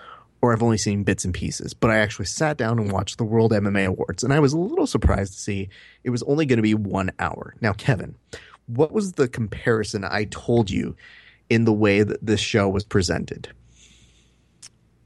or 0.45 0.53
I've 0.53 0.63
only 0.63 0.77
seen 0.77 1.05
bits 1.05 1.25
and 1.25 1.33
pieces. 1.33 1.73
But 1.73 1.91
I 1.91 1.97
actually 1.99 2.27
sat 2.27 2.59
down 2.59 2.79
and 2.79 2.93
watched 2.93 3.17
the 3.17 3.25
World 3.25 3.53
MMA 3.53 3.87
Awards, 3.87 4.23
and 4.23 4.31
I 4.31 4.41
was 4.41 4.53
a 4.53 4.59
little 4.59 4.87
surprised 4.87 5.33
to 5.33 5.39
see 5.39 5.71
it 6.03 6.11
was 6.11 6.23
only 6.25 6.45
going 6.45 6.59
to 6.59 6.63
be 6.63 6.75
one 6.75 7.13
hour. 7.19 7.55
Now, 7.63 7.73
Kevin, 7.73 8.15
what 8.67 8.93
was 8.93 9.13
the 9.13 9.27
comparison 9.27 10.05
I 10.05 10.25
told 10.25 10.71
you 10.71 10.97
in 11.49 11.65
the 11.65 11.73
way 11.73 12.03
that 12.03 12.25
this 12.25 12.41
show 12.41 12.69
was 12.69 12.85
presented? 12.85 13.49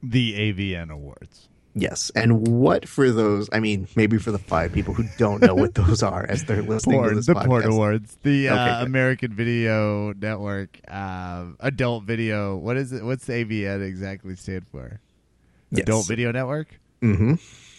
The 0.03 0.53
AVN 0.53 0.91
Awards. 0.91 1.48
Yes. 1.81 2.11
And 2.15 2.47
what 2.49 2.89
for 2.89 3.11
those, 3.11 3.49
I 3.53 3.61
mean, 3.61 3.87
maybe 3.97 4.19
for 4.19 4.31
the 4.33 4.39
five 4.39 4.73
people 4.73 4.95
who 4.95 5.05
don't 5.17 5.41
know 5.43 5.55
what 5.55 5.75
those 5.75 6.03
are 6.03 6.27
as 6.29 6.45
they're 6.45 6.63
listening 6.75 6.99
to 6.99 7.03
Porn, 7.05 7.15
this 7.17 7.27
the 7.27 7.35
podcast. 7.35 7.47
Porn 7.47 7.65
Awards, 7.65 8.19
the 8.23 8.49
uh, 8.49 8.55
Okay, 8.55 8.79
good. 8.81 8.87
American 8.89 9.33
Video 9.33 10.13
Network, 10.15 10.81
uh, 10.89 11.45
Adult 11.61 12.05
Video. 12.05 12.57
What 12.57 12.77
is 12.77 12.93
it? 12.93 13.05
What's 13.05 13.27
AVN 13.27 13.87
exactly 13.87 14.35
stand 14.37 14.67
for? 14.69 15.01
Yes. 15.71 15.83
Adult 15.83 16.09
Video 16.09 16.33
Network. 16.33 16.69
Mm-hmm. 17.03 17.35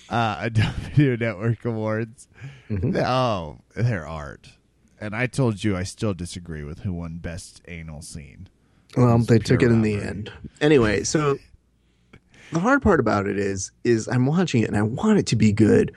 uh, 0.10 0.36
Adult 0.40 0.76
Video 0.76 1.16
Network 1.18 1.66
Awards. 1.66 2.28
Mhm. 2.70 2.96
Oh, 3.06 3.58
they're 3.76 4.08
art. 4.08 4.50
And 5.02 5.16
I 5.16 5.28
told 5.28 5.64
you 5.64 5.76
I 5.78 5.84
still 5.84 6.14
disagree 6.14 6.64
with 6.64 6.80
who 6.80 6.94
won 6.94 7.18
Best 7.18 7.62
Anal 7.68 8.02
Scene. 8.02 8.48
Well, 8.98 9.18
they 9.20 9.40
took 9.40 9.62
it 9.62 9.72
in 9.72 9.82
the 9.82 9.96
end. 9.96 10.32
Anyway, 10.62 11.04
so 11.04 11.38
the 12.52 12.60
hard 12.60 12.82
part 12.82 13.00
about 13.00 13.28
it 13.28 13.38
is, 13.38 13.72
is 13.84 14.08
I'm 14.08 14.26
watching 14.26 14.62
it 14.64 14.68
and 14.68 14.78
I 14.78 14.82
want 14.82 15.20
it 15.20 15.28
to 15.28 15.36
be 15.36 15.52
good. 15.52 15.94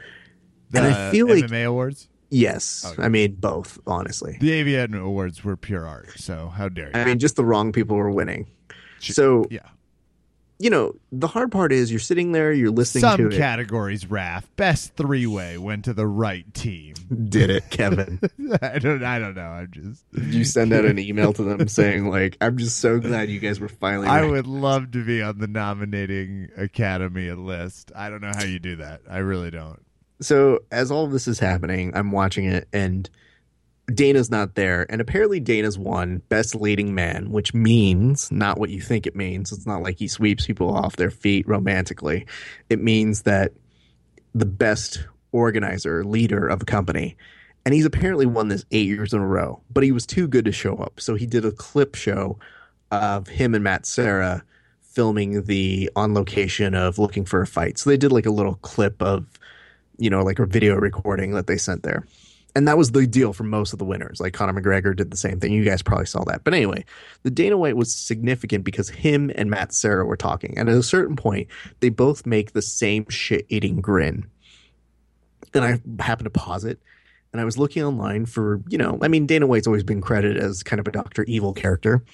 The 0.70 0.82
and 0.82 0.94
I 0.94 1.10
feel 1.10 1.28
like, 1.28 1.46
the 1.48 1.54
MMA 1.54 1.66
Awards? 1.66 2.08
yes, 2.30 2.84
Okay. 2.86 3.02
I 3.02 3.08
mean, 3.08 3.34
both, 3.34 3.78
honestly. 3.86 4.38
The 4.40 4.50
AVN 4.62 4.98
Awards 4.98 5.44
were 5.44 5.56
pure 5.56 5.86
art. 5.86 6.10
So 6.16 6.48
how 6.48 6.68
dare 6.68 6.86
you? 6.86 6.92
I 6.94 7.04
mean, 7.04 7.18
just 7.18 7.36
the 7.36 7.44
wrong 7.44 7.72
people 7.72 7.96
were 7.96 8.10
winning. 8.10 8.46
So, 9.00 9.46
yeah. 9.50 9.60
You 10.62 10.70
know, 10.70 10.94
the 11.10 11.26
hard 11.26 11.50
part 11.50 11.72
is 11.72 11.90
you're 11.90 11.98
sitting 11.98 12.30
there, 12.30 12.52
you're 12.52 12.70
listening 12.70 13.00
Some 13.00 13.16
to 13.18 13.26
it. 13.30 13.36
categories, 13.36 14.04
Raph. 14.04 14.44
Best 14.54 14.94
three 14.94 15.26
way 15.26 15.58
went 15.58 15.86
to 15.86 15.92
the 15.92 16.06
right 16.06 16.44
team. 16.54 16.94
Did 17.28 17.50
it, 17.50 17.68
Kevin? 17.68 18.20
I 18.62 18.78
don't. 18.78 19.02
I 19.02 19.18
don't 19.18 19.34
know. 19.34 19.42
I'm 19.42 19.72
just. 19.72 20.04
you 20.12 20.44
send 20.44 20.72
out 20.72 20.84
an 20.84 21.00
email 21.00 21.32
to 21.32 21.42
them 21.42 21.66
saying, 21.66 22.08
like, 22.08 22.36
I'm 22.40 22.58
just 22.58 22.78
so 22.78 23.00
glad 23.00 23.28
you 23.28 23.40
guys 23.40 23.58
were 23.58 23.68
finally 23.68 24.06
I 24.06 24.24
would 24.24 24.46
love 24.46 24.92
to 24.92 25.04
be 25.04 25.20
on 25.20 25.38
the 25.38 25.48
nominating 25.48 26.50
Academy 26.56 27.32
list. 27.32 27.90
I 27.96 28.08
don't 28.08 28.20
know 28.20 28.30
how 28.32 28.44
you 28.44 28.60
do 28.60 28.76
that. 28.76 29.00
I 29.10 29.18
really 29.18 29.50
don't. 29.50 29.84
So 30.20 30.60
as 30.70 30.92
all 30.92 31.04
of 31.04 31.10
this 31.10 31.26
is 31.26 31.40
happening, 31.40 31.90
I'm 31.96 32.12
watching 32.12 32.44
it 32.44 32.68
and 32.72 33.10
Dana's 33.94 34.30
not 34.30 34.54
there. 34.54 34.86
And 34.90 35.00
apparently 35.00 35.40
Dana's 35.40 35.78
won 35.78 36.22
best 36.28 36.54
leading 36.54 36.94
man, 36.94 37.30
which 37.30 37.54
means 37.54 38.30
not 38.30 38.58
what 38.58 38.70
you 38.70 38.80
think 38.80 39.06
it 39.06 39.16
means. 39.16 39.52
It's 39.52 39.66
not 39.66 39.82
like 39.82 39.98
he 39.98 40.08
sweeps 40.08 40.46
people 40.46 40.74
off 40.74 40.96
their 40.96 41.10
feet 41.10 41.46
romantically. 41.48 42.26
It 42.68 42.80
means 42.80 43.22
that 43.22 43.52
the 44.34 44.46
best 44.46 45.04
organizer, 45.32 46.04
leader 46.04 46.46
of 46.46 46.62
a 46.62 46.66
company. 46.66 47.16
And 47.64 47.74
he's 47.74 47.84
apparently 47.84 48.26
won 48.26 48.48
this 48.48 48.64
eight 48.72 48.86
years 48.86 49.12
in 49.12 49.20
a 49.20 49.26
row, 49.26 49.62
but 49.70 49.84
he 49.84 49.92
was 49.92 50.06
too 50.06 50.26
good 50.26 50.44
to 50.46 50.52
show 50.52 50.76
up. 50.76 51.00
So 51.00 51.14
he 51.14 51.26
did 51.26 51.44
a 51.44 51.52
clip 51.52 51.94
show 51.94 52.38
of 52.90 53.28
him 53.28 53.54
and 53.54 53.62
Matt 53.62 53.86
Serra 53.86 54.42
filming 54.80 55.44
the 55.44 55.90
on 55.96 56.12
location 56.12 56.74
of 56.74 56.98
looking 56.98 57.24
for 57.24 57.40
a 57.40 57.46
fight. 57.46 57.78
So 57.78 57.88
they 57.88 57.96
did 57.96 58.12
like 58.12 58.26
a 58.26 58.30
little 58.30 58.56
clip 58.56 59.00
of 59.00 59.26
you 59.98 60.10
know, 60.10 60.22
like 60.22 60.38
a 60.38 60.46
video 60.46 60.74
recording 60.74 61.32
that 61.32 61.46
they 61.46 61.56
sent 61.56 61.82
there. 61.82 62.04
And 62.54 62.68
that 62.68 62.76
was 62.76 62.92
the 62.92 63.06
deal 63.06 63.32
for 63.32 63.44
most 63.44 63.72
of 63.72 63.78
the 63.78 63.84
winners. 63.84 64.20
Like 64.20 64.34
Conor 64.34 64.60
McGregor 64.60 64.94
did 64.94 65.10
the 65.10 65.16
same 65.16 65.40
thing. 65.40 65.52
You 65.52 65.64
guys 65.64 65.82
probably 65.82 66.06
saw 66.06 66.22
that. 66.24 66.44
But 66.44 66.52
anyway, 66.52 66.84
the 67.22 67.30
Dana 67.30 67.56
White 67.56 67.76
was 67.76 67.94
significant 67.94 68.64
because 68.64 68.90
him 68.90 69.30
and 69.34 69.50
Matt 69.50 69.72
Serra 69.72 70.04
were 70.04 70.16
talking. 70.16 70.58
And 70.58 70.68
at 70.68 70.76
a 70.76 70.82
certain 70.82 71.16
point, 71.16 71.48
they 71.80 71.88
both 71.88 72.26
make 72.26 72.52
the 72.52 72.60
same 72.60 73.08
shit 73.08 73.46
eating 73.48 73.80
grin. 73.80 74.26
And 75.54 75.64
I 75.64 76.02
happened 76.02 76.26
to 76.26 76.38
pause 76.38 76.64
it. 76.64 76.78
And 77.32 77.40
I 77.40 77.44
was 77.44 77.56
looking 77.56 77.82
online 77.82 78.26
for, 78.26 78.60
you 78.68 78.76
know, 78.76 78.98
I 79.00 79.08
mean, 79.08 79.24
Dana 79.24 79.46
White's 79.46 79.66
always 79.66 79.84
been 79.84 80.02
credited 80.02 80.36
as 80.36 80.62
kind 80.62 80.78
of 80.78 80.86
a 80.86 80.92
Dr. 80.92 81.24
Evil 81.24 81.54
character. 81.54 82.04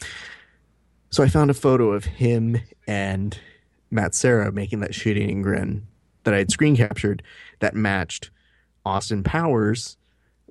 So 1.11 1.25
I 1.25 1.29
found 1.29 1.51
a 1.51 1.55
photo 1.55 1.91
of 1.91 2.05
him 2.05 2.61
and 2.87 3.37
Matt 3.91 4.15
Serra 4.15 4.53
making 4.53 4.81
that 4.81 4.95
shit 4.95 5.17
eating 5.17 5.43
grin 5.43 5.87
that 6.23 6.35
I 6.35 6.39
had 6.39 6.51
screen 6.53 6.77
captured 6.77 7.23
that 7.59 7.75
matched 7.75 8.31
Austin 8.85 9.25
Powers, 9.25 9.97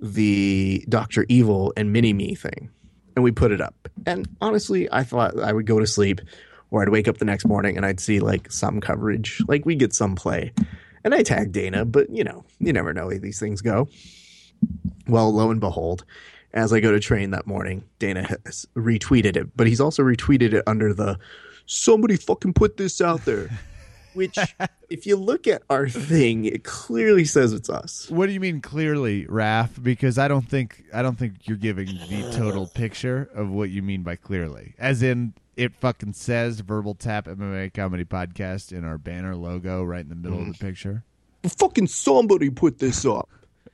the 0.02 0.86
Doctor 0.90 1.26
Evil 1.30 1.74
and 1.76 1.91
Mini 1.91 2.14
Me 2.14 2.36
thing. 2.36 2.69
And 3.15 3.24
we 3.24 3.32
put 3.32 3.52
it 3.52 3.61
up. 3.61 3.90
And 4.06 4.28
honestly, 4.41 4.88
I 4.91 5.03
thought 5.03 5.40
I 5.40 5.52
would 5.52 5.65
go 5.65 5.80
to 5.80 5.88
sleep 5.88 6.22
or 6.69 6.82
I'd 6.82 6.90
wake 6.90 7.07
up 7.07 7.18
the 7.18 7.26
next 7.26 7.45
morning 7.45 7.78
and 7.78 7.86
I'd 7.86 7.99
see 7.99 8.19
like 8.19 8.52
some 8.52 8.80
coverage. 8.80 9.41
Like 9.48 9.65
we 9.65 9.76
get 9.76 9.94
some 9.94 10.15
play. 10.15 10.53
And 11.03 11.15
I 11.15 11.24
tagged 11.24 11.53
Dana, 11.53 11.86
but 11.86 12.10
you 12.10 12.24
know, 12.24 12.44
you 12.60 12.74
never 12.74 12.94
know 12.94 13.10
how 13.10 13.18
these 13.18 13.40
things 13.40 13.61
go. 13.61 13.88
Well, 15.07 15.34
lo 15.34 15.49
and 15.49 15.60
behold, 15.60 16.03
as 16.53 16.74
I 16.74 16.80
go 16.80 16.91
to 16.91 16.99
train 16.99 17.32
that 17.32 17.48
morning, 17.48 17.84
Dana 17.99 18.24
has 18.24 18.65
retweeted 18.76 19.36
it, 19.36 19.56
but 19.56 19.68
he's 19.68 19.82
also 19.82 20.03
retweeted 20.03 20.53
it 20.53 20.64
under 20.68 20.94
the 20.94 21.18
somebody 21.65 22.18
fucking 22.18 22.53
put 22.53 22.78
this 22.78 23.02
out 23.02 23.26
there. 23.26 23.49
Which, 24.18 24.38
if 24.89 25.06
you 25.06 25.15
look 25.15 25.48
at 25.48 25.61
our 25.69 25.88
thing, 25.88 26.45
it 26.45 26.64
clearly 26.64 27.23
says 27.23 27.53
it's 27.53 27.69
us. 27.69 28.10
What 28.10 28.26
do 28.26 28.34
you 28.34 28.39
mean 28.39 28.61
clearly, 28.61 29.26
Raph? 29.26 29.81
Because 29.81 30.18
I 30.18 30.27
don't 30.27 30.49
think 30.49 30.84
I 30.94 31.02
don't 31.02 31.18
think 31.18 31.48
you're 31.48 31.57
giving 31.57 31.88
the 31.88 32.34
total 32.35 32.68
picture 32.73 33.30
of 33.34 33.49
what 33.49 33.69
you 33.69 33.81
mean 33.81 34.03
by 34.03 34.15
clearly. 34.15 34.73
As 34.80 35.03
in, 35.03 35.34
it 35.56 35.73
fucking 35.76 36.14
says 36.14 36.60
"Verbal 36.61 36.95
Tap 36.95 37.26
MMA 37.26 37.73
Comedy 37.73 38.06
Podcast" 38.06 38.72
in 38.72 38.84
our 38.84 38.98
banner 38.98 39.35
logo 39.35 39.84
right 39.84 40.02
in 40.02 40.10
the 40.10 40.15
middle 40.15 40.39
of 40.39 40.45
the 40.45 40.53
mm-hmm. 40.53 40.65
picture. 40.65 41.03
Fucking 41.44 41.88
somebody 41.88 42.49
put 42.49 42.80
this 42.80 43.06
up. 43.06 43.30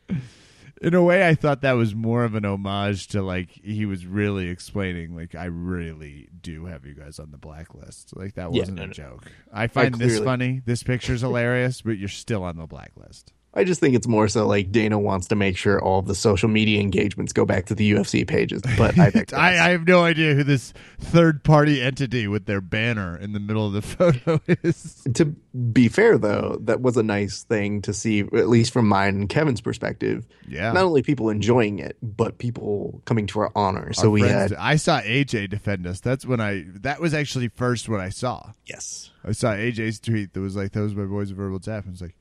In 0.84 0.94
a 0.94 1.02
way, 1.02 1.26
I 1.26 1.34
thought 1.34 1.62
that 1.62 1.74
was 1.74 1.96
more 1.96 2.26
of 2.26 2.36
an 2.36 2.44
homage 2.44 3.08
to 3.08 3.22
like 3.22 3.50
he 3.64 3.86
was 3.86 4.06
really 4.06 4.50
explaining, 4.50 5.16
like 5.16 5.34
I 5.34 5.46
really 5.46 6.28
do 6.42 6.66
have 6.66 6.86
you 6.86 6.94
guys 6.94 7.20
on 7.20 7.32
the 7.32 7.38
blacklist. 7.38 8.16
Like 8.18 8.36
that 8.36 8.52
wasn't 8.52 8.78
no, 8.78 8.84
a 8.84 8.88
no. 8.88 8.94
joke. 8.94 9.32
I 9.54 9.68
find 9.68 9.96
this 9.96 10.20
funny. 10.20 10.62
This 10.66 10.84
picture's 10.84 11.22
hilarious, 11.22 11.82
but 11.82 11.98
you're 11.98 12.10
still 12.10 12.44
on 12.44 12.58
the 12.58 12.68
blacklist. 12.68 13.32
I 13.56 13.64
just 13.64 13.80
think 13.80 13.96
it's 13.96 14.08
more 14.08 14.28
so 14.28 14.48
like 14.48 14.72
Dana 14.72 14.98
wants 14.98 15.28
to 15.28 15.36
make 15.36 15.56
sure 15.58 15.80
all 15.80 16.02
the 16.02 16.16
social 16.16 16.50
media 16.50 16.82
engagements 16.82 17.34
go 17.34 17.46
back 17.46 17.68
to 17.68 17.76
the 17.76 17.92
UFC 17.92 18.28
pages. 18.28 18.62
But 18.78 18.98
I. 18.98 19.12
I, 19.34 19.50
I 19.68 19.70
have 19.70 19.88
no 19.88 20.04
idea 20.04 20.34
who 20.34 20.44
this 20.44 20.74
third 21.00 21.44
party 21.44 21.82
entity 21.82 22.28
with 22.28 22.46
their 22.46 22.62
banner 22.62 23.16
in 23.18 23.34
the 23.34 23.40
middle 23.40 23.68
of 23.68 23.74
the 23.74 23.82
photo 23.84 24.42
is. 24.64 25.06
to 25.14 25.26
be 25.26 25.88
fair 25.88 26.18
though, 26.18 26.58
that 26.62 26.82
was 26.82 26.98
a 26.98 27.04
nice 27.04 27.44
thing 27.44 27.82
to 27.84 27.94
see, 27.94 28.22
at 28.22 28.50
least 28.50 28.74
from 28.74 28.88
mine 28.88 29.16
and 29.16 29.30
Kevin's 29.30 29.62
perspective. 29.62 30.26
Yeah. 30.48 30.72
Not 30.72 30.84
only 30.84 31.04
people 31.04 31.30
enjoying 31.30 31.78
it, 31.80 31.96
but 32.02 32.40
people 32.40 33.02
coming 33.06 33.28
to 33.28 33.40
our 33.40 33.52
honor. 33.56 33.94
So 33.94 34.10
we 34.10 34.22
friends- 34.22 34.52
had 34.52 34.60
I 34.60 34.78
saw 34.78 35.00
AJ 35.02 35.50
defend 35.52 35.86
us. 35.86 36.00
That's 36.00 36.26
when 36.26 36.42
I. 36.42 36.66
That 36.82 37.00
was 37.00 37.14
actually 37.14 37.50
first 37.50 37.88
what 37.88 38.00
I 38.00 38.10
saw. 38.10 38.52
yes. 38.66 39.12
I 39.24 39.32
saw 39.32 39.54
AJ's 39.54 40.00
tweet 40.00 40.34
that 40.34 40.42
was 40.42 40.56
like, 40.56 40.74
"Those 40.74 40.94
my 40.96 41.06
boys 41.06 41.32
of 41.32 41.38
verbal 41.38 41.60
tap." 41.60 41.86
And 41.86 41.94
it's 41.94 42.02
like, 42.02 42.16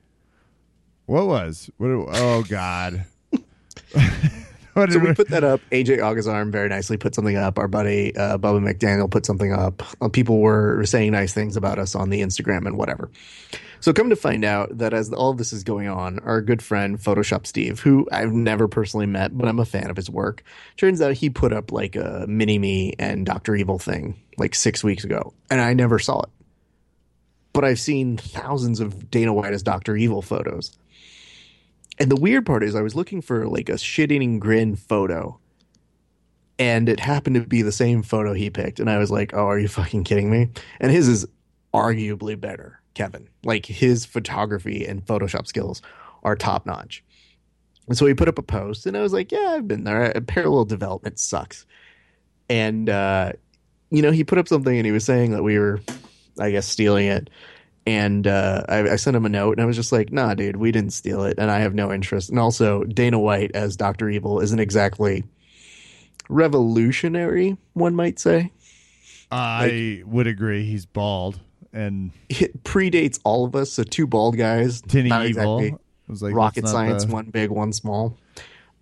what 1.07 1.27
was? 1.27 1.71
What? 1.79 1.91
Oh 1.91 2.43
God. 2.49 3.05
what 4.75 4.93
So 4.93 4.99
we 4.99 5.15
put 5.15 5.29
that 5.29 5.45
up. 5.45 5.61
AJ 5.71 5.99
Agazarm 5.99 6.51
very 6.51 6.69
nicely 6.69 6.97
put 6.97 7.15
something 7.15 7.37
up. 7.37 7.59
Our 7.59 7.69
buddy 7.69 8.15
uh, 8.17 8.39
Bubba 8.39 8.61
McDaniel 8.61 9.11
put 9.11 9.27
something 9.27 9.53
up. 9.53 9.83
Uh, 10.01 10.09
people 10.09 10.39
were 10.39 10.85
saying 10.85 11.13
nice 11.13 11.33
things 11.33 11.57
about 11.57 11.79
us 11.79 11.95
on 11.95 12.11
the 12.11 12.23
Instagram 12.23 12.67
and 12.67 12.77
whatever. 12.77 13.11
So 13.83 13.93
come 13.93 14.11
to 14.11 14.17
find 14.17 14.45
out 14.45 14.79
that 14.79 14.95
as 14.95 15.13
all 15.13 15.31
of 15.31 15.39
this 15.39 15.53
is 15.53 15.65
going 15.65 15.89
on, 15.89 16.21
our 16.21 16.41
good 16.41 16.63
friend 16.63 17.01
Photoshop 17.01 17.49
Steve, 17.49 17.81
who 17.81 18.09
I've 18.13 18.31
never 18.33 18.69
personally 18.69 19.07
met, 19.07 19.37
but 19.37 19.49
I'm 19.49 19.59
a 19.59 19.65
fan 19.65 19.91
of 19.91 19.97
his 19.97 20.09
work, 20.09 20.45
turns 20.77 21.01
out 21.01 21.15
he 21.15 21.29
put 21.29 21.53
up 21.53 21.73
like 21.73 21.97
a 21.97 22.25
mini 22.29 22.61
me 22.61 22.95
and 23.01 23.27
Doctor 23.27 23.57
Evil 23.57 23.81
thing 23.81 24.23
like 24.39 24.55
six 24.55 24.85
weeks 24.85 25.03
ago, 25.03 25.35
and 25.51 25.61
I 25.61 25.75
never 25.75 25.99
saw 25.99 26.21
it. 26.23 26.29
But 27.53 27.65
I've 27.65 27.81
seen 27.81 28.19
thousands 28.19 28.79
of 28.79 29.11
Dana 29.11 29.35
White 29.35 29.53
as 29.53 29.65
Doctor 29.65 29.97
Evil 29.97 30.23
photos. 30.23 30.79
And 32.03 32.11
the 32.11 32.17
weird 32.17 32.45
part 32.45 32.65
is, 32.65 32.75
I 32.75 32.83
was 32.83 32.97
looking 32.97 33.23
for 33.23 33.47
like 33.47 33.69
a 33.69 33.79
shit 33.79 34.11
eating 34.11 34.41
grin 34.41 34.75
photo, 34.75 35.39
and 36.59 36.89
it 36.89 36.99
happened 36.99 37.37
to 37.37 37.43
be 37.43 37.63
the 37.63 37.71
same 37.71 38.03
photo 38.03 38.33
he 38.33 38.51
picked. 38.51 38.81
And 38.81 38.91
I 38.91 38.99
was 38.99 39.13
like, 39.13 39.33
oh, 39.35 39.47
are 39.47 39.59
you 39.59 39.69
fucking 39.69 40.03
kidding 40.03 40.29
me? 40.29 40.49
And 40.81 40.91
his 40.91 41.07
is 41.07 41.27
arguably 41.73 42.39
better, 42.39 42.81
Kevin. 42.95 43.29
Like 43.45 43.67
his 43.67 44.05
photography 44.05 44.85
and 44.85 45.07
Photoshop 45.07 45.47
skills 45.47 45.81
are 46.25 46.35
top 46.35 46.67
notch. 46.67 47.05
And 47.87 47.97
so 47.97 48.05
he 48.07 48.15
put 48.15 48.27
up 48.27 48.39
a 48.39 48.43
post, 48.43 48.85
and 48.85 48.97
I 48.97 49.01
was 49.01 49.13
like, 49.13 49.31
yeah, 49.31 49.55
I've 49.57 49.69
been 49.69 49.85
there. 49.85 50.13
Parallel 50.27 50.65
development 50.65 51.21
sucks. 51.21 51.67
And, 52.49 52.91
uh, 52.91 53.35
you 53.91 54.03
know, 54.03 54.11
he 54.11 54.25
put 54.25 54.39
up 54.39 54.49
something 54.49 54.77
and 54.77 54.85
he 54.85 54.91
was 54.91 55.05
saying 55.05 55.31
that 55.31 55.45
we 55.45 55.57
were, 55.57 55.79
I 56.37 56.51
guess, 56.51 56.67
stealing 56.67 57.07
it. 57.07 57.31
And 57.85 58.27
uh, 58.29 58.63
I, 58.69 58.91
I 58.91 58.97
sent 58.97 59.17
him 59.17 59.27
a 59.27 59.29
note, 59.29 59.53
and 59.53 59.61
I 59.61 59.65
was 59.65 59.75
just 59.75 59.91
like, 59.91 60.13
"Nah, 60.13 60.35
dude, 60.35 60.57
we 60.57 60.71
didn't 60.71 60.93
steal 60.93 61.25
it, 61.25 61.37
and 61.39 61.51
I 61.51 61.59
have 61.61 61.75
no 61.75 61.93
interest." 61.93 62.31
And 62.31 62.39
also, 62.39 62.85
Dana 62.85 63.19
White 63.19 63.51
as 63.55 63.77
Doctor 63.77 64.09
Evil 64.09 64.39
isn't 64.41 64.61
exactly 64.61 65.25
revolutionary, 66.29 67.57
one 67.73 67.95
might 67.95 68.19
say. 68.19 68.53
I 69.31 70.03
would 70.07 70.27
agree. 70.27 70.65
He's 70.65 70.85
bald 70.87 71.41
and 71.73 72.11
It 72.29 72.65
predates 72.65 73.19
all 73.25 73.45
of 73.45 73.57
us, 73.57 73.73
so 73.73 73.83
two 73.83 74.07
bald 74.07 74.37
guys, 74.37 74.83
tinny 74.83 75.09
not 75.09 75.27
evil. 75.27 75.59
exactly 75.59 75.79
was 76.09 76.23
like, 76.23 76.35
rocket 76.35 76.69
science, 76.69 77.05
the- 77.07 77.13
one 77.13 77.31
big, 77.31 77.51
one 77.51 77.73
small. 77.73 78.17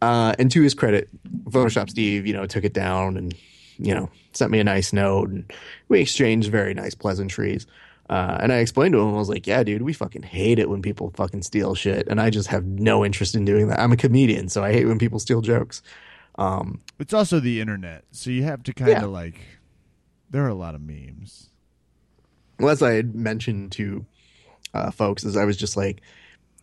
Uh, 0.02 0.34
and 0.38 0.50
to 0.50 0.62
his 0.62 0.74
credit, 0.74 1.08
Photoshop 1.50 1.90
Steve, 1.90 2.26
you 2.26 2.32
know, 2.32 2.46
took 2.46 2.64
it 2.64 2.72
down 2.74 3.16
and 3.16 3.34
you 3.78 3.94
know 3.94 4.10
sent 4.32 4.50
me 4.50 4.58
a 4.58 4.64
nice 4.64 4.92
note, 4.92 5.28
and 5.28 5.52
we 5.88 6.00
exchanged 6.00 6.50
very 6.50 6.74
nice 6.74 6.94
pleasantries. 6.94 7.66
Uh, 8.10 8.36
and 8.40 8.52
I 8.52 8.56
explained 8.56 8.92
to 8.94 9.00
him, 9.00 9.14
I 9.14 9.18
was 9.18 9.28
like, 9.28 9.46
"Yeah, 9.46 9.62
dude, 9.62 9.82
we 9.82 9.92
fucking 9.92 10.24
hate 10.24 10.58
it 10.58 10.68
when 10.68 10.82
people 10.82 11.12
fucking 11.14 11.42
steal 11.42 11.74
shit, 11.76 12.08
and 12.08 12.20
I 12.20 12.28
just 12.28 12.48
have 12.48 12.66
no 12.66 13.04
interest 13.04 13.36
in 13.36 13.44
doing 13.44 13.68
that. 13.68 13.78
I'm 13.78 13.92
a 13.92 13.96
comedian, 13.96 14.48
so 14.48 14.64
I 14.64 14.72
hate 14.72 14.86
when 14.86 14.98
people 14.98 15.20
steal 15.20 15.40
jokes." 15.40 15.80
Um, 16.36 16.80
It's 16.98 17.14
also 17.14 17.38
the 17.40 17.60
internet, 17.60 18.04
so 18.10 18.30
you 18.30 18.42
have 18.42 18.62
to 18.64 18.72
kind 18.74 18.90
of 18.92 19.02
Yeah. 19.02 19.06
like. 19.06 19.40
There 20.28 20.44
are 20.44 20.48
a 20.48 20.54
lot 20.54 20.74
of 20.74 20.80
memes. 20.82 21.46
as 22.60 22.82
I 22.82 22.92
had 22.94 23.14
mentioned 23.14 23.72
to 23.72 24.04
uh, 24.74 24.90
folks, 24.90 25.24
is 25.24 25.36
I 25.36 25.44
was 25.44 25.56
just 25.56 25.76
like, 25.76 26.00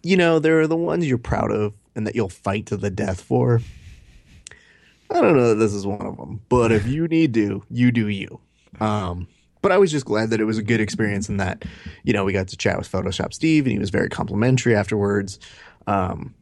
you 0.03 0.15
know, 0.15 0.39
there 0.39 0.59
are 0.61 0.67
the 0.67 0.75
ones 0.77 1.07
you're 1.07 1.17
proud 1.17 1.51
of 1.51 1.73
and 1.95 2.05
that 2.07 2.15
you'll 2.15 2.29
fight 2.29 2.65
to 2.67 2.77
the 2.77 2.89
death 2.89 3.19
for. 3.21 3.61
I 5.09 5.21
don't 5.21 5.35
know 5.35 5.49
that 5.49 5.55
this 5.55 5.73
is 5.73 5.85
one 5.87 6.05
of 6.05 6.17
them, 6.17 6.41
but 6.49 6.71
if 6.71 6.85
you 6.87 7.07
need 7.07 7.33
to, 7.35 7.63
you 7.69 7.91
do 7.91 8.07
you. 8.09 8.39
Um, 8.79 9.27
but 9.67 9.73
I 9.73 9.79
was 9.79 9.91
just 9.91 10.05
glad 10.05 10.29
that 10.29 10.39
it 10.39 10.45
was 10.45 10.57
a 10.57 10.63
good 10.63 10.79
experience 10.79 11.27
and 11.27 11.41
that, 11.41 11.65
you 12.05 12.13
know, 12.13 12.23
we 12.23 12.31
got 12.31 12.47
to 12.47 12.55
chat 12.55 12.77
with 12.77 12.89
Photoshop 12.89 13.33
Steve 13.33 13.65
and 13.65 13.73
he 13.73 13.77
was 13.77 13.89
very 13.89 14.07
complimentary 14.07 14.73
afterwards. 14.73 15.39
Um, 15.87 16.33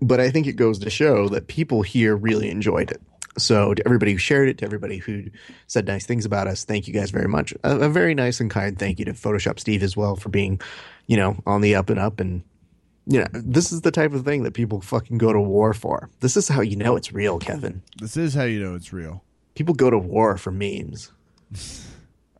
but 0.00 0.20
I 0.20 0.30
think 0.30 0.46
it 0.46 0.52
goes 0.52 0.78
to 0.78 0.88
show 0.88 1.28
that 1.30 1.48
people 1.48 1.82
here 1.82 2.14
really 2.14 2.48
enjoyed 2.48 2.92
it. 2.92 3.02
So 3.38 3.74
to 3.74 3.84
everybody 3.84 4.12
who 4.12 4.18
shared 4.18 4.48
it, 4.48 4.58
to 4.58 4.64
everybody 4.64 4.98
who 4.98 5.24
said 5.66 5.88
nice 5.88 6.06
things 6.06 6.24
about 6.24 6.46
us, 6.46 6.62
thank 6.64 6.86
you 6.86 6.94
guys 6.94 7.10
very 7.10 7.26
much. 7.26 7.52
A, 7.64 7.76
a 7.76 7.88
very 7.88 8.14
nice 8.14 8.38
and 8.38 8.48
kind 8.48 8.78
thank 8.78 9.00
you 9.00 9.04
to 9.06 9.14
Photoshop 9.14 9.58
Steve 9.58 9.82
as 9.82 9.96
well 9.96 10.14
for 10.14 10.28
being, 10.28 10.60
you 11.08 11.16
know, 11.16 11.36
on 11.46 11.60
the 11.60 11.74
up 11.74 11.90
and 11.90 11.98
up. 11.98 12.20
And 12.20 12.44
you 13.08 13.18
know, 13.18 13.26
this 13.32 13.72
is 13.72 13.80
the 13.80 13.90
type 13.90 14.12
of 14.12 14.24
thing 14.24 14.44
that 14.44 14.54
people 14.54 14.80
fucking 14.80 15.18
go 15.18 15.32
to 15.32 15.40
war 15.40 15.74
for. 15.74 16.08
This 16.20 16.36
is 16.36 16.46
how 16.46 16.60
you 16.60 16.76
know 16.76 16.94
it's 16.94 17.12
real, 17.12 17.40
Kevin. 17.40 17.82
This 17.98 18.16
is 18.16 18.32
how 18.32 18.44
you 18.44 18.60
know 18.60 18.76
it's 18.76 18.92
real. 18.92 19.24
People 19.56 19.74
go 19.74 19.90
to 19.90 19.98
war 19.98 20.36
for 20.36 20.52
memes. 20.52 21.10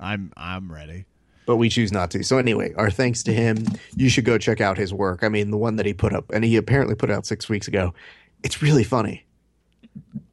I'm 0.04 0.32
I'm 0.36 0.70
ready. 0.72 1.06
but 1.46 1.56
we 1.56 1.68
choose 1.68 1.92
not 1.92 2.10
to. 2.12 2.22
So 2.22 2.38
anyway, 2.38 2.72
our 2.74 2.90
thanks 2.90 3.22
to 3.24 3.32
him. 3.32 3.66
You 3.96 4.08
should 4.08 4.24
go 4.24 4.38
check 4.38 4.60
out 4.60 4.78
his 4.78 4.92
work. 4.94 5.22
I 5.22 5.28
mean, 5.28 5.50
the 5.50 5.56
one 5.58 5.76
that 5.76 5.86
he 5.86 5.92
put 5.94 6.12
up, 6.12 6.30
and 6.32 6.44
he 6.44 6.56
apparently 6.56 6.94
put 6.94 7.10
out 7.10 7.26
six 7.26 7.48
weeks 7.48 7.68
ago. 7.68 7.94
It's 8.42 8.62
really 8.62 8.84
funny. 8.84 9.24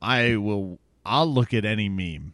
I 0.02 0.36
will. 0.38 0.80
I'll 1.06 1.28
look 1.28 1.54
at 1.54 1.66
any 1.66 1.90
meme 1.90 2.34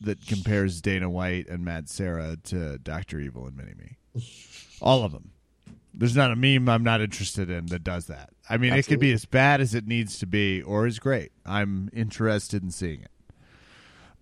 that 0.00 0.26
compares 0.26 0.80
Dana 0.80 1.08
White 1.08 1.48
and 1.48 1.64
Matt 1.64 1.88
Serra 1.88 2.36
to 2.44 2.78
Doctor 2.78 3.20
Evil 3.20 3.46
and 3.46 3.56
Mini 3.56 3.74
Me. 3.74 4.22
All 4.80 5.04
of 5.04 5.12
them. 5.12 5.30
There's 5.94 6.16
not 6.16 6.30
a 6.32 6.36
meme 6.36 6.68
I'm 6.68 6.82
not 6.82 7.00
interested 7.00 7.50
in 7.50 7.66
that 7.66 7.84
does 7.84 8.06
that. 8.06 8.30
I 8.48 8.56
mean, 8.56 8.72
it 8.72 8.86
could 8.86 8.98
be 9.00 9.12
as 9.12 9.24
bad 9.26 9.60
as 9.60 9.74
it 9.74 9.86
needs 9.86 10.18
to 10.20 10.26
be, 10.26 10.62
or 10.62 10.86
as 10.86 10.98
great. 10.98 11.32
I'm 11.46 11.88
interested 11.92 12.62
in 12.62 12.70
seeing 12.70 13.02
it. 13.02 13.10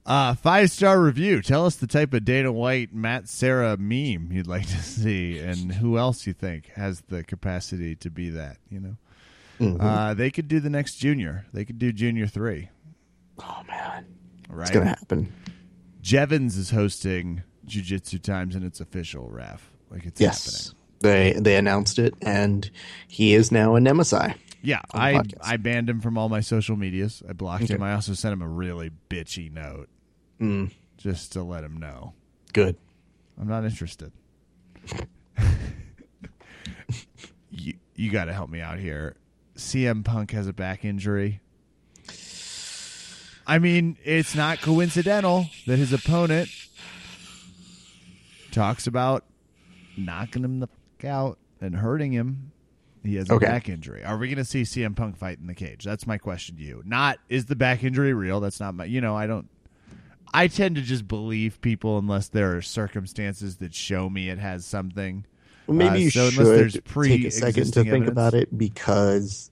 Uh, 0.07 0.35
five 0.35 0.71
star 0.71 1.01
review. 1.01 1.43
Tell 1.43 1.67
us 1.67 1.77
the 1.77 1.87
type 1.87 2.15
of 2.15 2.25
Dana 2.25 2.51
White, 2.51 2.93
Matt 2.95 3.29
Serra 3.29 3.77
meme 3.77 4.31
you'd 4.33 4.47
like 4.47 4.67
to 4.67 4.83
see, 4.83 5.39
and 5.39 5.73
who 5.73 5.99
else 5.99 6.27
you 6.27 6.33
think 6.33 6.67
has 6.75 7.03
the 7.03 7.23
capacity 7.23 7.95
to 7.97 8.11
be 8.11 8.31
that. 8.31 8.57
You 8.71 8.81
know, 8.81 8.97
Mm-hmm. 9.61 9.81
uh, 9.81 10.15
they 10.15 10.31
could 10.31 10.49
do 10.49 10.59
the 10.59 10.71
next 10.71 10.95
Junior. 10.97 11.45
They 11.53 11.67
could 11.67 11.79
do 11.79 11.93
Junior 11.93 12.27
three. 12.27 12.71
Oh 13.39 13.63
man, 13.69 14.07
Right. 14.49 14.63
it's 14.63 14.71
gonna 14.71 14.87
happen. 14.89 15.33
Jevons 16.01 16.57
is 16.57 16.71
hosting 16.71 17.43
Jiu-Jitsu 17.67 18.21
Times, 18.21 18.55
and 18.55 18.65
it's 18.65 18.81
official. 18.81 19.29
Raph, 19.33 19.61
like 19.91 20.07
it's 20.07 20.19
Yes, 20.19 20.75
they 21.01 21.35
they 21.39 21.57
announced 21.57 21.99
it, 21.99 22.15
and 22.23 22.71
he 23.07 23.35
is 23.35 23.53
now 23.53 23.75
a 23.75 23.81
nemesis. 23.81 24.33
Yeah, 24.63 24.81
I 24.93 25.15
podcast. 25.15 25.39
I 25.43 25.57
banned 25.57 25.89
him 25.89 26.01
from 26.01 26.19
all 26.19 26.29
my 26.29 26.41
social 26.41 26.77
medias. 26.77 27.23
I 27.29 27.33
blocked 27.33 27.69
him. 27.69 27.83
I 27.83 27.95
also 27.95 28.13
sent 28.15 28.33
him 28.35 28.43
a 28.43 28.49
really 28.49 28.91
bitchy 29.09 29.51
note, 29.53 29.89
Mm, 30.41 30.71
just 30.99 31.33
to 31.33 31.43
let 31.43 31.65
him 31.65 31.77
know 31.79 32.13
good. 32.53 32.77
I'm 33.41 33.49
not 33.49 33.65
interested. 33.65 34.13
you 37.51 37.75
you 37.95 38.11
got 38.11 38.27
to 38.27 38.33
help 38.33 38.51
me 38.51 38.61
out 38.61 38.79
here. 38.79 39.17
CM 39.57 40.05
Punk 40.05 40.31
has 40.33 40.47
a 40.47 40.53
back 40.53 40.85
injury. 40.85 41.41
I 43.47 43.59
mean, 43.59 43.97
it's 44.05 44.35
not 44.35 44.61
coincidental 44.61 45.47
that 45.67 45.77
his 45.77 45.93
opponent 45.93 46.49
talks 48.53 48.87
about 48.87 49.25
knocking 49.97 50.45
him 50.45 50.61
the 50.61 50.69
fuck 50.69 51.05
out. 51.05 51.39
and 51.61 51.77
hurting 51.77 52.13
him. 52.13 52.53
He 53.03 53.15
has 53.17 53.31
a 53.31 53.35
Okay. 53.35 53.47
back 53.47 53.69
injury. 53.69 54.05
Are 54.05 54.19
we 54.19 54.29
going 54.29 54.37
to 54.39 54.45
see 54.45 54.63
CM 54.63 54.95
Punk 54.95 55.17
fight 55.17 55.39
in 55.39 55.47
the 55.47 55.55
cage? 55.55 55.85
That's 55.85 56.07
my 56.07 56.19
question 56.19 56.57
to 56.57 56.63
you. 56.63 56.83
Not 56.85 57.19
is 57.29 57.47
the 57.47 57.57
back 57.57 57.83
injury 57.83 58.13
real? 58.13 58.41
That's 58.41 58.61
not 58.61 58.75
my. 58.75 58.85
You 58.85 59.01
know, 59.01 59.17
I 59.17 59.27
don't. 59.27 59.49
I 60.35 60.47
tend 60.49 60.77
to 60.77 60.83
just 60.83 61.09
believe 61.09 61.61
people 61.61 61.99
unless 61.99 62.29
there 62.29 62.57
are 62.57 62.63
circumstances 62.63 63.57
that 63.57 63.75
show 63.75 64.09
me 64.11 64.29
it 64.29 64.39
has 64.39 64.65
something. 64.67 65.25
Well, 65.67 65.77
maybe 65.77 65.91
Uh, 65.91 65.99
you 65.99 66.11
so 66.11 66.21
unless 66.29 66.37
there's 66.37 66.73
should 66.73 66.85
take 66.85 67.25
a 67.25 67.31
second 67.31 67.65
to 67.65 67.71
think 67.73 67.87
evidence- 67.89 68.11
about 68.11 68.35
it 68.35 68.57
because 68.57 69.51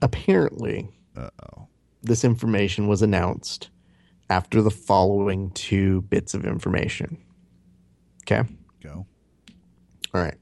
apparently 0.00 0.88
Uh 1.16 1.30
oh. 1.50 1.66
this 2.02 2.24
information 2.24 2.88
was 2.88 3.02
announced 3.02 3.70
after 4.30 4.62
the 4.62 4.70
following 4.70 5.50
two 5.52 6.02
bits 6.02 6.34
of 6.34 6.44
information. 6.46 7.18
Okay. 8.24 8.48
Go. 8.82 9.06
All 10.14 10.20
right. 10.20 10.36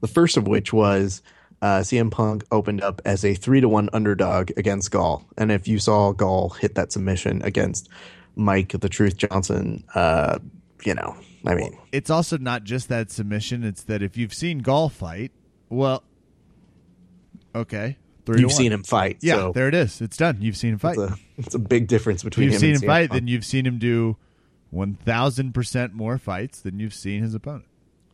The 0.00 0.08
first 0.08 0.36
of 0.36 0.46
which 0.46 0.72
was 0.72 1.22
uh, 1.62 1.78
CM 1.80 2.10
Punk 2.10 2.44
opened 2.52 2.82
up 2.82 3.00
as 3.04 3.24
a 3.24 3.34
three 3.34 3.60
to 3.60 3.68
one 3.68 3.88
underdog 3.92 4.50
against 4.56 4.90
Gall, 4.90 5.24
and 5.38 5.50
if 5.50 5.66
you 5.66 5.78
saw 5.78 6.12
Gall 6.12 6.50
hit 6.50 6.74
that 6.74 6.92
submission 6.92 7.42
against 7.42 7.88
Mike 8.36 8.72
the 8.78 8.88
Truth 8.88 9.16
Johnson, 9.16 9.84
uh, 9.94 10.38
you 10.84 10.94
know, 10.94 11.16
I 11.46 11.54
mean, 11.54 11.76
It's 11.92 12.10
also 12.10 12.36
not 12.38 12.64
just 12.64 12.88
that 12.90 13.10
submission. 13.10 13.64
It's 13.64 13.84
that 13.84 14.02
if 14.02 14.16
you've 14.16 14.34
seen 14.34 14.58
Gall 14.58 14.88
fight, 14.90 15.32
well, 15.70 16.04
okay, 17.54 17.96
three. 18.26 18.40
you've 18.40 18.52
seen 18.52 18.72
him 18.72 18.82
fight. 18.82 19.18
Yeah, 19.20 19.36
so 19.36 19.52
there 19.52 19.68
it 19.68 19.74
is. 19.74 20.00
It's 20.00 20.16
done. 20.16 20.38
You've 20.40 20.56
seen 20.56 20.74
him 20.74 20.78
fight. 20.78 20.98
it's 20.98 21.10
a, 21.12 21.16
it's 21.38 21.54
a 21.54 21.58
big 21.58 21.86
difference 21.88 22.20
If 22.22 22.24
between 22.30 22.44
you've 22.46 22.54
him 22.54 22.60
seen 22.60 22.74
him 22.74 22.80
fight, 22.82 23.08
Punk. 23.10 23.20
then 23.20 23.28
you've 23.28 23.44
seen 23.44 23.66
him 23.66 23.78
do 23.78 24.16
one 24.70 24.94
thousand 24.94 25.52
percent 25.54 25.94
more 25.94 26.18
fights 26.18 26.60
than 26.60 26.78
you've 26.78 26.94
seen 26.94 27.22
his 27.22 27.34
opponent. 27.34 27.64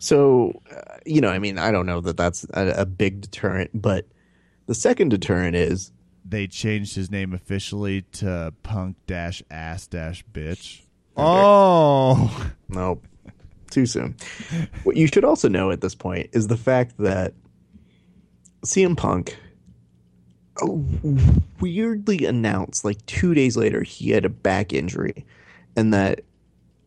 So, 0.03 0.61
uh, 0.69 0.97
you 1.07 1.20
know, 1.20 1.29
I 1.29 1.39
mean, 1.39 1.59
I 1.59 1.70
don't 1.70 1.87
know 1.87 2.01
that 2.01 2.16
that's 2.16 2.45
a, 2.55 2.74
a 2.79 2.87
big 2.87 3.20
deterrent, 3.20 3.70
but 3.73 4.09
the 4.66 4.74
second 4.74 5.11
deterrent 5.11 5.55
is 5.55 5.93
They 6.24 6.49
changed 6.49 6.97
his 6.97 7.09
name 7.09 7.33
officially 7.33 8.03
to 8.15 8.53
Punk 8.65 8.97
Dash 9.07 9.45
Ass 9.49 9.87
Dash 9.87 10.24
Bitch. 10.33 10.83
Oh, 11.16 12.51
Nope. 12.69 13.07
Too 13.70 13.87
soon. 13.87 14.16
what 14.83 14.97
you 14.97 15.07
should 15.07 15.24
also 15.24 15.49
know 15.49 15.70
at 15.70 15.83
this 15.83 15.95
point 15.95 16.31
is 16.33 16.49
the 16.49 16.57
fact 16.57 16.99
that 16.99 17.35
CM 18.66 18.97
Punk 18.97 19.39
oh, 20.62 20.85
weirdly 21.61 22.27
announced 22.27 22.85
like 22.85 23.07
two 23.07 23.35
days 23.35 23.57
later 23.57 23.83
he 23.83 24.11
had 24.11 24.24
a 24.24 24.29
back 24.29 24.73
injury 24.73 25.24
and 25.77 25.95
that 25.95 26.23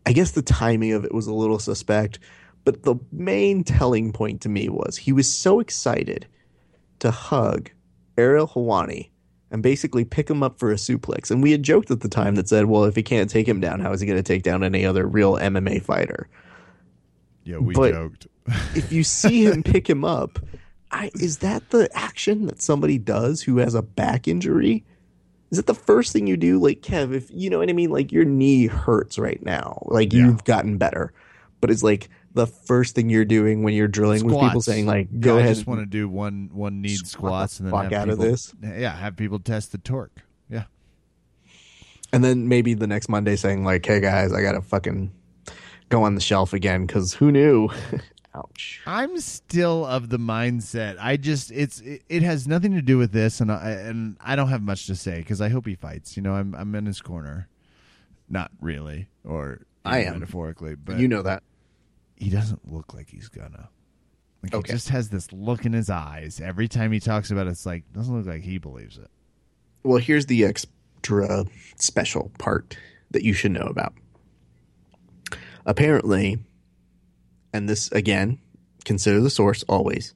I 0.04 0.12
guess 0.12 0.32
the 0.32 0.42
timing 0.42 0.92
of 0.92 1.04
it 1.04 1.12
was 1.14 1.26
a 1.26 1.34
little 1.34 1.58
suspect, 1.58 2.20
but 2.66 2.82
the 2.82 2.96
main 3.12 3.64
telling 3.64 4.12
point 4.12 4.42
to 4.42 4.50
me 4.50 4.68
was 4.68 4.98
he 4.98 5.12
was 5.12 5.32
so 5.34 5.58
excited 5.60 6.26
to 6.98 7.10
hug 7.10 7.70
Ariel 8.18 8.46
Helwani 8.48 9.08
and 9.50 9.62
basically 9.62 10.04
pick 10.04 10.28
him 10.28 10.42
up 10.42 10.58
for 10.58 10.70
a 10.72 10.74
suplex. 10.74 11.30
And 11.30 11.42
we 11.42 11.52
had 11.52 11.62
joked 11.62 11.90
at 11.90 12.00
the 12.00 12.08
time 12.08 12.34
that 12.34 12.48
said, 12.48 12.66
well, 12.66 12.84
if 12.84 12.96
he 12.96 13.02
can't 13.02 13.30
take 13.30 13.46
him 13.48 13.60
down, 13.60 13.80
how 13.80 13.92
is 13.92 14.00
he 14.00 14.06
going 14.06 14.18
to 14.18 14.22
take 14.22 14.42
down 14.42 14.64
any 14.64 14.84
other 14.84 15.06
real 15.06 15.34
MMA 15.36 15.80
fighter? 15.82 16.28
yeah, 17.44 17.58
we 17.58 17.72
But- 17.74 17.92
joked. 17.92 18.26
If 18.74 18.92
you 18.92 19.02
see 19.18 19.44
him 19.46 19.62
pick 19.62 19.88
him 19.88 20.04
up, 20.04 20.38
I, 20.90 21.10
is 21.14 21.38
that 21.38 21.70
the 21.70 21.88
action 21.96 22.46
that 22.46 22.60
somebody 22.62 22.98
does 22.98 23.42
who 23.42 23.58
has 23.58 23.74
a 23.74 23.82
back 23.82 24.26
injury? 24.28 24.84
Is 25.50 25.58
it 25.58 25.66
the 25.66 25.74
first 25.74 26.12
thing 26.12 26.26
you 26.26 26.36
do? 26.36 26.58
Like, 26.58 26.80
Kev, 26.80 27.12
if 27.14 27.30
you 27.30 27.50
know 27.50 27.58
what 27.58 27.70
I 27.70 27.72
mean, 27.72 27.90
like 27.90 28.10
your 28.10 28.24
knee 28.24 28.66
hurts 28.66 29.18
right 29.18 29.40
now, 29.44 29.82
like 29.86 30.12
Yeah. 30.12 30.24
you've 30.26 30.44
gotten 30.44 30.76
better, 30.78 31.12
but 31.60 31.70
it's 31.70 31.82
like 31.84 32.08
the 32.36 32.46
first 32.46 32.94
thing 32.94 33.10
you're 33.10 33.24
doing 33.24 33.62
when 33.64 33.74
you're 33.74 33.88
drilling 33.88 34.24
with 34.24 34.38
people 34.38 34.60
saying, 34.60 34.86
like, 34.86 35.08
Yeah, 35.10 35.18
go 35.20 35.36
I 35.36 35.40
ahead. 35.40 35.54
just 35.56 35.66
want 35.66 35.80
to 35.80 35.86
do 35.86 36.08
one 36.08 36.50
one 36.52 36.80
knee 36.82 36.94
Squat 36.94 37.02
the 37.04 37.08
squats 37.08 37.58
and 37.58 37.66
then 37.66 37.72
fuck 37.72 37.84
have 37.84 37.92
out 37.94 38.08
of 38.10 38.18
people, 38.18 38.30
this. 38.30 38.54
Yeah, 38.62 38.94
have 38.96 39.16
people 39.16 39.38
test 39.40 39.72
the 39.72 39.78
torque. 39.78 40.22
Yeah, 40.48 40.64
And 42.12 42.22
then 42.22 42.48
maybe 42.48 42.74
the 42.74 42.86
next 42.86 43.08
Monday 43.08 43.34
saying, 43.36 43.64
like, 43.64 43.84
hey 43.84 43.98
guys, 44.00 44.32
I 44.32 44.40
got 44.42 44.52
to 44.52 44.62
fucking 44.62 45.10
go 45.88 46.02
on 46.04 46.14
the 46.14 46.20
shelf 46.20 46.52
again 46.52 46.86
because 46.86 47.14
who 47.14 47.32
knew? 47.32 47.68
Ouch. 48.34 48.82
I'm 48.86 49.18
still 49.18 49.86
of 49.86 50.10
the 50.10 50.18
mindset. 50.18 50.96
I 51.00 51.16
just 51.16 51.50
it's 51.50 51.80
it, 51.80 52.02
it 52.08 52.22
has 52.22 52.46
nothing 52.46 52.74
to 52.74 52.82
do 52.82 52.98
with 52.98 53.12
this, 53.12 53.40
and 53.40 53.50
I 53.50 53.70
and 53.70 54.16
I 54.20 54.36
don't 54.36 54.48
have 54.48 54.60
much 54.62 54.86
to 54.88 54.94
say 54.94 55.18
because 55.18 55.40
I 55.40 55.48
hope 55.48 55.66
he 55.66 55.74
fights. 55.74 56.16
You 56.18 56.22
know, 56.22 56.34
I'm 56.34 56.54
I'm 56.54 56.74
in 56.74 56.84
his 56.84 57.00
corner. 57.00 57.48
Not 58.28 58.50
really, 58.60 59.08
or 59.24 59.62
I 59.86 60.00
even 60.02 60.14
am. 60.14 60.20
metaphorically, 60.20 60.74
but 60.74 60.98
you 60.98 61.08
know 61.08 61.22
that. 61.22 61.42
He 62.16 62.30
doesn't 62.30 62.70
look 62.72 62.94
like 62.94 63.08
he's 63.10 63.28
gonna. 63.28 63.68
Like 64.42 64.54
Okay. 64.54 64.72
he 64.72 64.76
just 64.76 64.88
has 64.90 65.08
this 65.08 65.32
look 65.32 65.64
in 65.64 65.72
his 65.72 65.90
eyes 65.90 66.40
every 66.40 66.68
time 66.68 66.92
he 66.92 67.00
talks 67.00 67.30
about 67.30 67.46
it. 67.46 67.50
It's 67.50 67.66
like 67.66 67.84
doesn't 67.92 68.14
look 68.16 68.26
like 68.26 68.42
he 68.42 68.58
believes 68.58 68.98
it. 68.98 69.10
Well, 69.82 69.98
here's 69.98 70.26
the 70.26 70.44
extra 70.44 71.44
special 71.76 72.30
part 72.38 72.76
that 73.12 73.22
you 73.22 73.32
should 73.32 73.52
know 73.52 73.66
about. 73.66 73.94
Apparently, 75.64 76.38
and 77.52 77.68
this 77.68 77.90
again, 77.92 78.38
consider 78.84 79.20
the 79.20 79.30
source 79.30 79.62
always, 79.68 80.14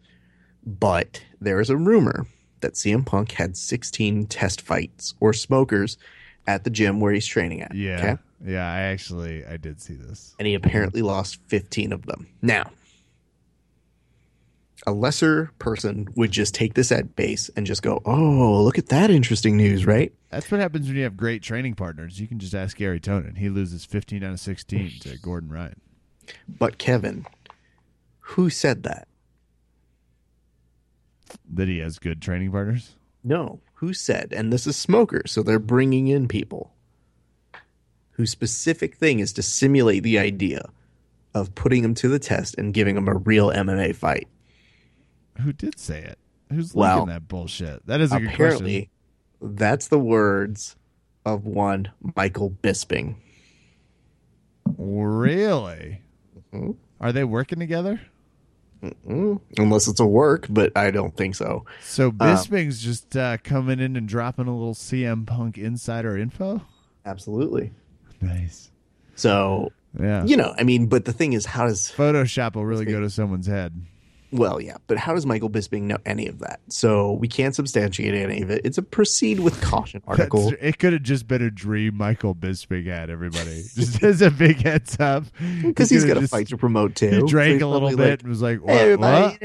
but 0.64 1.22
there 1.40 1.60
is 1.60 1.70
a 1.70 1.77
rumor 1.77 2.27
that 2.60 2.74
CM 2.74 3.05
Punk 3.06 3.32
had 3.32 3.56
16 3.56 4.27
test 4.27 4.60
fights 4.60 5.14
or 5.20 5.32
smokers 5.32 5.97
at 6.55 6.64
the 6.64 6.70
gym 6.70 7.01
where 7.01 7.12
he's 7.12 7.27
training 7.27 7.62
at. 7.62 7.74
Yeah, 7.74 7.97
okay? 7.98 8.16
yeah. 8.44 8.70
I 8.70 8.81
actually 8.81 9.44
I 9.44 9.56
did 9.56 9.81
see 9.81 9.94
this. 9.94 10.35
And 10.39 10.47
he 10.47 10.55
apparently 10.55 11.02
lost 11.02 11.39
15 11.48 11.93
of 11.93 12.06
them. 12.06 12.27
Now, 12.43 12.70
a 14.86 14.93
lesser 14.93 15.51
person 15.59 16.09
would 16.16 16.31
just 16.31 16.55
take 16.55 16.74
this 16.74 16.90
at 16.90 17.14
base 17.16 17.51
and 17.56 17.66
just 17.66 17.82
go, 17.82 18.01
oh, 18.05 18.62
look 18.62 18.78
at 18.78 18.89
that 18.89 19.10
interesting 19.10 19.56
news, 19.56 19.86
right? 19.86 20.12
That's 20.31 20.51
what 20.51 20.60
happens 20.60 20.86
when 20.86 20.97
you 20.97 21.02
have 21.05 21.16
great 21.16 21.43
training 21.43 21.74
partners. 21.74 22.20
You 22.20 22.27
can 22.27 22.39
just 22.39 22.55
ask 22.55 22.77
Garry 22.77 23.01
Tonon. 23.01 23.36
He 23.36 23.48
loses 23.48 23.85
15 23.85 24.22
out 24.22 24.32
of 24.32 24.40
16 24.40 24.93
to 25.01 25.18
Gordon 25.18 25.51
Ryan. 25.51 25.81
But 26.48 26.78
Kevin, 26.78 27.27
who 28.20 28.48
said 28.48 28.85
that? 28.85 29.09
That 31.52 31.68
he 31.68 31.78
has 31.78 31.98
good 31.98 32.22
training 32.22 32.52
partners. 32.52 32.97
No, 33.22 33.60
who 33.74 33.92
said? 33.92 34.32
And 34.32 34.52
this 34.52 34.66
is 34.66 34.76
smokers, 34.76 35.32
so 35.32 35.42
they're 35.42 35.59
bringing 35.59 36.09
in 36.09 36.28
people 36.28 36.72
whose 38.12 38.30
specific 38.30 38.97
thing 38.97 39.18
is 39.20 39.32
to 39.34 39.42
simulate 39.42 40.02
the 40.02 40.18
idea 40.18 40.68
of 41.34 41.55
putting 41.55 41.82
them 41.82 41.94
to 41.94 42.09
the 42.09 42.18
test 42.18 42.55
and 42.59 42.74
giving 42.74 42.94
them 42.94 43.09
a 43.09 43.14
real 43.14 43.51
MMA 43.51 43.94
fight. 43.94 44.28
Who 45.40 45.52
did 45.52 45.78
say 45.78 46.01
it? 46.02 46.18
Who's 46.52 46.74
Well, 46.74 46.97
leaking 46.98 47.09
that 47.09 47.28
bullshit? 47.28 47.86
That 47.86 48.01
is 48.01 48.12
a 48.12 48.18
good 48.18 48.26
question. 48.26 48.34
Apparently, 48.34 48.90
that's 49.40 49.88
the 49.88 49.98
words 49.98 50.76
of 51.24 51.47
one 51.47 51.88
Michael 52.16 52.51
Bisping. 52.51 53.14
Really? 54.76 56.02
Mhm. 56.52 56.76
Are 57.01 57.12
they 57.12 57.24
working 57.24 57.59
together? 57.59 58.01
Mm, 58.82 59.40
unless 59.59 59.89
it's 59.89 60.01
a 60.01 60.07
work, 60.07 60.47
but 60.48 60.73
I 60.77 60.90
don't 60.90 61.15
think 61.16 61.35
so. 61.35 61.66
So 61.82 62.11
Bisping's 62.11 62.81
just 62.82 63.15
uh, 63.16 63.36
coming 63.44 63.78
in 63.81 63.97
and 63.97 64.09
dropping 64.09 64.47
a 64.47 64.57
little 64.57 64.74
CM 64.74 65.27
Punk 65.27 65.59
insider 65.59 66.16
info. 66.16 66.62
Absolutely. 67.05 67.73
Nice. 68.23 68.70
So, 69.16 69.73
Yeah. 69.98 70.24
you 70.24 70.36
know, 70.36 70.55
I 70.59 70.62
mean, 70.65 70.86
but 70.86 71.05
the 71.05 71.12
thing 71.12 71.35
is, 71.35 71.44
how 71.44 71.66
does 71.66 71.93
Photoshop 71.94 72.55
will 72.55 72.65
really 72.65 72.86
go 72.86 73.01
to 73.01 73.11
someone's 73.11 73.47
head. 73.47 73.74
Well, 74.32 74.61
yeah, 74.61 74.77
but 74.86 74.97
how 74.97 75.15
does 75.15 75.27
Michael 75.27 75.51
Bisping 75.51 75.82
know 75.82 75.98
any 76.07 76.27
of 76.28 76.39
that? 76.39 76.61
So 76.69 77.12
we 77.15 77.27
can't 77.28 77.55
substantiate 77.55 78.15
any 78.15 78.43
of 78.43 78.51
it. 78.51 78.61
It's 78.65 78.78
a 78.78 78.82
proceed 78.82 79.40
with 79.40 79.61
caution 79.61 80.02
article. 80.07 80.51
That's- 80.51 80.69
it 80.69 80.78
could 80.78 80.93
have 80.93 81.02
just 81.02 81.27
been 81.27 81.43
a 81.43 81.51
dream 81.51 81.97
Michael 81.97 82.35
Bisping 82.35 82.86
had. 82.86 83.11
Everybody 83.11 83.62
just 83.74 84.02
as 84.02 84.23
a 84.23 84.31
big 84.31 84.62
heads 84.62 84.98
up 85.01 85.24
Because 85.62 85.90
he's 85.90 86.05
got 86.05 86.16
a 86.16 86.28
fight 86.28 86.48
to 86.48 86.57
promote 86.57 86.94
too. 86.94 87.09
He 87.11 87.23
drank 87.27 87.55
he's 87.55 87.62
a 87.62 87.66
little 87.66 87.89
bit 87.90 87.98
like, 87.98 88.20
and 88.20 88.28
was 88.28 88.43
like, 88.43 88.61
"What?" 88.61 88.70
Hey, 88.77 88.81
everybody. 88.93 89.35
what? 89.35 89.43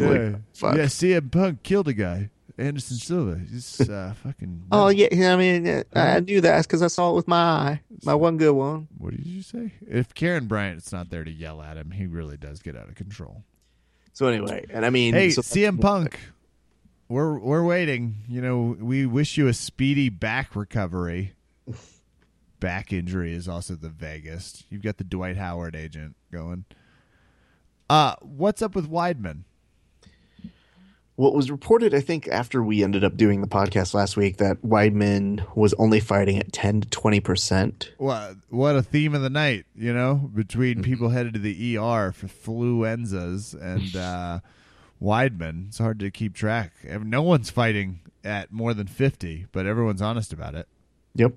Yeah. 0.00 0.18
like, 0.18 0.36
fuck. 0.54 0.76
yeah, 0.76 0.84
CM 0.84 1.30
Punk 1.30 1.62
killed 1.62 1.88
a 1.88 1.92
guy, 1.92 2.30
Anderson 2.60 2.96
Silva. 2.98 3.40
He's 3.50 3.80
uh, 3.88 4.14
fucking. 4.22 4.64
Oh 4.70 4.88
yeah, 4.88 5.32
I 5.32 5.36
mean, 5.36 5.84
I 5.94 6.20
knew 6.20 6.40
that 6.42 6.62
because 6.62 6.82
I 6.82 6.86
saw 6.88 7.10
it 7.10 7.14
with 7.16 7.26
my 7.28 7.36
eye, 7.36 7.80
my 8.04 8.14
one 8.14 8.36
good 8.36 8.52
one. 8.52 8.88
What 8.98 9.16
did 9.16 9.26
you 9.26 9.42
say? 9.42 9.72
If 9.88 10.14
Karen 10.14 10.46
Bryant's 10.46 10.92
not 10.92 11.10
there 11.10 11.24
to 11.24 11.30
yell 11.30 11.60
at 11.62 11.76
him, 11.76 11.90
he 11.90 12.06
really 12.06 12.36
does 12.36 12.60
get 12.60 12.76
out 12.76 12.88
of 12.88 12.94
control. 12.94 13.44
So 14.12 14.26
anyway, 14.26 14.66
and 14.70 14.84
I 14.84 14.90
mean, 14.90 15.14
Hey, 15.14 15.30
so- 15.30 15.42
CM 15.42 15.80
Punk, 15.80 16.18
we're 17.08 17.38
we're 17.38 17.64
waiting. 17.64 18.16
You 18.28 18.42
know, 18.42 18.76
we 18.78 19.06
wish 19.06 19.36
you 19.36 19.48
a 19.48 19.54
speedy 19.54 20.08
back 20.08 20.54
recovery. 20.54 21.34
Back 22.60 22.92
injury 22.92 23.32
is 23.32 23.48
also 23.48 23.74
the 23.74 23.88
vaguest. 23.88 24.64
You've 24.68 24.82
got 24.82 24.98
the 24.98 25.04
Dwight 25.04 25.38
Howard 25.38 25.74
agent 25.74 26.14
going. 26.30 26.66
Uh, 27.88 28.16
what's 28.20 28.60
up 28.60 28.74
with 28.74 28.90
Weidman? 28.90 29.44
What 31.20 31.34
was 31.34 31.50
reported, 31.50 31.92
I 31.92 32.00
think, 32.00 32.28
after 32.28 32.62
we 32.62 32.82
ended 32.82 33.04
up 33.04 33.14
doing 33.14 33.42
the 33.42 33.46
podcast 33.46 33.92
last 33.92 34.16
week, 34.16 34.38
that 34.38 34.62
Weidman 34.62 35.44
was 35.54 35.74
only 35.74 36.00
fighting 36.00 36.38
at 36.38 36.50
10 36.50 36.80
to 36.80 36.88
20%. 36.88 37.90
What 37.98 38.36
what 38.48 38.74
a 38.74 38.82
theme 38.82 39.14
of 39.14 39.20
the 39.20 39.28
night, 39.28 39.66
you 39.74 39.92
know, 39.92 40.30
between 40.34 40.76
Mm-hmm. 40.76 40.82
people 40.82 41.08
headed 41.10 41.34
to 41.34 41.38
the 41.38 41.76
ER 41.76 42.12
for 42.12 42.26
fluenzas 42.26 43.52
and 43.52 43.94
uh, 44.10 44.40
Weidman. 45.02 45.68
It's 45.68 45.76
hard 45.76 45.98
to 46.00 46.10
keep 46.10 46.34
track. 46.34 46.72
No 46.84 47.20
one's 47.20 47.50
fighting 47.50 48.00
at 48.24 48.50
more 48.50 48.72
than 48.72 48.86
fifty, 48.86 49.44
but 49.52 49.66
everyone's 49.66 50.00
honest 50.00 50.32
about 50.32 50.54
it. 50.54 50.68
Yep. 51.16 51.34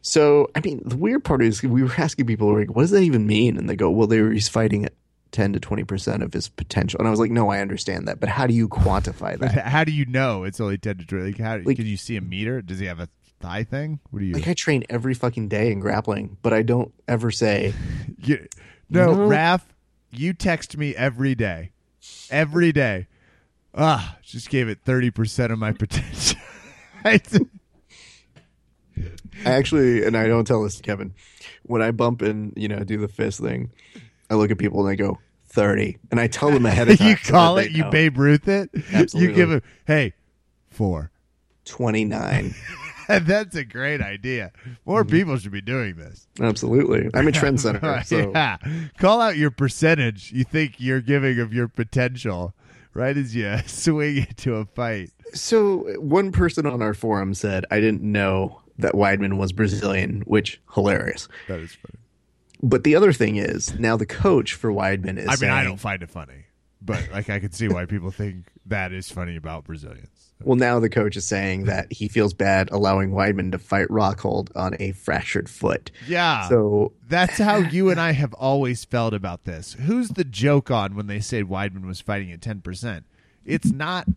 So, 0.00 0.48
I 0.54 0.60
mean, 0.64 0.80
the 0.86 0.96
weird 0.96 1.24
part 1.24 1.42
is 1.42 1.62
we 1.62 1.82
were 1.82 1.92
asking 1.98 2.24
people, 2.24 2.54
like, 2.56 2.74
what 2.74 2.84
does 2.84 2.90
that 2.92 3.02
even 3.02 3.26
mean? 3.26 3.58
And 3.58 3.68
they 3.68 3.76
go, 3.76 3.90
well, 3.90 4.06
they 4.06 4.22
were, 4.22 4.30
he's 4.30 4.48
fighting 4.48 4.84
at 4.86 4.92
10 5.32 5.52
to 5.54 5.60
20% 5.60 6.22
of 6.22 6.32
his 6.32 6.48
potential. 6.48 6.98
And 6.98 7.06
I 7.06 7.10
was 7.10 7.20
like, 7.20 7.30
no, 7.30 7.50
I 7.50 7.60
understand 7.60 8.08
that. 8.08 8.20
But 8.20 8.28
how 8.28 8.46
do 8.46 8.54
you 8.54 8.68
quantify 8.68 9.38
that? 9.38 9.52
How 9.66 9.84
do 9.84 9.92
you 9.92 10.06
know 10.06 10.44
it's 10.44 10.60
only 10.60 10.78
ten 10.78 10.98
to 10.98 11.04
twenty? 11.06 11.26
Like, 11.26 11.38
how 11.38 11.58
Like- 11.64 11.76
can 11.76 11.86
you 11.86 11.96
see 11.96 12.16
a 12.16 12.20
meter? 12.20 12.62
Does 12.62 12.78
he 12.78 12.86
have 12.86 13.00
a 13.00 13.08
thigh 13.40 13.64
thing? 13.64 14.00
What 14.10 14.20
do 14.20 14.24
you? 14.26 14.32
like, 14.34 14.48
I 14.48 14.54
train 14.54 14.84
every 14.88 15.14
fucking 15.14 15.48
day 15.48 15.70
in 15.72 15.80
grappling, 15.80 16.36
but 16.42 16.52
I 16.52 16.62
don't 16.62 16.92
ever 17.08 17.30
say, 17.30 17.74
You- 18.18 18.46
no, 18.88 19.12
No. 19.12 19.28
Raph, 19.28 19.62
you 20.10 20.32
text 20.32 20.76
me 20.76 20.94
every 20.96 21.34
day, 21.34 21.72
every 22.30 22.72
day. 22.72 23.08
Ah, 23.74 24.16
just 24.22 24.48
gave 24.48 24.68
it 24.68 24.78
thirty 24.84 25.10
percent 25.10 25.52
of 25.52 25.58
my 25.58 25.72
potential. 25.72 26.38
I 27.04 27.20
actually, 29.44 30.04
and 30.04 30.16
I 30.16 30.26
don't 30.26 30.46
tell 30.46 30.62
this 30.62 30.76
to 30.76 30.82
Kevin, 30.82 31.14
when 31.64 31.82
I 31.82 31.90
bump 31.90 32.22
and, 32.22 32.52
you 32.56 32.68
know, 32.68 32.78
do 32.80 32.96
the 32.98 33.08
fist 33.08 33.40
thing, 33.40 33.70
I 34.30 34.34
look 34.34 34.50
at 34.50 34.58
people 34.58 34.80
and 34.80 34.88
I 34.90 34.94
go, 34.96 35.18
30. 35.48 35.96
And 36.10 36.18
I 36.20 36.26
tell 36.26 36.50
them 36.50 36.66
ahead 36.66 36.88
of 36.90 36.98
time. 36.98 37.08
you 37.08 37.16
so 37.16 37.32
call 37.32 37.58
it, 37.58 37.70
you 37.72 37.84
know. 37.84 37.90
Babe 37.90 38.18
Ruth 38.18 38.48
it. 38.48 38.70
Absolutely. 38.92 39.20
You 39.30 39.34
give 39.34 39.50
him, 39.50 39.62
hey, 39.86 40.12
four. 40.70 41.10
29. 41.64 42.54
That's 43.08 43.54
a 43.54 43.64
great 43.64 44.00
idea. 44.00 44.50
More 44.84 45.04
Mm-hmm. 45.04 45.16
people 45.16 45.36
should 45.36 45.52
be 45.52 45.60
doing 45.60 45.96
this. 45.96 46.26
Absolutely. 46.40 47.08
I'm 47.14 47.28
a 47.28 47.32
trendsetter. 47.32 48.04
So. 48.04 48.30
yeah, 48.32 48.56
call 48.98 49.20
out 49.20 49.36
your 49.36 49.50
percentage. 49.52 50.32
You 50.32 50.42
think 50.44 50.74
you're 50.78 51.00
giving 51.00 51.38
of 51.38 51.52
your 51.54 51.68
potential, 51.68 52.52
right 52.94 53.16
as 53.16 53.34
you 53.34 53.58
swing 53.66 54.26
into 54.28 54.56
a 54.56 54.64
fight. 54.64 55.10
So 55.34 55.84
one 56.00 56.32
person 56.32 56.66
on 56.66 56.82
our 56.82 56.94
forum 56.94 57.34
said, 57.34 57.64
I 57.70 57.78
didn't 57.80 58.02
know 58.02 58.60
that 58.78 58.94
Weidman 58.94 59.38
was 59.38 59.52
Brazilian, 59.52 60.22
which 60.26 60.60
hilarious. 60.74 61.28
That 61.48 61.60
is 61.60 61.72
funny. 61.74 61.98
But 62.62 62.84
the 62.84 62.94
other 62.96 63.12
thing 63.12 63.36
is, 63.36 63.78
now 63.78 63.96
the 63.96 64.06
coach 64.06 64.54
for 64.54 64.70
Weidman 64.72 65.18
is 65.18 65.26
I 65.26 65.30
mean, 65.32 65.36
saying, 65.38 65.52
I 65.52 65.64
don't 65.64 65.76
find 65.78 66.02
it 66.02 66.10
funny, 66.10 66.46
but 66.80 67.08
like 67.12 67.28
I 67.30 67.38
can 67.40 67.52
see 67.52 67.68
why 67.68 67.84
people 67.86 68.10
think 68.10 68.46
that 68.66 68.92
is 68.92 69.10
funny 69.10 69.36
about 69.36 69.64
Brazilians. 69.64 70.32
well, 70.42 70.56
now 70.56 70.80
the 70.80 70.88
coach 70.88 71.16
is 71.16 71.26
saying 71.26 71.64
that 71.64 71.92
he 71.92 72.08
feels 72.08 72.34
bad 72.34 72.70
allowing 72.72 73.10
Weidman 73.10 73.52
to 73.52 73.58
fight 73.58 73.88
Rockhold 73.88 74.50
on 74.56 74.74
a 74.80 74.92
fractured 74.92 75.48
foot. 75.48 75.90
Yeah. 76.08 76.48
So 76.48 76.92
That's 77.08 77.38
how 77.38 77.56
you 77.72 77.90
and 77.90 78.00
I 78.00 78.12
have 78.12 78.32
always 78.34 78.84
felt 78.84 79.14
about 79.14 79.44
this. 79.44 79.74
Who's 79.74 80.08
the 80.10 80.24
joke 80.24 80.70
on 80.70 80.96
when 80.96 81.06
they 81.06 81.20
say 81.20 81.42
Weidman 81.42 81.86
was 81.86 82.00
fighting 82.00 82.32
at 82.32 82.40
10%? 82.40 83.04
It's 83.44 83.70
not 83.70 84.08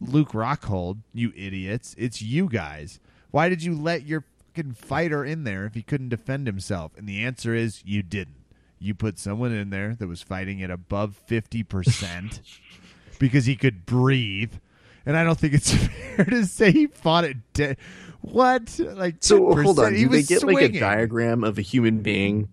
Luke 0.00 0.30
Rockhold, 0.30 0.98
you 1.12 1.32
idiots. 1.36 1.94
It's 1.98 2.22
you 2.22 2.48
guys. 2.48 3.00
Why 3.30 3.48
did 3.48 3.62
you 3.62 3.74
let 3.74 4.06
your 4.06 4.24
fucking 4.54 4.72
fighter 4.74 5.24
in 5.24 5.44
there 5.44 5.64
if 5.66 5.74
he 5.74 5.82
couldn't 5.82 6.08
defend 6.10 6.46
himself? 6.46 6.92
And 6.96 7.08
the 7.08 7.24
answer 7.24 7.54
is 7.54 7.82
you 7.84 8.02
didn't. 8.02 8.36
You 8.78 8.94
put 8.94 9.18
someone 9.18 9.52
in 9.52 9.70
there 9.70 9.94
that 9.94 10.06
was 10.06 10.22
fighting 10.22 10.62
at 10.62 10.70
above 10.70 11.18
50% 11.28 12.40
because 13.18 13.46
he 13.46 13.56
could 13.56 13.86
breathe. 13.86 14.52
And 15.06 15.16
I 15.16 15.24
don't 15.24 15.38
think 15.38 15.54
it's 15.54 15.72
fair 16.16 16.24
to 16.26 16.44
say 16.46 16.70
he 16.72 16.86
fought 16.86 17.24
at 17.24 17.52
de- 17.54 17.76
what? 18.20 18.78
Like 18.78 19.16
So 19.20 19.38
hold 19.54 19.78
10%? 19.78 19.86
on, 19.86 19.94
He 19.94 20.02
do 20.04 20.08
they 20.10 20.16
was 20.18 20.26
get 20.26 20.42
like 20.44 20.62
a 20.62 20.80
diagram 20.80 21.44
of 21.44 21.58
a 21.58 21.62
human 21.62 21.98
being? 22.00 22.48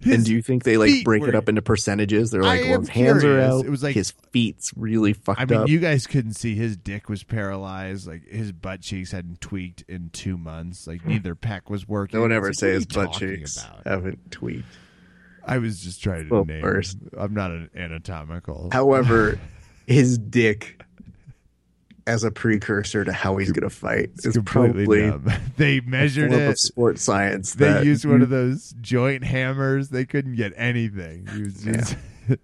His 0.00 0.14
and 0.14 0.24
do 0.24 0.34
you 0.34 0.42
think 0.42 0.64
they 0.64 0.76
like 0.76 1.04
break 1.04 1.22
were- 1.22 1.30
it 1.30 1.34
up 1.34 1.48
into 1.48 1.62
percentages? 1.62 2.30
They're 2.30 2.42
like, 2.42 2.62
well, 2.64 2.80
his 2.80 2.88
hands 2.90 3.24
are 3.24 3.40
out. 3.40 3.64
It 3.64 3.70
was 3.70 3.82
like- 3.82 3.94
his 3.94 4.10
feet's 4.30 4.72
really 4.76 5.14
fucked 5.14 5.40
I 5.40 5.44
mean, 5.46 5.60
up. 5.60 5.68
you 5.68 5.78
guys 5.78 6.06
couldn't 6.06 6.34
see 6.34 6.54
his 6.54 6.76
dick 6.76 7.08
was 7.08 7.22
paralyzed. 7.22 8.06
Like 8.06 8.26
his 8.28 8.52
butt 8.52 8.82
cheeks 8.82 9.10
hadn't 9.12 9.40
tweaked 9.40 9.84
in 9.88 10.10
two 10.10 10.36
months. 10.36 10.86
Like 10.86 11.00
hmm. 11.02 11.10
neither 11.10 11.34
pec 11.34 11.70
was 11.70 11.88
working. 11.88 12.20
one 12.20 12.32
ever 12.32 12.48
like, 12.48 12.54
say 12.54 12.72
his 12.72 12.86
butt 12.86 13.12
cheeks 13.12 13.56
about? 13.64 13.86
haven't 13.86 14.30
tweaked. 14.30 14.66
I 15.44 15.58
was 15.58 15.80
just 15.80 16.02
trying 16.02 16.28
to 16.28 16.34
Well, 16.34 16.44
name. 16.44 16.60
first. 16.60 16.98
I'm 17.16 17.32
not 17.32 17.52
an 17.52 17.70
anatomical. 17.74 18.68
However, 18.72 19.38
his 19.86 20.18
dick 20.18 20.82
as 22.06 22.22
a 22.24 22.30
precursor 22.30 23.04
to 23.04 23.12
how 23.12 23.36
he's 23.36 23.50
going 23.52 23.68
to 23.68 23.74
fight 23.74 24.10
it's 24.14 24.26
is 24.26 24.34
completely 24.34 25.08
probably 25.10 25.30
dumb. 25.30 25.40
They 25.56 25.80
measured 25.80 26.30
form 26.30 26.42
of 26.42 26.48
it. 26.50 26.58
sports 26.58 27.02
science. 27.02 27.54
They 27.54 27.66
that 27.66 27.84
used 27.84 28.04
one 28.04 28.22
of 28.22 28.28
those 28.28 28.74
joint 28.80 29.24
hammers. 29.24 29.88
They 29.88 30.04
couldn't 30.04 30.36
get 30.36 30.52
anything. 30.56 31.26
He 31.34 31.42
was 31.42 31.62
just. 31.62 31.96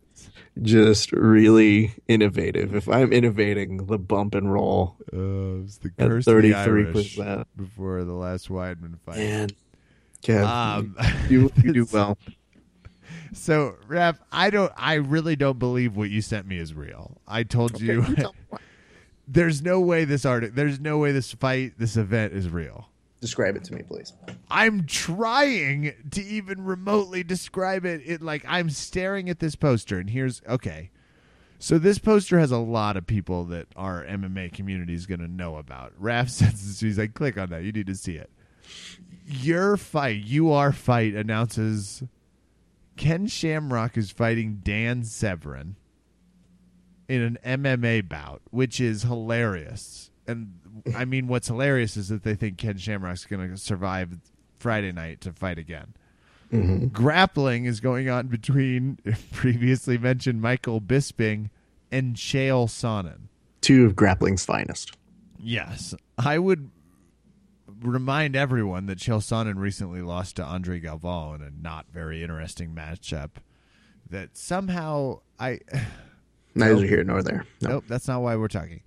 just 0.61 1.13
really 1.13 1.95
innovative. 2.09 2.75
If 2.75 2.89
I'm 2.89 3.13
innovating 3.13 3.87
the 3.87 3.99
bump 3.99 4.35
and 4.35 4.53
roll 4.53 4.97
Uh, 5.13 5.17
it 5.17 5.63
was 5.63 5.79
the 5.79 5.91
at 5.99 6.09
curse 6.09 6.27
of 6.27 6.35
33 6.35 6.55
Irish 6.55 6.93
percent, 6.93 7.47
before 7.57 8.05
the 8.05 8.13
last 8.13 8.49
Weidman 8.49 8.99
fight. 9.07 9.17
man, 9.19 9.49
Kev, 10.23 10.45
Um, 10.47 10.97
you, 11.31 11.51
you 11.63 11.73
do 11.73 11.87
well. 11.93 12.19
So, 13.33 13.77
Ref, 13.87 14.21
I 14.31 14.51
don't. 14.51 14.73
I 14.77 14.95
really 14.95 15.37
don't 15.37 15.59
believe 15.59 15.97
what 15.97 16.11
you 16.11 16.21
sent 16.21 16.47
me 16.47 16.59
is 16.59 16.75
real. 16.75 17.17
I 17.27 17.45
told 17.45 17.75
Okay, 17.77 17.85
you, 17.87 18.03
you 18.05 18.15
tell 18.17 18.33
me 18.33 18.39
why. 18.51 18.59
There's 19.27 19.63
no 19.63 19.81
way 19.81 20.05
this 20.05 20.25
art. 20.25 20.55
There's 20.55 20.81
no 20.81 20.99
way 20.99 21.13
this 21.13 21.33
fight, 21.33 21.75
this 21.79 21.97
event 21.97 22.33
is 22.33 22.49
real. 22.49 22.89
Describe 23.21 23.55
it 23.55 23.63
to 23.65 23.75
me, 23.75 23.83
please. 23.83 24.13
I'm 24.51 24.85
trying 24.85 25.95
to 26.11 26.23
even 26.23 26.65
remotely 26.65 27.23
describe 27.23 27.85
it. 27.85 28.03
It 28.05 28.21
like 28.21 28.45
I'm 28.49 28.69
staring 28.69 29.31
at 29.31 29.39
this 29.39 29.55
poster, 29.55 29.99
and 29.99 30.11
here's 30.11 30.43
okay. 30.49 30.91
So 31.61 31.79
this 31.79 32.01
poster 32.01 32.41
has 32.41 32.51
a 32.51 32.59
lot 32.59 32.97
of 32.97 33.07
people 33.07 33.45
that 33.45 33.69
our 33.77 34.05
MMA 34.05 34.53
community 34.53 34.95
is 34.95 35.07
going 35.07 35.21
to 35.21 35.29
know 35.29 35.57
about. 35.57 35.93
Raph 36.03 36.29
says 36.31 36.81
he's 36.81 36.99
like, 36.99 37.15
click 37.15 37.39
on 37.39 37.51
that. 37.51 37.63
You 37.63 37.71
need 37.71 37.87
to 37.87 37.95
see 37.95 38.17
it. 38.17 38.31
Your 39.25 39.77
fight, 39.77 40.25
you 40.25 40.51
are 40.51 40.73
fight 40.73 41.15
announces 41.15 42.03
Ken 42.97 43.29
Shamrock 43.29 43.97
is 43.97 44.11
fighting 44.11 44.61
Dan 44.65 45.05
Severn 45.05 45.77
in 47.09 47.23
an 47.23 47.39
MMA 47.45 48.09
bout, 48.09 48.43
which 48.51 48.81
is 48.81 49.03
hilarious. 49.03 50.11
And 50.27 50.59
I 50.97 51.05
mean, 51.05 51.27
what's 51.27 51.49
hilarious 51.49 51.97
is 51.97 52.09
that 52.09 52.23
they 52.23 52.35
think 52.35 52.59
Ken 52.59 52.79
Shamrock's 52.79 53.25
going 53.25 53.51
to 53.51 53.57
survive 53.57 54.19
Friday 54.59 54.93
night 54.93 55.21
to 55.23 55.33
fight 55.33 55.59
again. 55.59 55.95
Mm-hmm. 56.53 56.89
Grappling 56.89 57.65
is 57.65 57.81
going 57.81 58.09
on 58.09 58.29
between 58.29 58.99
previously 59.33 59.99
mentioned 59.99 60.41
Michael 60.41 60.81
Bisping 60.81 61.51
and 61.91 62.15
Chael 62.15 62.67
Sonnen. 62.67 63.29
Two 63.61 63.87
of 63.87 63.97
grappling's 63.97 64.45
finest. 64.45 64.97
Yes, 65.39 65.95
I 66.19 66.39
would 66.39 66.71
remind 67.81 68.37
everyone 68.37 68.87
that 68.87 68.99
Chael 68.99 69.19
Sonnen 69.19 69.57
recently 69.57 70.03
lost 70.03 70.37
to 70.37 70.45
Andre 70.45 70.81
Galvao 70.81 71.35
in 71.35 71.43
a 71.43 71.51
not 71.51 71.87
very 71.93 72.23
interesting 72.23 72.75
matchup. 72.75 73.31
That 74.09 74.37
somehow 74.37 75.21
I 75.39 75.61
Neither 76.55 76.75
Nope. 76.81 76.85
here 76.85 77.05
nor 77.05 77.23
there. 77.23 77.47
No. 77.61 77.69
Nope, 77.71 77.85
that's 77.89 78.09
not 78.09 78.23
why 78.23 78.37
we're 78.37 78.49
talking. 78.49 78.81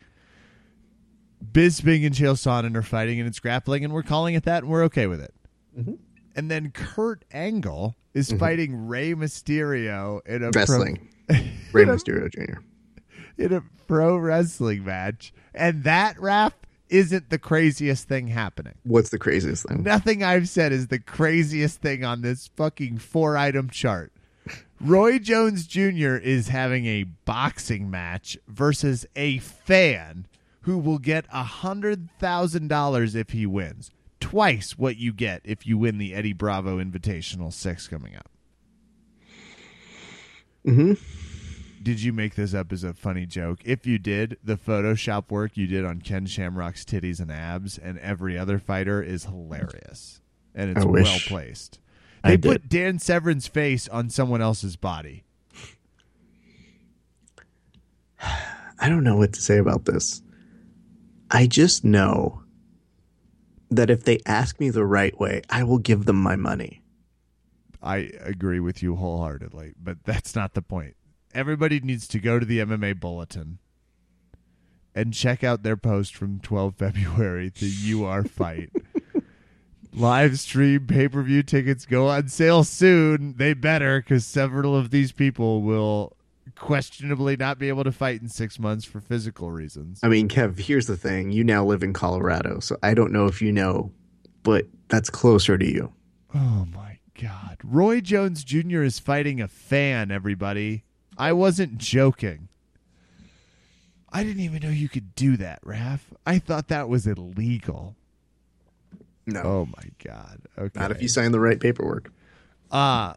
Bisping 1.51 2.05
and 2.05 2.13
Chael 2.15 2.33
Sonnen 2.35 2.75
are 2.75 2.81
fighting, 2.81 3.19
and 3.19 3.27
it's 3.27 3.39
grappling, 3.39 3.83
and 3.83 3.93
we're 3.93 4.03
calling 4.03 4.35
it 4.35 4.43
that, 4.45 4.63
and 4.63 4.71
we're 4.71 4.83
okay 4.85 5.07
with 5.07 5.21
it. 5.21 5.33
Mm-hmm. 5.77 5.93
And 6.35 6.51
then 6.51 6.71
Kurt 6.71 7.23
Angle 7.31 7.95
is 8.13 8.31
fighting 8.33 8.87
Rey 8.87 9.13
Mysterio 9.13 10.25
in 10.25 10.43
a 10.43 10.51
pro- 10.51 10.61
Wrestling. 10.61 11.09
Rey 11.71 11.85
Mysterio 11.85 12.29
Jr. 12.31 12.59
in 13.37 13.53
a 13.53 13.63
pro 13.87 14.17
wrestling 14.17 14.83
match, 14.85 15.33
and 15.53 15.83
that 15.83 16.19
rap 16.19 16.65
isn't 16.89 17.29
the 17.29 17.39
craziest 17.39 18.07
thing 18.07 18.27
happening. 18.27 18.75
What's 18.83 19.09
the 19.09 19.17
craziest 19.19 19.67
thing? 19.67 19.83
Nothing 19.83 20.23
I've 20.23 20.49
said 20.49 20.71
is 20.71 20.87
the 20.87 20.99
craziest 20.99 21.81
thing 21.81 22.03
on 22.03 22.21
this 22.21 22.49
fucking 22.55 22.97
four 22.99 23.37
item 23.37 23.69
chart. 23.69 24.11
Roy 24.85 25.17
Jones 25.17 25.65
Jr. 25.65 26.15
is 26.15 26.49
having 26.49 26.85
a 26.85 27.03
boxing 27.03 27.89
match 27.89 28.37
versus 28.47 29.03
a 29.15 29.39
fan 29.39 30.27
who 30.61 30.77
will 30.77 30.99
get 30.99 31.25
a 31.33 31.43
hundred 31.43 32.09
thousand 32.19 32.67
dollars 32.67 33.15
if 33.15 33.31
he 33.31 33.47
wins. 33.47 33.89
Twice 34.19 34.77
what 34.77 34.97
you 34.97 35.11
get 35.11 35.41
if 35.43 35.65
you 35.65 35.79
win 35.79 35.97
the 35.97 36.13
Eddie 36.13 36.33
Bravo 36.33 36.77
Invitational 36.77 37.51
Six 37.51 37.87
coming 37.87 38.15
up. 38.15 38.29
Mm-hmm. 40.67 40.93
Did 41.81 42.01
you 42.01 42.13
make 42.13 42.35
this 42.35 42.53
up 42.53 42.71
as 42.71 42.83
a 42.83 42.93
funny 42.93 43.25
joke? 43.25 43.61
If 43.65 43.87
you 43.87 43.97
did, 43.97 44.37
the 44.43 44.55
Photoshop 44.55 45.31
work 45.31 45.57
you 45.57 45.65
did 45.65 45.83
on 45.83 46.01
Ken 46.01 46.27
Shamrock's 46.27 46.85
titties 46.85 47.19
and 47.19 47.31
abs 47.31 47.79
and 47.79 47.97
every 47.99 48.37
other 48.37 48.59
fighter 48.59 49.01
is 49.01 49.25
hilarious. 49.25 50.21
And 50.53 50.71
it's 50.71 50.85
well 50.85 50.93
wish 50.93 51.27
placed. 52.25 52.27
I 52.27 52.29
They 52.31 52.37
did. 52.37 52.51
put 52.61 52.69
Dan 52.69 52.99
Severn's 52.99 53.47
face 53.47 53.87
on 53.87 54.09
someone 54.09 54.41
else's 54.41 54.75
body. 54.75 55.23
I 58.79 58.89
don't 58.89 59.03
know 59.03 59.17
what 59.17 59.33
to 59.33 59.41
say 59.41 59.57
about 59.57 59.85
this. 59.85 60.21
I 61.31 61.47
just 61.47 61.83
know 61.83 62.43
that 63.69 63.89
if 63.89 64.03
they 64.03 64.19
ask 64.25 64.59
me 64.59 64.69
the 64.69 64.85
right 64.85 65.17
way, 65.19 65.41
I 65.49 65.63
will 65.63 65.79
give 65.79 66.05
them 66.05 66.21
my 66.21 66.35
money. 66.35 66.81
I 67.81 68.11
agree 68.21 68.59
with 68.59 68.81
you 68.81 68.95
wholeheartedly, 68.95 69.73
but 69.81 70.03
that's 70.03 70.35
not 70.35 70.53
the 70.53 70.61
point. 70.61 70.95
Everybody 71.33 71.79
needs 71.79 72.07
to 72.09 72.19
go 72.19 72.39
to 72.39 72.45
the 72.45 72.59
MMA 72.59 72.99
bulletin 72.99 73.59
and 74.93 75.13
check 75.13 75.43
out 75.43 75.63
their 75.63 75.77
post 75.77 76.15
from 76.15 76.39
12 76.39 76.75
February, 76.75 77.49
the 77.49 77.93
UR 77.93 78.23
fight. 78.23 78.71
Live 79.97 80.39
stream 80.39 80.87
pay 80.87 81.07
per 81.07 81.21
view 81.21 81.41
tickets 81.41 81.85
go 81.85 82.09
on 82.09 82.27
sale 82.27 82.65
soon. 82.65 83.35
They 83.37 83.53
better, 83.53 84.01
because 84.01 84.25
several 84.25 84.75
of 84.75 84.91
these 84.91 85.13
people 85.13 85.61
will 85.61 86.17
questionably 86.55 87.37
not 87.37 87.59
be 87.59 87.69
able 87.69 87.85
to 87.85 87.93
fight 87.93 88.21
in 88.21 88.27
six 88.27 88.59
months 88.59 88.83
for 88.83 88.99
physical 88.99 89.51
reasons. 89.51 90.01
I 90.03 90.09
mean, 90.09 90.27
Kev, 90.27 90.59
here's 90.59 90.87
the 90.87 90.97
thing. 90.97 91.31
You 91.31 91.45
now 91.45 91.63
live 91.63 91.81
in 91.81 91.93
Colorado, 91.93 92.59
so 92.59 92.75
I 92.83 92.93
don't 92.93 93.13
know 93.13 93.25
if 93.25 93.41
you 93.41 93.53
know, 93.53 93.91
but 94.43 94.67
that's 94.89 95.09
closer 95.09 95.57
to 95.57 95.65
you. 95.65 95.93
Oh 96.33 96.67
my 96.73 96.99
God. 97.21 97.57
Roy 97.63 98.01
Jones 98.01 98.43
Jr. 98.43 98.83
is 98.83 98.99
fighting 98.99 99.39
a 99.39 99.47
fan, 99.47 100.11
everybody. 100.11 100.83
I 101.17 101.31
wasn't 101.31 101.77
joking. 101.77 102.49
I 104.11 104.23
didn't 104.23 104.43
even 104.43 104.61
know 104.61 104.69
you 104.69 104.89
could 104.89 105.15
do 105.15 105.37
that, 105.37 105.61
Raph. 105.63 106.01
I 106.25 106.39
thought 106.39 106.67
that 106.67 106.89
was 106.89 107.07
illegal. 107.07 107.95
No. 109.27 109.41
Oh 109.41 109.65
my 109.65 109.89
God. 110.03 110.39
Okay. 110.57 110.79
Not 110.79 110.91
if 110.91 111.01
you 111.01 111.07
sign 111.07 111.31
the 111.31 111.39
right 111.39 111.59
paperwork. 111.59 112.11
Uh 112.71 113.13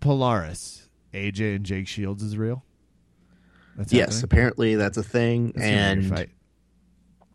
Polaris. 0.00 0.88
AJ 1.12 1.56
and 1.56 1.64
Jake 1.66 1.88
Shields 1.88 2.22
is 2.22 2.36
real? 2.36 2.64
That's 3.76 3.92
yes, 3.92 4.06
happening? 4.20 4.24
apparently 4.24 4.74
that's 4.76 4.96
a 4.96 5.02
thing, 5.02 5.52
That's 5.54 5.58
gonna 5.58 5.96
be 6.00 6.08
a 6.08 6.20
and 6.20 6.30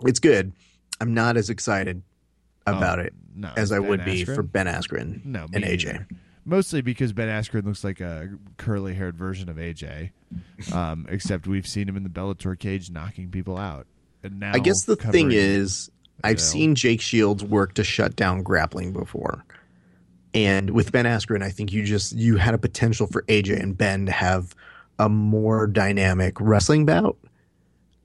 it's 0.06 0.20
good. 0.20 0.52
I'm 1.00 1.14
not 1.14 1.38
as 1.38 1.50
excited 1.50 2.02
about 2.66 3.00
Oh, 3.00 3.04
it 3.04 3.14
no, 3.36 3.52
as 3.58 3.72
I 3.72 3.80
Ben 3.80 3.90
would 3.90 4.06
be 4.06 4.26
for 4.26 4.44
Ben 4.44 4.68
Askren 4.68 5.24
No, 5.26 5.48
and 5.54 5.64
AJ. 5.64 5.86
neither. 5.86 6.08
Mostly 6.46 6.82
because 6.82 7.14
Ben 7.14 7.30
Askren 7.30 7.64
looks 7.66 7.84
like 7.84 8.02
a 8.02 8.30
curly 8.58 8.94
haired 8.94 9.18
version 9.18 9.48
of 9.50 9.56
AJ, 9.56 10.12
um, 10.74 11.08
except 11.10 11.48
we've 11.48 11.66
seen 11.68 11.88
him 11.88 11.96
in 11.96 12.04
the 12.04 12.10
Bellator 12.10 12.60
cage 12.60 12.92
knocking 12.92 13.32
people 13.32 13.58
out. 13.58 13.88
And 14.24 14.40
now 14.40 14.52
I 14.54 14.60
guess 14.60 14.84
the 14.84 14.96
thing 14.98 15.32
is, 15.32 15.90
I've 16.24 16.40
seen 16.42 16.76
Jake 16.76 17.02
Shields 17.02 17.44
work 17.44 17.74
to 17.76 17.84
shut 17.84 18.16
down 18.16 18.44
grappling 18.44 18.94
before. 18.94 19.44
And 20.34 20.72
with 20.72 20.92
Ben 20.92 21.06
Askren, 21.06 21.44
I 21.44 21.50
think 21.50 21.72
you 21.72 21.84
just 21.84 22.14
you 22.14 22.38
had 22.38 22.54
a 22.54 22.58
potential 22.58 23.08
for 23.08 23.22
AJ 23.24 23.62
and 23.62 23.78
Ben 23.78 24.06
to 24.08 24.12
have 24.12 24.56
a 25.00 25.10
more 25.10 25.68
dynamic 25.68 26.40
wrestling 26.40 26.86
bout 26.86 27.18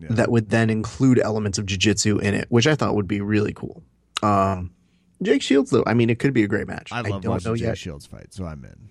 Yeah. 0.01 0.09
that 0.10 0.30
would 0.30 0.51
then 0.51 0.68
include 0.70 1.18
elements 1.20 1.59
of 1.59 1.66
jiu-jitsu 1.66 2.18
in 2.18 2.35
it, 2.35 2.47
which 2.51 2.66
I 2.66 2.74
thought 2.74 2.94
would 2.97 3.09
be 3.09 3.20
really 3.20 3.52
cool. 3.52 3.82
Um, 4.22 4.70
Jake 5.22 5.43
Shields, 5.43 5.70
though, 5.70 5.82
I 5.86 5.94
mean, 5.94 6.10
it 6.10 6.18
could 6.18 6.32
be 6.32 6.44
a 6.44 6.48
great 6.48 6.66
match. 6.68 6.90
I 6.93 7.01
love 7.01 7.22
don't 7.22 7.32
watching 7.32 7.51
know 7.52 7.56
Jay 7.56 7.64
yet. 7.66 7.78
Shields 7.78 8.06
fight, 8.06 8.32
so 8.32 8.44
I'm 8.44 8.64
in. 8.64 8.89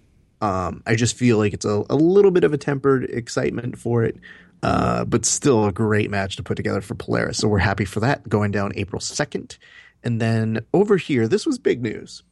Um, 0.48 0.84
I 0.86 0.96
just 0.96 1.16
feel 1.16 1.38
like 1.38 1.54
it's 1.54 1.66
a, 1.66 1.84
a 1.90 1.96
little 1.96 2.32
bit 2.32 2.44
of 2.44 2.54
a 2.54 2.58
tempered 2.58 3.06
excitement 3.06 3.78
for 3.78 4.04
it, 4.04 4.18
uh, 4.64 5.06
but 5.06 5.26
still 5.26 5.66
a 5.66 5.72
great 5.72 6.10
match 6.10 6.36
to 6.38 6.44
put 6.44 6.56
together 6.56 6.82
for 6.82 6.96
Polaris. 6.96 7.38
So 7.38 7.48
we're 7.48 7.60
happy 7.60 7.86
for 7.86 8.00
that 8.00 8.28
going 8.28 8.52
down 8.52 8.72
April 8.76 9.00
2nd. 9.00 9.58
And 10.04 10.22
then 10.22 10.66
over 10.74 10.98
here, 10.98 11.28
this 11.28 11.46
was 11.46 11.60
big 11.60 11.82
news. 11.82 12.24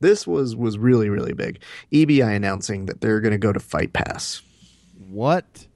This 0.00 0.26
was 0.26 0.54
was 0.54 0.78
really 0.78 1.08
really 1.08 1.32
big. 1.32 1.60
EBI 1.92 2.36
announcing 2.36 2.86
that 2.86 3.00
they're 3.00 3.20
going 3.20 3.32
to 3.32 3.38
go 3.38 3.52
to 3.52 3.60
Fight 3.60 3.92
Pass. 3.92 4.42
What 5.10 5.66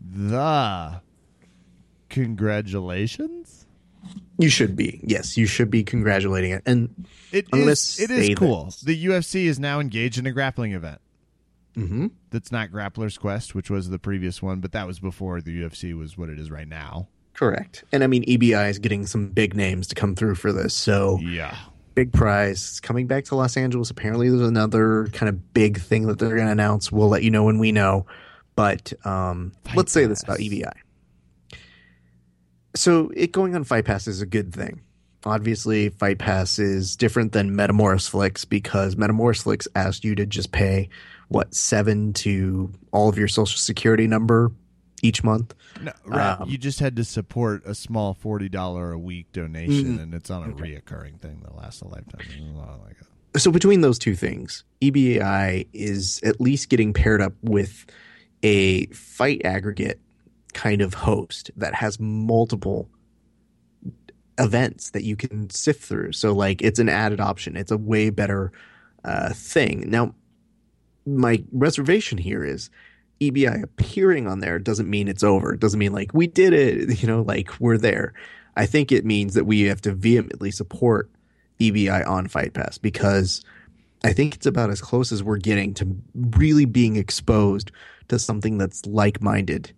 the 0.00 1.00
congratulations? 2.10 3.66
You 4.38 4.48
should 4.48 4.76
be. 4.76 5.00
Yes, 5.02 5.36
you 5.36 5.46
should 5.46 5.70
be 5.70 5.84
congratulating 5.84 6.50
it. 6.50 6.62
And 6.66 7.06
It 7.32 7.46
is. 7.52 8.00
It 8.00 8.10
is 8.10 8.38
cool. 8.38 8.72
The 8.82 9.06
UFC 9.06 9.44
is 9.44 9.58
now 9.58 9.80
engaged 9.80 10.18
in 10.18 10.26
a 10.26 10.32
grappling 10.32 10.72
event. 10.72 11.00
Mhm. 11.76 12.10
That's 12.30 12.52
not 12.52 12.70
Grappler's 12.70 13.18
Quest, 13.18 13.54
which 13.54 13.68
was 13.70 13.88
the 13.90 13.98
previous 13.98 14.40
one, 14.42 14.60
but 14.60 14.72
that 14.72 14.86
was 14.86 15.00
before 15.00 15.40
the 15.40 15.50
UFC 15.62 15.92
was 15.92 16.16
what 16.16 16.28
it 16.28 16.38
is 16.38 16.50
right 16.50 16.68
now. 16.68 17.08
correct. 17.34 17.82
And 17.90 18.04
I 18.04 18.06
mean 18.06 18.22
EBI 18.28 18.68
is 18.70 18.78
getting 18.78 19.06
some 19.06 19.30
big 19.30 19.56
names 19.56 19.88
to 19.88 19.96
come 19.96 20.14
through 20.14 20.36
for 20.36 20.52
this. 20.52 20.72
So 20.72 21.18
Yeah. 21.20 21.56
big 21.96 22.12
prize. 22.12 22.78
Coming 22.78 23.08
back 23.08 23.24
to 23.24 23.34
Los 23.34 23.56
Angeles. 23.56 23.90
Apparently, 23.90 24.28
there's 24.28 24.40
another 24.48 25.08
kind 25.12 25.28
of 25.28 25.52
big 25.52 25.80
thing 25.80 26.06
that 26.06 26.20
they're 26.20 26.36
going 26.36 26.46
to 26.46 26.52
announce. 26.52 26.92
We'll 26.92 27.08
let 27.08 27.24
you 27.24 27.30
know 27.32 27.42
when 27.42 27.58
we 27.58 27.72
know. 27.72 28.06
But 28.54 28.92
um, 29.04 29.50
let's 29.74 29.90
say 29.90 30.06
this 30.06 30.22
about 30.22 30.38
EBI. 30.38 30.72
So, 32.76 33.10
it 33.16 33.32
going 33.32 33.54
on 33.54 33.64
Fight 33.64 33.84
Pass 33.84 34.06
is 34.08 34.20
a 34.20 34.26
good 34.26 34.52
thing. 34.52 34.80
Obviously, 35.24 35.88
Fight 35.88 36.18
Pass 36.18 36.58
is 36.58 36.96
different 36.96 37.32
than 37.32 37.50
Metamoris 37.52 38.08
Flicks 38.08 38.44
because 38.44 38.94
Metamoris 38.96 39.42
Flicks 39.42 39.66
asked 39.74 40.04
you 40.04 40.14
to 40.16 40.26
just 40.26 40.52
pay 40.52 40.88
what 41.28 41.54
seven 41.54 42.12
to 42.14 42.72
all 42.92 43.08
of 43.08 43.18
your 43.18 43.28
social 43.28 43.58
security 43.58 44.06
number 44.06 44.52
each 45.02 45.22
month. 45.24 45.54
No, 45.82 45.92
right. 46.06 46.40
Um, 46.40 46.48
you 46.48 46.56
just 46.56 46.80
had 46.80 46.96
to 46.96 47.04
support 47.04 47.62
a 47.66 47.74
small 47.74 48.14
forty 48.14 48.48
dollar 48.48 48.92
a 48.92 48.98
week 48.98 49.32
donation, 49.32 49.98
Mhm. 49.98 50.02
and 50.02 50.14
it's 50.14 50.30
on 50.30 50.50
a 50.50 50.54
reoccurring 50.54 51.18
thing 51.20 51.40
that 51.42 51.54
lasts 51.56 51.82
a 51.82 51.88
lifetime. 51.88 52.20
There's 52.28 52.40
a 52.40 52.52
lot 52.56 52.80
like 52.84 52.96
so 53.36 53.50
between 53.50 53.80
those 53.80 53.98
two 53.98 54.14
things, 54.14 54.62
EBI 54.80 55.66
is 55.72 56.20
at 56.22 56.40
least 56.40 56.68
getting 56.68 56.92
paired 56.92 57.20
up 57.20 57.32
with 57.42 57.84
a 58.44 58.86
fight 58.86 59.42
aggregate 59.44 60.00
kind 60.52 60.80
of 60.80 60.94
host 60.94 61.50
that 61.56 61.74
has 61.74 61.98
multiple 61.98 62.88
events 64.38 64.90
that 64.90 65.04
you 65.04 65.16
can 65.16 65.48
sift 65.50 65.82
through. 65.82 66.12
So 66.12 66.32
like 66.32 66.62
it's 66.62 66.78
an 66.78 66.88
added 66.88 67.20
option. 67.20 67.56
It's 67.56 67.70
a 67.70 67.76
way 67.76 68.10
better 68.10 68.52
uh, 69.04 69.32
thing. 69.34 69.84
Now, 69.90 70.14
my 71.06 71.42
reservation 71.52 72.18
here 72.18 72.44
is 72.44 72.70
EBI 73.20 73.62
appearing 73.62 74.26
on 74.26 74.40
there 74.40 74.58
doesn't 74.58 74.88
mean 74.90 75.08
it's 75.08 75.22
over. 75.22 75.54
It 75.54 75.60
doesn't 75.60 75.78
mean 75.78 75.92
like 75.92 76.12
we 76.14 76.26
did 76.26 76.52
it, 76.52 77.00
you 77.02 77.08
know, 77.08 77.22
like 77.22 77.58
we're 77.60 77.78
there. 77.78 78.12
I 78.56 78.66
think 78.66 78.92
it 78.92 79.04
means 79.04 79.34
that 79.34 79.44
we 79.44 79.62
have 79.62 79.80
to 79.82 79.92
vehemently 79.92 80.50
support 80.50 81.10
EBI 81.60 82.06
on 82.06 82.28
Fight 82.28 82.52
Pass 82.54 82.78
because 82.78 83.42
I 84.04 84.12
think 84.12 84.34
it's 84.34 84.46
about 84.46 84.70
as 84.70 84.80
close 84.80 85.12
as 85.12 85.22
we're 85.22 85.38
getting 85.38 85.74
to 85.74 85.96
really 86.14 86.64
being 86.64 86.96
exposed 86.96 87.70
to 88.08 88.18
something 88.18 88.58
that's 88.58 88.84
like 88.86 89.20
minded 89.22 89.72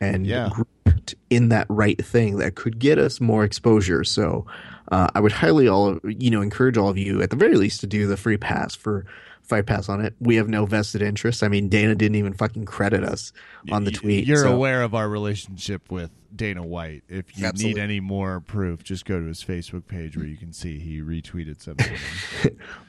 and 0.00 0.26
Yeah. 0.26 0.50
grouped 0.50 1.14
in 1.30 1.48
that 1.48 1.66
right 1.68 2.02
thing 2.04 2.36
that 2.36 2.54
could 2.54 2.78
get 2.78 2.98
us 2.98 3.20
more 3.20 3.44
exposure. 3.44 4.04
So 4.04 4.46
uh, 4.90 5.08
I 5.14 5.20
would 5.20 5.32
highly 5.32 5.68
all 5.68 5.98
you 6.04 6.30
know 6.30 6.42
encourage 6.42 6.76
all 6.76 6.88
of 6.88 6.98
you 6.98 7.22
at 7.22 7.30
the 7.30 7.36
very 7.36 7.56
least 7.56 7.80
to 7.80 7.86
do 7.86 8.06
the 8.06 8.16
free 8.16 8.36
pass 8.36 8.74
for 8.74 9.04
Fight 9.52 9.66
Pass 9.66 9.90
on 9.90 10.00
it. 10.00 10.14
We 10.18 10.36
have 10.36 10.48
no 10.48 10.64
vested 10.64 11.02
interest. 11.02 11.42
I 11.42 11.48
mean, 11.48 11.68
Dana 11.68 11.94
didn't 11.94 12.14
even 12.14 12.32
fucking 12.32 12.64
credit 12.64 13.04
us 13.04 13.34
on 13.70 13.84
the 13.84 13.90
tweet. 13.90 14.26
You're 14.26 14.38
so- 14.38 14.54
aware 14.54 14.82
of 14.82 14.94
our 14.94 15.06
relationship 15.06 15.90
with 15.90 16.10
Dana 16.34 16.62
White. 16.62 17.02
If 17.06 17.36
you 17.36 17.44
Absolutely. 17.44 17.74
need 17.74 17.84
any 17.84 18.00
more 18.00 18.40
proof, 18.40 18.82
just 18.82 19.04
go 19.04 19.20
to 19.20 19.26
his 19.26 19.44
Facebook 19.44 19.86
page 19.86 20.16
where 20.16 20.24
you 20.24 20.38
can 20.38 20.54
see 20.54 20.78
he 20.78 21.02
retweeted 21.02 21.60
something. 21.60 21.94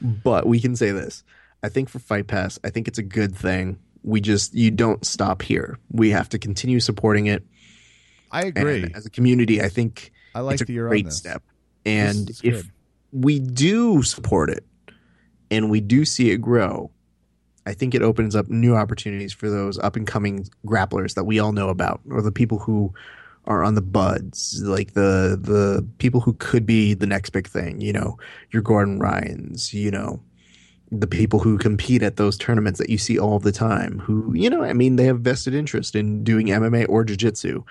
but 0.00 0.46
we 0.46 0.58
can 0.58 0.74
say 0.74 0.90
this. 0.90 1.22
I 1.62 1.68
think 1.68 1.90
for 1.90 1.98
Fight 1.98 2.28
Pass, 2.28 2.58
I 2.64 2.70
think 2.70 2.88
it's 2.88 2.98
a 2.98 3.02
good 3.02 3.36
thing. 3.36 3.78
We 4.02 4.22
just 4.22 4.54
you 4.54 4.70
don't 4.70 5.04
stop 5.04 5.42
here. 5.42 5.78
We 5.90 6.12
have 6.12 6.30
to 6.30 6.38
continue 6.38 6.80
supporting 6.80 7.26
it. 7.26 7.44
I 8.32 8.44
agree. 8.44 8.84
And 8.84 8.96
as 8.96 9.04
a 9.04 9.10
community, 9.10 9.60
I 9.60 9.68
think 9.68 10.12
I 10.34 10.40
like 10.40 10.54
it's 10.54 10.62
a 10.62 10.64
that 10.64 10.72
you're 10.72 10.86
on 10.86 10.92
great 10.92 11.12
step. 11.12 11.42
And 11.84 12.30
if 12.42 12.70
we 13.12 13.38
do 13.38 14.02
support 14.02 14.48
it 14.48 14.64
and 15.50 15.70
we 15.70 15.80
do 15.80 16.04
see 16.04 16.30
it 16.30 16.38
grow, 16.38 16.90
I 17.66 17.72
think 17.72 17.94
it 17.94 18.02
opens 18.02 18.36
up 18.36 18.48
new 18.48 18.74
opportunities 18.74 19.32
for 19.32 19.48
those 19.48 19.78
up 19.78 19.96
and 19.96 20.06
coming 20.06 20.46
grapplers 20.66 21.14
that 21.14 21.24
we 21.24 21.38
all 21.38 21.52
know 21.52 21.68
about, 21.68 22.00
or 22.10 22.22
the 22.22 22.32
people 22.32 22.58
who 22.58 22.92
are 23.46 23.62
on 23.62 23.74
the 23.74 23.82
buds, 23.82 24.62
like 24.64 24.94
the 24.94 25.38
the 25.40 25.86
people 25.98 26.20
who 26.20 26.32
could 26.34 26.66
be 26.66 26.94
the 26.94 27.06
next 27.06 27.30
big 27.30 27.46
thing. 27.46 27.80
You 27.80 27.92
know, 27.92 28.18
your 28.50 28.62
Gordon 28.62 28.98
Ryan's. 28.98 29.74
You 29.74 29.90
know, 29.90 30.20
the 30.90 31.06
people 31.06 31.40
who 31.40 31.58
compete 31.58 32.02
at 32.02 32.16
those 32.16 32.36
tournaments 32.38 32.78
that 32.78 32.90
you 32.90 32.98
see 32.98 33.18
all 33.18 33.38
the 33.38 33.52
time. 33.52 33.98
Who 34.00 34.32
you 34.34 34.50
know, 34.50 34.62
I 34.62 34.72
mean, 34.72 34.96
they 34.96 35.04
have 35.04 35.20
vested 35.20 35.54
interest 35.54 35.94
in 35.94 36.24
doing 36.24 36.48
MMA 36.48 36.86
or 36.88 37.04
jiu-jitsu, 37.04 37.64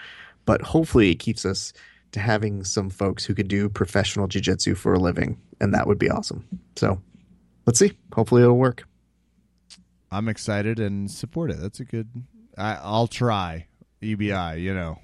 but 0.45 0.61
hopefully 0.61 1.11
it 1.11 1.15
keeps 1.15 1.45
us 1.45 1.73
to 2.11 2.19
having 2.19 2.63
some 2.63 2.89
folks 2.89 3.25
who 3.25 3.33
could 3.33 3.47
do 3.47 3.69
professional 3.69 4.27
jiu-jitsu 4.27 4.75
for 4.75 4.93
a 4.93 4.99
living, 4.99 5.39
and 5.59 5.73
that 5.73 5.87
would 5.87 5.99
be 5.99 6.09
awesome. 6.09 6.45
So, 6.75 7.01
let's 7.65 7.79
see. 7.79 7.93
Hopefully 8.13 8.41
it'll 8.43 8.57
work. 8.57 8.87
I'm 10.11 10.27
excited 10.27 10.79
and 10.79 11.09
support 11.09 11.51
it. 11.51 11.59
That's 11.59 11.79
a 11.79 11.85
good. 11.85 12.09
I, 12.57 12.75
I'll 12.81 13.07
try 13.07 13.67
EBI. 14.01 14.61
You 14.61 14.73
know. 14.73 14.99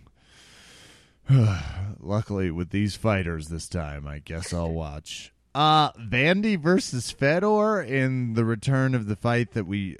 Luckily, 1.99 2.52
with 2.52 2.69
these 2.72 2.95
fighters 2.95 3.49
this 3.49 3.68
time, 3.68 4.07
I 4.07 4.19
guess 4.19 4.53
I'll 4.53 4.72
watch. 4.72 5.34
Uh 5.56 5.91
Vandy 5.94 6.60
versus 6.60 7.10
Fedor 7.11 7.81
in 7.81 8.34
the 8.34 8.45
return 8.45 8.94
of 8.94 9.07
the 9.07 9.15
fight 9.15 9.53
that 9.53 9.65
we 9.65 9.98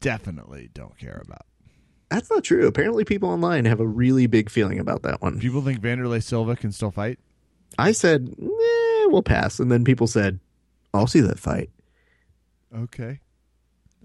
definitely 0.00 0.68
don't 0.72 0.98
care 0.98 1.22
about. 1.24 1.46
That's 2.10 2.30
not 2.30 2.44
true. 2.44 2.66
Apparently, 2.66 3.04
people 3.04 3.30
online 3.30 3.64
have 3.64 3.80
a 3.80 3.86
really 3.86 4.26
big 4.26 4.50
feeling 4.50 4.78
about 4.78 5.02
that 5.02 5.22
one. 5.22 5.40
People 5.40 5.62
think 5.62 5.80
Wanderlei 5.80 6.22
Silva 6.22 6.56
can 6.56 6.70
still 6.70 6.90
fight. 6.90 7.18
I 7.78 7.92
said, 7.92 8.34
eh, 8.38 9.06
we'll 9.06 9.22
pass. 9.22 9.58
And 9.58 9.72
then 9.72 9.82
people 9.82 10.06
said, 10.06 10.38
I'll 10.94 11.06
see 11.06 11.20
that 11.20 11.38
fight. 11.38 11.70
Okay. 12.74 13.20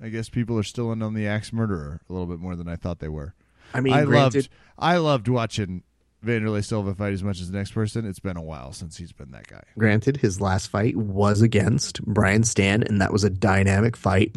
I 0.01 0.09
guess 0.09 0.29
people 0.29 0.57
are 0.59 0.63
still 0.63 0.91
in 0.91 1.01
on 1.01 1.13
the 1.13 1.27
axe 1.27 1.51
murderer 1.51 2.01
a 2.09 2.13
little 2.13 2.27
bit 2.27 2.39
more 2.39 2.55
than 2.55 2.67
I 2.67 2.75
thought 2.75 2.99
they 2.99 3.07
were. 3.07 3.33
I 3.73 3.81
mean, 3.81 3.93
I 3.93 4.05
granted, 4.05 4.35
loved 4.35 4.49
I 4.77 4.97
loved 4.97 5.27
watching 5.27 5.83
Wanderlei 6.23 6.63
Silva 6.63 6.93
fight 6.95 7.13
as 7.13 7.23
much 7.23 7.41
as 7.41 7.51
the 7.51 7.57
next 7.57 7.71
person. 7.71 8.05
It's 8.05 8.19
been 8.19 8.37
a 8.37 8.41
while 8.41 8.73
since 8.73 8.97
he's 8.97 9.11
been 9.11 9.31
that 9.31 9.47
guy. 9.47 9.63
granted, 9.77 10.17
his 10.17 10.39
last 10.39 10.67
fight 10.67 10.95
was 10.95 11.41
against 11.41 12.03
Brian 12.05 12.43
Stann, 12.43 12.83
and 12.83 13.01
that 13.01 13.11
was 13.11 13.23
a 13.23 13.29
dynamic 13.29 13.97
fight 13.97 14.35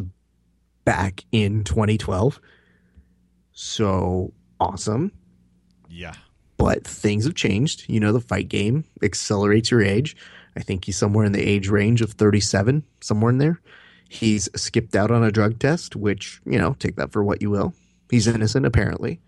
back 0.83 1.23
in 1.31 1.63
2012. 1.63 2.39
So 3.51 4.33
awesome. 4.59 5.11
Yeah. 5.89 6.13
But 6.57 6.85
things 6.85 7.25
have 7.25 7.35
changed. 7.35 7.85
You 7.87 7.99
know, 7.99 8.13
the 8.13 8.21
fight 8.21 8.49
game 8.49 8.85
accelerates 9.01 9.71
your 9.71 9.81
age. 9.81 10.15
I 10.55 10.61
think 10.61 10.85
he's 10.85 10.97
somewhere 10.97 11.25
in 11.25 11.31
the 11.31 11.41
age 11.41 11.69
range 11.69 12.01
of 12.01 12.11
37, 12.13 12.83
somewhere 12.99 13.31
in 13.31 13.37
there. 13.37 13.61
He's 14.09 14.49
skipped 14.55 14.95
out 14.95 15.09
on 15.11 15.23
a 15.23 15.31
drug 15.31 15.59
test, 15.59 15.95
which, 15.95 16.41
you 16.45 16.57
know, 16.57 16.75
take 16.79 16.97
that 16.97 17.11
for 17.11 17.23
what 17.23 17.41
you 17.41 17.49
will. 17.49 17.73
He's 18.09 18.27
innocent, 18.27 18.65
apparently. 18.65 19.21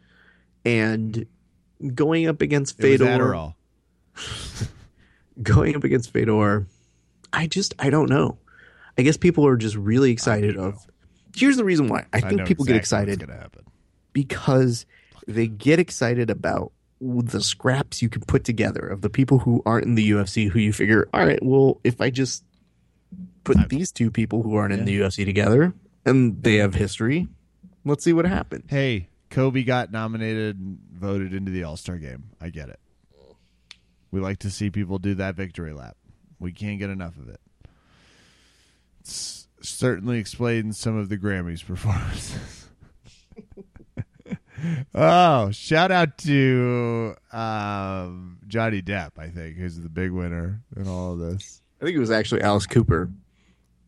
And 0.66 1.26
going 1.96 2.28
up 2.28 2.42
against 2.42 2.78
Fedor, 2.78 3.54
going 5.42 5.76
up 5.76 5.84
against 5.84 6.12
Fedor, 6.12 6.68
I 7.32 7.48
just, 7.48 7.74
I 7.80 7.90
don't 7.90 8.10
know. 8.10 8.38
I 8.98 9.02
guess 9.02 9.18
people 9.18 9.48
are 9.48 9.58
just 9.58 9.76
really 9.76 10.12
excited 10.12 10.58
of. 10.58 10.86
Here's 11.36 11.58
the 11.58 11.64
reason 11.64 11.88
why. 11.88 12.06
I 12.14 12.20
think 12.20 12.42
know 12.42 12.46
people 12.46 12.66
get 12.66 12.76
excited 12.76 13.22
what's 13.22 13.26
gonna 13.30 13.40
happen. 13.42 13.64
because 14.12 14.86
they 15.28 15.48
get 15.48 15.80
excited 15.80 16.30
about 16.30 16.74
the 17.04 17.42
scraps 17.42 18.02
you 18.02 18.10
can 18.10 18.22
put 18.22 18.44
together 18.44 18.88
of 18.88 19.02
the 19.02 19.10
people 19.10 19.40
who 19.40 19.62
aren't 19.66 19.86
in 19.86 19.96
the 19.96 20.12
UFC 20.12 20.50
who 20.50 20.60
you 20.60 20.74
figure, 20.74 21.10
all 21.14 21.26
right, 21.26 21.44
well, 21.44 21.80
if 21.84 22.00
I 22.00 22.10
just 22.10 22.44
put 23.44 23.70
these 23.70 23.92
two 23.92 24.10
people 24.10 24.44
who 24.44 24.56
aren't 24.56 24.74
in 24.74 24.86
the 24.86 25.00
UFC 25.00 25.26
together 25.26 25.74
and 26.06 26.42
they 26.44 26.56
have 26.56 26.76
history, 26.76 27.28
let's 27.86 28.04
see 28.04 28.14
what 28.14 28.26
happens. 28.26 28.66
Hey, 28.70 29.10
Kobe 29.30 29.64
got 29.64 29.92
nominated 29.92 30.58
and 30.60 30.80
voted 30.92 31.34
into 31.34 31.52
the 31.52 31.64
All 31.64 31.78
Star 31.78 31.98
game. 31.98 32.26
I 32.40 32.50
get 32.50 32.70
it. 32.70 32.80
We 34.12 34.20
like 34.20 34.40
to 34.40 34.52
see 34.52 34.70
people 34.70 35.00
do 35.00 35.16
that 35.16 35.36
victory 35.36 35.74
lap. 35.74 35.98
We 36.40 36.52
can't 36.52 36.80
get 36.80 36.90
enough 36.90 37.18
of 37.18 37.30
it. 37.30 37.40
It's 39.00 39.48
certainly 39.62 40.20
explains 40.20 40.78
some 40.78 40.98
of 40.98 41.10
the 41.10 41.18
Grammys 41.18 41.66
performances. 41.66 42.63
Oh, 44.96 45.52
shout 45.52 45.92
out 45.92 46.18
to 46.20 47.16
um, 47.32 48.38
Johnny 48.48 48.82
Depp, 48.82 49.12
I 49.18 49.30
think, 49.30 49.58
who's 49.58 49.80
the 49.80 49.90
big 49.90 50.12
winner 50.12 50.62
in 50.76 50.88
all 50.88 51.14
of 51.14 51.20
this. 51.20 51.62
I 51.82 51.86
think 51.86 51.96
it 51.96 52.00
was 52.00 52.12
actually 52.12 52.42
Alice 52.42 52.66
Cooper. 52.66 53.10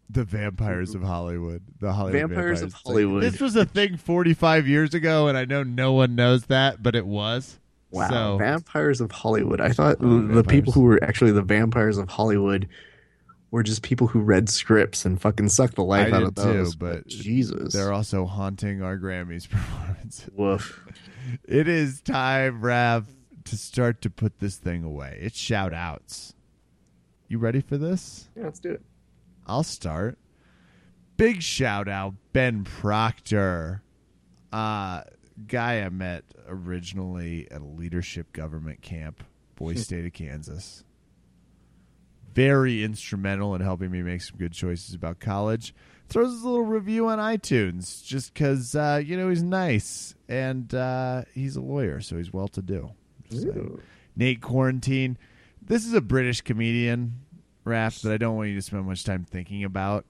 The 0.09 0.23
Vampires 0.23 0.93
of 0.93 1.01
Hollywood. 1.01 1.63
The 1.79 1.91
Hollywood 1.91 2.29
Vampires 2.29 2.61
of 2.61 2.73
Hollywood. 2.73 3.23
this 3.23 3.39
was 3.39 3.55
a 3.55 3.65
thing 3.65 3.97
45 3.97 4.67
years 4.67 4.93
ago, 4.93 5.27
and 5.27 5.37
I 5.37 5.45
know 5.45 5.63
no 5.63 5.93
one 5.93 6.15
knows 6.15 6.45
that, 6.45 6.83
but 6.83 6.95
it 6.95 7.07
was. 7.07 7.59
Wow, 7.89 8.09
So, 8.09 8.37
vampires 8.37 9.01
of 9.01 9.11
Hollywood. 9.11 9.61
I 9.61 9.71
thought 9.71 9.97
Oh, 10.01 10.19
the 10.27 10.43
people 10.43 10.73
who 10.73 10.81
were 10.81 11.01
actually 11.03 11.31
the 11.31 11.41
vampires 11.41 11.97
of 11.97 12.09
Hollywood 12.09 12.67
were 13.51 13.63
just 13.63 13.81
people 13.83 14.07
who 14.07 14.19
read 14.19 14.49
scripts 14.49 15.05
and 15.05 15.21
fucking 15.21 15.49
sucked 15.49 15.75
the 15.75 15.83
life 15.83 16.11
I 16.13 16.17
out 16.17 16.19
did 16.19 16.27
of 16.27 16.35
those. 16.35 16.71
too, 16.73 16.77
but 16.79 17.07
Jesus, 17.07 17.73
they're 17.73 17.93
also 17.93 18.25
haunting 18.25 18.81
our 18.81 18.97
Grammys 18.97 19.49
performances. 19.49 20.29
woof. 20.33 20.85
It 21.43 21.67
is 21.67 22.01
time, 22.01 22.61
Raph, 22.61 23.05
to 23.45 23.57
start 23.57 24.01
to 24.01 24.09
put 24.09 24.39
this 24.39 24.57
thing 24.57 24.83
away. 24.83 25.17
It's 25.21 25.37
shout 25.37 25.73
outs. 25.73 26.33
You 27.27 27.37
ready 27.39 27.61
for 27.61 27.77
this? 27.77 28.29
Yeah, 28.35 28.43
let's 28.45 28.59
do 28.59 28.71
it. 28.71 28.81
I'll 29.47 29.63
start. 29.63 30.17
Big 31.17 31.41
shout 31.41 31.87
out, 31.87 32.13
Ben 32.33 32.63
Proctor. 32.63 33.81
Uh 34.51 35.01
guy 35.47 35.81
I 35.81 35.89
met 35.89 36.23
originally 36.47 37.49
at 37.51 37.61
a 37.61 37.65
leadership 37.65 38.31
government 38.33 38.81
camp, 38.81 39.23
Boy 39.55 39.73
State 39.75 40.05
of 40.05 40.13
Kansas. 40.13 40.83
Very 42.35 42.83
instrumental 42.83 43.55
in 43.55 43.61
helping 43.61 43.89
me 43.89 44.01
make 44.01 44.21
some 44.21 44.37
good 44.37 44.51
choices 44.51 44.93
about 44.93 45.19
college. 45.19 45.73
Throws 46.09 46.35
us 46.35 46.43
a 46.43 46.47
little 46.47 46.65
review 46.65 47.07
on 47.07 47.17
iTunes 47.17 48.05
just 48.05 48.33
because, 48.33 48.75
uh, 48.75 49.01
you 49.03 49.17
know, 49.17 49.29
he's 49.29 49.41
nice 49.41 50.13
and 50.27 50.71
uh, 50.75 51.23
he's 51.33 51.55
a 51.55 51.61
lawyer, 51.61 52.01
so 52.01 52.17
he's 52.17 52.31
well 52.31 52.49
to 52.49 52.61
do. 52.61 52.91
So, 53.31 53.79
Nate 54.15 54.41
Quarantine. 54.41 55.17
This 55.61 55.85
is 55.85 55.93
a 55.93 56.01
British 56.01 56.41
comedian, 56.41 57.21
Raph, 57.65 58.01
that 58.01 58.11
I 58.11 58.17
don't 58.17 58.35
want 58.35 58.49
you 58.49 58.55
to 58.55 58.61
spend 58.61 58.85
much 58.85 59.03
time 59.03 59.25
thinking 59.25 59.63
about, 59.63 60.05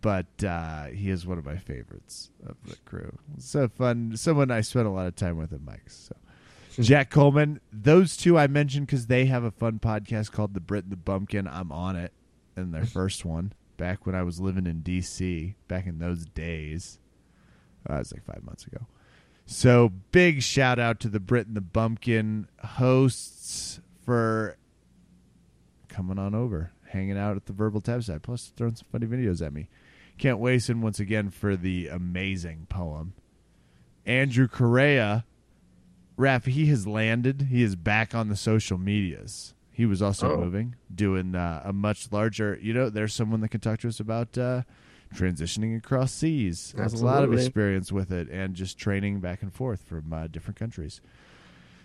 but 0.00 0.26
uh, 0.46 0.84
he 0.86 1.10
is 1.10 1.26
one 1.26 1.36
of 1.36 1.44
my 1.44 1.56
favorites 1.56 2.30
of 2.46 2.56
the 2.66 2.76
crew. 2.86 3.18
So 3.38 3.68
fun. 3.68 4.16
Someone 4.16 4.50
I 4.50 4.62
spent 4.62 4.86
a 4.86 4.90
lot 4.90 5.06
of 5.06 5.16
time 5.16 5.36
with 5.36 5.52
at 5.52 5.60
Mike's. 5.60 6.08
So. 6.08 6.16
Jack 6.80 7.10
Coleman. 7.10 7.60
Those 7.72 8.16
two 8.16 8.38
I 8.38 8.46
mentioned 8.46 8.86
because 8.86 9.06
they 9.06 9.26
have 9.26 9.44
a 9.44 9.50
fun 9.50 9.78
podcast 9.78 10.32
called 10.32 10.54
The 10.54 10.60
Brit 10.60 10.84
and 10.84 10.92
the 10.92 10.96
Bumpkin. 10.96 11.46
I'm 11.46 11.72
on 11.72 11.96
it 11.96 12.12
in 12.56 12.72
their 12.72 12.86
first 12.86 13.24
one 13.24 13.52
back 13.76 14.06
when 14.06 14.14
I 14.14 14.22
was 14.22 14.40
living 14.40 14.66
in 14.66 14.80
D.C. 14.80 15.54
back 15.68 15.86
in 15.86 15.98
those 15.98 16.24
days. 16.26 16.98
Uh, 17.88 17.94
it 17.94 17.98
was 17.98 18.12
like 18.12 18.24
five 18.24 18.42
months 18.44 18.66
ago. 18.66 18.86
So 19.46 19.92
big 20.10 20.42
shout 20.42 20.78
out 20.78 21.00
to 21.00 21.08
the 21.08 21.20
Brit 21.20 21.46
and 21.46 21.56
the 21.56 21.60
Bumpkin 21.60 22.48
hosts 22.64 23.80
for 24.04 24.56
coming 25.88 26.18
on 26.18 26.34
over, 26.34 26.72
hanging 26.88 27.18
out 27.18 27.36
at 27.36 27.46
the 27.46 27.52
Verbal 27.52 27.80
Tap 27.80 28.02
side, 28.02 28.22
plus 28.22 28.52
throwing 28.56 28.74
some 28.74 28.86
funny 28.90 29.06
videos 29.06 29.44
at 29.44 29.52
me. 29.52 29.68
Can't 30.16 30.38
waste 30.38 30.70
him 30.70 30.80
once 30.80 30.98
again 30.98 31.30
for 31.30 31.56
the 31.56 31.88
amazing 31.88 32.66
poem. 32.68 33.14
Andrew 34.06 34.48
Correa, 34.48 35.24
Raph, 36.18 36.46
he 36.46 36.66
has 36.66 36.86
landed. 36.86 37.48
He 37.50 37.62
is 37.62 37.74
back 37.76 38.14
on 38.14 38.28
the 38.28 38.36
social 38.36 38.78
medias. 38.78 39.54
He 39.72 39.84
was 39.86 40.00
also 40.00 40.32
Oh. 40.32 40.40
moving, 40.40 40.76
doing 40.94 41.34
uh, 41.34 41.62
a 41.64 41.72
much 41.72 42.12
larger. 42.12 42.58
You 42.62 42.72
know, 42.72 42.88
there's 42.90 43.12
someone 43.12 43.40
that 43.40 43.48
can 43.48 43.60
talk 43.60 43.80
to 43.80 43.88
us 43.88 43.98
about 43.98 44.38
uh, 44.38 44.62
transitioning 45.12 45.76
across 45.76 46.12
seas. 46.12 46.72
Has 46.78 46.92
a 47.00 47.04
lot 47.04 47.24
of 47.24 47.32
experience 47.32 47.90
with 47.90 48.12
it, 48.12 48.28
and 48.30 48.54
just 48.54 48.78
training 48.78 49.18
back 49.20 49.42
and 49.42 49.52
forth 49.52 49.82
from 49.82 50.12
uh, 50.12 50.28
different 50.28 50.56
countries. 50.56 51.00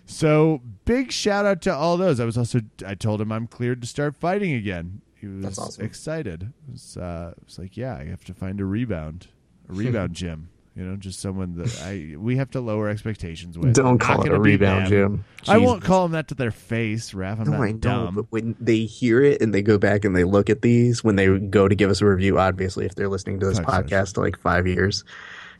So 0.06 0.62
big 0.84 1.12
shout 1.12 1.46
out 1.46 1.60
to 1.62 1.74
all 1.74 1.96
those. 1.96 2.20
I 2.20 2.24
was 2.24 2.38
also 2.38 2.60
I 2.86 2.94
told 2.94 3.20
him 3.20 3.30
I'm 3.32 3.46
cleared 3.46 3.80
to 3.82 3.86
start 3.88 4.16
fighting 4.16 4.52
again. 4.52 5.02
He 5.14 5.26
was 5.26 5.58
awesome. 5.58 5.84
excited. 5.84 6.42
It 6.68 6.72
was, 6.72 6.96
uh, 6.96 7.34
it 7.36 7.44
was 7.44 7.58
like, 7.58 7.76
yeah, 7.76 7.96
I 7.96 8.04
have 8.06 8.24
to 8.24 8.34
find 8.34 8.60
a 8.60 8.64
rebound, 8.64 9.28
a 9.68 9.72
rebound 9.74 10.14
gym. 10.14 10.48
You 10.76 10.84
know, 10.84 10.96
just 10.96 11.18
someone 11.20 11.56
that 11.56 11.82
I 11.82 12.16
we 12.16 12.36
have 12.36 12.50
to 12.52 12.60
lower 12.60 12.88
expectations 12.88 13.58
with. 13.58 13.74
Don't 13.74 13.86
I'm 13.86 13.98
call 13.98 14.18
not 14.18 14.26
it 14.26 14.32
a 14.32 14.40
rebound, 14.40 14.84
them. 14.86 14.90
Jim. 14.90 15.24
I 15.48 15.58
won't 15.58 15.82
call 15.82 16.04
them 16.04 16.12
that 16.12 16.28
to 16.28 16.34
their 16.34 16.52
face, 16.52 17.12
Raph. 17.12 17.40
I'm 17.40 17.50
No, 17.50 17.58
not 17.58 17.60
I 17.62 17.72
know, 17.72 17.78
dumb. 17.78 18.14
but 18.14 18.26
when 18.30 18.54
they 18.60 18.80
hear 18.84 19.20
it 19.22 19.42
and 19.42 19.52
they 19.52 19.62
go 19.62 19.78
back 19.78 20.04
and 20.04 20.14
they 20.14 20.22
look 20.24 20.48
at 20.48 20.62
these, 20.62 21.02
when 21.02 21.16
they 21.16 21.38
go 21.38 21.66
to 21.66 21.74
give 21.74 21.90
us 21.90 22.00
a 22.00 22.06
review, 22.06 22.38
obviously, 22.38 22.86
if 22.86 22.94
they're 22.94 23.08
listening 23.08 23.40
to 23.40 23.46
this 23.46 23.56
Sorry, 23.56 23.66
sorry, 23.66 23.84
podcast 23.84 24.16
like 24.16 24.38
five 24.38 24.66
years 24.68 25.02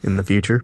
in 0.04 0.16
the 0.16 0.22
future, 0.22 0.62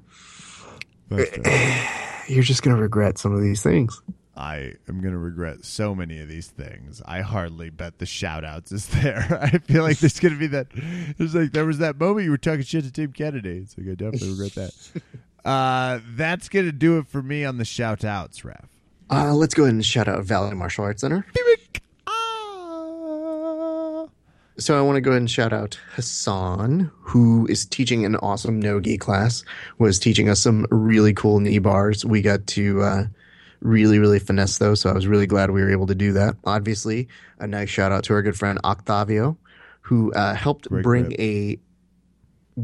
you're 1.10 2.42
just 2.42 2.62
gonna 2.62 2.80
regret 2.80 3.18
some 3.18 3.32
of 3.34 3.40
these 3.42 3.62
things. 3.62 4.00
I 4.36 4.74
am 4.88 5.00
going 5.00 5.12
to 5.12 5.18
regret 5.18 5.64
so 5.64 5.94
many 5.94 6.20
of 6.20 6.28
these 6.28 6.48
things. 6.48 7.00
I 7.06 7.22
hardly 7.22 7.70
bet 7.70 7.98
the 7.98 8.06
shout 8.06 8.44
outs 8.44 8.70
is 8.70 8.86
there. 8.88 9.38
I 9.42 9.58
feel 9.58 9.82
like 9.82 9.98
there's 9.98 10.20
going 10.20 10.34
to 10.34 10.40
be 10.40 10.48
that. 10.48 10.66
There's 11.16 11.34
like, 11.34 11.52
there 11.52 11.64
was 11.64 11.78
that 11.78 11.98
moment 11.98 12.24
you 12.24 12.30
were 12.30 12.36
talking 12.38 12.62
shit 12.62 12.84
to 12.84 12.92
Tim 12.92 13.12
Kennedy. 13.12 13.58
It's 13.58 13.78
like, 13.78 13.88
I 13.88 13.94
definitely 13.94 14.30
regret 14.30 14.54
that. 14.54 14.72
Uh, 15.46 16.00
that's 16.16 16.48
going 16.48 16.66
to 16.66 16.72
do 16.72 16.98
it 16.98 17.06
for 17.06 17.22
me 17.22 17.44
on 17.44 17.56
the 17.56 17.64
shout 17.64 18.04
outs, 18.04 18.40
Raph. 18.40 18.64
Uh, 19.08 19.32
let's 19.32 19.54
go 19.54 19.62
ahead 19.62 19.74
and 19.74 19.86
shout 19.86 20.08
out 20.08 20.24
Valley 20.24 20.56
Martial 20.56 20.82
Arts 20.82 21.02
Center. 21.02 21.24
Ah. 22.08 24.06
So 24.58 24.76
I 24.76 24.80
want 24.80 24.96
to 24.96 25.00
go 25.00 25.10
ahead 25.10 25.22
and 25.22 25.30
shout 25.30 25.52
out 25.52 25.78
Hassan, 25.92 26.90
who 26.98 27.46
is 27.48 27.64
teaching 27.64 28.04
an 28.04 28.16
awesome 28.16 28.58
no-gi 28.58 28.98
class, 28.98 29.44
was 29.78 30.00
teaching 30.00 30.28
us 30.28 30.40
some 30.40 30.66
really 30.72 31.14
cool 31.14 31.38
knee 31.38 31.60
bars. 31.60 32.04
We 32.04 32.22
got 32.22 32.44
to 32.48 32.82
uh, 32.82 33.04
really, 33.60 33.98
really 33.98 34.18
finesse 34.18 34.58
those, 34.58 34.80
so 34.80 34.90
I 34.90 34.92
was 34.92 35.06
really 35.06 35.26
glad 35.26 35.50
we 35.50 35.62
were 35.62 35.70
able 35.70 35.86
to 35.86 35.94
do 35.94 36.12
that. 36.12 36.36
Obviously, 36.44 37.08
a 37.38 37.46
nice 37.46 37.68
shout 37.68 37.92
out 37.92 38.04
to 38.04 38.14
our 38.14 38.22
good 38.22 38.36
friend 38.36 38.58
Octavio, 38.64 39.36
who 39.82 40.12
uh, 40.12 40.34
helped 40.34 40.68
Great 40.68 40.82
bring 40.82 41.04
grip. 41.06 41.20
a 41.20 41.58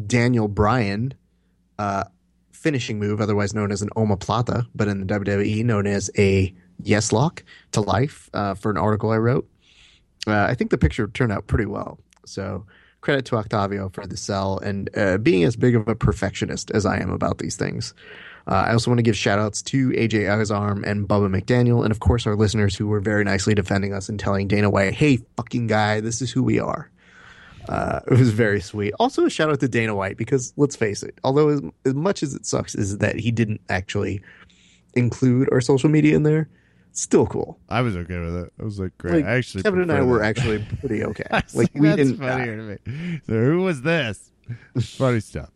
Daniel 0.07 0.49
Bryan 0.49 1.15
uh, 1.79 2.05
finishing 2.53 2.99
move, 2.99 3.21
otherwise 3.21 3.55
known 3.55 3.73
as 3.73 3.83
an 3.83 3.91
omoplata, 3.97 4.67
but 4.75 4.89
in 4.89 5.07
the 5.07 5.15
WWE 5.15 5.65
known 5.65 5.87
as 5.87 6.11
a 6.17 6.55
yes 6.83 7.13
lock 7.13 7.45
to 7.73 7.81
life 7.81 8.31
uh, 8.35 8.55
for 8.55 8.71
an 8.71 8.77
article 8.77 9.11
I 9.11 9.17
wrote. 9.17 9.49
Uh, 10.27 10.47
I 10.49 10.55
think 10.55 10.71
the 10.71 10.79
picture 10.79 11.09
turned 11.09 11.33
out 11.33 11.47
pretty 11.47 11.67
well. 11.67 11.99
So 12.25 12.65
credit 13.01 13.25
to 13.27 13.37
Octavio 13.37 13.89
for 13.89 14.07
the 14.07 14.17
sell 14.17 14.59
and 14.59 14.89
uh, 14.97 15.19
being 15.19 15.43
as 15.43 15.57
big 15.57 15.75
of 15.75 15.89
a 15.89 15.95
perfectionist 15.95 16.71
as 16.71 16.87
I 16.87 16.99
am 16.99 17.11
about 17.11 17.39
these 17.39 17.57
things. 17.57 17.95
Uh, 18.47 18.65
I 18.67 18.73
also 18.73 18.91
want 18.91 18.99
to 18.99 19.03
give 19.03 19.17
shout 19.17 19.39
outs 19.39 19.63
to 19.63 19.91
AJ 19.91 20.25
Agazarm 20.25 20.85
and 20.85 21.09
Bubba 21.09 21.29
McDaniel, 21.29 21.83
and 21.85 21.91
of 21.91 22.01
course 22.01 22.27
our 22.27 22.35
listeners 22.37 22.75
who 22.75 22.87
were 22.89 23.01
very 23.01 23.25
nicely 23.25 23.55
defending 23.55 23.93
us 23.93 24.09
and 24.09 24.19
telling 24.19 24.49
Dana 24.49 24.69
White, 24.71 24.95
"Hey, 24.95 25.19
fucking 25.37 25.69
guy, 25.69 26.01
this 26.01 26.21
is 26.21 26.31
who 26.33 26.43
we 26.43 26.59
are." 26.59 26.91
Uh, 27.69 28.01
it 28.11 28.19
was 28.19 28.31
very 28.31 28.61
sweet. 28.61 28.93
Also, 28.99 29.25
a 29.25 29.31
shout 29.31 29.49
out 29.51 29.61
to 29.61 29.69
Dana 29.69 29.95
White 29.95 30.17
because 30.17 30.53
let's 30.57 30.75
face 30.75 31.03
it, 31.03 31.17
although 31.23 31.49
as, 31.49 31.61
as 31.85 31.95
much 31.95 32.23
as 32.23 32.35
it 32.35 32.45
sucks, 32.45 32.75
is 32.75 32.99
that 32.99 33.17
he 33.17 33.31
didn't 33.31 33.61
actually 33.69 34.21
include 34.95 35.49
our 35.53 35.61
social 35.61 35.89
media 35.89 36.17
in 36.17 36.25
there. 36.25 36.49
Still 36.95 37.27
cool. 37.27 37.59
I 37.71 37.81
was 37.81 37.97
okay 37.97 38.19
with 38.19 38.37
it. 38.37 38.53
I 38.61 38.65
was 38.65 38.79
like, 38.79 38.97
great. 38.99 39.15
Like, 39.15 39.25
I 39.25 39.37
actually 39.37 39.63
Kevin 39.63 39.81
and 39.81 39.93
I 39.93 39.97
prefer 39.97 40.11
were 40.11 40.23
actually 40.23 40.67
pretty 40.81 41.05
okay. 41.05 41.25
Like 41.55 41.71
we 41.75 41.89
that's 41.89 41.97
didn't. 41.97 42.19
funnier 42.19 42.57
to 42.57 42.63
me. 42.63 43.21
So 43.27 43.33
who 43.33 43.63
was 43.63 43.81
this? 43.83 44.31
Funny 44.79 45.21
stuff. 45.21 45.51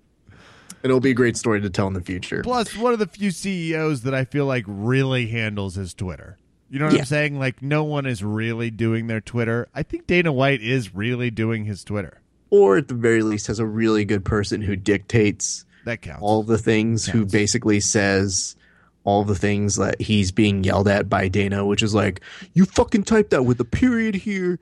It'll 0.91 1.01
be 1.01 1.11
a 1.11 1.15
great 1.15 1.37
story 1.37 1.61
to 1.61 1.71
tell 1.71 1.87
in 1.87 1.93
the 1.95 2.01
future. 2.01 2.43
Plus, 2.43 2.77
one 2.77 2.93
of 2.93 2.99
the 2.99 3.07
few 3.07 3.31
CEOs 3.31 4.03
that 4.03 4.15
I 4.15 4.25
feel 4.25 4.47
like 4.47 4.65
really 4.67 5.27
handles 5.29 5.75
his 5.75 5.95
Twitter. 5.95 6.39
You 6.69 6.79
know 6.81 6.87
what 6.87 6.95
Yeah. 6.95 7.01
I'm 7.01 7.07
saying? 7.07 7.39
Like, 7.39 7.63
no 7.63 7.85
one 7.85 8.07
is 8.07 8.25
really 8.25 8.71
doing 8.71 9.07
their 9.07 9.21
Twitter. 9.21 9.69
I 9.75 9.83
think 9.83 10.07
Dana 10.07 10.33
White 10.33 10.63
is 10.63 10.95
really 10.95 11.31
doing 11.31 11.65
his 11.65 11.85
Twitter. 11.85 12.21
Or 12.51 12.77
at 12.77 12.89
the 12.89 12.95
very 12.95 13.23
least, 13.23 13.47
has 13.49 13.59
a 13.59 13.67
really 13.67 14.05
good 14.05 14.25
person 14.25 14.63
who 14.63 14.75
dictates 14.77 15.65
That 15.85 16.03
counts. 16.03 16.23
all 16.23 16.43
the 16.43 16.59
things, 16.59 17.07
who 17.07 17.25
basically 17.27 17.81
says 17.81 18.57
all 19.05 19.25
the 19.25 19.35
things 19.37 19.77
that 19.77 20.01
he's 20.01 20.33
being 20.33 20.65
yelled 20.65 20.89
at 20.89 21.09
by 21.09 21.29
Dana, 21.29 21.65
which 21.65 21.83
is 21.83 21.95
like, 21.95 22.21
you 22.55 22.65
fucking 22.65 23.05
type 23.05 23.31
that 23.31 23.45
with 23.45 23.61
a 23.61 23.65
period 23.65 24.15
here, 24.17 24.59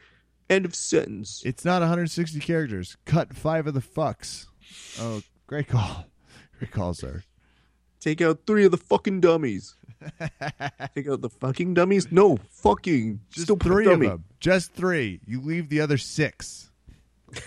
end 0.51 0.67
of 0.67 0.75
sentence. 0.75 1.43
it's 1.47 1.65
not 1.65 1.81
160 1.81 2.39
characters. 2.41 2.97
Cut 3.07 3.35
five 3.35 3.67
of 3.67 3.73
the 3.73 3.81
fucks. 3.81 4.47
Oh, 5.01 5.23
great 5.47 5.69
call. 5.69 6.07
Great 6.65 6.73
call, 6.73 6.95
sir. 6.95 7.23
Take 8.01 8.23
out 8.23 8.41
three 8.47 8.65
of 8.65 8.71
the 8.71 8.79
fucking 8.79 9.21
dummies. 9.21 9.75
Take 10.95 11.09
out 11.09 11.21
the 11.21 11.29
fucking 11.29 11.75
dummies? 11.75 12.11
No, 12.11 12.39
fucking. 12.53 13.21
Just 13.31 13.49
three 13.61 13.85
dummy. 13.85 14.07
of 14.07 14.13
them. 14.13 14.25
Just 14.41 14.73
three. 14.73 15.21
You 15.27 15.43
leave 15.43 15.69
the 15.69 15.81
other 15.81 15.99
six. 15.99 16.71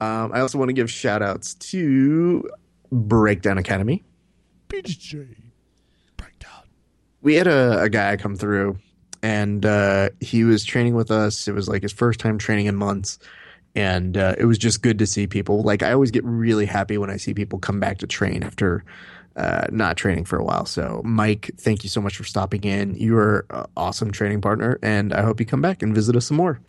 Um, 0.00 0.32
I 0.34 0.40
also 0.40 0.58
want 0.58 0.68
to 0.68 0.72
give 0.72 0.90
shout 0.90 1.22
outs 1.22 1.54
to 1.54 2.50
Breakdown 2.90 3.56
Academy. 3.56 4.02
BJJ. 4.68 5.36
Breakdown. 6.16 6.64
we 7.20 7.36
had 7.36 7.46
a, 7.46 7.82
a 7.82 7.88
guy 7.88 8.16
come 8.16 8.34
through 8.34 8.78
and 9.22 9.64
uh, 9.64 10.08
he 10.18 10.42
was 10.42 10.64
training 10.64 10.96
with 10.96 11.12
us 11.12 11.46
it 11.46 11.52
was 11.52 11.68
like 11.68 11.82
his 11.82 11.92
first 11.92 12.18
time 12.18 12.36
training 12.36 12.66
in 12.66 12.74
months 12.74 13.20
and 13.74 14.16
uh, 14.16 14.34
it 14.38 14.44
was 14.44 14.58
just 14.58 14.82
good 14.82 14.98
to 14.98 15.06
see 15.06 15.26
people 15.26 15.62
like 15.62 15.82
i 15.82 15.92
always 15.92 16.10
get 16.10 16.24
really 16.24 16.66
happy 16.66 16.98
when 16.98 17.10
i 17.10 17.16
see 17.16 17.32
people 17.34 17.58
come 17.58 17.80
back 17.80 17.98
to 17.98 18.06
train 18.06 18.42
after 18.42 18.84
uh, 19.36 19.66
not 19.70 19.96
training 19.96 20.24
for 20.24 20.38
a 20.38 20.44
while 20.44 20.66
so 20.66 21.00
mike 21.04 21.50
thank 21.58 21.82
you 21.82 21.88
so 21.88 22.00
much 22.00 22.16
for 22.16 22.24
stopping 22.24 22.62
in 22.64 22.94
you 22.96 23.16
are 23.16 23.46
an 23.50 23.64
awesome 23.76 24.10
training 24.10 24.40
partner 24.40 24.78
and 24.82 25.12
i 25.14 25.22
hope 25.22 25.40
you 25.40 25.46
come 25.46 25.62
back 25.62 25.82
and 25.82 25.94
visit 25.94 26.14
us 26.16 26.26
some 26.26 26.36
more 26.36 26.60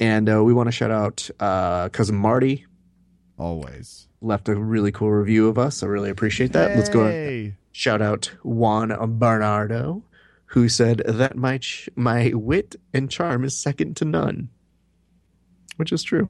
and 0.00 0.28
uh, 0.28 0.42
we 0.42 0.52
want 0.52 0.66
to 0.68 0.72
shout 0.72 0.90
out 0.92 1.28
uh, 1.40 1.88
cousin 1.88 2.14
marty 2.16 2.66
Always. 3.36 4.06
left 4.20 4.48
a 4.48 4.54
really 4.54 4.92
cool 4.92 5.10
review 5.10 5.48
of 5.48 5.58
us 5.58 5.82
i 5.82 5.86
really 5.86 6.10
appreciate 6.10 6.52
that 6.52 6.76
let's 6.76 6.88
go 6.88 7.04
Hey. 7.08 7.54
Shout 7.76 8.00
out 8.00 8.26
Juan 8.44 8.94
Bernardo, 9.18 10.04
who 10.46 10.68
said 10.68 11.02
that 11.08 11.34
my 11.36 11.58
ch- 11.58 11.88
my 11.96 12.30
wit 12.32 12.76
and 12.92 13.10
charm 13.10 13.42
is 13.42 13.58
second 13.58 13.96
to 13.96 14.04
none, 14.04 14.48
which 15.74 15.90
is 15.90 16.04
true. 16.04 16.28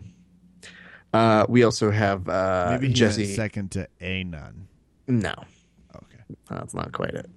Uh, 1.14 1.46
we 1.48 1.62
also 1.62 1.90
have 1.90 2.28
uh, 2.28 2.68
Maybe 2.72 2.92
Jesse. 2.92 3.24
second 3.26 3.70
to 3.72 3.88
a 4.00 4.24
nun. 4.24 4.66
no, 5.06 5.32
Okay. 5.94 6.24
that's 6.50 6.74
not 6.74 6.92
quite 6.92 7.14
it. 7.14 7.30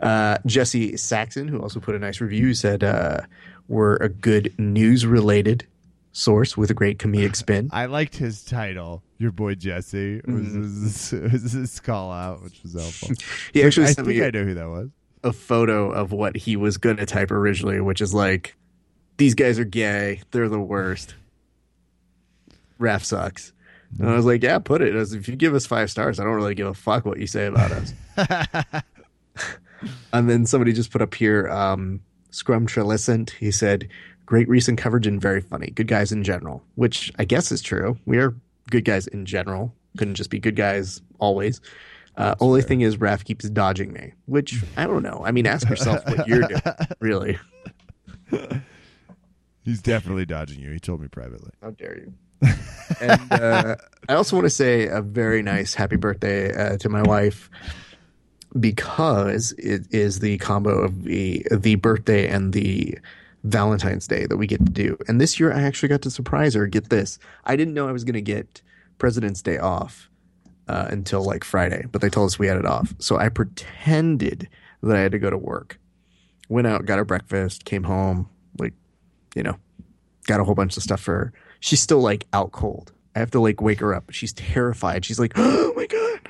Uh, 0.00 0.38
Jesse 0.46 0.96
Saxon, 0.96 1.46
who 1.46 1.60
also 1.60 1.78
put 1.78 1.94
a 1.94 1.98
nice 1.98 2.20
review, 2.20 2.54
said 2.54 2.82
uh, 2.82 3.20
we're 3.68 3.96
a 3.96 4.08
good 4.08 4.52
news 4.58 5.04
related 5.06 5.66
source 6.12 6.56
with 6.56 6.70
a 6.70 6.74
great 6.74 6.98
comedic 6.98 7.36
spin. 7.36 7.68
I 7.72 7.86
liked 7.86 8.16
his 8.16 8.42
title. 8.44 9.02
Your 9.18 9.30
boy 9.30 9.54
Jesse 9.54 10.16
was, 10.16 10.24
Mm-hmm. 10.26 10.82
was, 10.82 11.32
was 11.32 11.52
his 11.52 11.80
call 11.80 12.10
out, 12.10 12.42
which 12.42 12.62
was 12.62 12.72
helpful. 12.72 13.10
He 13.52 13.62
actually 13.62 13.84
I 13.84 13.92
sent 13.92 14.06
think 14.08 14.18
me 14.20 14.24
I 14.26 14.30
know 14.30 14.44
who 14.44 14.54
that 14.54 14.68
was. 14.68 14.88
a 15.22 15.32
photo 15.32 15.90
of 15.92 16.12
what 16.12 16.34
he 16.36 16.56
was 16.56 16.78
going 16.78 16.96
to 16.96 17.06
type 17.06 17.30
originally, 17.30 17.80
which 17.80 18.00
is 18.00 18.12
like, 18.14 18.56
these 19.18 19.34
guys 19.34 19.58
are 19.58 19.64
gay. 19.64 20.22
They're 20.32 20.48
the 20.48 20.58
worst. 20.58 21.14
Raph 22.82 23.04
sucks. 23.04 23.52
And 23.98 24.08
I 24.08 24.16
was 24.16 24.24
like, 24.24 24.42
yeah, 24.42 24.58
put 24.58 24.82
it. 24.82 24.94
As 24.94 25.12
if 25.12 25.28
you 25.28 25.36
give 25.36 25.54
us 25.54 25.66
five 25.66 25.90
stars, 25.90 26.18
I 26.18 26.24
don't 26.24 26.34
really 26.34 26.54
give 26.54 26.66
a 26.66 26.74
fuck 26.74 27.04
what 27.04 27.18
you 27.18 27.26
say 27.26 27.46
about 27.46 27.72
us. 27.72 27.94
and 30.12 30.30
then 30.30 30.46
somebody 30.46 30.72
just 30.72 30.90
put 30.90 31.02
up 31.02 31.14
here, 31.14 31.48
um, 31.50 32.00
Scrum 32.30 32.66
Trelicent. 32.66 33.30
He 33.30 33.50
said, 33.50 33.88
great 34.26 34.48
recent 34.48 34.78
coverage 34.78 35.06
and 35.06 35.20
very 35.20 35.40
funny. 35.40 35.70
Good 35.70 35.88
guys 35.88 36.10
in 36.10 36.24
general, 36.24 36.62
which 36.76 37.12
I 37.18 37.24
guess 37.24 37.52
is 37.52 37.60
true. 37.60 37.98
We 38.06 38.18
are 38.18 38.34
good 38.70 38.84
guys 38.84 39.06
in 39.06 39.26
general. 39.26 39.74
Couldn't 39.98 40.14
just 40.14 40.30
be 40.30 40.38
good 40.38 40.56
guys 40.56 41.02
always. 41.18 41.60
Uh, 42.16 42.34
only 42.40 42.62
thing 42.62 42.82
is, 42.82 42.96
Raph 42.98 43.24
keeps 43.24 43.48
dodging 43.48 43.92
me, 43.92 44.12
which 44.26 44.62
I 44.76 44.86
don't 44.86 45.02
know. 45.02 45.22
I 45.24 45.32
mean, 45.32 45.46
ask 45.46 45.68
yourself 45.68 46.06
what 46.06 46.26
you're 46.26 46.46
doing, 46.46 46.60
really. 47.00 47.38
He's 49.64 49.80
definitely 49.80 50.26
dodging 50.26 50.60
you. 50.60 50.70
He 50.72 50.80
told 50.80 51.00
me 51.00 51.08
privately. 51.08 51.50
How 51.62 51.70
dare 51.70 51.98
you? 51.98 52.14
And 53.00 53.32
uh, 53.32 53.76
I 54.08 54.14
also 54.14 54.36
want 54.36 54.46
to 54.46 54.50
say 54.50 54.86
a 54.86 55.00
very 55.00 55.42
nice 55.42 55.74
happy 55.74 55.96
birthday 55.96 56.52
uh, 56.54 56.76
to 56.78 56.88
my 56.88 57.02
wife 57.02 57.50
because 58.58 59.52
it 59.52 59.86
is 59.90 60.20
the 60.20 60.38
combo 60.38 60.78
of 60.78 61.04
the 61.04 61.46
the 61.50 61.76
birthday 61.76 62.28
and 62.28 62.52
the 62.52 62.98
Valentine's 63.44 64.06
Day 64.06 64.26
that 64.26 64.36
we 64.36 64.46
get 64.46 64.64
to 64.64 64.72
do. 64.72 64.96
And 65.08 65.20
this 65.20 65.40
year, 65.40 65.52
I 65.52 65.62
actually 65.62 65.88
got 65.88 66.02
to 66.02 66.10
surprise 66.10 66.54
her. 66.54 66.66
Get 66.66 66.90
this, 66.90 67.18
I 67.44 67.56
didn't 67.56 67.74
know 67.74 67.88
I 67.88 67.92
was 67.92 68.04
going 68.04 68.14
to 68.14 68.22
get 68.22 68.62
President's 68.98 69.42
Day 69.42 69.58
off 69.58 70.08
uh, 70.68 70.86
until 70.90 71.24
like 71.24 71.44
Friday, 71.44 71.84
but 71.90 72.00
they 72.00 72.08
told 72.08 72.26
us 72.26 72.38
we 72.38 72.46
had 72.46 72.56
it 72.56 72.66
off. 72.66 72.94
So 72.98 73.16
I 73.16 73.28
pretended 73.28 74.48
that 74.82 74.96
I 74.96 75.00
had 75.00 75.12
to 75.12 75.18
go 75.18 75.30
to 75.30 75.38
work. 75.38 75.78
Went 76.48 76.66
out, 76.66 76.84
got 76.84 76.98
her 76.98 77.04
breakfast, 77.04 77.64
came 77.64 77.84
home, 77.84 78.28
like, 78.58 78.74
you 79.34 79.42
know, 79.42 79.56
got 80.26 80.40
a 80.40 80.44
whole 80.44 80.54
bunch 80.54 80.76
of 80.76 80.82
stuff 80.82 81.00
for 81.00 81.12
her. 81.14 81.32
She's 81.62 81.80
still 81.80 82.00
like 82.00 82.26
out 82.32 82.50
cold. 82.50 82.92
I 83.14 83.20
have 83.20 83.30
to 83.30 83.40
like 83.40 83.60
wake 83.60 83.78
her 83.78 83.94
up. 83.94 84.10
She's 84.10 84.32
terrified. 84.32 85.04
She's 85.04 85.20
like, 85.20 85.32
"Oh 85.36 85.72
my 85.76 85.86
god! 85.86 86.28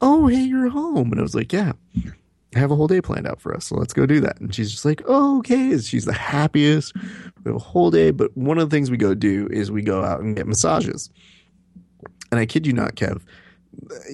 Oh 0.00 0.28
hey, 0.28 0.44
you're 0.44 0.68
home." 0.68 1.10
And 1.10 1.18
I 1.18 1.22
was 1.22 1.34
like, 1.34 1.52
"Yeah, 1.52 1.72
I 2.54 2.58
have 2.60 2.70
a 2.70 2.76
whole 2.76 2.86
day 2.86 3.00
planned 3.00 3.26
out 3.26 3.40
for 3.40 3.52
us, 3.52 3.64
so 3.64 3.74
let's 3.74 3.92
go 3.92 4.06
do 4.06 4.20
that." 4.20 4.40
And 4.40 4.54
she's 4.54 4.70
just 4.70 4.84
like, 4.84 5.02
"Oh 5.06 5.38
okay." 5.38 5.76
She's 5.78 6.04
the 6.04 6.12
happiest. 6.12 6.94
We 6.94 7.02
have 7.46 7.56
a 7.56 7.58
whole 7.58 7.90
day, 7.90 8.12
but 8.12 8.34
one 8.36 8.58
of 8.58 8.70
the 8.70 8.74
things 8.74 8.88
we 8.88 8.96
go 8.96 9.14
do 9.14 9.48
is 9.50 9.72
we 9.72 9.82
go 9.82 10.04
out 10.04 10.20
and 10.20 10.36
get 10.36 10.46
massages. 10.46 11.10
And 12.30 12.38
I 12.38 12.46
kid 12.46 12.68
you 12.68 12.72
not, 12.72 12.94
Kev, 12.94 13.22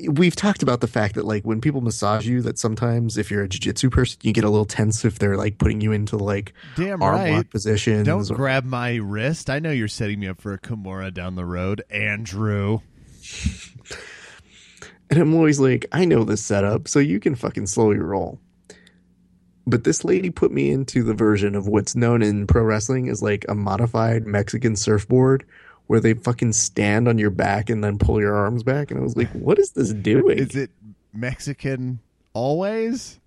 we've 0.08 0.36
talked 0.36 0.62
about 0.62 0.80
the 0.80 0.86
fact 0.86 1.14
that 1.14 1.24
like 1.24 1.44
when 1.44 1.60
people 1.60 1.80
massage 1.80 2.26
you, 2.26 2.42
that 2.42 2.58
sometimes 2.58 3.16
if 3.16 3.30
you're 3.30 3.42
a 3.42 3.48
jiu-jitsu 3.48 3.90
person, 3.90 4.18
you 4.22 4.32
get 4.32 4.44
a 4.44 4.50
little 4.50 4.64
tense 4.64 5.04
if 5.04 5.18
they're 5.18 5.36
like 5.36 5.58
putting 5.58 5.80
you 5.80 5.92
into 5.92 6.16
like 6.16 6.52
Damn 6.76 7.02
arm 7.02 7.14
right. 7.16 7.32
lock 7.32 7.50
positions. 7.50 8.06
Don't 8.06 8.30
or- 8.30 8.34
grab 8.34 8.64
my 8.64 8.96
wrist. 8.96 9.50
I 9.50 9.58
know 9.58 9.70
you're 9.70 9.88
setting 9.88 10.20
me 10.20 10.28
up 10.28 10.40
for 10.40 10.52
a 10.52 10.58
Kimura 10.58 11.12
down 11.12 11.34
the 11.34 11.44
road, 11.44 11.82
Andrew. 11.90 12.80
And 15.10 15.20
I'm 15.20 15.34
always 15.34 15.60
like, 15.60 15.86
I 15.92 16.04
know 16.04 16.24
this 16.24 16.44
setup, 16.44 16.88
so 16.88 16.98
you 16.98 17.20
can 17.20 17.34
fucking 17.34 17.66
slowly 17.66 17.98
roll. 17.98 18.40
But 19.66 19.84
this 19.84 20.04
lady 20.04 20.30
put 20.30 20.50
me 20.50 20.70
into 20.70 21.02
the 21.02 21.14
version 21.14 21.54
of 21.54 21.66
what's 21.68 21.94
known 21.94 22.22
in 22.22 22.46
pro 22.46 22.62
wrestling 22.62 23.08
as 23.08 23.22
like 23.22 23.44
a 23.48 23.54
modified 23.54 24.26
Mexican 24.26 24.76
surfboard 24.76 25.46
where 25.86 26.00
they 26.00 26.14
fucking 26.14 26.52
stand 26.52 27.08
on 27.08 27.18
your 27.18 27.30
back 27.30 27.68
and 27.70 27.82
then 27.84 27.98
pull 27.98 28.20
your 28.20 28.34
arms 28.34 28.62
back. 28.62 28.90
And 28.90 28.98
I 29.00 29.02
was 29.02 29.16
like, 29.16 29.30
what 29.32 29.58
is 29.58 29.72
this 29.72 29.92
doing? 29.92 30.38
Is 30.38 30.56
it 30.56 30.70
Mexican 31.12 32.00
always? 32.32 33.20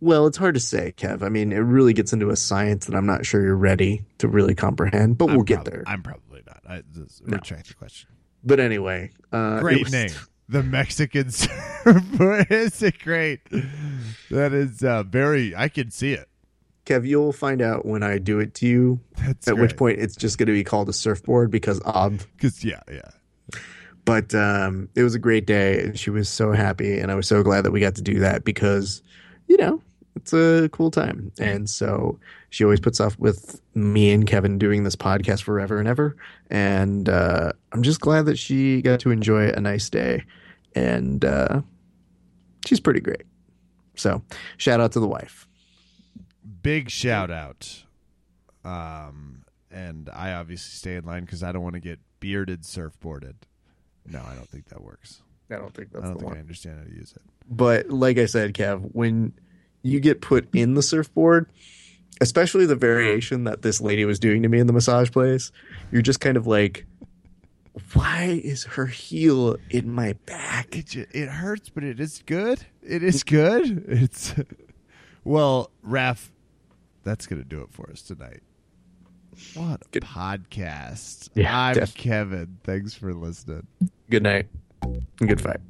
well, 0.00 0.28
it's 0.28 0.36
hard 0.36 0.54
to 0.54 0.60
say, 0.60 0.94
Kev. 0.96 1.22
I 1.24 1.28
mean, 1.28 1.50
it 1.52 1.56
really 1.58 1.92
gets 1.92 2.12
into 2.12 2.30
a 2.30 2.36
science 2.36 2.86
that 2.86 2.94
I'm 2.94 3.06
not 3.06 3.26
sure 3.26 3.42
you're 3.44 3.56
ready 3.56 4.04
to 4.18 4.28
really 4.28 4.54
comprehend, 4.54 5.18
but 5.18 5.26
we'll 5.26 5.38
I'm 5.40 5.44
get 5.44 5.64
there. 5.64 5.82
I'm 5.88 6.02
probably 6.04 6.42
not. 6.46 6.60
I 6.68 6.82
just 6.94 7.26
No. 7.26 7.34
retract 7.36 7.66
the 7.68 7.74
question. 7.74 8.08
But 8.44 8.60
anyway, 8.60 9.10
uh, 9.32 9.58
Great 9.60 9.84
was- 9.84 9.92
name. 9.92 10.10
The 10.50 10.62
Mexican 10.62 11.30
surfboard 11.30 12.46
is 12.50 12.82
it 12.82 12.98
great? 13.00 13.40
That 14.30 14.54
is 14.54 14.82
uh, 14.82 15.02
very. 15.02 15.54
I 15.54 15.68
can 15.68 15.90
see 15.90 16.14
it. 16.14 16.26
Kev, 16.88 17.06
you'll 17.06 17.32
find 17.32 17.60
out 17.60 17.84
when 17.84 18.02
I 18.02 18.18
do 18.18 18.40
it 18.40 18.54
to 18.54 18.66
you. 18.66 19.00
That's 19.18 19.46
at 19.46 19.58
which 19.58 19.76
point 19.76 19.98
it's 19.98 20.16
just 20.16 20.38
going 20.38 20.46
to 20.46 20.52
be 20.52 20.64
called 20.64 20.88
a 20.88 20.92
surfboard 20.92 21.50
because 21.50 21.82
ob. 21.82 22.20
because 22.36 22.64
yeah, 22.64 22.80
yeah. 22.90 23.10
But 24.04 24.34
um, 24.34 24.88
it 24.94 25.02
was 25.02 25.14
a 25.14 25.18
great 25.18 25.46
day, 25.46 25.82
and 25.82 25.98
she 25.98 26.08
was 26.08 26.30
so 26.30 26.52
happy, 26.52 26.98
and 26.98 27.12
I 27.12 27.14
was 27.14 27.28
so 27.28 27.42
glad 27.42 27.66
that 27.66 27.72
we 27.72 27.80
got 27.80 27.94
to 27.96 28.02
do 28.02 28.20
that 28.20 28.42
because, 28.42 29.02
you 29.48 29.58
know, 29.58 29.82
it's 30.16 30.32
a 30.32 30.68
cool 30.72 30.90
time. 30.90 31.30
And 31.38 31.68
so 31.68 32.18
she 32.50 32.64
always 32.64 32.80
puts 32.80 33.00
off 33.00 33.18
with 33.18 33.60
me 33.74 34.10
and 34.10 34.26
Kevin 34.26 34.58
doing 34.58 34.84
this 34.84 34.96
podcast 34.96 35.42
forever 35.42 35.78
and 35.78 35.86
ever. 35.86 36.16
And 36.50 37.08
uh, 37.08 37.52
I'm 37.72 37.82
just 37.82 38.00
glad 38.00 38.26
that 38.26 38.38
she 38.38 38.82
got 38.82 39.00
to 39.00 39.10
enjoy 39.10 39.48
a 39.48 39.60
nice 39.60 39.88
day. 39.88 40.24
And 40.74 41.24
uh, 41.24 41.60
she's 42.66 42.80
pretty 42.80 43.00
great. 43.00 43.22
So 43.94 44.22
shout 44.56 44.80
out 44.80 44.92
to 44.92 45.00
the 45.00 45.08
wife. 45.08 45.47
Big 46.62 46.90
shout 46.90 47.30
out. 47.30 47.84
Um, 48.64 49.44
and 49.70 50.08
I 50.12 50.32
obviously 50.32 50.70
stay 50.76 50.96
in 50.96 51.04
line 51.04 51.24
because 51.24 51.42
I 51.42 51.52
don't 51.52 51.62
want 51.62 51.74
to 51.74 51.80
get 51.80 51.98
bearded 52.20 52.62
surfboarded. 52.62 53.34
No, 54.06 54.22
I 54.26 54.34
don't 54.34 54.48
think 54.48 54.68
that 54.68 54.82
works. 54.82 55.22
I 55.50 55.56
don't 55.56 55.74
think 55.74 55.92
that's 55.92 56.04
I 56.04 56.08
don't 56.08 56.18
the 56.18 56.24
think 56.24 56.36
I 56.36 56.40
understand 56.40 56.78
how 56.78 56.84
to 56.84 56.94
use 56.94 57.12
it. 57.14 57.22
But 57.48 57.90
like 57.90 58.18
I 58.18 58.26
said, 58.26 58.54
Kev, 58.54 58.90
when 58.92 59.32
you 59.82 60.00
get 60.00 60.20
put 60.20 60.48
in 60.54 60.74
the 60.74 60.82
surfboard, 60.82 61.48
especially 62.20 62.66
the 62.66 62.76
variation 62.76 63.44
that 63.44 63.62
this 63.62 63.80
lady 63.80 64.04
was 64.04 64.18
doing 64.18 64.42
to 64.42 64.48
me 64.48 64.58
in 64.58 64.66
the 64.66 64.72
massage 64.72 65.10
place, 65.10 65.52
you're 65.90 66.02
just 66.02 66.20
kind 66.20 66.36
of 66.36 66.46
like, 66.46 66.86
why 67.94 68.40
is 68.42 68.64
her 68.64 68.86
heel 68.86 69.56
in 69.70 69.90
my 69.92 70.14
back? 70.26 70.76
It 70.76 70.86
ju- 70.86 71.06
it 71.12 71.28
hurts, 71.28 71.68
but 71.68 71.84
it 71.84 72.00
is 72.00 72.22
good. 72.26 72.66
It 72.82 73.02
is 73.02 73.22
good. 73.22 73.84
It's 73.88 74.34
well, 75.24 75.70
Raph 75.86 76.28
that's 77.04 77.26
going 77.26 77.42
to 77.42 77.48
do 77.48 77.60
it 77.62 77.68
for 77.70 77.90
us 77.90 78.02
tonight. 78.02 78.42
What 79.54 79.82
a 79.82 79.88
Good. 79.90 80.02
podcast. 80.02 81.28
Yeah, 81.34 81.56
I'm 81.58 81.74
def- 81.74 81.94
Kevin. 81.94 82.58
Thanks 82.64 82.94
for 82.94 83.12
listening. 83.14 83.66
Good 84.10 84.22
night. 84.22 84.46
Good 85.18 85.40
fight. 85.40 85.60